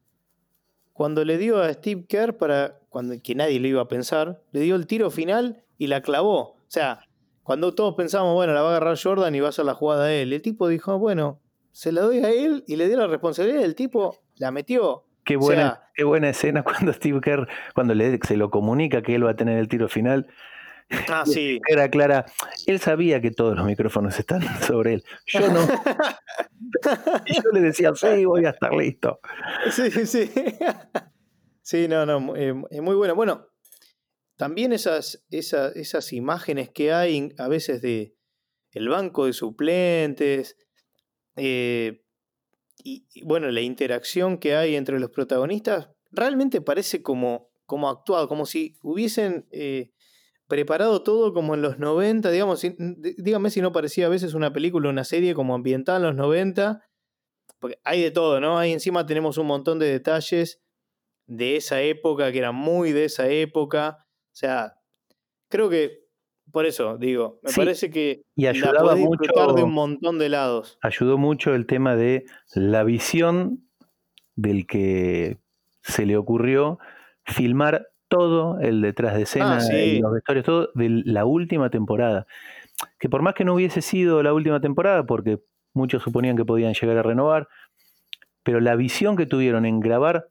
cuando 0.93 1.25
le 1.25 1.37
dio 1.37 1.61
a 1.61 1.73
Steve 1.73 2.05
Kerr 2.07 2.37
para 2.37 2.79
cuando 2.89 3.15
que 3.21 3.35
nadie 3.35 3.59
lo 3.59 3.67
iba 3.67 3.81
a 3.81 3.87
pensar, 3.87 4.41
le 4.51 4.61
dio 4.61 4.75
el 4.75 4.87
tiro 4.87 5.09
final 5.09 5.63
y 5.77 5.87
la 5.87 6.01
clavó. 6.01 6.39
O 6.39 6.65
sea, 6.67 7.01
cuando 7.41 7.73
todos 7.73 7.95
pensamos, 7.95 8.33
bueno, 8.35 8.53
la 8.53 8.61
va 8.61 8.69
a 8.69 8.71
agarrar 8.77 8.97
Jordan 9.01 9.33
y 9.35 9.39
va 9.39 9.47
a 9.47 9.49
hacer 9.49 9.65
la 9.65 9.73
jugada 9.73 10.05
a 10.05 10.13
él, 10.13 10.31
el 10.31 10.41
tipo 10.41 10.67
dijo, 10.67 10.97
bueno, 10.99 11.39
se 11.71 11.91
la 11.91 12.01
doy 12.01 12.19
a 12.19 12.29
él 12.29 12.63
y 12.67 12.75
le 12.75 12.87
dio 12.87 12.97
la 12.97 13.07
responsabilidad, 13.07 13.63
el 13.63 13.75
tipo 13.75 14.19
la 14.37 14.51
metió. 14.51 15.05
Qué 15.25 15.35
buena, 15.35 15.81
qué 15.95 16.03
buena 16.03 16.29
escena 16.29 16.63
cuando 16.63 16.93
Steve 16.93 17.19
Kerr, 17.21 17.47
cuando 17.73 17.95
le, 17.95 18.19
se 18.19 18.37
lo 18.37 18.49
comunica 18.49 19.01
que 19.01 19.15
él 19.15 19.25
va 19.25 19.31
a 19.31 19.35
tener 19.35 19.57
el 19.57 19.67
tiro 19.67 19.89
final, 19.89 20.27
Ah, 21.09 21.23
sí. 21.25 21.59
Era 21.67 21.89
clara. 21.89 22.25
Él 22.65 22.79
sabía 22.79 23.21
que 23.21 23.31
todos 23.31 23.55
los 23.55 23.65
micrófonos 23.65 24.17
están 24.19 24.41
sobre 24.61 24.95
él. 24.95 25.03
Yo 25.27 25.51
no. 25.51 25.61
y 27.25 27.35
yo 27.35 27.51
le 27.53 27.61
decía, 27.61 27.93
sí, 27.95 28.25
voy 28.25 28.45
a 28.45 28.51
estar 28.51 28.73
listo. 28.73 29.19
Sí, 29.71 29.89
sí. 30.05 30.31
Sí, 31.61 31.87
no, 31.87 32.05
no, 32.05 32.35
eh, 32.35 32.53
es 32.69 32.81
muy 32.81 32.95
bueno. 32.95 33.15
Bueno, 33.15 33.47
también 34.35 34.73
esas, 34.73 35.23
esas, 35.29 35.75
esas 35.75 36.11
imágenes 36.11 36.69
que 36.69 36.91
hay 36.91 37.33
a 37.37 37.47
veces 37.47 37.81
de 37.81 38.15
el 38.71 38.89
banco 38.89 39.25
de 39.25 39.33
suplentes, 39.33 40.57
eh, 41.35 42.03
y, 42.83 43.05
bueno, 43.23 43.49
la 43.49 43.61
interacción 43.61 44.37
que 44.37 44.55
hay 44.55 44.75
entre 44.75 44.99
los 44.99 45.09
protagonistas, 45.09 45.89
realmente 46.11 46.61
parece 46.61 47.01
como, 47.01 47.49
como 47.65 47.89
actuado, 47.89 48.27
como 48.27 48.45
si 48.45 48.75
hubiesen 48.81 49.47
eh, 49.51 49.91
preparado 50.47 51.03
todo 51.03 51.33
como 51.33 51.55
en 51.55 51.61
los 51.61 51.79
90, 51.79 52.29
digamos, 52.31 52.65
dígame 52.97 53.49
si 53.49 53.61
no 53.61 53.71
parecía 53.71 54.07
a 54.07 54.09
veces 54.09 54.33
una 54.33 54.53
película, 54.53 54.89
una 54.89 55.03
serie 55.03 55.33
como 55.33 55.55
ambientada 55.55 55.97
en 55.97 56.03
los 56.03 56.15
90, 56.15 56.81
porque 57.59 57.79
hay 57.83 58.01
de 58.01 58.11
todo, 58.11 58.39
¿no? 58.39 58.57
Ahí 58.57 58.71
encima 58.71 59.05
tenemos 59.05 59.37
un 59.37 59.47
montón 59.47 59.79
de 59.79 59.87
detalles 59.87 60.61
de 61.27 61.55
esa 61.55 61.81
época, 61.81 62.31
que 62.31 62.39
eran 62.39 62.55
muy 62.55 62.91
de 62.91 63.05
esa 63.05 63.29
época, 63.29 63.97
o 63.99 64.35
sea, 64.35 64.73
creo 65.49 65.69
que 65.69 66.03
por 66.51 66.65
eso 66.65 66.97
digo, 66.97 67.39
me 67.41 67.51
parece 67.53 67.89
que 67.89 68.21
y 68.35 68.47
ayudaba 68.47 68.95
mucho, 68.95 69.53
de 69.55 69.63
un 69.63 69.73
montón 69.73 70.19
de 70.19 70.29
lados. 70.29 70.77
Ayudó 70.81 71.17
mucho 71.17 71.55
el 71.55 71.65
tema 71.65 71.95
de 71.95 72.25
la 72.53 72.83
visión 72.83 73.67
del 74.35 74.67
que 74.67 75.39
se 75.81 76.05
le 76.05 76.17
ocurrió 76.17 76.79
filmar 77.25 77.87
todo 78.13 78.59
el 78.59 78.79
detrás 78.83 79.13
de 79.15 79.21
ah, 79.21 79.23
escena, 79.23 79.59
los 79.99 80.13
vestuarios, 80.13 80.45
todo 80.45 80.69
de 80.75 81.01
la 81.03 81.25
última 81.25 81.71
temporada. 81.71 82.27
Que 82.99 83.09
por 83.09 83.23
más 83.23 83.33
que 83.33 83.43
no 83.43 83.55
hubiese 83.55 83.81
sido 83.81 84.21
la 84.21 84.35
última 84.35 84.61
temporada, 84.61 85.03
porque 85.03 85.39
muchos 85.73 86.03
suponían 86.03 86.37
que 86.37 86.45
podían 86.45 86.75
llegar 86.75 86.99
a 86.99 87.01
renovar, 87.01 87.47
pero 88.43 88.59
la 88.59 88.75
visión 88.75 89.17
que 89.17 89.25
tuvieron 89.25 89.65
en 89.65 89.79
grabar 89.79 90.27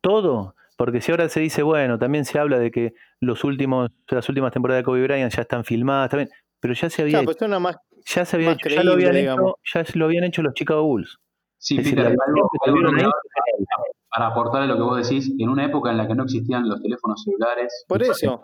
todo, 0.00 0.54
porque 0.76 1.00
si 1.00 1.10
ahora 1.10 1.28
se 1.28 1.40
dice, 1.40 1.64
bueno, 1.64 1.98
también 1.98 2.24
se 2.24 2.38
habla 2.38 2.60
de 2.60 2.70
que 2.70 2.94
los 3.18 3.42
últimos, 3.42 3.90
las 4.06 4.28
últimas 4.28 4.52
temporadas 4.52 4.82
de 4.82 4.84
Kobe 4.84 5.02
Bryant 5.02 5.34
ya 5.34 5.42
están 5.42 5.64
filmadas 5.64 6.10
también, 6.10 6.28
pero 6.60 6.74
ya 6.74 6.88
se 6.88 7.02
había, 7.02 7.24
pues 7.24 7.38
ya 8.04 8.24
se 8.24 8.36
había 8.36 8.52
hecho, 8.52 8.68
ya 8.68 8.84
lo 8.84 8.92
habían 8.92 9.16
hecho, 9.16 9.58
ya 9.74 9.84
lo 9.94 10.04
habían 10.04 10.22
hecho 10.22 10.42
los 10.42 10.54
Chicago 10.54 10.84
Bulls. 10.84 11.18
Sí, 11.58 11.76
para 14.10 14.28
aportar 14.28 14.62
a 14.62 14.66
lo 14.66 14.76
que 14.76 14.82
vos 14.82 15.08
decís, 15.08 15.32
en 15.38 15.48
una 15.48 15.64
época 15.64 15.90
en 15.90 15.98
la 15.98 16.06
que 16.06 16.14
no 16.14 16.24
existían 16.24 16.68
los 16.68 16.80
teléfonos 16.82 17.22
celulares, 17.22 17.84
por 17.88 18.02
eso 18.02 18.40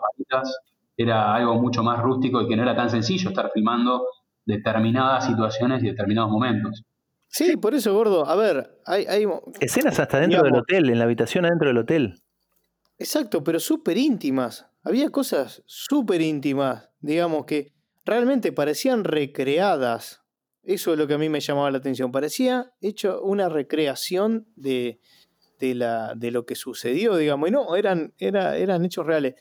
era 0.95 1.33
algo 1.33 1.55
mucho 1.55 1.83
más 1.83 2.01
rústico 2.01 2.41
y 2.41 2.47
que 2.47 2.55
no 2.55 2.63
era 2.63 2.75
tan 2.75 2.89
sencillo 2.89 3.29
estar 3.29 3.49
filmando 3.53 4.05
determinadas 4.45 5.25
situaciones 5.25 5.83
y 5.83 5.87
determinados 5.87 6.29
momentos. 6.29 6.83
Sí, 7.27 7.57
por 7.57 7.73
eso, 7.73 7.93
gordo. 7.95 8.27
A 8.27 8.35
ver, 8.35 8.79
hay, 8.85 9.05
hay 9.05 9.25
escenas 9.59 9.99
hasta 9.99 10.19
dentro 10.19 10.43
del 10.43 10.55
hotel, 10.55 10.89
en 10.91 10.99
la 10.99 11.05
habitación 11.05 11.45
adentro 11.45 11.69
del 11.69 11.79
hotel. 11.79 12.21
Exacto, 12.99 13.43
pero 13.43 13.59
súper 13.59 13.97
íntimas. 13.97 14.67
Había 14.83 15.09
cosas 15.09 15.63
súper 15.65 16.21
íntimas, 16.21 16.89
digamos, 16.99 17.45
que 17.45 17.73
realmente 18.05 18.51
parecían 18.51 19.03
recreadas. 19.03 20.21
Eso 20.61 20.93
es 20.93 20.99
lo 20.99 21.07
que 21.07 21.15
a 21.15 21.17
mí 21.17 21.27
me 21.27 21.39
llamaba 21.39 21.71
la 21.71 21.79
atención. 21.79 22.11
Parecía 22.11 22.71
hecho 22.81 23.21
una 23.23 23.49
recreación 23.49 24.47
de, 24.55 24.99
la, 25.73 26.13
de 26.15 26.31
lo 26.31 26.45
que 26.45 26.55
sucedió, 26.55 27.15
digamos. 27.15 27.49
Y 27.49 27.51
no, 27.51 27.75
eran, 27.75 28.13
era, 28.19 28.57
eran 28.57 28.83
hechos 28.85 29.05
reales. 29.05 29.35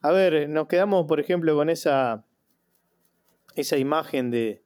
A 0.00 0.10
ver, 0.10 0.48
nos 0.48 0.66
quedamos, 0.66 1.06
por 1.06 1.20
ejemplo, 1.20 1.54
con 1.54 1.70
esa, 1.70 2.24
esa 3.54 3.76
imagen 3.76 4.30
de, 4.30 4.64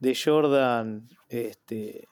de 0.00 0.14
Jordan 0.14 1.06
este, 1.28 2.08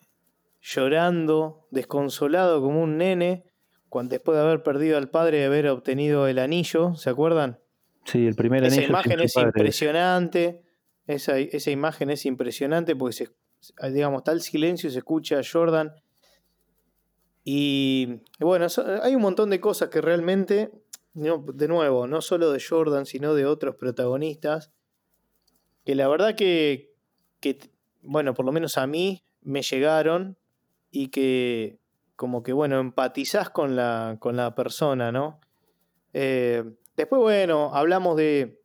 llorando, 0.60 1.66
desconsolado 1.70 2.60
como 2.60 2.82
un 2.82 2.98
nene, 2.98 3.44
cuando, 3.88 4.12
después 4.12 4.36
de 4.36 4.42
haber 4.42 4.62
perdido 4.62 4.96
al 4.96 5.10
padre 5.10 5.40
y 5.40 5.44
haber 5.44 5.68
obtenido 5.68 6.26
el 6.26 6.38
anillo, 6.38 6.94
¿se 6.94 7.10
acuerdan? 7.10 7.58
Sí, 8.04 8.26
el 8.26 8.34
primer 8.34 8.64
anillo. 8.64 8.80
Esa 8.80 8.88
imagen 8.88 9.20
es 9.20 9.36
impresionante. 9.36 10.62
Esa, 11.06 11.38
esa, 11.38 11.70
imagen 11.70 12.10
es 12.10 12.24
impresionante 12.24 12.96
porque, 12.96 13.12
se, 13.14 13.28
digamos, 13.90 14.22
el 14.26 14.40
silencio, 14.40 14.88
se 14.90 14.98
escucha 14.98 15.38
a 15.38 15.42
Jordan. 15.42 15.92
Y 17.44 18.20
bueno, 18.38 18.66
hay 19.02 19.14
un 19.14 19.22
montón 19.22 19.50
de 19.50 19.60
cosas 19.60 19.88
que 19.88 20.00
realmente, 20.00 20.70
de 21.14 21.68
nuevo, 21.68 22.06
no 22.06 22.20
solo 22.20 22.52
de 22.52 22.62
Jordan, 22.62 23.06
sino 23.06 23.34
de 23.34 23.46
otros 23.46 23.76
protagonistas, 23.76 24.70
que 25.84 25.94
la 25.94 26.08
verdad 26.08 26.36
que, 26.36 26.94
que 27.40 27.58
bueno, 28.02 28.34
por 28.34 28.44
lo 28.44 28.52
menos 28.52 28.78
a 28.78 28.86
mí 28.86 29.24
me 29.40 29.62
llegaron 29.62 30.36
y 30.90 31.08
que 31.08 31.78
como 32.16 32.42
que, 32.42 32.52
bueno, 32.52 32.78
empatizás 32.78 33.50
con 33.50 33.74
la, 33.74 34.16
con 34.20 34.36
la 34.36 34.54
persona, 34.54 35.10
¿no? 35.10 35.40
Eh, 36.12 36.62
después, 36.96 37.20
bueno, 37.20 37.74
hablamos 37.74 38.16
de, 38.16 38.62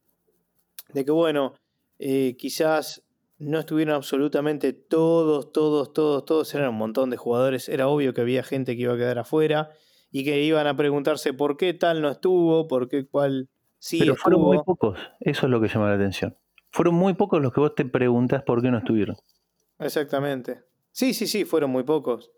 de 0.94 1.06
que, 1.06 1.12
bueno, 1.12 1.54
eh, 1.98 2.36
quizás 2.38 3.04
no 3.40 3.60
estuvieron 3.60 3.96
absolutamente 3.96 4.74
todos, 4.74 5.52
todos, 5.52 5.94
todos, 5.94 6.26
todos, 6.26 6.56
eran 6.56 6.70
un 6.70 6.78
montón 6.78 7.10
de 7.10 7.18
jugadores, 7.18 7.70
era 7.70 7.88
obvio 7.88 8.14
que 8.14 8.22
había 8.22 8.44
gente 8.44 8.76
que 8.76 8.84
iba 8.84 8.94
a 8.94 8.98
quedar 8.98 9.20
afuera 9.20 9.70
y 10.12 10.24
que 10.24 10.42
iban 10.42 10.68
a 10.68 10.76
preguntarse 10.76 11.34
por 11.34 11.58
qué 11.58 11.74
tal 11.74 12.02
no 12.02 12.10
estuvo, 12.10 12.68
por 12.68 12.90
qué 12.90 13.06
cuál 13.06 13.50
sí 13.78 14.00
Pero 14.00 14.16
fueron 14.16 14.42
muy 14.42 14.58
pocos, 14.64 14.98
eso 15.20 15.46
es 15.46 15.52
lo 15.52 15.62
que 15.62 15.68
llama 15.68 15.90
la 15.90 15.96
atención. 15.96 16.36
Fueron 16.72 16.96
muy 16.96 17.14
pocos 17.14 17.42
los 17.42 17.54
que 17.54 17.60
vos 17.60 17.76
te 17.76 17.86
preguntás 17.86 18.44
por 18.44 18.62
qué 18.62 18.72
no 18.72 18.80
estuvieron. 18.80 19.16
Exactamente. 19.80 20.64
Sí, 20.92 21.14
sí, 21.14 21.28
sí, 21.28 21.46
fueron 21.46 21.70
muy 21.70 21.84
pocos. 21.84 22.32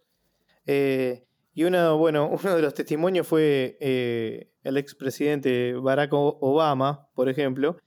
Eh, 0.66 1.26
y 1.54 1.64
uno, 1.64 1.97
bueno, 1.97 2.30
uno 2.43 2.56
de 2.56 2.62
los 2.62 2.74
testimonios 2.74 3.28
fue 3.28 3.78
eh, 3.80 4.52
el 4.64 4.78
expresidente 4.78 5.74
Barack 5.74 6.12
Obama, 6.14 7.08
por 7.16 7.30
ejemplo, 7.30 7.78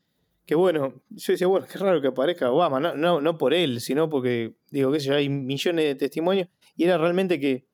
que 0.46 0.54
bueno, 0.54 0.94
yo 1.10 1.32
decía, 1.32 1.46
bueno, 1.46 1.66
qué 1.70 1.78
raro 1.78 2.00
que 2.00 2.08
aparezca 2.08 2.50
Obama, 2.50 2.80
no, 2.80 2.94
no, 2.94 3.20
no 3.20 3.38
por 3.38 3.54
él, 3.54 3.80
sino 3.80 4.08
porque, 4.08 4.54
digo, 4.70 4.90
que 4.92 5.00
sé 5.00 5.14
hay 5.14 5.28
millones 5.28 5.84
de 5.84 5.94
testimonios, 5.94 6.48
y 6.76 6.84
era 6.84 6.98
realmente 6.98 7.38
que 7.38 7.66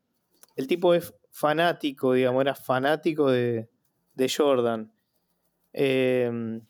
el 0.56 0.66
tipo 0.66 0.94
es 0.94 1.14
fanático, 1.30 2.12
digamos, 2.12 2.42
era 2.42 2.54
fanático 2.54 3.30
de, 3.30 3.68
de 4.14 4.28
Jordan. 4.28 4.92
Eh, 5.72 6.60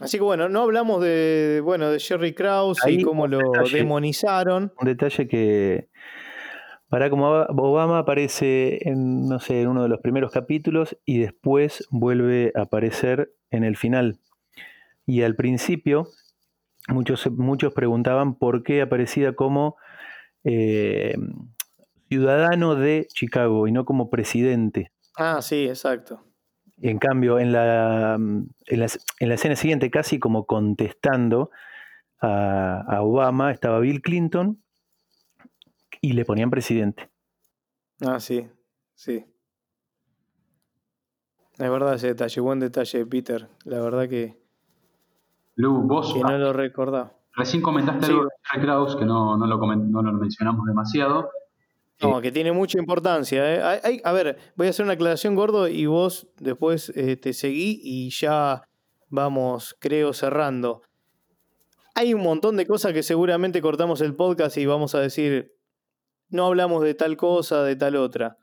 Así 0.00 0.18
que 0.18 0.22
bueno, 0.22 0.48
no 0.48 0.62
hablamos 0.62 1.02
de, 1.02 1.60
bueno, 1.64 1.90
de 1.90 1.98
Jerry 1.98 2.32
Krause 2.32 2.78
y 2.86 3.02
cómo 3.02 3.26
lo 3.26 3.40
demonizaron. 3.72 4.72
Un 4.80 4.86
detalle 4.86 5.26
que 5.26 5.88
Barack 6.88 7.12
Obama 7.14 7.98
aparece 7.98 8.88
en, 8.88 9.28
no 9.28 9.40
sé, 9.40 9.62
en 9.62 9.68
uno 9.68 9.82
de 9.82 9.88
los 9.88 10.00
primeros 10.00 10.30
capítulos 10.30 10.96
y 11.04 11.18
después 11.18 11.84
vuelve 11.90 12.52
a 12.54 12.62
aparecer 12.62 13.32
en 13.50 13.64
el 13.64 13.76
final. 13.76 14.20
Y 15.08 15.22
al 15.22 15.34
principio 15.36 16.06
muchos, 16.86 17.30
muchos 17.30 17.72
preguntaban 17.72 18.34
por 18.34 18.62
qué 18.62 18.82
aparecía 18.82 19.34
como 19.34 19.76
eh, 20.44 21.14
ciudadano 22.10 22.74
de 22.74 23.06
Chicago 23.08 23.66
y 23.66 23.72
no 23.72 23.86
como 23.86 24.10
presidente. 24.10 24.92
Ah, 25.16 25.40
sí, 25.40 25.66
exacto. 25.66 26.22
Y 26.76 26.90
en 26.90 26.98
cambio, 26.98 27.38
en 27.38 27.52
la, 27.52 28.16
en 28.16 28.80
la, 28.80 29.34
escena 29.34 29.56
siguiente, 29.56 29.90
casi 29.90 30.18
como 30.18 30.44
contestando 30.44 31.50
a, 32.20 33.00
Obama, 33.00 33.50
estaba 33.50 33.80
Bill 33.80 34.02
Clinton 34.02 34.62
y 36.02 36.12
le 36.12 36.26
ponían 36.26 36.50
presidente. 36.50 37.08
Ah, 38.02 38.20
sí, 38.20 38.46
sí. 38.94 39.24
Es 41.58 41.70
verdad 41.70 41.94
ese 41.94 42.08
detalle, 42.08 42.42
buen 42.42 42.60
detalle, 42.60 43.06
Peter. 43.06 43.48
La 43.64 43.80
verdad 43.80 44.06
que. 44.06 44.47
Lu, 45.58 45.82
vos. 45.82 46.14
Que 46.14 46.20
no 46.20 46.38
lo 46.38 46.52
recordaba. 46.52 47.12
Recién 47.34 47.62
comentaste 47.62 48.06
algo 48.06 48.24
de 48.24 48.60
Kraus, 48.60 48.94
que 48.94 49.04
no, 49.04 49.36
no, 49.36 49.46
lo 49.46 49.58
no 49.58 50.02
lo 50.02 50.12
mencionamos 50.12 50.64
demasiado. 50.66 51.30
No, 52.00 52.20
que 52.20 52.30
tiene 52.30 52.52
mucha 52.52 52.78
importancia. 52.78 53.80
¿eh? 53.82 54.00
a 54.04 54.12
ver, 54.12 54.38
voy 54.54 54.68
a 54.68 54.70
hacer 54.70 54.84
una 54.84 54.94
aclaración 54.94 55.34
gordo 55.34 55.66
y 55.66 55.86
vos 55.86 56.28
después 56.38 56.92
eh, 56.94 57.16
te 57.16 57.32
seguí 57.32 57.80
y 57.82 58.10
ya 58.10 58.62
vamos, 59.08 59.76
creo, 59.80 60.12
cerrando. 60.12 60.82
Hay 61.96 62.14
un 62.14 62.22
montón 62.22 62.56
de 62.56 62.64
cosas 62.64 62.92
que 62.92 63.02
seguramente 63.02 63.60
cortamos 63.60 64.00
el 64.00 64.14
podcast 64.14 64.56
y 64.58 64.66
vamos 64.66 64.94
a 64.94 65.00
decir, 65.00 65.56
no 66.28 66.46
hablamos 66.46 66.84
de 66.84 66.94
tal 66.94 67.16
cosa, 67.16 67.64
de 67.64 67.74
tal 67.74 67.96
otra. 67.96 68.36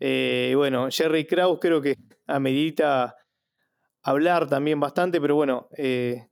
Eh, 0.00 0.54
bueno, 0.56 0.88
Jerry 0.90 1.26
Krause 1.26 1.58
creo 1.60 1.80
que 1.80 1.94
amerita 2.26 3.14
hablar 4.06 4.48
también 4.48 4.80
bastante, 4.80 5.20
pero 5.20 5.34
bueno, 5.34 5.68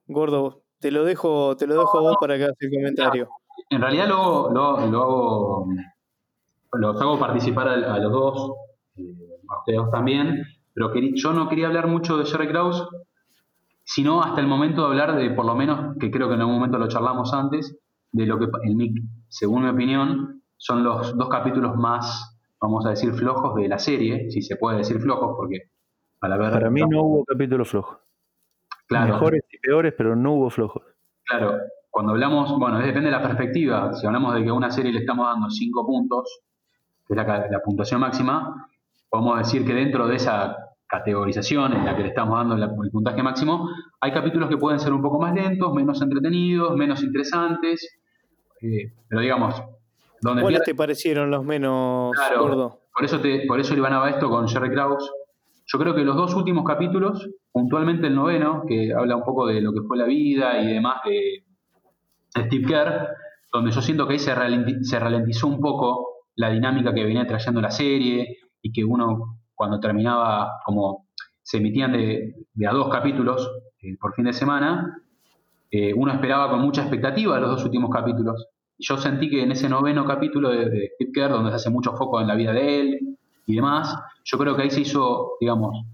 Gordo, 0.07 0.63
te 0.81 0.91
lo 0.91 1.05
dejo, 1.05 1.57
te 1.57 1.67
lo 1.67 1.75
dejo 1.75 1.99
a 1.99 2.03
vos 2.03 2.17
para 2.21 2.37
que 2.37 2.45
hagas 2.45 2.57
el 2.61 2.71
comentario. 2.71 3.29
En 3.71 3.81
realidad 3.81 4.09
lo, 4.09 4.51
lo, 4.51 4.77
hago 4.77 5.67
los 6.73 7.01
hago 7.01 7.19
participar 7.19 7.69
a, 7.69 7.99
los 7.99 8.13
dos, 8.13 8.53
eh, 8.97 9.03
a 9.49 9.59
ustedes 9.59 9.91
también, 9.91 10.45
pero 10.73 10.93
yo 10.95 11.33
no 11.33 11.49
quería 11.49 11.69
hablar 11.69 11.87
mucho 11.87 12.17
de 12.17 12.27
Jerry 12.27 12.49
Krause, 12.49 12.87
sino 13.85 14.23
hasta 14.23 14.41
el 14.41 14.47
momento 14.47 14.83
de 14.83 14.87
hablar 14.89 15.17
de, 15.17 15.31
por 15.31 15.45
lo 15.45 15.55
menos, 15.55 15.97
que 15.99 16.11
creo 16.11 16.29
que 16.29 16.35
en 16.35 16.41
algún 16.41 16.57
momento 16.57 16.79
lo 16.79 16.89
charlamos 16.89 17.33
antes, 17.33 17.79
de 18.13 18.27
lo 18.27 18.39
que, 18.39 18.45
el, 18.45 18.93
según 19.29 19.65
mi 19.65 19.69
opinión, 19.69 20.43
son 20.57 20.83
los 20.83 21.17
dos 21.17 21.29
capítulos 21.29 21.77
más, 21.77 22.39
vamos 22.61 22.87
a 22.87 22.91
decir, 22.91 23.13
flojos 23.13 23.55
de 23.55 23.69
la 23.69 23.79
serie, 23.79 24.31
si 24.31 24.43
se 24.43 24.57
puede 24.57 24.79
decir 24.79 24.99
flojos, 25.01 25.35
porque 25.37 25.71
para 26.25 26.37
ver... 26.39 26.53
Para 26.53 26.71
mí 26.71 26.81
no 26.81 27.03
hubo 27.03 27.25
capítulos 27.25 27.69
flojos. 27.69 27.99
Claro. 28.87 29.15
Mejores 29.15 29.43
y 29.51 29.59
peores, 29.59 29.93
pero 29.97 30.17
no 30.17 30.33
hubo 30.33 30.49
flojos. 30.49 30.83
Claro, 31.25 31.59
cuando 31.91 32.13
hablamos, 32.13 32.59
bueno, 32.59 32.79
depende 32.79 33.11
de 33.11 33.17
la 33.17 33.23
perspectiva. 33.23 33.93
Si 33.93 34.07
hablamos 34.07 34.35
de 34.35 34.43
que 34.43 34.49
a 34.49 34.55
una 34.55 34.71
serie 34.71 34.91
le 34.91 35.01
estamos 35.01 35.27
dando 35.27 35.51
cinco 35.51 35.87
puntos, 35.87 36.41
que 37.07 37.13
es 37.13 37.17
la, 37.17 37.61
puntuación 37.63 38.01
máxima, 38.01 38.69
podemos 39.11 39.39
decir 39.39 39.67
que 39.67 39.75
dentro 39.75 40.07
de 40.07 40.17
esa 40.17 40.57
categorización 40.87 41.75
en 41.75 41.85
la 41.85 41.95
que 41.95 42.03
le 42.03 42.09
estamos 42.09 42.39
dando 42.39 42.55
el 42.57 42.91
puntaje 42.91 43.23
máximo, 43.23 43.69
hay 44.01 44.13
capítulos 44.13 44.49
que 44.49 44.57
pueden 44.57 44.81
ser 44.81 44.95
un 44.95 45.03
poco 45.03 45.21
más 45.21 45.35
lentos, 45.35 45.75
menos 45.75 46.01
entretenidos, 46.01 46.75
menos 46.75 47.03
interesantes, 47.03 47.99
eh, 48.63 48.93
pero 49.09 49.21
digamos... 49.21 49.63
Donde 50.23 50.41
¿Cuáles 50.41 50.63
te 50.63 50.75
parecieron 50.75 51.31
los 51.31 51.45
menos 51.45 52.13
claro, 52.15 52.81
Por 52.95 53.05
eso, 53.05 53.21
te, 53.21 53.45
por 53.47 53.61
eso 53.61 53.75
a 53.75 54.09
esto 54.09 54.31
con 54.31 54.49
Jerry 54.49 54.71
Krause. 54.71 55.13
Yo 55.67 55.79
creo 55.79 55.95
que 55.95 56.05
los 56.05 56.17
dos 56.17 56.35
últimos 56.35 56.65
capítulos, 56.65 57.29
puntualmente 57.51 58.07
el 58.07 58.15
noveno, 58.15 58.65
que 58.69 58.93
habla 58.93 59.17
un 59.17 59.25
poco 59.25 59.47
de 59.47 59.61
lo 59.61 59.73
que 59.73 59.81
fue 59.87 59.97
la 59.97 60.05
vida 60.05 60.61
y 60.61 60.75
demás 60.75 61.01
de 61.05 61.45
Steve 62.45 62.67
Kerr, 62.67 63.09
donde 63.53 63.71
yo 63.71 63.81
siento 63.81 64.07
que 64.07 64.15
ahí 64.15 64.19
se 64.19 64.99
ralentizó 64.99 65.47
un 65.47 65.61
poco 65.61 66.27
la 66.37 66.51
dinámica 66.51 66.93
que 66.93 67.05
venía 67.05 67.27
trayendo 67.27 67.61
la 67.61 67.71
serie 67.71 68.39
y 68.61 68.73
que 68.73 68.85
uno 68.85 69.39
cuando 69.55 69.81
terminaba, 69.81 70.61
como 70.65 71.07
se 71.43 71.59
emitían 71.59 71.93
de, 71.93 72.35
a 72.67 72.73
dos 72.73 72.89
capítulos 72.91 73.51
eh, 73.81 73.97
por 73.99 74.15
fin 74.15 74.25
de 74.25 74.33
semana, 74.33 75.01
eh, 75.71 75.95
uno 75.95 76.13
esperaba 76.13 76.51
con 76.51 76.61
mucha 76.61 76.83
expectativa 76.83 77.39
los 77.39 77.51
dos 77.51 77.65
últimos 77.65 77.91
capítulos. 77.91 78.49
Yo 78.79 78.97
sentí 78.97 79.31
que 79.31 79.43
en 79.43 79.53
ese 79.53 79.69
noveno 79.69 80.05
capítulo 80.05 80.51
de, 80.51 80.69
de 80.69 80.91
Steve 81.01 81.29
donde 81.29 81.51
se 81.51 81.57
hace 81.57 81.71
mucho 81.71 81.93
foco 81.93 82.21
en 82.21 82.27
la 82.27 82.35
vida 82.35 82.53
de 82.53 82.81
él 82.81 83.14
y 83.47 83.57
demás, 83.57 83.95
yo 84.25 84.39
creo 84.39 84.57
que 84.57 84.63
ahí 84.63 84.71
se 84.71 84.81
hizo, 84.81 85.33
digamos, 85.41 85.85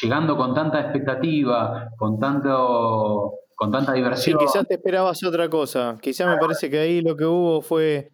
llegando 0.00 0.36
con 0.36 0.54
tanta 0.54 0.80
expectativa, 0.80 1.90
con 1.96 2.18
tanto 2.18 3.34
con 3.54 3.70
tanta 3.70 3.92
diversión. 3.92 4.40
Sí, 4.40 4.44
quizás 4.44 4.66
te 4.66 4.74
esperabas 4.74 5.22
otra 5.22 5.48
cosa. 5.48 5.96
Quizás 6.00 6.26
me 6.26 6.36
parece 6.36 6.68
que 6.68 6.78
ahí 6.78 7.00
lo 7.00 7.16
que 7.16 7.24
hubo 7.24 7.62
fue 7.62 8.10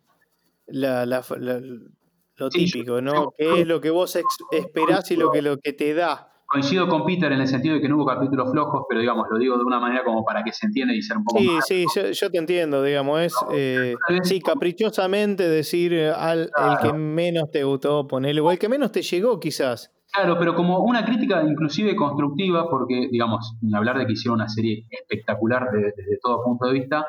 la, 0.66 1.06
lo 1.06 2.50
típico, 2.50 3.00
¿no? 3.00 3.32
¿Qué 3.36 3.62
es 3.62 3.66
lo 3.66 3.80
que 3.80 3.88
vos 3.90 4.18
esperás 4.50 5.10
y 5.10 5.16
lo 5.16 5.30
que, 5.30 5.40
lo 5.40 5.59
que 5.59 5.72
te 5.72 5.94
da? 5.94 6.32
Coincido 6.50 6.88
con 6.88 7.04
Peter 7.04 7.30
en 7.30 7.42
el 7.42 7.46
sentido 7.46 7.74
de 7.74 7.80
que 7.82 7.90
no 7.90 7.96
hubo 7.96 8.06
capítulos 8.06 8.50
flojos, 8.50 8.86
pero 8.88 9.02
digamos, 9.02 9.26
lo 9.30 9.38
digo 9.38 9.58
de 9.58 9.64
una 9.64 9.78
manera 9.78 10.02
como 10.02 10.24
para 10.24 10.42
que 10.42 10.50
se 10.50 10.64
entienda 10.64 10.94
y 10.94 11.02
ser 11.02 11.18
un 11.18 11.24
poco 11.24 11.40
sí, 11.40 11.46
más. 11.46 11.66
Sí, 11.66 11.84
sí, 11.92 12.00
yo, 12.10 12.30
te 12.30 12.38
entiendo, 12.38 12.82
digamos, 12.82 13.20
es. 13.20 13.34
Eh, 13.52 13.94
sí, 14.22 14.40
caprichosamente 14.40 15.46
decir 15.46 15.94
al 16.16 16.50
el 16.56 16.78
que 16.80 16.94
menos 16.94 17.50
te 17.50 17.64
gustó 17.64 18.08
ponerle, 18.08 18.40
o 18.40 18.50
el 18.50 18.58
que 18.58 18.70
menos 18.70 18.90
te 18.92 19.02
llegó, 19.02 19.38
quizás. 19.38 19.92
Claro, 20.10 20.38
pero 20.38 20.54
como 20.54 20.78
una 20.78 21.04
crítica 21.04 21.42
inclusive 21.42 21.94
constructiva, 21.94 22.66
porque, 22.70 23.08
digamos, 23.12 23.58
ni 23.60 23.76
hablar 23.76 23.98
de 23.98 24.06
que 24.06 24.12
hicieron 24.14 24.36
una 24.36 24.48
serie 24.48 24.86
espectacular 24.88 25.68
desde 25.70 26.18
todo 26.22 26.42
punto 26.42 26.66
de 26.66 26.72
vista, 26.72 27.06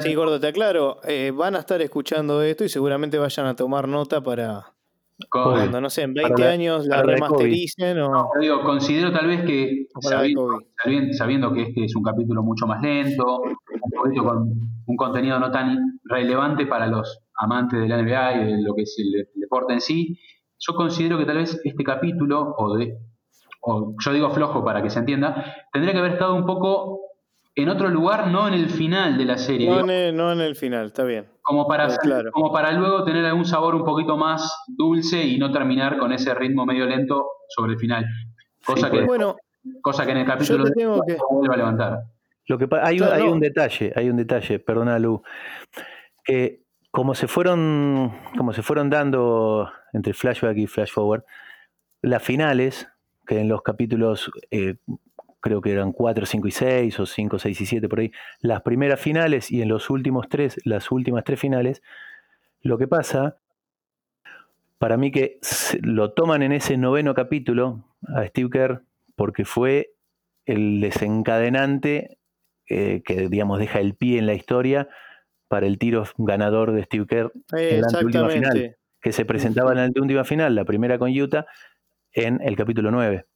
Sí, 0.00 0.14
gordo, 0.14 0.38
te 0.38 0.48
aclaro, 0.48 1.00
eh, 1.04 1.32
van 1.34 1.56
a 1.56 1.60
estar 1.60 1.80
escuchando 1.80 2.42
esto 2.42 2.62
y 2.62 2.68
seguramente 2.68 3.16
vayan 3.16 3.46
a 3.46 3.56
tomar 3.56 3.88
nota 3.88 4.20
para 4.20 4.74
cuando, 5.30 5.80
no 5.80 5.90
sé, 5.90 6.02
en 6.02 6.14
20 6.14 6.46
años 6.46 6.86
la 6.86 7.02
remastericen 7.02 7.98
o... 8.00 8.28
digo, 8.40 8.62
considero 8.62 9.12
tal 9.12 9.26
vez 9.26 9.44
que, 9.44 9.86
sabiendo, 10.00 11.52
que 11.52 11.62
este 11.62 11.84
es 11.84 11.96
un 11.96 12.02
capítulo 12.02 12.42
mucho 12.42 12.66
más 12.66 12.80
lento, 12.82 13.42
un 13.42 14.16
con 14.16 14.68
un 14.86 14.96
contenido 14.96 15.38
no 15.38 15.50
tan 15.50 15.98
relevante 16.04 16.66
para 16.66 16.86
los 16.86 17.20
amantes 17.36 17.80
de 17.80 17.88
la 17.88 18.00
NBA 18.02 18.34
y 18.34 18.52
de 18.52 18.62
lo 18.62 18.74
que 18.74 18.82
es 18.82 18.96
el 18.98 19.28
deporte 19.34 19.74
en 19.74 19.80
sí, 19.80 20.18
yo 20.58 20.74
considero 20.74 21.18
que 21.18 21.26
tal 21.26 21.38
vez 21.38 21.60
este 21.62 21.84
capítulo, 21.84 22.54
o 22.56 22.76
de 22.76 22.96
o 23.60 23.94
yo 24.04 24.12
digo 24.12 24.30
flojo 24.30 24.64
para 24.64 24.82
que 24.82 24.90
se 24.90 25.00
entienda, 25.00 25.54
tendría 25.72 25.92
que 25.92 25.98
haber 25.98 26.12
estado 26.12 26.34
un 26.34 26.46
poco 26.46 27.00
en 27.62 27.68
otro 27.68 27.88
lugar, 27.88 28.28
no 28.28 28.46
en 28.46 28.54
el 28.54 28.70
final 28.70 29.18
de 29.18 29.24
la 29.24 29.36
serie. 29.36 29.68
No, 29.68 29.80
en 29.80 30.40
el, 30.40 30.54
final, 30.54 30.86
está 30.86 31.02
bien. 31.02 31.26
Como 31.42 31.66
para, 31.66 31.88
como 32.32 32.52
para 32.52 32.72
luego 32.72 33.04
tener 33.04 33.24
algún 33.24 33.44
sabor 33.44 33.74
un 33.74 33.84
poquito 33.84 34.16
más 34.16 34.64
dulce 34.68 35.24
y 35.24 35.38
no 35.38 35.50
terminar 35.50 35.98
con 35.98 36.12
ese 36.12 36.34
ritmo 36.34 36.64
medio 36.64 36.86
lento 36.86 37.26
sobre 37.48 37.72
el 37.72 37.78
final. 37.78 38.06
Cosa, 38.64 38.90
que, 38.90 39.04
bueno, 39.04 39.36
cosa 39.82 40.04
que 40.06 40.12
en 40.12 40.18
el 40.18 40.26
capítulo 40.26 40.64
de 40.64 40.72
tengo 40.72 41.00
que... 41.04 41.16
va 41.16 41.54
a 41.54 41.56
levantar. 41.56 41.98
Lo 42.46 42.58
que 42.58 42.68
hay, 42.80 43.00
hay 43.00 43.22
un 43.22 43.40
detalle, 43.40 43.92
hay 43.94 44.08
un 44.08 44.16
detalle, 44.16 44.58
perdona 44.60 44.98
Lu, 44.98 45.22
que 46.24 46.62
como 46.90 47.14
se 47.14 47.26
fueron, 47.26 48.12
como 48.36 48.52
se 48.52 48.62
fueron 48.62 48.88
dando 48.88 49.70
entre 49.92 50.14
flashback 50.14 50.56
y 50.56 50.66
flash 50.66 50.92
forward, 50.92 51.24
las 52.02 52.22
finales, 52.22 52.88
que 53.26 53.40
en 53.40 53.48
los 53.48 53.62
capítulos 53.62 54.30
eh, 54.50 54.76
creo 55.40 55.60
que 55.60 55.72
eran 55.72 55.92
4, 55.92 56.26
5 56.26 56.48
y 56.48 56.50
6 56.50 57.00
o 57.00 57.06
5, 57.06 57.38
6 57.38 57.60
y 57.60 57.66
7 57.66 57.88
por 57.88 58.00
ahí, 58.00 58.12
las 58.40 58.62
primeras 58.62 59.00
finales 59.00 59.50
y 59.50 59.62
en 59.62 59.68
los 59.68 59.90
últimos 59.90 60.28
tres, 60.28 60.58
las 60.64 60.90
últimas 60.90 61.24
tres 61.24 61.40
finales, 61.40 61.82
lo 62.60 62.78
que 62.78 62.88
pasa, 62.88 63.38
para 64.78 64.96
mí 64.96 65.10
que 65.10 65.38
lo 65.82 66.12
toman 66.12 66.42
en 66.42 66.52
ese 66.52 66.76
noveno 66.76 67.14
capítulo 67.14 67.84
a 68.14 68.26
Steve 68.26 68.50
Kerr 68.50 68.82
porque 69.16 69.44
fue 69.44 69.94
el 70.46 70.80
desencadenante 70.80 72.18
eh, 72.68 73.02
que, 73.04 73.28
digamos, 73.28 73.58
deja 73.58 73.80
el 73.80 73.94
pie 73.94 74.18
en 74.18 74.26
la 74.26 74.34
historia 74.34 74.88
para 75.48 75.66
el 75.66 75.78
tiro 75.78 76.04
ganador 76.18 76.72
de 76.72 76.84
Steve 76.84 77.06
Kerr 77.06 77.32
en 77.52 77.80
la 77.80 78.00
última 78.00 78.28
final, 78.28 78.76
que 79.00 79.12
se 79.12 79.24
presentaba 79.24 79.72
en 79.72 79.78
la 79.78 79.90
última 80.00 80.24
final, 80.24 80.54
la 80.54 80.64
primera 80.64 80.98
con 80.98 81.10
Utah, 81.10 81.46
en 82.12 82.40
el 82.42 82.56
capítulo 82.56 82.90
9. 82.90 83.26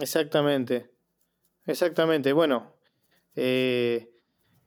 Exactamente. 0.00 0.93
Exactamente, 1.66 2.32
bueno, 2.32 2.74
eh, 3.36 4.10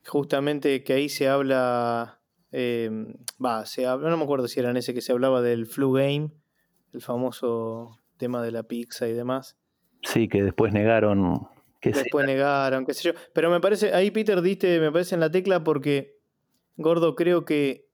justamente 0.06 0.84
que 0.84 0.94
ahí 0.94 1.10
se 1.10 1.28
habla, 1.28 2.22
em, 2.52 3.14
va, 3.44 3.65
se 3.65 3.86
habla, 3.86 4.10
no 4.10 4.18
me 4.18 4.24
acuerdo 4.24 4.48
si 4.48 4.60
era 4.60 4.72
en 4.72 4.78
ese 4.78 4.94
que 4.94 5.02
se 5.02 5.11
hablaba 5.11 5.41
del 5.41 5.68
flu 5.68 5.91
game, 5.94 6.32
el 6.94 7.02
famoso 7.02 7.99
tema 8.18 8.41
de 8.41 8.52
la 8.52 8.64
pizza 8.64 9.07
y 9.07 9.14
demás. 9.14 9.57
Sí, 10.03 10.28
que 10.28 10.44
después 10.44 10.74
negaron. 10.74 11.48
Que 11.80 11.91
después 11.91 12.26
negaron, 12.26 12.86
qué 12.86 12.94
sé 12.94 13.03
yo. 13.03 13.11
Pero 13.34 13.52
me 13.52 13.60
parece, 13.60 13.94
ahí 13.94 14.10
Peter 14.10 14.41
diste, 14.41 14.80
me 14.80 14.91
parece 14.91 15.15
en 15.15 15.22
la 15.22 15.30
tecla 15.30 15.64
porque, 15.64 16.18
Gordo, 16.76 17.15
creo 17.15 17.45
que 17.45 17.88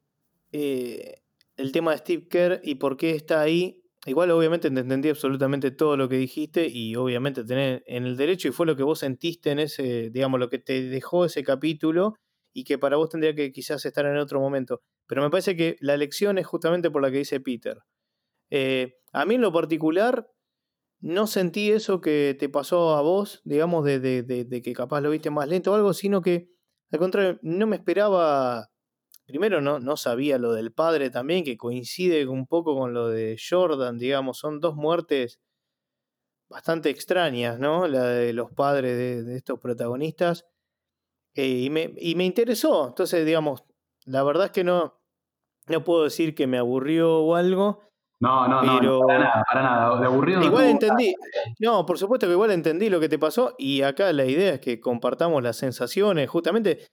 eh, 0.53 1.21
el 1.57 1.71
tema 1.71 1.91
de 1.91 1.97
Steve 1.97 2.27
Kerr 2.29 2.61
y 2.63 2.75
por 2.75 2.95
qué 2.95 3.11
está 3.11 3.41
ahí 3.41 3.82
Igual 4.05 4.31
obviamente 4.31 4.69
te 4.69 4.79
entendí 4.79 5.09
absolutamente 5.09 5.71
todo 5.71 5.95
lo 5.95 6.09
que 6.09 6.17
dijiste 6.17 6.67
y 6.67 6.95
obviamente 6.95 7.45
tenés 7.45 7.83
en 7.85 8.05
el 8.05 8.17
derecho 8.17 8.49
y 8.49 8.51
fue 8.51 8.65
lo 8.65 8.75
que 8.75 8.83
vos 8.83 8.99
sentiste 8.99 9.51
en 9.51 9.59
ese, 9.59 10.09
digamos, 10.09 10.39
lo 10.39 10.49
que 10.49 10.59
te 10.59 10.81
dejó 10.89 11.25
ese 11.25 11.43
capítulo 11.43 12.15
y 12.53 12.65
que 12.65 12.77
para 12.77 12.97
vos 12.97 13.09
tendría 13.09 13.33
que 13.33 13.51
quizás 13.51 13.85
estar 13.85 14.05
en 14.05 14.17
otro 14.17 14.41
momento. 14.41 14.81
Pero 15.07 15.21
me 15.21 15.29
parece 15.29 15.55
que 15.55 15.77
la 15.79 15.93
elección 15.93 16.37
es 16.37 16.45
justamente 16.45 16.91
por 16.91 17.01
la 17.01 17.11
que 17.11 17.19
dice 17.19 17.39
Peter. 17.39 17.79
Eh, 18.51 18.95
a 19.13 19.25
mí 19.25 19.35
en 19.35 19.41
lo 19.41 19.53
particular 19.53 20.27
no 21.01 21.27
sentí 21.27 21.71
eso 21.71 22.01
que 22.01 22.35
te 22.37 22.49
pasó 22.49 22.95
a 22.95 23.01
vos, 23.01 23.41
digamos, 23.45 23.85
de, 23.85 23.99
de, 23.99 24.23
de 24.23 24.61
que 24.61 24.73
capaz 24.73 25.01
lo 25.01 25.11
viste 25.11 25.29
más 25.29 25.47
lento 25.47 25.71
o 25.71 25.75
algo, 25.75 25.93
sino 25.93 26.21
que 26.21 26.49
al 26.93 26.99
contrario, 26.99 27.39
no 27.41 27.65
me 27.65 27.75
esperaba 27.75 28.69
primero 29.25 29.61
no, 29.61 29.79
no 29.79 29.97
sabía 29.97 30.37
lo 30.37 30.53
del 30.53 30.71
padre 30.71 31.09
también, 31.09 31.43
que 31.43 31.57
coincide 31.57 32.27
un 32.27 32.45
poco 32.47 32.77
con 32.77 32.93
lo 32.93 33.09
de 33.09 33.37
Jordan, 33.37 33.97
digamos, 33.97 34.37
son 34.37 34.59
dos 34.59 34.75
muertes 34.75 35.39
bastante 36.49 36.89
extrañas, 36.89 37.59
¿no? 37.59 37.87
La 37.87 38.03
de 38.03 38.33
los 38.33 38.51
padres 38.51 39.25
de, 39.25 39.35
estos 39.35 39.59
protagonistas. 39.59 40.45
Eh, 41.35 41.47
y, 41.47 41.69
me, 41.69 41.93
y, 41.97 42.15
me, 42.15 42.25
interesó, 42.25 42.87
entonces, 42.87 43.25
digamos, 43.25 43.63
la 44.05 44.21
verdad 44.23 44.45
es 44.45 44.51
que 44.51 44.63
no, 44.63 44.99
no 45.67 45.83
puedo 45.83 46.03
decir 46.03 46.35
que 46.35 46.45
me 46.45 46.59
aburrió 46.59 47.21
o 47.21 47.35
algo. 47.35 47.81
No, 48.19 48.47
no, 48.47 48.61
no, 48.61 49.01
para 49.01 49.19
nada, 49.19 49.43
para 49.51 49.63
nada, 49.63 49.99
de 49.99 50.05
aburrido. 50.05 50.43
Igual 50.43 50.65
entendí, 50.65 51.13
no, 51.59 51.85
por 51.85 51.97
supuesto 51.97 52.27
que 52.27 52.33
igual 52.33 52.51
entendí 52.51 52.89
lo 52.89 52.99
que 52.99 53.09
te 53.09 53.19
pasó 53.19 53.55
y 53.57 53.81
acá 53.81 54.13
la 54.13 54.25
idea 54.25 54.53
es 54.53 54.59
que 54.61 54.79
compartamos 54.79 55.43
las 55.43 55.57
sensaciones, 55.57 56.29
justamente 56.29 56.87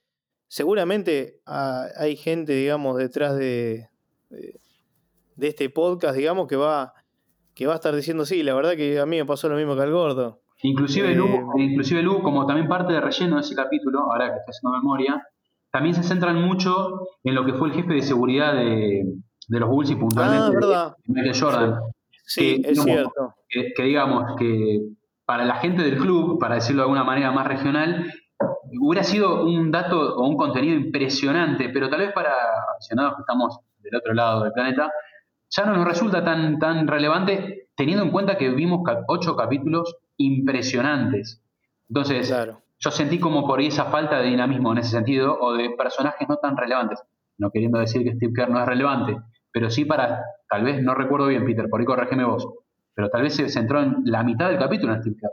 seguramente 0.51 1.41
hay 1.47 2.17
gente, 2.17 2.53
digamos, 2.53 2.99
detrás 2.99 3.37
de, 3.37 3.89
de, 4.29 5.49
este 5.49 5.71
podcast, 5.71 6.17
digamos, 6.17 6.49
que 6.49 6.57
va, 6.57 6.93
que 7.55 7.67
va 7.67 7.75
a 7.75 7.77
estar 7.77 7.95
diciendo, 7.95 8.27
sí, 8.27 8.43
la 8.43 8.55
verdad 8.55 8.75
que 8.75 8.99
a 8.99 9.07
mí 9.07 9.17
me 9.17 9.25
pasó 9.25 9.49
lo 9.49 9.57
mismo 9.57 9.77
que 9.77 9.83
al 9.83 9.93
gordo. 9.93 10.43
Inclusive, 10.63 11.15
Lu, 11.15 11.27
eh, 11.27 11.63
inclusive 11.63 12.03
Lu, 12.03 12.21
como 12.21 12.47
también 12.47 12.69
parte 12.69 12.93
de 12.93 13.01
relleno 13.01 13.37
de 13.37 13.43
ese 13.43 13.55
capítulo, 13.55 14.01
ahora 14.01 14.27
que 14.27 14.39
estoy 14.39 14.51
haciendo 14.51 14.79
memoria, 14.79 15.27
también 15.71 15.95
se 15.95 16.03
centran 16.03 16.43
mucho 16.43 17.07
en 17.23 17.35
lo 17.37 17.47
que 17.47 17.55
fue 17.55 17.69
el 17.69 17.75
jefe 17.75 17.95
de 17.95 18.03
seguridad 18.03 18.53
de, 18.53 19.05
los 19.49 19.69
Bulls 19.69 19.91
y 19.91 19.97
puntualmente 19.97 20.47
ah, 20.47 20.51
¿verdad? 20.51 20.95
Michael 21.07 21.41
Jordan. 21.41 21.81
Sí, 22.25 22.61
es 22.65 22.83
cierto. 22.83 23.35
que, 23.49 23.83
digamos 23.83 24.37
que 24.37 24.81
para 25.25 25.45
la 25.45 25.57
gente 25.57 25.83
del 25.83 25.97
club, 25.97 26.41
para 26.41 26.57
decirlo 26.57 26.83
de 26.83 26.87
alguna 26.87 27.05
manera 27.05 27.31
más 27.31 27.47
regional, 27.47 28.13
hubiera 28.79 29.03
sido 29.03 29.45
un 29.45 29.71
dato 29.71 30.17
o 30.17 30.29
un 30.29 30.37
contenido 30.37 30.77
impresionante, 30.77 31.69
pero 31.71 31.89
tal 31.89 32.01
vez 32.01 32.13
para 32.13 32.33
aficionados 32.75 33.17
que 33.17 33.23
estamos 33.23 33.61
del 33.79 33.97
otro 33.97 34.15
lado 34.15 34.45
del 34.45 34.53
planeta, 34.53 34.91
ya 35.49 35.65
no 35.65 35.77
nos 35.77 35.87
resulta 35.87 36.23
tan, 36.25 36.59
tan 36.59 36.87
relevante 36.87 37.69
teniendo 37.75 38.05
en 38.05 38.11
cuenta 38.11 38.37
que 38.37 38.51
vimos 38.51 38.83
ocho 39.09 39.35
capítulos 39.37 39.97
impresionantes. 40.19 41.43
Entonces, 41.89 42.33
yo 42.79 42.91
sentí 42.91 43.19
como 43.19 43.47
por 43.47 43.59
ahí 43.59 43.67
esa 43.67 43.87
falta 43.87 44.19
de 44.19 44.29
dinamismo 44.29 44.73
en 44.73 44.79
ese 44.79 44.91
sentido, 44.91 45.39
o 45.41 45.55
de 45.55 45.71
personajes 45.71 46.29
no 46.29 46.37
tan 46.37 46.57
relevantes. 46.57 47.03
No 47.39 47.51
queriendo 47.51 47.79
decir 47.79 48.05
que 48.05 48.15
Steve 48.15 48.33
Kerr 48.35 48.51
no 48.51 48.61
es 48.61 48.67
relevante, 48.67 49.17
pero 49.51 49.71
sí 49.71 49.85
para, 49.85 50.23
tal 50.49 50.63
vez, 50.63 50.83
no 50.83 50.95
recuerdo 50.95 51.27
bien, 51.27 51.45
Peter, 51.45 51.69
por 51.69 51.81
ahí 51.81 51.87
corregime 51.87 52.25
vos, 52.25 52.47
pero 52.95 53.09
tal 53.09 53.23
vez 53.23 53.35
se 53.35 53.49
centró 53.49 53.81
en 53.83 54.03
la 54.05 54.23
mitad 54.23 54.49
del 54.49 54.59
capítulo 54.59 54.95
en 54.95 55.01
Steve 55.01 55.17
Kerr. 55.21 55.31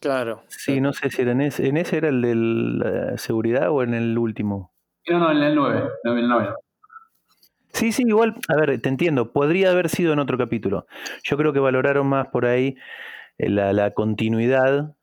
Claro. 0.00 0.42
Sí, 0.48 0.80
no 0.80 0.92
sé 0.92 1.10
si 1.10 1.22
era 1.22 1.32
en 1.32 1.42
ese, 1.42 1.68
en 1.68 1.76
ese 1.76 1.98
era 1.98 2.08
el 2.08 2.22
de 2.22 2.34
la 2.34 3.18
seguridad 3.18 3.70
o 3.70 3.82
en 3.82 3.92
el 3.92 4.16
último. 4.16 4.72
No, 5.08 5.18
no, 5.18 5.30
en 5.30 5.38
el 5.38 5.54
9, 5.54 5.88
en 6.04 6.18
el 6.18 6.28
9. 6.28 6.48
Sí, 7.72 7.92
sí, 7.92 8.02
igual, 8.06 8.34
a 8.48 8.56
ver, 8.56 8.80
te 8.80 8.88
entiendo, 8.88 9.32
podría 9.32 9.70
haber 9.70 9.88
sido 9.88 10.12
en 10.12 10.18
otro 10.18 10.38
capítulo. 10.38 10.86
Yo 11.22 11.36
creo 11.36 11.52
que 11.52 11.60
valoraron 11.60 12.06
más 12.06 12.28
por 12.28 12.46
ahí 12.46 12.76
eh, 13.38 13.48
la, 13.48 13.92
continuidad 13.92 14.96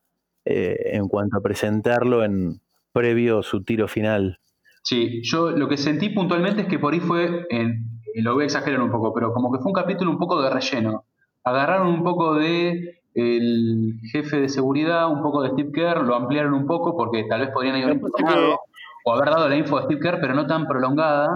eh, 0.46 0.92
en 0.94 1.08
cuanto 1.08 1.38
a 1.38 1.42
presentarlo 1.42 2.24
en 2.24 2.60
previo 2.92 3.40
a 3.40 3.44
su 3.44 3.64
tiro 3.64 3.88
final. 3.88 4.40
Sí, 4.84 5.22
yo 5.24 5.52
lo 5.52 5.68
que 5.68 5.78
sentí 5.78 6.10
puntualmente 6.10 6.62
es 6.62 6.68
que 6.68 6.80
por 6.80 6.94
ahí 6.94 7.00
fue, 7.00 7.46
en, 7.50 8.02
lo 8.16 8.34
voy 8.34 8.44
a 8.44 8.46
exagerar 8.46 8.82
un 8.82 8.92
poco, 8.92 9.14
pero 9.14 9.34
como 9.34 9.52
que 9.52 9.60
fue 9.60 9.70
un 9.70 9.74
capítulo 9.74 10.12
un 10.12 10.18
poco 10.18 10.42
de 10.42 10.50
relleno. 10.50 11.06
Agarraron 11.44 11.88
un 11.88 12.04
poco 12.04 12.36
de 12.36 13.02
el 13.18 14.00
jefe 14.12 14.40
de 14.40 14.48
seguridad, 14.48 15.10
un 15.12 15.22
poco 15.22 15.42
de 15.42 15.50
Steve 15.50 15.72
Kerr, 15.74 16.04
lo 16.04 16.16
ampliaron 16.16 16.54
un 16.54 16.68
poco 16.68 16.96
porque 16.96 17.24
tal 17.24 17.42
vez 17.42 17.50
podrían 17.52 17.76
haber 17.76 17.96
informado 17.96 18.60
o 19.04 19.14
haber 19.14 19.30
dado 19.30 19.50
la 19.50 19.58
info 19.58 19.78
de 19.78 19.86
Steve 19.86 20.00
Kerr, 20.00 20.20
pero 20.22 20.36
no 20.36 20.46
tan 20.46 20.68
prolongada. 20.68 21.30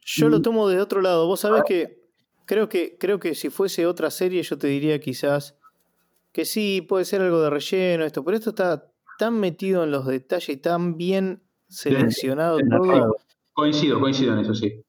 Yo 0.00 0.28
lo 0.28 0.42
tomo 0.42 0.68
de 0.68 0.80
otro 0.80 1.00
lado. 1.00 1.26
Vos 1.26 1.40
sabés 1.40 1.62
que 1.64 2.02
creo 2.44 2.68
que 2.68 2.96
creo 2.98 3.20
que 3.20 3.34
si 3.34 3.50
fuese 3.50 3.86
otra 3.86 4.10
serie 4.10 4.42
yo 4.42 4.58
te 4.58 4.66
diría 4.66 4.98
quizás 5.00 5.56
que 6.32 6.44
sí, 6.44 6.80
puede 6.82 7.04
ser 7.04 7.20
algo 7.20 7.40
de 7.40 7.50
relleno 7.50 8.04
esto, 8.04 8.24
pero 8.24 8.36
esto 8.36 8.50
está 8.50 8.90
tan 9.18 9.38
metido 9.38 9.84
en 9.84 9.90
los 9.90 10.06
detalles 10.06 10.48
y 10.48 10.56
tan 10.56 10.96
bien 10.96 11.42
seleccionado 11.68 12.58
todo. 12.58 13.16
Coincido, 13.52 14.00
coincido 14.00 14.32
en 14.32 14.40
eso, 14.40 14.54
sí. 14.54 14.82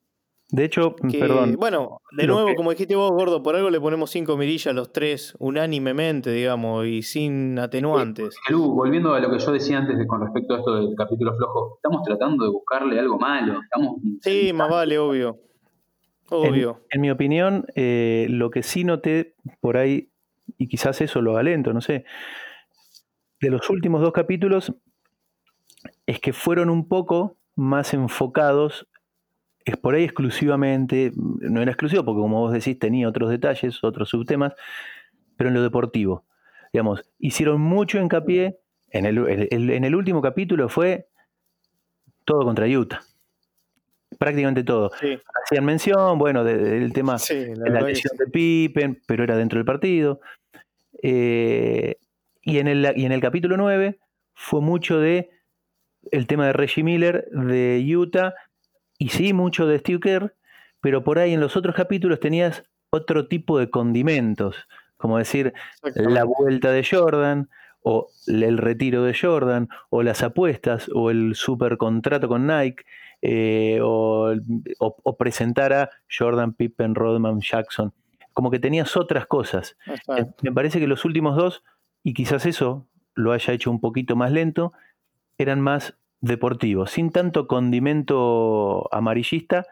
De 0.53 0.65
hecho, 0.65 0.95
perdón. 0.95 1.55
Bueno, 1.57 1.99
de 2.11 2.27
nuevo, 2.27 2.53
como 2.53 2.69
dijiste 2.69 2.95
vos, 2.95 3.09
gordo, 3.09 3.41
por 3.41 3.55
algo 3.55 3.71
le 3.71 3.81
ponemos 3.81 4.11
cinco 4.11 4.37
mirillas 4.37 4.75
los 4.75 4.93
tres, 4.93 5.35
unánimemente, 5.39 6.31
digamos, 6.31 6.85
y 6.85 7.01
sin 7.01 7.57
atenuantes. 7.57 8.35
volviendo 8.51 9.15
a 9.15 9.19
lo 9.19 9.31
que 9.31 9.39
yo 9.39 9.51
decía 9.51 9.79
antes 9.79 9.97
con 10.05 10.21
respecto 10.21 10.53
a 10.53 10.59
esto 10.59 10.75
del 10.75 10.95
capítulo 10.95 11.35
flojo, 11.35 11.77
estamos 11.77 12.03
tratando 12.03 12.45
de 12.45 12.51
buscarle 12.51 12.99
algo 12.99 13.17
malo. 13.17 13.61
Estamos 13.63 13.95
sí, 14.21 14.53
más 14.53 14.69
vale, 14.69 14.99
obvio. 14.99 15.39
Obvio. 16.29 16.81
En, 16.91 17.01
mi 17.01 17.09
opinión, 17.09 17.65
eh, 17.73 18.27
lo 18.29 18.51
que 18.51 18.61
sí 18.61 18.83
noté 18.83 19.33
por 19.59 19.77
ahí, 19.77 20.11
y 20.59 20.67
quizás 20.67 21.01
eso 21.01 21.19
lo 21.23 21.35
alento, 21.35 21.73
no 21.73 21.81
sé, 21.81 22.05
de 23.41 23.49
los 23.49 23.71
últimos 23.71 24.01
dos 24.01 24.13
capítulos, 24.13 24.71
es 26.05 26.19
que 26.19 26.31
fueron 26.31 26.69
un 26.69 26.87
poco 26.87 27.37
más 27.55 27.95
enfocados, 27.95 28.87
es 29.65 29.77
por 29.77 29.95
ahí 29.95 30.03
exclusivamente, 30.03 31.11
no 31.15 31.61
era 31.61 31.71
exclusivo 31.71 32.03
porque 32.03 32.21
como 32.21 32.41
vos 32.41 32.53
decís 32.53 32.77
tenía 32.79 33.07
otros 33.07 33.29
detalles, 33.29 33.83
otros 33.83 34.09
subtemas, 34.09 34.53
pero 35.37 35.49
en 35.49 35.55
lo 35.55 35.61
deportivo. 35.61 36.25
Digamos, 36.71 37.03
hicieron 37.19 37.61
mucho 37.61 37.99
hincapié, 37.99 38.59
en 38.89 39.05
el, 39.05 39.47
en 39.49 39.83
el 39.83 39.95
último 39.95 40.21
capítulo 40.21 40.69
fue 40.69 41.07
todo 42.25 42.43
contra 42.43 42.67
Utah 42.67 43.01
prácticamente 44.17 44.63
todo. 44.63 44.91
Hacían 45.43 45.65
mención, 45.65 46.17
bueno, 46.17 46.43
del 46.43 46.93
tema 46.93 47.17
de 47.17 47.55
la 47.69 47.81
lesión 47.81 48.15
de 48.17 48.27
Pippen, 48.27 49.01
pero 49.05 49.23
era 49.23 49.35
dentro 49.35 49.59
del 49.59 49.65
partido. 49.65 50.19
Eh, 51.01 51.97
y, 52.41 52.59
en 52.59 52.67
el, 52.67 52.93
y 52.95 53.05
en 53.05 53.11
el 53.11 53.21
capítulo 53.21 53.57
9 53.57 53.99
fue 54.33 54.61
mucho 54.61 54.99
de 54.99 55.29
el 56.11 56.27
tema 56.27 56.47
de 56.47 56.53
Reggie 56.53 56.83
Miller 56.83 57.27
de 57.31 57.83
Utah 57.95 58.33
y 59.03 59.09
sí, 59.09 59.33
mucho 59.33 59.67
de 59.67 59.79
Steve 59.79 59.99
Kerr, 59.99 60.33
pero 60.79 61.03
por 61.03 61.19
ahí 61.19 61.33
en 61.33 61.41
los 61.41 61.57
otros 61.57 61.75
capítulos 61.75 62.21
tenías 62.21 62.63
otro 62.89 63.27
tipo 63.27 63.59
de 63.59 63.69
condimentos, 63.69 64.55
como 64.95 65.17
decir 65.17 65.53
la 65.93 66.23
vuelta 66.23 66.71
de 66.71 66.87
Jordan, 66.89 67.49
o 67.81 68.07
el 68.27 68.57
retiro 68.57 69.03
de 69.03 69.13
Jordan, 69.13 69.67
o 69.89 70.03
las 70.03 70.23
apuestas, 70.23 70.89
o 70.93 71.11
el 71.11 71.35
super 71.35 71.75
contrato 71.75 72.29
con 72.29 72.47
Nike, 72.47 72.85
eh, 73.21 73.79
o, 73.81 74.37
presentar 75.19 75.73
a 75.73 75.89
Jordan, 76.09 76.53
Pippen, 76.53 76.95
Rodman, 76.95 77.41
Jackson. 77.41 77.91
Como 78.31 78.51
que 78.51 78.59
tenías 78.59 78.95
otras 78.95 79.25
cosas. 79.25 79.75
Eh, 80.15 80.27
me 80.43 80.53
parece 80.53 80.79
que 80.79 80.87
los 80.87 81.03
últimos 81.03 81.35
dos, 81.35 81.61
y 82.03 82.13
quizás 82.13 82.45
eso 82.45 82.87
lo 83.15 83.33
haya 83.33 83.53
hecho 83.53 83.69
un 83.69 83.81
poquito 83.81 84.15
más 84.15 84.31
lento, 84.31 84.71
eran 85.37 85.59
más 85.59 85.93
deportivos, 86.23 86.91
sin 86.91 87.11
tanto 87.11 87.47
condimento 87.47 88.87
amarillista, 88.93 89.67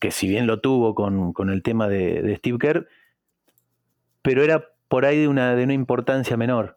que 0.00 0.10
si 0.10 0.26
bien 0.26 0.46
lo 0.46 0.60
tuvo 0.60 0.94
con, 0.94 1.50
el 1.50 1.62
tema 1.62 1.88
de, 1.88 2.34
Steve 2.38 2.58
Kerr, 2.58 2.88
pero 4.22 4.42
era 4.42 4.70
por 4.88 5.04
ahí 5.04 5.18
de 5.18 5.28
una, 5.28 5.54
de 5.54 5.64
una 5.64 5.74
importancia 5.74 6.38
menor 6.38 6.76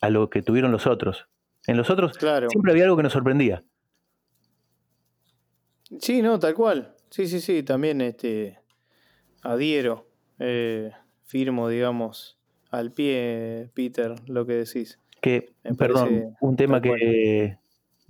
a 0.00 0.10
lo 0.10 0.30
que 0.30 0.42
tuvieron 0.42 0.70
los 0.70 0.86
otros. 0.86 1.26
En 1.66 1.76
los 1.76 1.90
otros 1.90 2.16
siempre 2.48 2.70
había 2.70 2.84
algo 2.84 2.96
que 2.96 3.02
nos 3.02 3.12
sorprendía. 3.12 3.64
Sí, 5.98 6.22
no, 6.22 6.38
tal 6.38 6.54
cual. 6.54 6.94
Sí, 7.10 7.26
sí, 7.26 7.40
sí, 7.40 7.64
también 7.64 8.00
este 8.00 8.60
adhiero, 9.42 10.06
eh, 10.38 10.92
firmo, 11.24 11.68
digamos, 11.68 12.38
al 12.70 12.92
pie, 12.92 13.70
Peter, 13.74 14.14
lo 14.28 14.46
que 14.46 14.52
decís. 14.52 15.00
Que, 15.20 15.52
perdón, 15.76 16.36
un 16.40 16.56
tema 16.56 16.80
que 16.80 17.58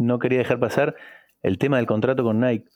no 0.00 0.18
quería 0.18 0.38
dejar 0.38 0.58
pasar, 0.58 0.96
el 1.42 1.58
tema 1.58 1.76
del 1.76 1.86
contrato 1.86 2.22
con 2.24 2.40
Nike. 2.40 2.68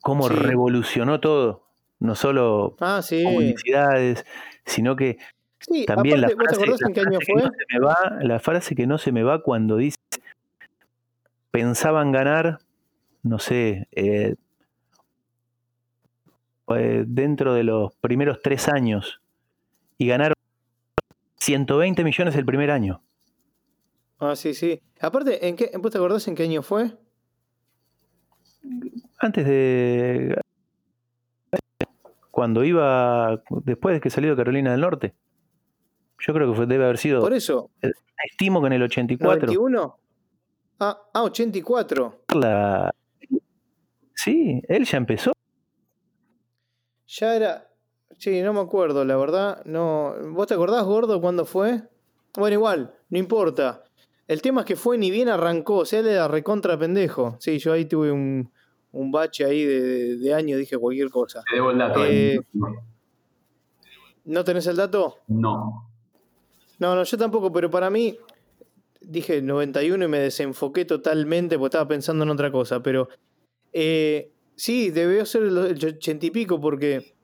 Cómo 0.00 0.28
revolucionó 0.28 1.20
todo, 1.20 1.64
no 1.98 2.14
solo 2.14 2.76
ah, 2.80 3.00
sí. 3.02 3.54
sino 4.64 4.94
que 4.94 5.18
también 5.86 6.20
la 6.20 6.28
frase, 6.28 6.64
en 6.86 6.92
qué 6.92 7.00
año 7.00 7.18
fue? 7.26 7.50
la 8.20 8.38
frase 8.38 8.74
que 8.76 8.86
no 8.86 8.98
se 8.98 9.10
me 9.10 9.24
va 9.24 9.42
cuando 9.42 9.76
dice 9.76 9.96
pensaban 11.50 12.12
ganar 12.12 12.60
no 13.26 13.38
sé, 13.38 13.88
eh, 13.92 14.36
eh, 16.68 17.04
dentro 17.06 17.54
de 17.54 17.64
los 17.64 17.94
primeros 17.96 18.40
tres 18.42 18.68
años 18.68 19.20
y 19.98 20.06
ganaron 20.06 20.34
120 21.38 22.04
millones 22.04 22.36
el 22.36 22.44
primer 22.44 22.70
año. 22.70 23.02
Ah, 24.18 24.36
sí, 24.36 24.54
sí. 24.54 24.80
Aparte, 25.00 25.46
¿en 25.46 25.56
qué, 25.56 25.70
¿vos 25.78 25.92
te 25.92 25.98
acordás 25.98 26.26
en 26.28 26.34
qué 26.34 26.44
año 26.44 26.62
fue? 26.62 26.96
Antes 29.18 29.46
de... 29.46 30.40
Cuando 32.30 32.64
iba, 32.64 33.42
después 33.64 33.94
de 33.94 34.00
que 34.00 34.10
salió 34.10 34.30
de 34.30 34.36
Carolina 34.36 34.72
del 34.72 34.80
Norte. 34.80 35.14
Yo 36.18 36.34
creo 36.34 36.50
que 36.50 36.56
fue, 36.56 36.66
debe 36.66 36.84
haber 36.84 36.98
sido... 36.98 37.20
Por 37.20 37.32
eso. 37.32 37.70
Estimo 38.30 38.60
que 38.60 38.66
en 38.68 38.72
el 38.74 38.82
84. 38.82 39.52
¿91? 39.52 39.96
Ah, 40.80 40.98
ah 41.12 41.22
84. 41.22 42.24
La, 42.34 42.90
Sí, 44.16 44.60
él 44.66 44.84
ya 44.84 44.96
empezó. 44.96 45.32
Ya 47.06 47.36
era. 47.36 47.70
Sí, 48.18 48.42
no 48.42 48.52
me 48.52 48.60
acuerdo, 48.60 49.04
la 49.04 49.16
verdad. 49.16 49.62
No. 49.66 50.14
¿Vos 50.32 50.48
te 50.48 50.54
acordás, 50.54 50.84
gordo, 50.84 51.20
cuándo 51.20 51.44
fue? 51.44 51.82
Bueno, 52.34 52.54
igual, 52.54 52.94
no 53.08 53.18
importa. 53.18 53.84
El 54.28 54.42
tema 54.42 54.62
es 54.62 54.66
que 54.66 54.76
fue 54.76 54.98
ni 54.98 55.10
bien 55.10 55.28
arrancó, 55.28 55.78
o 55.78 55.84
sea, 55.84 56.00
él 56.00 56.08
era 56.08 56.28
recontra 56.28 56.78
pendejo. 56.78 57.36
Sí, 57.38 57.58
yo 57.58 57.72
ahí 57.72 57.84
tuve 57.84 58.10
un, 58.10 58.50
un 58.92 59.12
bache 59.12 59.44
ahí 59.44 59.64
de, 59.64 60.16
de, 60.16 60.34
año, 60.34 60.56
dije 60.56 60.76
cualquier 60.76 61.10
cosa. 61.10 61.42
Te 61.48 61.56
debo 61.56 61.70
el 61.70 61.78
dato. 61.78 62.04
Eh, 62.04 62.40
¿No 64.24 64.42
tenés 64.42 64.66
el 64.66 64.76
dato? 64.76 65.18
No. 65.28 65.88
No, 66.78 66.94
no, 66.94 67.04
yo 67.04 67.16
tampoco, 67.16 67.52
pero 67.52 67.70
para 67.70 67.88
mí, 67.88 68.18
dije 69.00 69.40
91 69.40 70.04
y 70.04 70.08
me 70.08 70.18
desenfoqué 70.18 70.84
totalmente 70.84 71.56
porque 71.56 71.68
estaba 71.68 71.88
pensando 71.88 72.24
en 72.24 72.30
otra 72.30 72.50
cosa, 72.50 72.82
pero 72.82 73.08
eh, 73.72 74.32
sí, 74.56 74.90
debió 74.90 75.24
ser 75.24 75.44
el 75.44 75.58
ochenta 75.58 76.26
y 76.26 76.30
pico 76.30 76.60
porque 76.60 77.14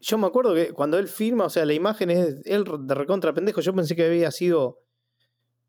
yo 0.00 0.18
me 0.18 0.26
acuerdo 0.26 0.54
que 0.54 0.72
cuando 0.72 0.98
él 0.98 1.08
firma, 1.08 1.44
o 1.44 1.50
sea, 1.50 1.64
la 1.64 1.74
imagen 1.74 2.10
es 2.10 2.36
él 2.44 2.64
de 2.80 2.94
recontra 2.94 3.34
pendejo, 3.34 3.60
yo 3.60 3.74
pensé 3.74 3.94
que 3.94 4.06
había 4.06 4.30
sido, 4.30 4.78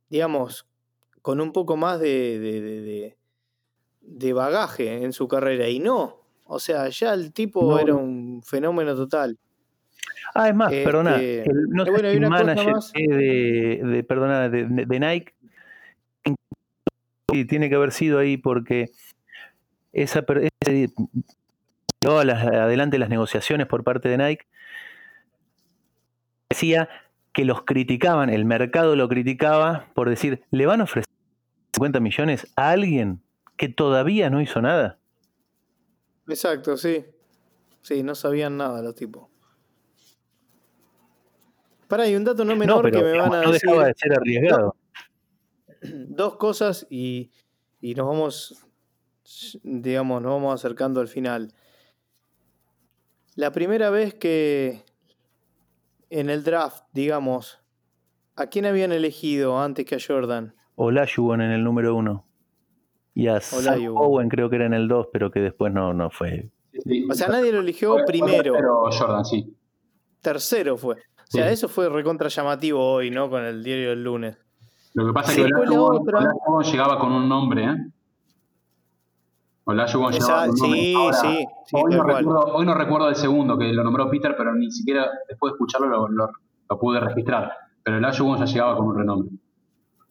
digamos, 0.09 0.67
con 1.21 1.41
un 1.41 1.51
poco 1.51 1.77
más 1.77 1.99
de, 1.99 2.39
de, 2.39 3.17
de, 4.01 4.33
bagaje 4.33 5.03
en 5.03 5.13
su 5.13 5.27
carrera 5.27 5.69
y 5.69 5.79
no. 5.79 6.17
O 6.45 6.59
sea, 6.59 6.89
ya 6.89 7.13
el 7.13 7.31
tipo 7.31 7.77
era 7.79 7.93
un 7.93 8.41
fenómeno 8.43 8.95
total. 8.95 9.37
Ah, 10.33 10.49
es 10.49 10.55
más, 10.55 10.71
perdona, 10.71 11.21
este, 11.21 11.51
no 11.69 11.85
sé 11.85 11.91
bueno, 11.91 12.11
si 12.11 12.19
manager 12.19 12.73
de, 12.93 13.81
de, 13.83 14.03
perdona, 14.03 14.49
de, 14.49 14.99
Nike 14.99 15.33
y 17.31 17.45
tiene 17.45 17.69
que 17.69 17.75
haber 17.75 17.91
sido 17.91 18.19
ahí 18.19 18.37
porque 18.37 18.91
esa, 19.91 20.25
ese, 20.61 20.89
adelante 22.03 22.97
las 22.97 23.09
negociaciones 23.09 23.67
por 23.67 23.83
parte 23.83 24.09
de 24.09 24.17
Nike, 24.17 24.47
decía 26.49 26.89
que 27.33 27.45
los 27.45 27.63
criticaban, 27.63 28.29
el 28.29 28.45
mercado 28.45 28.95
lo 28.95 29.07
criticaba 29.07 29.87
por 29.93 30.09
decir, 30.09 30.43
¿le 30.51 30.65
van 30.65 30.81
a 30.81 30.85
ofrecer 30.85 31.11
50 31.73 31.99
millones 31.99 32.47
a 32.55 32.71
alguien 32.71 33.21
que 33.57 33.69
todavía 33.69 34.29
no 34.29 34.41
hizo 34.41 34.61
nada? 34.61 34.99
Exacto, 36.27 36.77
sí. 36.77 37.05
Sí, 37.81 38.03
no 38.03 38.15
sabían 38.15 38.57
nada 38.57 38.81
los 38.81 38.95
tipos. 38.95 39.29
Para, 41.87 42.03
hay 42.03 42.15
un 42.15 42.23
dato 42.23 42.45
no 42.45 42.55
menor 42.55 42.91
que 42.91 43.01
me 43.01 43.17
van 43.17 43.33
a 43.33 43.51
decir. 43.51 43.69
de 43.69 43.93
ser 43.95 44.13
arriesgado. 44.13 44.75
Dos 45.81 46.37
cosas 46.37 46.85
y, 46.89 47.31
y 47.81 47.95
nos 47.95 48.07
vamos 48.07 48.69
digamos, 49.63 50.21
nos 50.21 50.31
vamos 50.31 50.55
acercando 50.55 51.01
al 51.01 51.07
final. 51.07 51.53
La 53.35 53.51
primera 53.51 53.89
vez 53.89 54.13
que 54.13 54.83
en 56.09 56.29
el 56.29 56.43
draft, 56.43 56.85
digamos, 56.93 57.59
¿a 58.35 58.47
quién 58.47 58.65
habían 58.65 58.91
elegido 58.91 59.59
antes 59.59 59.85
que 59.85 59.95
a 59.95 59.99
Jordan? 60.05 60.55
Olajuwon 60.75 61.41
en 61.41 61.51
el 61.51 61.63
número 61.63 61.95
uno. 61.95 62.25
Y 63.13 63.27
a 63.27 63.41
Owen 63.95 64.29
creo 64.29 64.49
que 64.49 64.55
era 64.55 64.65
en 64.65 64.73
el 64.73 64.87
dos, 64.87 65.07
pero 65.11 65.29
que 65.29 65.41
después 65.41 65.73
no, 65.73 65.93
no 65.93 66.09
fue. 66.09 66.49
O 67.09 67.13
sea, 67.13 67.27
nadie 67.27 67.51
lo 67.51 67.59
eligió 67.59 67.97
primero. 68.05 68.53
Pero 68.53 68.89
Jordan, 68.91 69.25
sí. 69.25 69.55
Tercero 70.21 70.77
fue. 70.77 70.95
O 70.95 71.31
sea, 71.31 71.51
eso 71.51 71.67
fue 71.67 71.89
recontra 71.89 72.29
llamativo 72.29 72.83
hoy, 72.83 73.11
¿no? 73.11 73.29
Con 73.29 73.43
el 73.43 73.63
diario 73.63 73.89
del 73.89 74.03
lunes. 74.03 74.37
Lo 74.93 75.05
que 75.07 75.13
pasa 75.13 75.31
es 75.31 75.37
que 75.37 75.53
Olajuwon 75.53 76.63
llegaba 76.63 76.97
con 76.97 77.11
un 77.11 77.27
nombre, 77.27 77.65
¿eh? 77.65 77.75
Sí, 80.53 80.93
sí, 81.21 81.45
hoy, 81.73 81.95
no 82.65 82.73
recuerdo, 82.73 83.09
el 83.09 83.15
segundo 83.15 83.57
que 83.57 83.71
lo 83.73 83.83
nombró 83.83 84.09
Peter, 84.09 84.35
pero 84.37 84.53
ni 84.55 84.71
siquiera 84.71 85.09
después 85.27 85.51
de 85.51 85.55
escucharlo 85.55 86.07
lo, 86.07 86.29
pude 86.79 86.99
registrar. 86.99 87.51
Pero 87.83 87.97
el 87.97 88.05
Ashwin 88.05 88.37
ya 88.37 88.45
llegaba 88.45 88.77
con 88.77 88.87
un 88.87 88.97
renombre. 88.97 89.31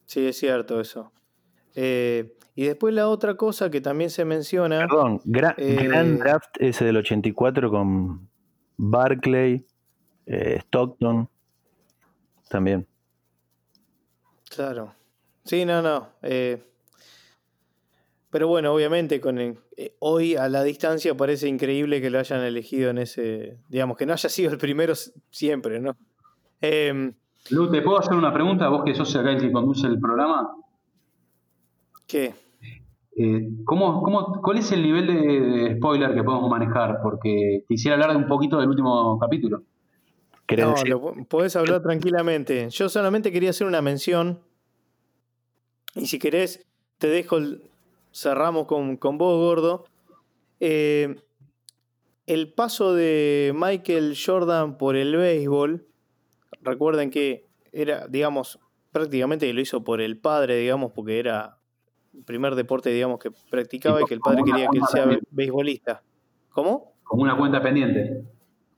Sí, 0.05 0.27
es 0.27 0.37
cierto 0.37 0.79
eso. 0.79 1.11
Eh, 1.75 2.35
y 2.55 2.65
después 2.65 2.93
la 2.93 3.07
otra 3.07 3.35
cosa 3.35 3.69
que 3.69 3.79
también 3.79 4.09
se 4.09 4.25
menciona. 4.25 4.79
Perdón, 4.79 5.21
eh, 5.57 5.87
gran 5.87 6.17
draft 6.17 6.55
ese 6.59 6.85
del 6.85 6.97
84 6.97 7.69
con 7.69 8.29
Barclay, 8.75 9.65
eh, 10.25 10.57
Stockton, 10.61 11.29
también. 12.49 12.87
Claro. 14.49 14.93
Sí, 15.45 15.63
no, 15.65 15.81
no. 15.81 16.09
Pero 18.31 18.47
bueno, 18.47 18.73
obviamente 18.73 19.19
con 19.19 19.39
eh, 19.39 19.55
hoy 19.99 20.35
a 20.35 20.47
la 20.49 20.63
distancia 20.63 21.15
parece 21.17 21.47
increíble 21.47 21.99
que 21.99 22.09
lo 22.09 22.19
hayan 22.19 22.43
elegido 22.43 22.91
en 22.91 22.99
ese, 22.99 23.57
digamos, 23.69 23.97
que 23.97 24.05
no 24.05 24.13
haya 24.13 24.29
sido 24.29 24.51
el 24.51 24.57
primero 24.57 24.93
siempre, 25.31 25.79
¿no? 25.79 25.97
Eh, 26.61 27.11
Lu, 27.49 27.71
¿te 27.71 27.81
puedo 27.81 27.99
hacer 27.99 28.13
una 28.13 28.33
pregunta? 28.33 28.67
Vos 28.69 28.83
que 28.85 28.93
sos 28.93 29.15
acá 29.15 29.31
el 29.31 29.41
que 29.41 29.51
conduce 29.51 29.87
el 29.87 29.99
programa. 29.99 30.55
¿Qué? 32.05 32.33
Eh, 33.17 33.49
¿cómo, 33.65 34.01
cómo, 34.03 34.41
cuál 34.41 34.59
es 34.59 34.71
el 34.71 34.83
nivel 34.83 35.07
de, 35.07 35.75
spoiler 35.75 36.13
que 36.13 36.23
podemos 36.23 36.49
manejar? 36.49 36.99
Porque 37.01 37.63
quisiera 37.67 37.95
hablar 37.95 38.11
de 38.11 38.17
un 38.17 38.27
poquito 38.27 38.59
del 38.59 38.69
último 38.69 39.17
capítulo. 39.19 39.63
No, 40.57 40.73
lo 40.85 41.13
podés 41.27 41.55
hablar 41.55 41.81
tranquilamente. 41.81 42.69
Yo 42.69 42.89
solamente 42.89 43.31
quería 43.31 43.51
hacer 43.51 43.67
una 43.67 43.81
mención. 43.81 44.39
Y 45.95 46.07
si 46.07 46.17
querés, 46.17 46.65
te 46.97 47.07
dejo, 47.07 47.37
cerramos 48.21 48.65
con, 48.65 48.97
con 48.97 49.17
vos, 49.17 49.37
gordo. 49.37 49.85
Eh, 50.59 51.15
el 52.25 52.53
paso 52.53 52.93
de 52.93 53.53
Michael 53.55 54.15
Jordan 54.15 54.77
por 54.77 54.95
el 54.95 55.15
béisbol, 55.15 55.87
recuerden 56.61 57.09
que 57.09 57.47
era, 57.71 58.07
digamos, 58.07 58.59
prácticamente 58.91 59.51
lo 59.53 59.61
hizo 59.61 59.83
por 59.83 60.01
el 60.01 60.17
padre, 60.17 60.57
digamos, 60.57 60.91
porque 60.91 61.19
era 61.19 61.57
el 62.13 62.23
primer 62.23 62.55
deporte, 62.55 62.89
digamos, 62.89 63.19
que 63.19 63.31
practicaba 63.49 64.01
y 64.01 64.05
que 64.05 64.13
el 64.13 64.19
padre 64.19 64.43
quería 64.45 64.67
que 64.67 64.77
él 64.77 64.83
sea 64.91 65.07
beisbolista. 65.31 66.03
¿Cómo? 66.49 66.93
Como 67.03 67.23
una 67.23 67.37
cuenta 67.37 67.61
pendiente. 67.61 68.23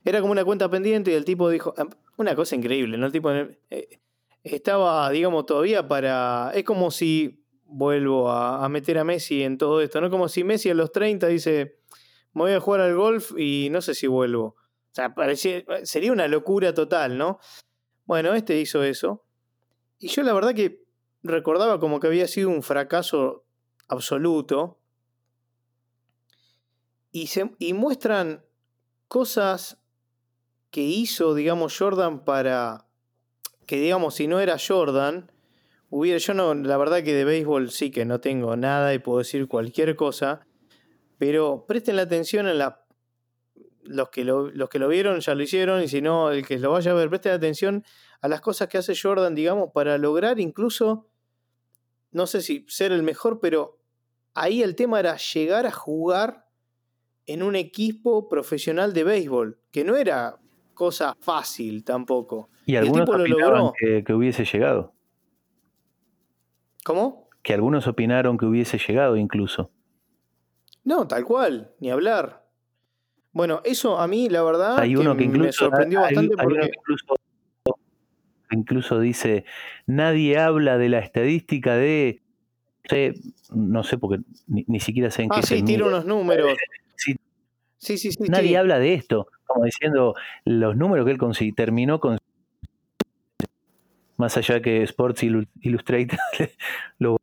Era 0.04 0.20
como 0.20 0.32
una 0.32 0.44
cuenta 0.44 0.68
pendiente 0.68 1.10
y 1.10 1.14
el 1.14 1.24
tipo 1.24 1.48
dijo, 1.48 1.74
ah, 1.76 1.86
una 2.16 2.34
cosa 2.34 2.56
increíble, 2.56 2.96
¿no? 2.96 3.06
El 3.06 3.12
tipo 3.12 3.30
eh, 3.30 4.00
estaba, 4.42 5.10
digamos, 5.10 5.46
todavía 5.46 5.86
para... 5.86 6.52
Es 6.54 6.64
como 6.64 6.90
si, 6.90 7.41
vuelvo 7.72 8.30
a, 8.30 8.68
meter 8.68 8.98
a 8.98 9.04
Messi 9.04 9.42
en 9.42 9.58
todo 9.58 9.80
esto, 9.80 10.00
¿no? 10.00 10.10
Como 10.10 10.28
si 10.28 10.44
Messi 10.44 10.70
a 10.70 10.74
los 10.74 10.92
30 10.92 11.26
dice, 11.28 11.78
me 12.34 12.42
voy 12.42 12.52
a 12.52 12.60
jugar 12.60 12.82
al 12.82 12.94
golf 12.94 13.32
y 13.36 13.68
no 13.70 13.80
sé 13.80 13.94
si 13.94 14.06
vuelvo. 14.06 14.44
O 14.44 14.94
sea, 14.94 15.14
parecía, 15.14 15.64
sería 15.84 16.12
una 16.12 16.28
locura 16.28 16.74
total, 16.74 17.16
¿no? 17.16 17.40
Bueno, 18.04 18.34
este 18.34 18.58
hizo 18.60 18.82
eso. 18.84 19.24
Y 19.98 20.08
yo 20.08 20.22
la 20.22 20.34
verdad 20.34 20.54
que 20.54 20.84
recordaba 21.22 21.80
como 21.80 21.98
que 21.98 22.08
había 22.08 22.28
sido 22.28 22.50
un 22.50 22.62
fracaso 22.62 23.44
absoluto. 23.88 24.78
Y, 27.10 27.28
se, 27.28 27.54
y 27.58 27.72
muestran 27.72 28.44
cosas 29.08 29.78
que 30.70 30.82
hizo, 30.82 31.34
digamos, 31.34 31.76
Jordan 31.76 32.24
para 32.24 32.86
que, 33.66 33.76
digamos, 33.76 34.14
si 34.14 34.26
no 34.26 34.40
era 34.40 34.56
Jordan, 34.58 35.31
hubiera, 35.92 36.18
yo 36.18 36.32
no, 36.32 36.54
la 36.54 36.78
verdad 36.78 37.02
que 37.02 37.12
de 37.12 37.24
béisbol 37.24 37.70
sí 37.70 37.90
que 37.90 38.06
no 38.06 38.18
tengo 38.18 38.56
nada 38.56 38.94
y 38.94 38.98
puedo 38.98 39.18
decir 39.18 39.46
cualquier 39.46 39.94
cosa, 39.94 40.40
pero 41.18 41.66
presten 41.68 41.96
la 41.96 42.02
atención 42.02 42.48
en 42.48 42.58
la... 42.58 42.80
Los 43.84 44.10
que, 44.10 44.24
lo, 44.24 44.48
los 44.48 44.68
que 44.68 44.78
lo 44.78 44.86
vieron 44.86 45.20
ya 45.20 45.34
lo 45.34 45.42
hicieron 45.42 45.82
y 45.82 45.88
si 45.88 46.00
no, 46.00 46.30
el 46.30 46.46
que 46.46 46.58
lo 46.58 46.70
vaya 46.70 46.92
a 46.92 46.94
ver, 46.94 47.08
presten 47.08 47.32
atención 47.32 47.84
a 48.20 48.28
las 48.28 48.40
cosas 48.40 48.68
que 48.68 48.78
hace 48.78 48.94
Jordan, 48.96 49.34
digamos, 49.34 49.70
para 49.74 49.98
lograr 49.98 50.38
incluso, 50.38 51.08
no 52.12 52.28
sé 52.28 52.42
si 52.42 52.64
ser 52.68 52.92
el 52.92 53.02
mejor, 53.02 53.40
pero 53.40 53.80
ahí 54.34 54.62
el 54.62 54.76
tema 54.76 55.00
era 55.00 55.16
llegar 55.16 55.66
a 55.66 55.72
jugar 55.72 56.46
en 57.26 57.42
un 57.42 57.56
equipo 57.56 58.28
profesional 58.28 58.92
de 58.92 59.04
béisbol, 59.04 59.58
que 59.72 59.82
no 59.82 59.96
era 59.96 60.38
cosa 60.74 61.16
fácil 61.20 61.84
tampoco. 61.84 62.50
Y 62.64 62.76
algunos 62.76 63.08
lo 63.08 63.26
logró. 63.26 63.72
Que, 63.76 64.04
que, 64.04 64.14
hubiese 64.14 64.44
llegado. 64.44 64.94
¿Cómo? 66.84 67.28
Que 67.42 67.54
algunos 67.54 67.86
opinaron 67.86 68.38
que 68.38 68.46
hubiese 68.46 68.78
llegado 68.78 69.16
incluso. 69.16 69.70
No, 70.84 71.06
tal 71.06 71.24
cual, 71.24 71.72
ni 71.80 71.90
hablar. 71.90 72.44
Bueno, 73.32 73.62
eso 73.64 73.98
a 73.98 74.06
mí 74.06 74.28
la 74.28 74.42
verdad 74.42 74.78
hay 74.78 74.96
uno 74.96 75.16
que, 75.16 75.24
incluso, 75.24 75.44
me 75.44 75.52
sorprendió 75.52 76.00
bastante 76.00 76.36
porque... 76.36 76.70
incluso, 76.74 77.14
incluso, 78.50 79.00
dice, 79.00 79.44
nadie 79.86 80.38
habla 80.38 80.76
de 80.78 80.88
la 80.88 80.98
estadística 80.98 81.74
de... 81.76 82.20
No 83.50 83.84
sé, 83.84 83.96
porque 83.96 84.22
ni, 84.48 84.80
siquiera 84.80 85.10
sé 85.10 85.22
en 85.22 85.32
ah, 85.32 85.36
qué 85.36 85.46
sí, 85.46 85.62
tira 85.62 85.86
unos 85.86 86.04
números. 86.04 86.58
Sí, 87.82 87.98
sí, 87.98 88.12
sí, 88.12 88.18
Nadie 88.28 88.56
habla 88.56 88.78
de 88.78 88.94
esto, 88.94 89.26
como 89.44 89.64
diciendo 89.64 90.14
los 90.44 90.76
números 90.76 91.04
que 91.04 91.10
él 91.10 91.54
terminó 91.56 91.98
con. 91.98 92.16
Más 94.22 94.36
allá 94.36 94.62
que 94.62 94.84
Sports 94.84 95.24
Illustrated 95.24 96.16
lo 97.00 97.16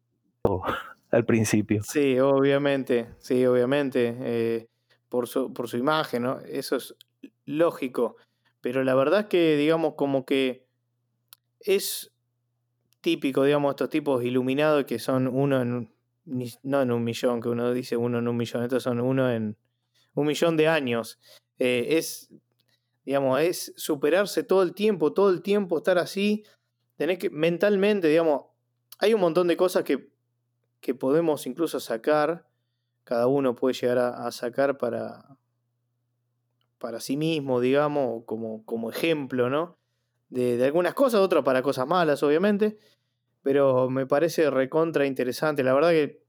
al 1.12 1.26
principio. 1.26 1.82
Sí, 1.82 2.20
obviamente, 2.20 3.12
sí, 3.20 3.46
obviamente. 3.46 4.18
Eh, 4.20 4.68
por, 5.08 5.30
su, 5.30 5.54
por 5.54 5.70
su 5.70 5.78
imagen, 5.78 6.24
¿no? 6.24 6.42
Eso 6.42 6.76
es 6.76 6.94
lógico. 7.46 8.18
Pero 8.60 8.84
la 8.84 8.96
verdad 8.96 9.22
es 9.22 9.26
que, 9.28 9.56
digamos, 9.56 9.94
como 9.94 10.26
que 10.26 10.68
es 11.62 12.12
típico, 13.00 13.46
digamos, 13.46 13.70
estos 13.70 13.90
tipos 13.90 14.22
iluminados 14.22 14.84
que 14.84 15.00
son 15.00 15.30
uno 15.30 15.62
en. 15.62 15.94
No 16.64 16.82
en 16.82 16.92
un 16.92 17.06
millón, 17.06 17.40
que 17.40 17.48
uno 17.48 17.72
dice 17.72 17.96
uno 17.96 18.20
en 18.20 18.28
un 18.28 18.36
millón, 18.36 18.64
estos 18.64 18.84
son 18.84 19.00
uno 19.00 19.32
en 19.32 19.56
un 20.16 20.28
millón 20.28 20.58
de 20.58 20.68
años. 20.68 21.18
Eh, 21.60 21.98
es, 21.98 22.30
digamos, 23.06 23.40
es 23.40 23.72
superarse 23.78 24.44
todo 24.44 24.64
el 24.64 24.74
tiempo, 24.74 25.14
todo 25.14 25.30
el 25.30 25.42
tiempo 25.42 25.78
estar 25.78 25.98
así. 25.98 26.44
Tener 27.00 27.18
que, 27.18 27.30
mentalmente, 27.30 28.10
digamos, 28.10 28.48
hay 29.00 29.14
un 29.14 29.22
montón 29.22 29.48
de 29.48 29.56
cosas 29.56 29.86
que, 29.86 30.10
que 30.82 30.94
podemos 30.94 31.48
incluso 31.48 31.80
sacar. 31.80 32.46
Cada 33.06 33.28
uno 33.28 33.56
puede 33.56 33.74
llegar 33.74 34.00
a, 34.00 34.30
sacar 34.34 34.78
para, 34.78 35.38
para 36.78 37.00
sí 37.00 37.16
mismo, 37.16 37.62
digamos, 37.62 38.26
como, 38.26 38.66
como 38.66 38.90
ejemplo, 38.90 39.50
¿no? 39.50 39.78
De, 40.28 40.58
de, 40.58 40.66
algunas 40.66 40.94
cosas, 40.94 41.22
otras 41.22 41.46
para 41.46 41.62
cosas 41.62 41.88
malas, 41.88 42.22
obviamente. 42.22 42.78
Pero 43.44 43.90
me 43.90 44.06
parece 44.06 44.50
recontra 44.50 45.06
interesante. 45.06 45.64
La 45.64 45.74
verdad 45.74 45.92
que, 45.92 46.22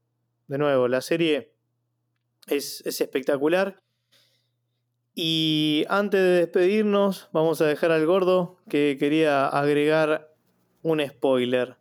de 0.47 0.57
nuevo, 0.57 0.87
la 0.87 1.01
serie 1.01 1.53
es, 2.47 2.79
espectacular. 2.85 3.83
Y 5.13 5.83
antes 5.89 6.21
de 6.21 6.29
despedirnos, 6.29 7.27
vamos 7.33 7.59
a 7.59 7.65
dejar 7.65 7.91
al 7.91 8.05
gordo 8.05 8.57
que 8.69 8.95
quería 8.97 9.47
agregar 9.47 10.30
un 10.83 11.01
spoiler. 11.07 11.75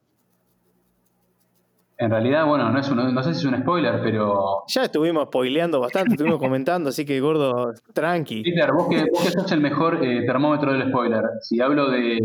En 1.99 2.11
realidad, 2.11 2.47
bueno, 2.47 2.71
no, 2.71 2.79
es 2.79 2.91
no 2.91 3.23
sé 3.23 3.35
si 3.35 3.41
es 3.41 3.45
un 3.45 3.61
spoiler, 3.61 4.01
pero. 4.03 4.65
Ya 4.69 4.85
estuvimos 4.85 5.25
spoileando 5.25 5.81
bastante, 5.81 6.13
estuvimos 6.13 6.39
comentando, 6.41 6.89
así 6.89 7.05
que 7.05 7.21
gordo, 7.21 7.73
tranqui. 7.93 8.43
Peter, 8.43 8.73
vos 8.73 8.89
que, 8.89 9.05
vos 9.11 9.25
sos 9.25 9.53
el 9.53 9.61
mejor 9.61 10.03
eh, 10.03 10.25
termómetro 10.27 10.73
del 10.73 10.89
spoiler. 10.89 11.23
Si 11.43 11.61
hablo 11.61 11.91
de, 11.91 12.19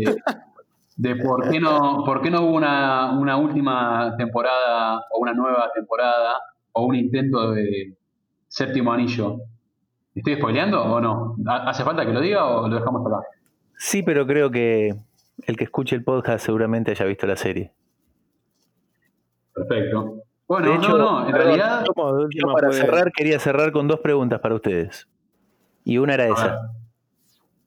de 0.96 1.16
por 1.16 1.50
qué 1.50 1.60
no, 1.60 2.04
por 2.06 2.22
qué 2.22 2.30
no 2.30 2.42
hubo 2.42 2.56
una, 2.56 3.18
una 3.18 3.36
última 3.36 4.14
temporada 4.16 5.04
o 5.12 5.20
una 5.20 5.34
nueva 5.34 5.70
temporada 5.74 6.40
o 6.72 6.86
un 6.86 6.94
intento 6.94 7.50
de, 7.50 7.96
séptimo 8.56 8.92
anillo. 8.92 9.36
¿Estoy 10.14 10.36
spoileando 10.36 10.82
o 10.82 11.00
no? 11.00 11.36
¿Hace 11.46 11.84
falta 11.84 12.06
que 12.06 12.12
lo 12.12 12.20
diga 12.20 12.46
o 12.46 12.68
lo 12.68 12.74
dejamos 12.74 13.06
acá? 13.06 13.26
Sí, 13.76 14.02
pero 14.02 14.26
creo 14.26 14.50
que 14.50 14.94
el 15.44 15.56
que 15.56 15.64
escuche 15.64 15.96
el 15.96 16.04
podcast 16.04 16.44
seguramente 16.44 16.92
haya 16.92 17.04
visto 17.04 17.26
la 17.26 17.36
serie. 17.36 17.72
Perfecto. 19.52 20.22
Bueno, 20.48 20.76
no, 20.76 20.98
no, 20.98 21.28
en 21.28 21.34
realidad. 21.34 21.84
para 22.52 22.72
cerrar, 22.72 23.10
quería 23.10 23.38
cerrar 23.38 23.72
con 23.72 23.88
dos 23.88 24.00
preguntas 24.00 24.40
para 24.40 24.54
ustedes. 24.54 25.08
Y 25.84 25.98
una 25.98 26.14
era 26.14 26.28
esa. 26.28 26.70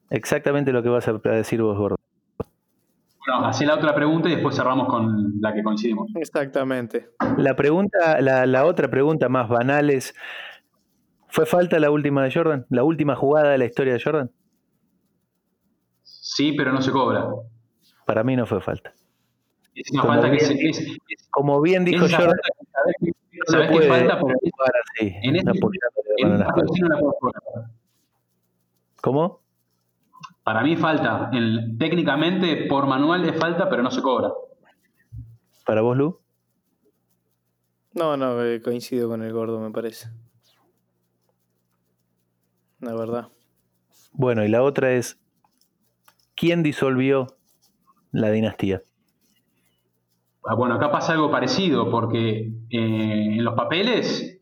Exactamente 0.10 0.72
lo 0.72 0.82
que 0.82 0.90
vas 0.90 1.08
a 1.08 1.14
decir 1.14 1.62
vos, 1.62 1.78
Gordo. 1.78 1.96
Bueno, 2.38 3.46
así 3.46 3.66
la 3.66 3.76
otra 3.76 3.94
pregunta 3.94 4.30
y 4.30 4.36
después 4.36 4.56
cerramos 4.56 4.88
con 4.88 5.40
la 5.41 5.54
que 5.54 5.62
coincidimos. 5.62 6.10
Exactamente. 6.16 7.10
La 7.38 7.56
pregunta, 7.56 8.22
la, 8.22 8.46
la 8.46 8.66
otra 8.66 8.90
pregunta 8.90 9.30
más 9.30 9.50
banal 9.50 9.90
es: 9.90 10.16
¿Fue 11.28 11.46
falta 11.46 11.80
la 11.80 11.91
última 11.91 12.24
de 12.24 12.32
Jordan? 12.32 12.66
¿La 12.70 12.84
última 12.84 13.16
jugada 13.16 13.52
de 13.52 13.58
la 13.58 13.66
historia 13.66 13.94
de 13.94 14.02
Jordan? 14.02 14.32
Sí, 16.02 16.54
pero 16.54 16.72
no 16.72 16.82
se 16.82 16.91
cobra. 16.91 17.28
Para 18.10 18.23
mí 18.23 18.36
no 18.36 18.48
fue 18.48 18.60
falta. 18.60 18.91
Es 19.76 19.91
una 19.91 20.02
falta 20.02 20.31
que 20.31 20.40
se. 20.40 20.98
como 21.30 21.61
bien 21.61 21.86
dijo 21.86 22.07
Jordan. 22.10 22.36
¿Sabes 23.45 23.69
qué 23.69 23.81
falta? 23.88 24.19
en 24.99 25.36
este, 25.36 25.52
en 26.18 26.44
¿Cómo? 28.99 29.41
Para 30.44 30.64
mí 30.64 30.76
falta. 30.76 31.30
técnicamente, 31.77 32.65
por 32.68 32.88
manual 32.88 33.30
es 33.30 33.38
falta, 33.38 33.69
pero 33.69 33.84
no 33.84 33.91
se 33.91 34.02
cobra. 34.02 34.31
¿Para 35.64 35.81
vos, 35.81 35.95
Lu? 35.95 36.19
No, 37.94 38.18
no, 38.18 38.44
eh, 38.44 38.60
coincido 38.60 39.07
con 39.07 39.22
el 39.22 39.31
gordo, 39.31 39.60
me 39.60 39.69
parece 39.69 40.10
la 42.80 42.95
verdad. 42.95 43.27
Bueno, 44.14 44.44
y 44.44 44.48
la 44.48 44.64
otra 44.64 44.94
es, 44.94 45.19
¿quién 46.34 46.64
disolvió 46.64 47.39
la 48.11 48.31
dinastía? 48.31 48.81
Ah, 50.45 50.56
bueno, 50.56 50.76
acá 50.76 50.91
pasa 50.91 51.14
algo 51.14 51.30
parecido, 51.30 51.91
porque 51.91 52.52
eh, 52.69 53.36
en 53.38 53.44
los 53.44 53.56
papeles, 53.56 54.40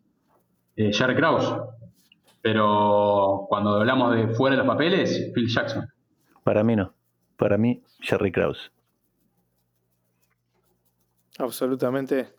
eh, 0.76 0.94
Jerry 0.94 1.16
Krause, 1.16 1.54
pero 2.42 3.46
cuando 3.50 3.78
hablamos 3.78 4.16
de 4.16 4.30
fuera 4.30 4.56
de 4.56 4.64
los 4.64 4.68
papeles, 4.68 5.32
Phil 5.34 5.48
Jackson. 5.48 5.88
Para 6.44 6.64
mí 6.64 6.76
no, 6.76 6.94
para 7.36 7.58
mí 7.58 7.84
Jerry 8.00 8.32
Krause. 8.32 8.72
Absolutamente. 11.40 12.30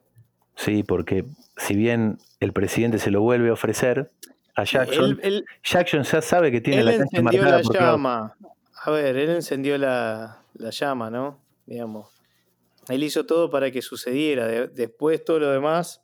Sí, 0.54 0.82
porque 0.82 1.24
si 1.56 1.76
bien 1.76 2.18
el 2.40 2.52
presidente 2.52 2.98
se 2.98 3.10
lo 3.10 3.20
vuelve 3.20 3.50
a 3.50 3.52
ofrecer 3.52 4.10
a 4.56 4.64
Jackson, 4.64 5.20
Jackson 5.62 6.02
ya 6.02 6.20
sabe 6.20 6.50
que 6.50 6.60
tiene 6.60 6.82
la 6.82 6.96
cancha 6.98 7.22
marcada 7.22 7.62
la 7.62 7.80
llama. 7.80 8.36
A 8.82 8.90
ver, 8.90 9.16
él 9.16 9.30
encendió 9.30 9.76
la, 9.78 10.42
la 10.54 10.70
llama, 10.70 11.10
¿no? 11.10 11.40
Digamos. 11.66 12.08
Él 12.88 13.02
hizo 13.02 13.26
todo 13.26 13.50
para 13.50 13.70
que 13.70 13.82
sucediera. 13.82 14.46
después 14.46 15.24
todo 15.24 15.40
lo 15.40 15.50
demás 15.50 16.02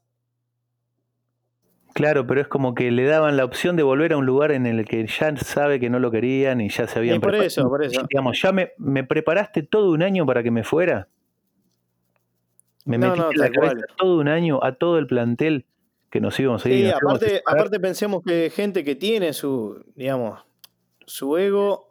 Claro, 1.95 2.27
pero 2.27 2.41
es 2.41 2.49
como 2.49 2.75
que 2.75 2.91
le 2.91 3.05
daban 3.05 3.37
la 3.37 3.45
opción 3.45 3.77
de 3.77 3.85
volver 3.85 4.15
a 4.15 4.17
un 4.17 4.27
lugar 4.27 4.51
en 4.51 4.67
el 4.67 4.85
que 4.85 5.07
ya 5.07 5.37
sabe 5.37 5.79
que 5.79 5.89
no 5.89 6.01
lo 6.01 6.11
querían 6.11 6.61
y 6.61 6.69
ya 6.69 6.89
se 6.89 6.99
habían 6.99 7.17
y 7.17 7.19
por 7.21 7.37
eso, 7.37 7.69
por 7.69 7.85
eso. 7.85 8.05
Digamos, 8.09 8.43
ya 8.43 8.51
me, 8.51 8.73
me, 8.79 9.05
preparaste 9.05 9.63
todo 9.63 9.93
un 9.93 10.03
año 10.03 10.27
para 10.27 10.43
que 10.43 10.51
me 10.51 10.65
fuera. 10.65 11.07
Me 12.85 12.99
metiste 12.99 13.37
la 13.37 13.49
cabeza 13.49 13.87
todo 13.97 14.19
un 14.19 14.27
año 14.27 14.59
a 14.61 14.73
todo 14.73 14.99
el 14.99 15.07
plantel 15.07 15.67
que 16.11 16.21
nos 16.21 16.39
íbamos 16.41 16.67
a 16.67 16.69
ir. 16.69 16.87
Sí, 16.87 16.93
aparte, 16.93 17.43
aparte 17.47 17.79
pensemos 17.79 18.23
que 18.27 18.51
gente 18.51 18.83
que 18.83 18.97
tiene 18.97 19.33
su, 19.33 19.85
digamos, 19.95 20.45
su 21.07 21.39
ego 21.39 21.87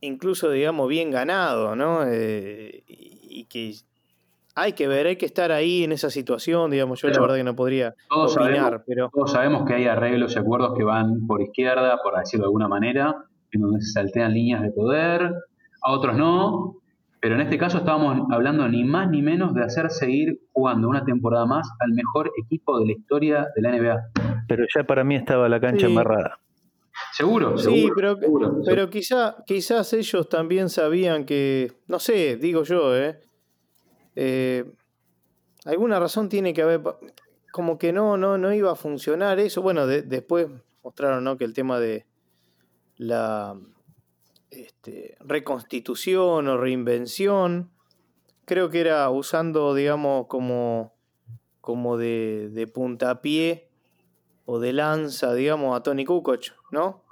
incluso, 0.00 0.50
digamos, 0.50 0.88
bien 0.88 1.10
ganado, 1.10 1.76
¿no? 1.76 2.04
Eh, 2.06 2.82
y 2.86 3.44
que 3.44 3.74
hay 4.54 4.72
que 4.72 4.88
ver, 4.88 5.06
hay 5.06 5.16
que 5.16 5.26
estar 5.26 5.52
ahí 5.52 5.84
en 5.84 5.92
esa 5.92 6.10
situación, 6.10 6.70
digamos, 6.70 7.00
yo 7.00 7.08
la 7.08 7.20
verdad 7.20 7.36
que 7.36 7.44
no 7.44 7.54
podría 7.54 7.94
todos 8.08 8.36
opinar, 8.36 8.82
pero... 8.86 9.10
Todos 9.12 9.32
sabemos 9.32 9.64
que 9.66 9.74
hay 9.74 9.86
arreglos 9.86 10.34
y 10.34 10.38
acuerdos 10.38 10.74
que 10.76 10.84
van 10.84 11.26
por 11.26 11.40
izquierda, 11.40 11.98
por 12.02 12.18
decirlo 12.18 12.44
de 12.44 12.48
alguna 12.48 12.68
manera, 12.68 13.24
en 13.52 13.60
donde 13.60 13.80
se 13.80 13.92
saltean 13.92 14.34
líneas 14.34 14.62
de 14.62 14.70
poder, 14.70 15.32
a 15.82 15.92
otros 15.92 16.16
no, 16.16 16.76
pero 17.20 17.34
en 17.34 17.42
este 17.42 17.58
caso 17.58 17.78
estábamos 17.78 18.28
hablando 18.30 18.68
ni 18.68 18.84
más 18.84 19.08
ni 19.08 19.22
menos 19.22 19.54
de 19.54 19.62
hacer 19.62 19.90
seguir 19.90 20.40
jugando 20.52 20.88
una 20.88 21.04
temporada 21.04 21.46
más 21.46 21.70
al 21.78 21.92
mejor 21.92 22.30
equipo 22.42 22.78
de 22.78 22.86
la 22.86 22.92
historia 22.92 23.48
de 23.54 23.62
la 23.62 23.70
NBA. 23.72 23.96
Pero 24.48 24.64
ya 24.74 24.84
para 24.84 25.04
mí 25.04 25.16
estaba 25.16 25.48
la 25.48 25.60
cancha 25.60 25.86
embarrada. 25.86 26.38
Seguro, 27.12 27.56
sí, 27.58 27.88
pero, 27.94 28.18
pero 28.64 28.90
quizá, 28.90 29.36
quizás 29.46 29.92
ellos 29.92 30.28
también 30.28 30.68
sabían 30.68 31.24
que, 31.24 31.72
no 31.86 31.98
sé, 31.98 32.36
digo 32.36 32.62
yo, 32.62 32.96
¿eh? 32.96 33.20
Eh, 34.16 34.64
alguna 35.64 35.98
razón 35.98 36.28
tiene 36.28 36.52
que 36.52 36.62
haber, 36.62 36.82
como 37.52 37.78
que 37.78 37.92
no, 37.92 38.16
no, 38.16 38.38
no 38.38 38.52
iba 38.52 38.72
a 38.72 38.76
funcionar 38.76 39.38
eso. 39.40 39.62
Bueno, 39.62 39.86
después 39.86 40.48
mostraron 40.82 41.24
¿no? 41.24 41.36
que 41.36 41.44
el 41.44 41.54
tema 41.54 41.78
de 41.78 42.06
la 42.96 43.58
este, 44.50 45.16
reconstitución 45.20 46.48
o 46.48 46.56
reinvención, 46.56 47.70
creo 48.44 48.68
que 48.70 48.80
era 48.80 49.08
usando, 49.10 49.74
digamos, 49.74 50.26
como, 50.26 50.94
como 51.60 51.96
de, 51.96 52.50
de 52.52 52.66
puntapié 52.66 53.70
o 54.44 54.58
de 54.58 54.72
lanza, 54.72 55.34
digamos, 55.34 55.76
a 55.76 55.82
Tony 55.82 56.04
Kukoc, 56.04 56.59
¿no? 56.70 57.02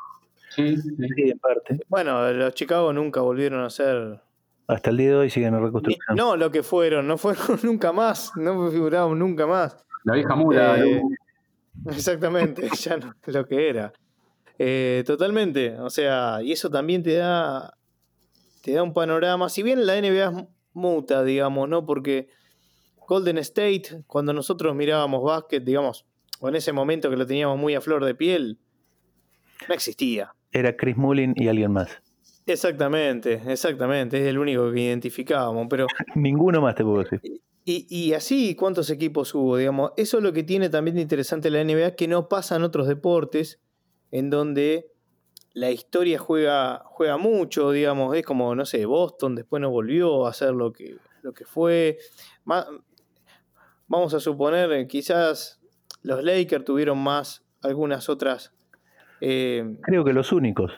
Sí, 0.50 0.76
sí, 0.76 0.94
en 0.98 1.38
parte. 1.38 1.80
Bueno, 1.88 2.32
los 2.32 2.54
Chicago 2.54 2.92
nunca 2.92 3.20
volvieron 3.20 3.62
a 3.62 3.70
ser 3.70 4.20
hasta 4.68 4.90
el 4.90 4.98
día 4.98 5.08
de 5.08 5.16
hoy 5.16 5.30
siguen 5.30 5.54
en 5.54 5.62
reconstrucción. 5.62 6.14
No, 6.14 6.36
lo 6.36 6.50
que 6.50 6.62
fueron, 6.62 7.08
no 7.08 7.16
fueron 7.16 7.42
nunca 7.62 7.90
más, 7.90 8.32
no 8.36 8.70
figuraron 8.70 9.18
nunca 9.18 9.46
más. 9.46 9.78
La 10.04 10.14
vieja 10.14 10.36
mula. 10.36 10.78
Eh, 10.78 11.02
exactamente, 11.86 12.68
ya 12.78 12.98
no 12.98 13.14
lo 13.24 13.46
que 13.46 13.68
era. 13.68 13.92
Eh, 14.58 15.04
totalmente, 15.06 15.78
o 15.78 15.88
sea, 15.88 16.42
y 16.42 16.52
eso 16.52 16.68
también 16.68 17.02
te 17.02 17.14
da, 17.14 17.78
te 18.62 18.72
da 18.72 18.82
un 18.82 18.92
panorama. 18.92 19.48
Si 19.48 19.62
bien 19.62 19.86
la 19.86 19.98
NBA 19.98 20.40
es 20.40 20.46
muta, 20.74 21.24
digamos, 21.24 21.66
¿no? 21.66 21.86
Porque 21.86 22.28
Golden 23.06 23.38
State, 23.38 24.04
cuando 24.06 24.34
nosotros 24.34 24.74
mirábamos 24.76 25.24
básquet, 25.24 25.64
digamos, 25.64 26.04
o 26.40 26.48
en 26.50 26.56
ese 26.56 26.72
momento 26.72 27.08
que 27.08 27.16
lo 27.16 27.26
teníamos 27.26 27.56
muy 27.56 27.74
a 27.74 27.80
flor 27.80 28.04
de 28.04 28.14
piel, 28.14 28.58
no 29.68 29.74
existía. 29.74 30.34
Era 30.52 30.76
Chris 30.76 30.96
Mullin 30.96 31.34
y 31.36 31.48
alguien 31.48 31.72
más. 31.72 31.90
Exactamente, 32.46 33.42
exactamente, 33.46 34.18
es 34.20 34.26
el 34.26 34.38
único 34.38 34.72
que 34.72 34.80
identificábamos, 34.80 35.66
pero... 35.68 35.86
Ninguno 36.14 36.62
más 36.62 36.74
te 36.74 36.82
puedo 36.82 37.02
decir. 37.02 37.20
Y, 37.64 37.86
y, 37.90 38.14
así, 38.14 38.54
¿cuántos 38.54 38.88
equipos 38.88 39.34
hubo? 39.34 39.58
Digamos, 39.58 39.92
eso 39.98 40.16
es 40.16 40.22
lo 40.22 40.32
que 40.32 40.42
tiene 40.42 40.70
también 40.70 40.96
de 40.96 41.02
interesante 41.02 41.50
la 41.50 41.62
NBA, 41.62 41.96
que 41.96 42.08
no 42.08 42.26
pasa 42.26 42.56
en 42.56 42.62
otros 42.62 42.88
deportes, 42.88 43.60
en 44.10 44.30
donde 44.30 44.90
la 45.52 45.70
historia 45.70 46.18
juega, 46.18 46.82
juega 46.86 47.18
mucho, 47.18 47.72
digamos, 47.72 48.16
es 48.16 48.24
como, 48.24 48.54
no 48.54 48.64
sé, 48.64 48.86
Boston 48.86 49.34
después 49.34 49.60
no 49.60 49.70
volvió 49.70 50.26
a 50.26 50.30
hacer 50.30 50.54
lo 50.54 50.72
que, 50.72 50.96
lo 51.20 51.34
que 51.34 51.44
fue. 51.44 51.98
vamos 53.86 54.14
a 54.14 54.20
suponer, 54.20 54.86
quizás 54.86 55.60
los 56.02 56.24
Lakers 56.24 56.64
tuvieron 56.64 56.98
más 56.98 57.44
algunas 57.60 58.08
otras... 58.08 58.54
Eh, 59.20 59.76
Creo 59.82 60.04
que 60.04 60.12
los 60.12 60.32
únicos. 60.32 60.72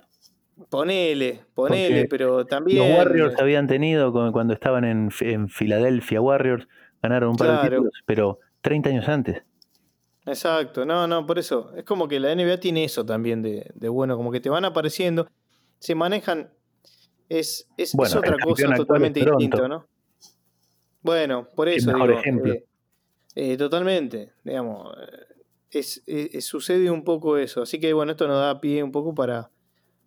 Ponele, 0.68 1.40
ponele, 1.54 2.06
pero 2.06 2.44
también. 2.44 2.78
Los 2.78 2.98
Warriors 2.98 3.40
habían 3.40 3.66
tenido 3.66 4.12
cuando 4.32 4.52
estaban 4.52 4.84
en, 4.84 5.10
en 5.20 5.48
Filadelfia 5.48 6.20
Warriors, 6.20 6.68
ganaron 7.02 7.30
un 7.30 7.36
par 7.36 7.62
de 7.62 7.70
títulos, 7.70 7.92
pero 8.04 8.40
30 8.60 8.90
años 8.90 9.08
antes. 9.08 9.42
Exacto, 10.26 10.84
no, 10.84 11.06
no, 11.06 11.26
por 11.26 11.38
eso. 11.38 11.72
Es 11.76 11.84
como 11.84 12.06
que 12.06 12.20
la 12.20 12.34
NBA 12.34 12.58
tiene 12.58 12.84
eso 12.84 13.04
también 13.04 13.42
de, 13.42 13.72
bueno, 13.88 14.16
como 14.16 14.30
que 14.30 14.40
te 14.40 14.50
van 14.50 14.64
apareciendo, 14.64 15.28
se 15.78 15.94
manejan. 15.94 16.50
Es, 17.28 17.68
es, 17.76 17.94
otra 17.94 18.36
cosa 18.42 18.74
totalmente 18.74 19.20
distinta, 19.20 19.68
¿no? 19.68 19.86
Bueno, 21.02 21.48
por 21.54 21.68
eso. 21.68 21.92
Mejor 21.92 22.10
ejemplo. 22.12 22.52
Eh, 22.52 22.64
eh, 23.34 23.56
totalmente, 23.56 24.32
digamos. 24.44 24.94
Eh, 24.96 25.29
es, 25.72 26.02
sucede 26.44 26.90
un 26.90 27.04
poco 27.04 27.36
eso. 27.36 27.62
Así 27.62 27.78
que 27.78 27.92
bueno, 27.92 28.12
esto 28.12 28.26
nos 28.26 28.38
da 28.38 28.60
pie 28.60 28.82
un 28.82 28.92
poco 28.92 29.14
para, 29.14 29.50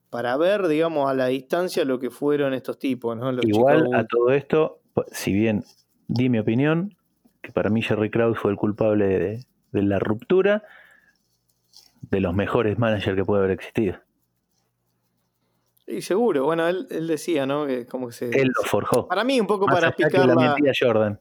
para 0.10 0.36
ver, 0.38 0.68
digamos, 0.68 1.10
a 1.10 1.14
la 1.14 1.28
distancia 1.28 1.86
lo 1.86 2.00
que 2.00 2.10
fueron 2.10 2.54
estos 2.54 2.78
tipos. 2.80 3.18
¿no? 3.18 3.32
Igual 3.42 3.94
a 3.94 4.06
todo 4.06 4.32
esto, 4.32 4.80
si 5.12 5.34
bien 5.34 5.64
di 6.08 6.30
mi 6.30 6.40
opinión, 6.40 6.96
que 7.42 7.52
para 7.52 7.70
mí 7.70 7.82
Jerry 7.82 8.10
Krause 8.10 8.38
fue 8.38 8.52
el 8.52 8.58
culpable 8.58 9.46
de, 9.72 9.82
la 9.82 10.00
ruptura, 10.00 10.64
de 12.02 12.20
los 12.20 12.34
mejores 12.34 12.78
managers 12.78 13.16
que 13.16 13.26
puede 13.26 13.44
haber 13.44 13.52
existido. 13.52 13.98
Y 15.86 16.02
seguro, 16.02 16.46
bueno, 16.46 16.68
él, 16.68 17.08
decía, 17.08 17.46
¿no? 17.46 17.68
Que 17.68 17.86
como 17.86 18.08
que 18.08 18.14
se, 18.14 18.30
él 18.30 18.52
lo 18.56 18.64
forjó. 18.64 19.08
Para 19.08 19.26
mí, 19.26 19.40
un 19.40 19.48
poco 19.48 19.66
para 19.66 19.92
picar 19.92 20.26
la, 20.26 20.56
Jordan. 20.80 21.20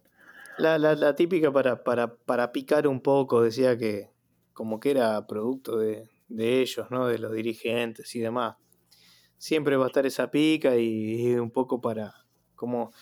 La, 0.59 0.78
la, 0.78 1.16
típica 1.16 1.51
para, 1.51 1.82
para, 1.82 2.14
para 2.14 2.52
picar 2.52 2.86
un 2.86 3.01
poco, 3.01 3.43
decía 3.43 3.77
que 3.77 4.11
como 4.52 4.80
que 4.80 4.90
era 4.90 5.26
producto 5.26 5.76
de, 5.76 6.08
de 6.28 6.60
ellos, 6.60 6.90
¿no? 6.90 7.06
De 7.06 7.18
los 7.18 7.32
dirigentes 7.32 8.14
y 8.14 8.20
demás 8.20 8.56
siempre 9.42 9.76
va 9.76 9.86
a 9.86 9.88
estar 9.88 10.06
esa 10.06 10.30
pica 10.30 10.76
y, 10.76 11.34
un 11.34 11.50
poco 11.50 11.80
para, 11.80 12.14
como, 12.54 12.92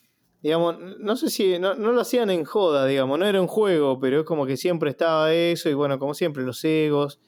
digamos, 0.43 0.75
no 0.99 1.15
sé 1.15 1.29
si, 1.29 1.59
no, 1.59 1.75
lo 1.75 2.01
hacían 2.01 2.31
en 2.31 2.47
joda, 2.47 2.87
digamos, 2.87 3.19
no 3.19 3.27
era 3.27 3.43
un 3.43 3.47
juego, 3.47 4.01
pero 4.01 4.21
es 4.21 4.25
como 4.25 4.47
que 4.47 4.57
siempre 4.57 4.89
estaba 4.89 5.35
eso 5.35 5.69
y 5.69 5.75
bueno, 5.75 5.99
como 5.99 6.15
siempre, 6.15 6.43
los 6.43 6.65
egos 6.65 7.21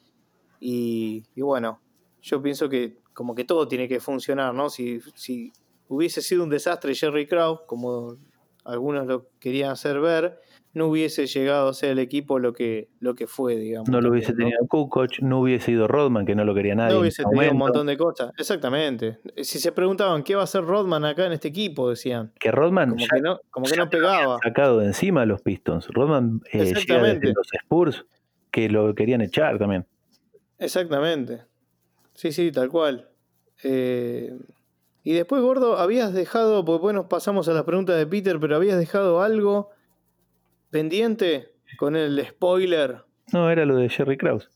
y, 0.60 1.24
bueno, 1.36 1.82
yo 2.22 2.40
pienso 2.40 2.70
que 2.70 3.00
como 3.12 3.34
que 3.34 3.44
todo 3.44 3.68
tiene 3.68 3.86
que 3.86 4.00
funcionar, 4.00 4.54
¿no? 4.54 4.70
Si, 4.70 5.00
si 5.14 5.52
hubiese 5.88 6.22
sido 6.22 6.42
un 6.42 6.48
desastre 6.48 6.94
Jerry 6.94 7.26
Krause, 7.26 7.60
como 7.66 8.16
algunos 8.64 9.06
lo 9.06 9.28
querían 9.40 9.72
hacer 9.72 10.00
ver, 10.00 10.40
no 10.74 10.86
hubiese 10.86 11.26
llegado 11.26 11.68
a 11.68 11.74
ser 11.74 11.90
el 11.90 11.98
equipo 11.98 12.38
lo 12.38 12.52
que, 12.52 12.88
lo 13.00 13.14
que 13.14 13.26
fue, 13.26 13.56
digamos. 13.56 13.88
No 13.88 14.00
lo 14.00 14.10
hubiese 14.10 14.32
tenido 14.32 14.58
Kukoc, 14.68 15.20
no 15.20 15.40
hubiese 15.40 15.72
ido 15.72 15.86
Rodman, 15.86 16.24
que 16.24 16.34
no 16.34 16.44
lo 16.44 16.54
quería 16.54 16.74
nadie. 16.74 16.94
No 16.94 17.00
hubiese 17.00 17.24
tenido 17.24 17.52
un 17.52 17.58
montón 17.58 17.86
de 17.86 17.96
cosas, 17.96 18.32
exactamente. 18.38 19.18
Si 19.36 19.58
se 19.58 19.72
preguntaban 19.72 20.22
qué 20.22 20.34
va 20.34 20.42
a 20.42 20.44
hacer 20.44 20.64
Rodman 20.64 21.04
acá 21.04 21.26
en 21.26 21.32
este 21.32 21.48
equipo, 21.48 21.90
decían. 21.90 22.32
Que 22.38 22.50
Rodman 22.50 22.90
como 22.90 23.06
que 23.06 23.20
no, 23.20 23.40
como 23.50 23.66
que 23.66 23.76
no 23.76 23.90
pegaba. 23.90 24.38
Sacado 24.42 24.78
de 24.78 24.86
encima 24.86 25.22
a 25.22 25.26
los 25.26 25.42
Pistons. 25.42 25.88
Rodman 25.88 26.40
eh, 26.52 26.64
desde 26.64 27.32
los 27.32 27.48
Spurs, 27.52 28.06
que 28.50 28.68
lo 28.68 28.94
querían 28.94 29.20
echar 29.20 29.58
también. 29.58 29.86
Exactamente. 30.58 31.42
Sí, 32.14 32.32
sí, 32.32 32.50
tal 32.50 32.68
cual. 32.68 33.08
Eh, 33.62 34.38
y 35.04 35.12
después, 35.12 35.42
Gordo, 35.42 35.78
habías 35.78 36.14
dejado, 36.14 36.64
porque 36.64 36.82
bueno, 36.82 37.08
pasamos 37.08 37.48
a 37.48 37.52
las 37.52 37.64
preguntas 37.64 37.96
de 37.96 38.06
Peter, 38.06 38.38
pero 38.40 38.56
habías 38.56 38.78
dejado 38.78 39.20
algo 39.20 39.70
pendiente 40.72 41.52
con 41.78 41.94
el 41.94 42.26
spoiler. 42.26 43.04
No, 43.32 43.48
era 43.50 43.64
lo 43.64 43.76
de 43.76 43.88
Jerry 43.88 44.16
Krause. 44.16 44.50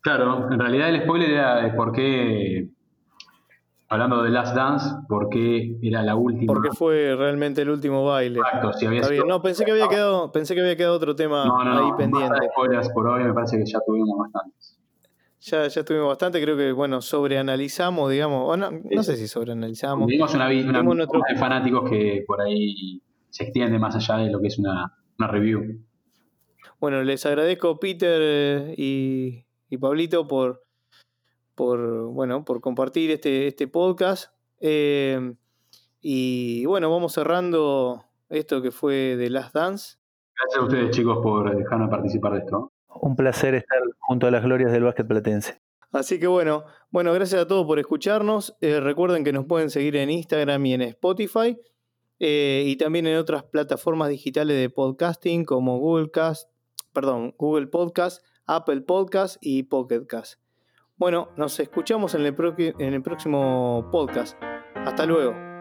Claro, 0.00 0.50
en 0.50 0.58
realidad 0.58 0.88
el 0.88 1.02
spoiler 1.02 1.30
era 1.30 1.62
de 1.62 1.72
por 1.72 1.92
qué, 1.92 2.68
hablando 3.88 4.22
de 4.22 4.30
Last 4.30 4.56
Dance, 4.56 4.88
por 5.08 5.28
qué 5.28 5.76
era 5.82 6.02
la 6.02 6.16
última. 6.16 6.52
Porque 6.52 6.70
fue 6.70 7.14
realmente 7.16 7.62
el 7.62 7.70
último 7.70 8.04
baile. 8.04 8.38
Exacto, 8.38 8.72
si 8.72 8.86
había 8.86 9.02
No, 9.26 9.42
pensé 9.42 9.64
que 9.64 9.72
había 9.72 9.88
quedado, 9.88 10.32
pensé 10.32 10.54
que 10.54 10.60
había 10.60 10.76
quedado 10.76 10.94
otro 10.96 11.14
tema 11.14 11.44
ahí 11.44 11.92
pendiente. 11.98 12.38
spoilers 12.52 12.88
por 12.90 13.06
hoy, 13.08 13.24
me 13.24 13.34
parece 13.34 13.58
que 13.58 13.66
ya 13.66 13.80
tuvimos 13.84 14.18
bastantes. 14.18 14.78
Ya, 15.40 15.66
ya 15.66 15.84
tuvimos 15.84 16.08
bastante, 16.08 16.40
creo 16.40 16.56
que, 16.56 16.70
bueno, 16.70 17.02
sobreanalizamos, 17.02 18.08
digamos, 18.12 18.56
no, 18.56 18.70
no 18.70 19.02
sé 19.02 19.16
si 19.16 19.26
sobreanalizamos. 19.26 20.06
Tuvimos 20.06 20.32
una, 20.34 20.46
una, 20.82 21.04
de 21.04 21.36
fanáticos 21.36 21.90
que 21.90 22.22
por 22.28 22.40
ahí 22.40 23.02
se 23.28 23.44
extiende 23.44 23.76
más 23.80 23.96
allá 23.96 24.22
de 24.22 24.30
lo 24.30 24.40
que 24.40 24.46
es 24.46 24.58
una, 24.58 24.92
una 25.18 25.28
review. 25.28 25.80
Bueno, 26.80 27.02
les 27.02 27.24
agradezco 27.26 27.78
Peter 27.78 28.74
y, 28.76 29.44
y 29.68 29.76
Pablito 29.78 30.26
por, 30.26 30.64
por, 31.54 32.08
bueno, 32.08 32.44
por 32.44 32.60
compartir 32.60 33.10
este, 33.10 33.46
este 33.46 33.68
podcast. 33.68 34.32
Eh, 34.60 35.34
y 36.00 36.64
bueno, 36.66 36.90
vamos 36.90 37.12
cerrando 37.12 38.04
esto 38.28 38.62
que 38.62 38.70
fue 38.70 39.16
de 39.16 39.30
Last 39.30 39.54
Dance. 39.54 39.96
Gracias 40.36 40.60
a 40.60 40.64
ustedes, 40.64 40.90
chicos, 40.90 41.18
por 41.22 41.54
dejarme 41.54 41.88
participar 41.88 42.32
de 42.32 42.38
esto. 42.40 42.72
Un 42.88 43.14
placer 43.14 43.54
estar 43.54 43.78
junto 44.00 44.26
a 44.26 44.30
las 44.30 44.42
glorias 44.42 44.72
del 44.72 44.82
básquet 44.82 45.06
platense. 45.06 45.60
Así 45.92 46.18
que 46.18 46.26
bueno, 46.26 46.64
bueno, 46.90 47.12
gracias 47.12 47.42
a 47.42 47.46
todos 47.46 47.66
por 47.66 47.78
escucharnos. 47.78 48.56
Eh, 48.60 48.80
recuerden 48.80 49.24
que 49.24 49.32
nos 49.32 49.44
pueden 49.44 49.70
seguir 49.70 49.96
en 49.96 50.10
Instagram 50.10 50.64
y 50.66 50.74
en 50.74 50.82
Spotify. 50.82 51.56
Eh, 52.24 52.62
y 52.68 52.76
también 52.76 53.08
en 53.08 53.16
otras 53.16 53.42
plataformas 53.42 54.08
digitales 54.08 54.56
de 54.56 54.70
podcasting 54.70 55.44
como 55.44 55.80
Google 55.80 56.12
Cast, 56.12 56.48
perdón, 56.92 57.34
Google 57.36 57.66
Podcast, 57.66 58.24
Apple 58.46 58.82
Podcast 58.82 59.38
y 59.40 59.64
Pocket 59.64 60.06
Cast. 60.06 60.40
Bueno, 60.96 61.30
nos 61.36 61.58
escuchamos 61.58 62.14
en 62.14 62.24
el, 62.24 62.36
en 62.78 62.94
el 62.94 63.02
próximo 63.02 63.88
podcast. 63.90 64.40
Hasta 64.76 65.04
luego. 65.04 65.51